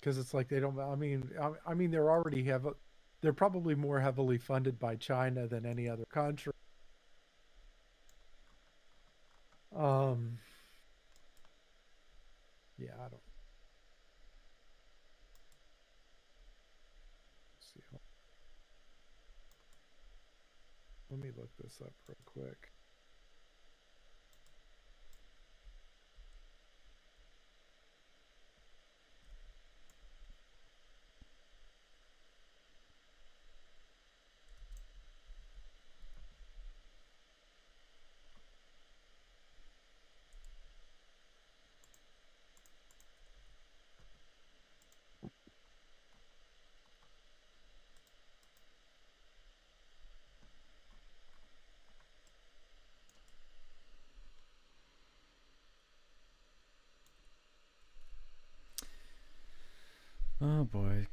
Because 0.00 0.18
it's 0.18 0.34
like 0.34 0.48
they 0.48 0.60
don't. 0.60 0.78
I 0.78 0.94
mean, 0.94 1.30
I, 1.40 1.52
I 1.66 1.74
mean 1.74 1.90
they're 1.90 2.10
already 2.10 2.44
have. 2.44 2.66
They're 3.20 3.32
probably 3.32 3.74
more 3.74 3.98
heavily 4.00 4.38
funded 4.38 4.78
by 4.78 4.96
China 4.96 5.46
than 5.48 5.66
any 5.66 5.88
other 5.88 6.04
country. 6.06 6.52
Um. 9.74 10.38
Yeah, 12.76 12.94
I 12.94 13.08
don't. 13.08 13.20
Let's 17.56 17.72
see. 17.74 17.80
hold- 17.90 18.02
Let 21.10 21.20
me 21.20 21.30
look 21.36 21.50
this 21.62 21.80
up 21.82 21.94
real 22.08 22.16
quick. 22.24 22.67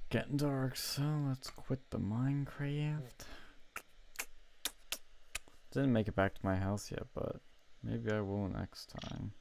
Getting 0.10 0.38
dark. 0.38 0.76
So 0.76 1.04
let's 1.28 1.50
quit 1.50 1.90
the 1.90 2.00
Minecraft. 2.00 3.26
Didn't 5.72 5.94
make 5.94 6.08
it 6.08 6.16
back 6.16 6.36
to 6.36 6.46
my 6.46 6.56
house 6.56 6.90
yet, 6.92 7.04
but 7.14 7.42
maybe 7.84 8.12
I 8.12 8.22
will 8.22 8.48
next 8.48 8.94
time. 9.02 9.34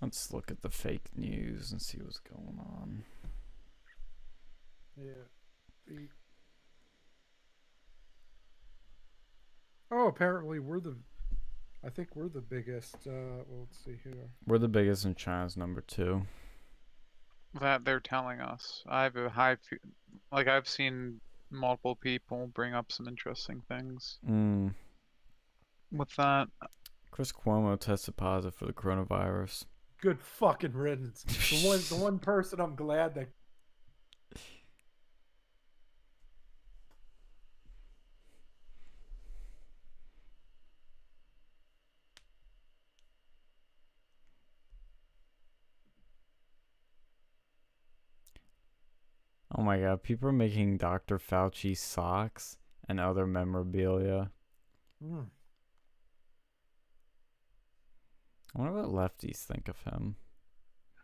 Let's 0.00 0.32
look 0.32 0.50
at 0.50 0.62
the 0.62 0.70
fake 0.70 1.08
news 1.16 1.72
and 1.72 1.82
see 1.82 1.98
what's 1.98 2.20
going 2.20 2.58
on. 2.58 3.04
Yeah. 4.96 5.98
Oh, 9.90 10.06
apparently 10.08 10.58
we're 10.58 10.80
the. 10.80 10.96
I 11.84 11.90
think 11.90 12.14
we're 12.14 12.28
the 12.28 12.40
biggest. 12.40 12.94
Uh, 13.06 13.42
well, 13.48 13.60
let's 13.68 13.84
see 13.84 13.96
here. 14.04 14.28
We're 14.46 14.58
the 14.58 14.68
biggest 14.68 15.04
and 15.04 15.16
China's 15.16 15.56
number 15.56 15.80
two. 15.80 16.22
That 17.60 17.84
they're 17.84 18.00
telling 18.00 18.40
us. 18.40 18.82
I 18.86 19.04
have 19.04 19.16
a 19.16 19.30
high, 19.30 19.56
fe- 19.56 19.78
like 20.30 20.48
I've 20.48 20.68
seen 20.68 21.20
multiple 21.50 21.96
people 21.96 22.48
bring 22.54 22.74
up 22.74 22.92
some 22.92 23.08
interesting 23.08 23.62
things 23.68 24.18
Mm. 24.28 24.74
with 25.90 26.14
that. 26.16 26.48
Chris 27.10 27.32
Cuomo 27.32 27.78
tested 27.80 28.16
positive 28.16 28.54
for 28.54 28.66
the 28.66 28.72
coronavirus. 28.74 29.64
Good 30.00 30.20
fucking 30.20 30.74
riddance. 30.74 31.24
The 31.24 31.66
one, 31.66 31.80
the 31.88 31.96
one 31.96 32.18
person 32.20 32.60
I'm 32.60 32.76
glad 32.76 33.14
that. 33.16 33.28
Oh 49.56 49.62
my 49.62 49.80
god, 49.80 50.04
people 50.04 50.28
are 50.28 50.32
making 50.32 50.76
Dr. 50.76 51.18
Fauci 51.18 51.76
socks 51.76 52.58
and 52.88 53.00
other 53.00 53.26
memorabilia. 53.26 54.30
Hmm. 55.02 55.22
I 58.54 58.60
wonder 58.60 58.82
what 58.82 58.90
lefties 58.90 59.38
think 59.38 59.68
of 59.68 59.80
him. 59.82 60.16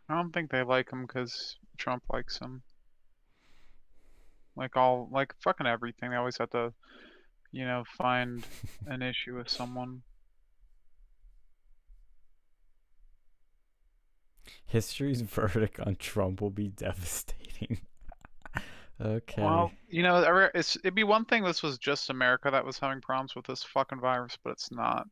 I 0.09 0.15
don't 0.15 0.31
think 0.31 0.51
they 0.51 0.63
like 0.63 0.91
him 0.91 1.05
because 1.05 1.57
Trump 1.77 2.03
likes 2.11 2.37
him. 2.37 2.61
Like 4.55 4.77
all, 4.77 5.09
like 5.11 5.33
fucking 5.43 5.67
everything. 5.67 6.11
They 6.11 6.15
always 6.15 6.37
have 6.37 6.51
to, 6.51 6.73
you 7.51 7.65
know, 7.65 7.83
find 7.97 8.45
an 8.87 9.01
issue 9.01 9.37
with 9.37 9.49
someone. 9.49 10.01
History's 14.65 15.21
verdict 15.21 15.79
on 15.79 15.95
Trump 15.95 16.41
will 16.41 16.49
be 16.49 16.69
devastating. 16.69 17.79
okay. 19.01 19.41
Well, 19.41 19.71
you 19.89 20.03
know, 20.03 20.49
it's 20.53 20.75
it'd 20.77 20.95
be 20.95 21.03
one 21.03 21.25
thing. 21.25 21.43
This 21.43 21.63
was 21.63 21.77
just 21.77 22.09
America 22.09 22.49
that 22.51 22.65
was 22.65 22.79
having 22.79 23.01
problems 23.01 23.35
with 23.35 23.45
this 23.45 23.63
fucking 23.63 23.99
virus, 23.99 24.37
but 24.43 24.51
it's 24.51 24.71
not. 24.71 25.07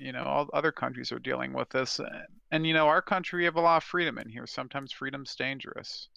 You 0.00 0.12
know, 0.12 0.24
all 0.24 0.48
other 0.54 0.72
countries 0.72 1.12
are 1.12 1.18
dealing 1.18 1.52
with 1.52 1.68
this, 1.70 1.98
and, 1.98 2.08
and 2.50 2.66
you 2.66 2.72
know, 2.72 2.88
our 2.88 3.02
country 3.02 3.40
we 3.40 3.44
have 3.44 3.56
a 3.56 3.60
lot 3.60 3.76
of 3.76 3.84
freedom 3.84 4.18
in 4.18 4.28
here. 4.30 4.46
Sometimes 4.46 4.92
freedom's 4.92 5.36
dangerous. 5.36 6.08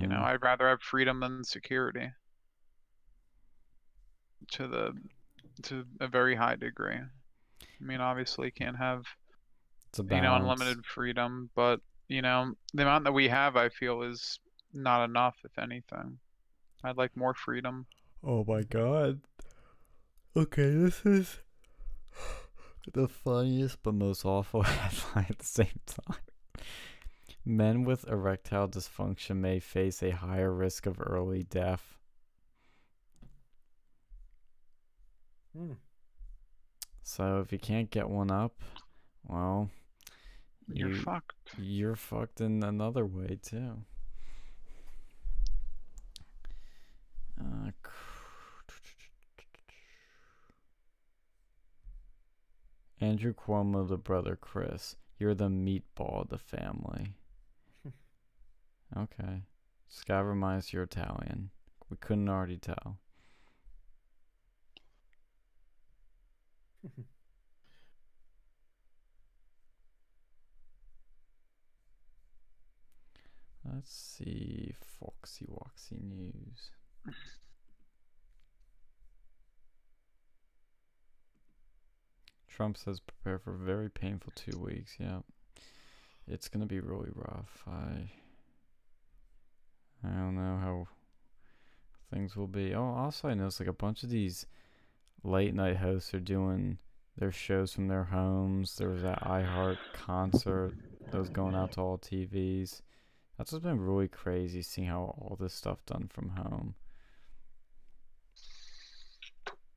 You 0.00 0.08
know, 0.08 0.16
Mhm. 0.16 0.22
I'd 0.22 0.42
rather 0.42 0.68
have 0.68 0.82
freedom 0.82 1.20
than 1.20 1.44
security. 1.44 2.12
To 4.52 4.68
the 4.68 4.92
to 5.62 5.86
a 6.00 6.08
very 6.08 6.34
high 6.34 6.56
degree. 6.56 6.96
I 6.96 7.08
mean, 7.80 8.00
obviously, 8.00 8.50
can't 8.50 8.76
have 8.76 9.04
it's 9.88 9.98
a 10.00 10.02
you 10.02 10.20
know 10.20 10.34
unlimited 10.36 10.84
freedom, 10.84 11.50
but 11.54 11.80
you 12.08 12.22
know, 12.22 12.54
the 12.74 12.82
amount 12.82 13.04
that 13.04 13.12
we 13.12 13.28
have, 13.28 13.56
I 13.56 13.68
feel, 13.68 14.02
is 14.02 14.40
not 14.72 15.04
enough. 15.04 15.36
If 15.44 15.58
anything, 15.58 16.18
I'd 16.84 16.96
like 16.96 17.16
more 17.16 17.34
freedom. 17.34 17.86
Oh 18.22 18.44
my 18.44 18.62
god. 18.62 19.20
Okay, 20.36 20.70
this 20.70 21.06
is 21.06 21.40
the 22.92 23.08
funniest 23.08 23.82
but 23.82 23.94
most 23.94 24.24
awful 24.24 24.62
headline 24.62 25.26
at 25.30 25.38
the 25.38 25.44
same 25.44 25.80
time. 25.86 26.20
Men 27.44 27.84
with 27.84 28.06
erectile 28.08 28.68
dysfunction 28.68 29.36
may 29.36 29.60
face 29.60 30.02
a 30.02 30.10
higher 30.10 30.52
risk 30.52 30.86
of 30.86 31.00
early 31.00 31.44
death. 31.44 31.98
Hmm. 35.56 35.72
So 37.02 37.40
if 37.40 37.52
you 37.52 37.58
can't 37.58 37.90
get 37.90 38.08
one 38.10 38.30
up, 38.30 38.62
well, 39.24 39.70
You're 40.68 40.90
you, 40.90 41.02
fucked. 41.02 41.54
you're 41.56 41.96
fucked 41.96 42.40
in 42.40 42.62
another 42.62 43.06
way 43.06 43.38
too. 43.42 43.84
Andrew 53.06 53.32
Cuomo, 53.32 53.86
the 53.86 53.96
brother 53.96 54.34
Chris. 54.34 54.96
You're 55.16 55.34
the 55.34 55.48
meatball 55.48 56.22
of 56.22 56.28
the 56.28 56.38
family. 56.38 57.14
okay. 58.96 59.42
Reminds 60.08 60.72
you're 60.72 60.82
Italian. 60.82 61.50
We 61.88 61.96
couldn't 61.98 62.28
already 62.28 62.56
tell. 62.56 62.98
Let's 73.64 73.94
see. 73.94 74.74
Foxy 74.98 75.46
Woxy 75.46 76.02
News. 76.02 76.70
Trump 82.56 82.78
says 82.78 83.00
prepare 83.00 83.38
for 83.38 83.52
very 83.52 83.90
painful 83.90 84.32
two 84.34 84.58
weeks. 84.58 84.96
Yeah. 84.98 85.18
It's 86.26 86.48
gonna 86.48 86.64
be 86.64 86.80
really 86.80 87.10
rough. 87.14 87.62
I 87.66 88.10
I 90.02 90.08
don't 90.08 90.36
know 90.36 90.56
how 90.56 90.88
things 92.10 92.34
will 92.34 92.46
be. 92.46 92.74
Oh, 92.74 92.82
also 92.82 93.28
I 93.28 93.34
noticed 93.34 93.60
like 93.60 93.68
a 93.68 93.74
bunch 93.74 94.02
of 94.04 94.08
these 94.08 94.46
late 95.22 95.54
night 95.54 95.76
hosts 95.76 96.14
are 96.14 96.20
doing 96.20 96.78
their 97.18 97.30
shows 97.30 97.74
from 97.74 97.88
their 97.88 98.04
homes. 98.04 98.74
There 98.76 98.88
was 98.88 99.02
that 99.02 99.20
iHeart 99.20 99.76
concert 99.92 100.72
that 101.10 101.18
was 101.18 101.28
going 101.28 101.54
out 101.54 101.72
to 101.72 101.82
all 101.82 101.98
TVs. 101.98 102.80
That's 103.36 103.52
what's 103.52 103.64
been 103.64 103.80
really 103.80 104.08
crazy 104.08 104.62
seeing 104.62 104.88
how 104.88 105.14
all 105.18 105.36
this 105.38 105.52
stuff 105.52 105.84
done 105.84 106.08
from 106.10 106.30
home. 106.30 106.74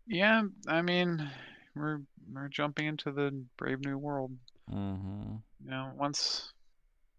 Yeah, 0.08 0.44
I 0.66 0.82
mean, 0.82 1.30
we're 1.76 2.02
we're 2.34 2.50
jumping 2.50 2.88
into 2.88 3.12
the 3.12 3.44
brave 3.58 3.84
new 3.86 3.98
world. 3.98 4.32
Mm-hmm. 4.72 5.36
You 5.64 5.70
know, 5.70 5.92
once 5.96 6.54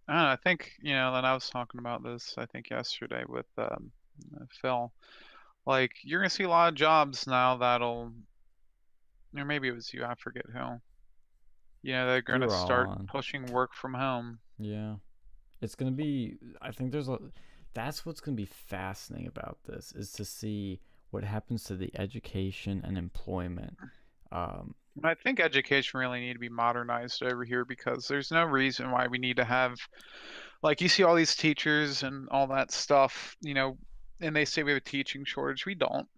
I 0.08 0.14
don't 0.14 0.22
know, 0.22 0.28
I 0.28 0.36
think 0.36 0.72
you 0.82 0.94
know. 0.94 1.12
Then 1.12 1.24
I 1.24 1.34
was 1.34 1.48
talking 1.48 1.80
about 1.80 2.02
this. 2.02 2.34
I 2.36 2.46
think 2.46 2.70
yesterday 2.70 3.24
with 3.28 3.46
um, 3.58 3.90
Phil. 4.60 4.92
Like 5.66 5.92
you're 6.02 6.20
gonna 6.20 6.30
see 6.30 6.44
a 6.44 6.48
lot 6.48 6.68
of 6.68 6.74
jobs 6.74 7.26
now 7.26 7.56
that'll, 7.58 8.12
or 9.36 9.44
maybe 9.44 9.68
it 9.68 9.74
was 9.74 9.92
you. 9.92 10.04
I 10.04 10.14
forget 10.14 10.46
who. 10.52 10.80
You 11.82 11.92
know, 11.92 12.06
they're 12.06 12.22
gonna 12.22 12.50
all 12.50 12.64
start 12.64 12.88
on. 12.88 13.06
pushing 13.10 13.46
work 13.46 13.74
from 13.74 13.94
home. 13.94 14.38
Yeah. 14.58 14.96
It's 15.60 15.74
going 15.74 15.92
to 15.92 15.96
be 15.96 16.36
I 16.60 16.70
think 16.70 16.92
there's 16.92 17.08
a 17.08 17.18
that's 17.74 18.04
what's 18.04 18.20
going 18.20 18.36
to 18.36 18.42
be 18.42 18.48
fascinating 18.68 19.28
about 19.28 19.58
this 19.66 19.92
is 19.92 20.12
to 20.12 20.24
see 20.24 20.80
what 21.10 21.24
happens 21.24 21.64
to 21.64 21.76
the 21.76 21.90
education 21.98 22.82
and 22.84 22.96
employment. 22.96 23.76
Um 24.32 24.74
I 25.04 25.14
think 25.14 25.40
education 25.40 26.00
really 26.00 26.20
need 26.20 26.34
to 26.34 26.38
be 26.38 26.48
modernized 26.48 27.22
over 27.22 27.44
here 27.44 27.64
because 27.64 28.06
there's 28.08 28.30
no 28.30 28.44
reason 28.44 28.90
why 28.90 29.06
we 29.06 29.18
need 29.18 29.36
to 29.36 29.44
have, 29.44 29.78
like 30.62 30.80
you 30.80 30.88
see 30.88 31.04
all 31.04 31.14
these 31.14 31.36
teachers 31.36 32.02
and 32.02 32.28
all 32.30 32.48
that 32.48 32.72
stuff, 32.72 33.36
you 33.40 33.54
know, 33.54 33.78
and 34.20 34.34
they 34.34 34.44
say 34.44 34.62
we 34.62 34.72
have 34.72 34.78
a 34.82 34.84
teaching 34.84 35.24
shortage. 35.24 35.64
We 35.64 35.74
don't. 35.74 36.08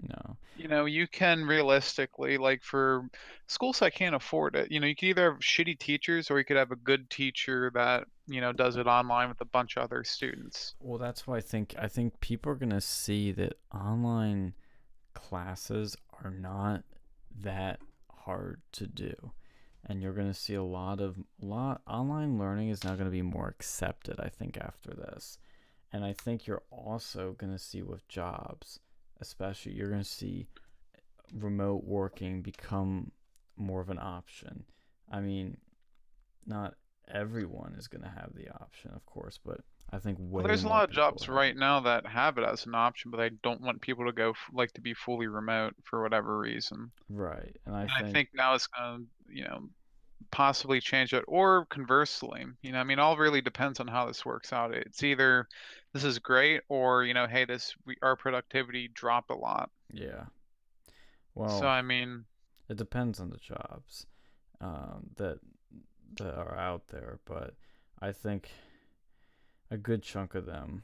no. 0.00 0.36
You 0.56 0.68
know, 0.68 0.84
you 0.84 1.08
can 1.08 1.44
realistically, 1.44 2.36
like 2.38 2.62
for 2.62 3.08
schools 3.46 3.78
that 3.80 3.94
can't 3.94 4.14
afford 4.14 4.54
it, 4.56 4.70
you 4.70 4.78
know, 4.78 4.86
you 4.86 4.94
could 4.94 5.08
either 5.08 5.32
have 5.32 5.40
shitty 5.40 5.78
teachers 5.78 6.30
or 6.30 6.38
you 6.38 6.44
could 6.44 6.56
have 6.58 6.70
a 6.70 6.76
good 6.76 7.08
teacher 7.10 7.70
that, 7.74 8.04
you 8.26 8.40
know, 8.40 8.52
does 8.52 8.76
it 8.76 8.86
online 8.86 9.28
with 9.28 9.40
a 9.40 9.46
bunch 9.46 9.76
of 9.76 9.82
other 9.82 10.04
students. 10.04 10.74
Well, 10.80 10.98
that's 10.98 11.26
why 11.26 11.38
I 11.38 11.40
think 11.40 11.74
I 11.78 11.88
think 11.88 12.20
people 12.20 12.52
are 12.52 12.56
going 12.56 12.70
to 12.70 12.80
see 12.80 13.32
that 13.32 13.54
online 13.74 14.54
classes 15.14 15.96
are 16.22 16.30
not 16.30 16.84
that 17.38 17.80
hard 18.10 18.60
to 18.72 18.86
do. 18.86 19.32
And 19.86 20.02
you're 20.02 20.12
going 20.12 20.28
to 20.28 20.34
see 20.34 20.54
a 20.54 20.62
lot 20.62 21.00
of 21.00 21.16
lot 21.40 21.80
online 21.86 22.38
learning 22.38 22.68
is 22.68 22.84
now 22.84 22.94
going 22.94 23.06
to 23.06 23.10
be 23.10 23.22
more 23.22 23.48
accepted 23.48 24.20
I 24.20 24.28
think 24.28 24.58
after 24.58 24.90
this. 24.90 25.38
And 25.92 26.04
I 26.04 26.12
think 26.12 26.46
you're 26.46 26.62
also 26.70 27.34
going 27.38 27.52
to 27.52 27.58
see 27.58 27.82
with 27.82 28.06
jobs, 28.08 28.78
especially 29.20 29.72
you're 29.72 29.88
going 29.88 30.02
to 30.02 30.08
see 30.08 30.46
remote 31.34 31.84
working 31.84 32.42
become 32.42 33.10
more 33.56 33.80
of 33.80 33.90
an 33.90 33.98
option. 33.98 34.64
I 35.10 35.20
mean, 35.20 35.56
not 36.46 36.74
everyone 37.12 37.74
is 37.76 37.88
going 37.88 38.02
to 38.02 38.08
have 38.08 38.34
the 38.34 38.48
option, 38.50 38.92
of 38.94 39.04
course, 39.06 39.38
but 39.44 39.60
I 39.92 39.98
think 39.98 40.18
Well, 40.32 40.42
there's 40.42 40.64
a 40.64 40.68
lot 40.68 40.84
of 40.84 40.90
jobs 40.90 41.22
have 41.22 41.28
right 41.28 41.56
now 41.56 41.80
that 41.80 42.06
have 42.06 42.38
it 42.38 42.44
as 42.44 42.66
an 42.66 42.74
option, 42.74 43.10
but 43.10 43.18
they 43.18 43.30
don't 43.30 43.60
want 43.60 43.80
people 43.80 44.06
to 44.06 44.12
go 44.12 44.30
f- 44.30 44.50
like 44.52 44.72
to 44.72 44.80
be 44.80 44.94
fully 44.94 45.26
remote 45.28 45.74
for 45.84 46.02
whatever 46.02 46.38
reason. 46.38 46.92
Right, 47.08 47.56
and 47.66 47.74
I 47.74 47.86
And 47.86 47.88
think, 47.88 48.08
I 48.08 48.12
think 48.12 48.30
now 48.34 48.54
it's 48.54 48.66
gonna, 48.68 49.04
you 49.28 49.44
know, 49.44 49.68
possibly 50.30 50.80
change 50.80 51.14
it, 51.14 51.24
or 51.28 51.66
conversely, 51.66 52.46
you 52.62 52.72
know, 52.72 52.80
I 52.80 52.84
mean, 52.84 52.98
all 53.00 53.16
really 53.18 53.42
depends 53.42 53.80
on 53.80 53.88
how 53.88 54.06
this 54.06 54.24
works 54.24 54.52
out. 54.52 54.74
It's 54.74 55.02
either 55.02 55.48
this 55.92 56.04
is 56.04 56.18
great, 56.20 56.62
or 56.68 57.04
you 57.04 57.14
know, 57.14 57.26
hey, 57.26 57.44
this 57.46 57.74
we, 57.86 57.96
our 58.02 58.16
productivity 58.16 58.88
dropped 58.88 59.30
a 59.30 59.36
lot. 59.36 59.70
Yeah. 59.92 60.26
Well, 61.34 61.48
so 61.48 61.66
I 61.66 61.82
mean, 61.82 62.24
it 62.68 62.76
depends 62.76 63.20
on 63.20 63.30
the 63.30 63.36
jobs 63.38 64.06
um, 64.60 65.10
that 65.16 65.40
that 66.18 66.34
are 66.36 66.56
out 66.56 66.88
there, 66.88 67.20
but 67.24 67.54
I 68.00 68.12
think 68.12 68.50
a 69.70 69.76
good 69.76 70.02
chunk 70.02 70.34
of 70.34 70.46
them 70.46 70.82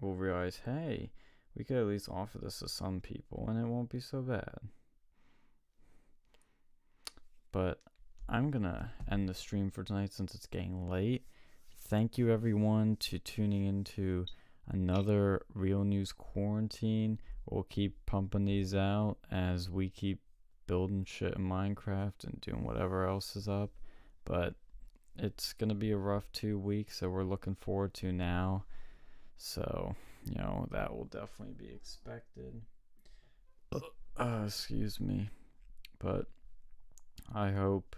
will 0.00 0.14
realize, 0.14 0.60
hey, 0.64 1.10
we 1.56 1.64
could 1.64 1.76
at 1.76 1.86
least 1.86 2.08
offer 2.08 2.38
this 2.38 2.60
to 2.60 2.68
some 2.68 3.00
people, 3.00 3.46
and 3.48 3.58
it 3.58 3.66
won't 3.66 3.90
be 3.90 4.00
so 4.00 4.20
bad. 4.20 4.58
But 7.52 7.80
I'm 8.28 8.50
gonna 8.50 8.92
end 9.10 9.28
the 9.28 9.34
stream 9.34 9.70
for 9.70 9.82
tonight 9.82 10.12
since 10.12 10.34
it's 10.34 10.46
getting 10.46 10.88
late. 10.88 11.24
Thank 11.82 12.16
you 12.16 12.30
everyone 12.30 12.96
to 12.96 13.18
tuning 13.18 13.64
into 13.64 14.26
another 14.68 15.42
real 15.52 15.82
news 15.82 16.12
quarantine. 16.12 17.18
We'll 17.46 17.64
keep 17.64 17.96
pumping 18.06 18.44
these 18.44 18.74
out 18.74 19.16
as 19.30 19.68
we 19.68 19.88
keep 19.88 20.20
building 20.68 21.04
shit 21.04 21.34
in 21.34 21.42
Minecraft 21.42 22.22
and 22.22 22.40
doing 22.40 22.62
whatever 22.62 23.04
else 23.04 23.34
is 23.34 23.48
up. 23.48 23.70
But 24.24 24.54
it's 25.16 25.52
gonna 25.52 25.74
be 25.74 25.90
a 25.92 25.96
rough 25.96 26.30
two 26.32 26.58
weeks 26.58 27.00
that 27.00 27.10
we're 27.10 27.24
looking 27.24 27.54
forward 27.54 27.94
to 27.94 28.12
now. 28.12 28.64
So, 29.36 29.94
you 30.24 30.34
know, 30.36 30.68
that 30.70 30.94
will 30.94 31.06
definitely 31.06 31.54
be 31.58 31.72
expected. 31.74 32.60
Uh, 34.18 34.42
excuse 34.44 35.00
me. 35.00 35.30
But 35.98 36.26
I 37.34 37.52
hope 37.52 37.96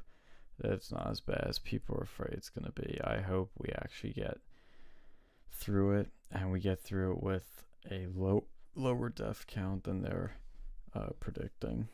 that 0.59 0.72
it's 0.72 0.93
not 0.93 1.10
as 1.10 1.20
bad 1.20 1.47
as 1.48 1.59
people 1.59 1.97
are 1.97 2.05
afraid 2.05 2.34
it's 2.34 2.48
going 2.48 2.70
to 2.70 2.80
be. 2.80 3.01
I 3.02 3.20
hope 3.20 3.51
we 3.59 3.70
actually 3.74 4.12
get 4.12 4.39
through 5.51 5.98
it 5.98 6.10
and 6.30 6.52
we 6.52 6.60
get 6.60 6.80
through 6.80 7.12
it 7.12 7.22
with 7.22 7.64
a 7.90 8.06
low 8.14 8.44
lower 8.74 9.09
death 9.09 9.47
count 9.47 9.84
than 9.84 10.02
they're 10.02 10.36
uh, 10.94 11.10
predicting. 11.20 11.89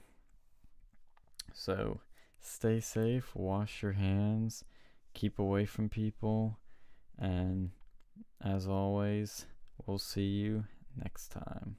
So 1.53 2.01
stay 2.41 2.81
safe, 2.81 3.35
wash 3.35 3.83
your 3.83 3.93
hands, 3.93 4.65
keep 5.19 5.41
away 5.41 5.67
from 5.67 5.89
people, 5.89 6.61
and 7.19 7.71
as 8.41 8.69
always, 8.69 9.47
we'll 9.85 9.99
see 9.99 10.23
you 10.23 10.65
next 10.97 11.33
time. 11.33 11.77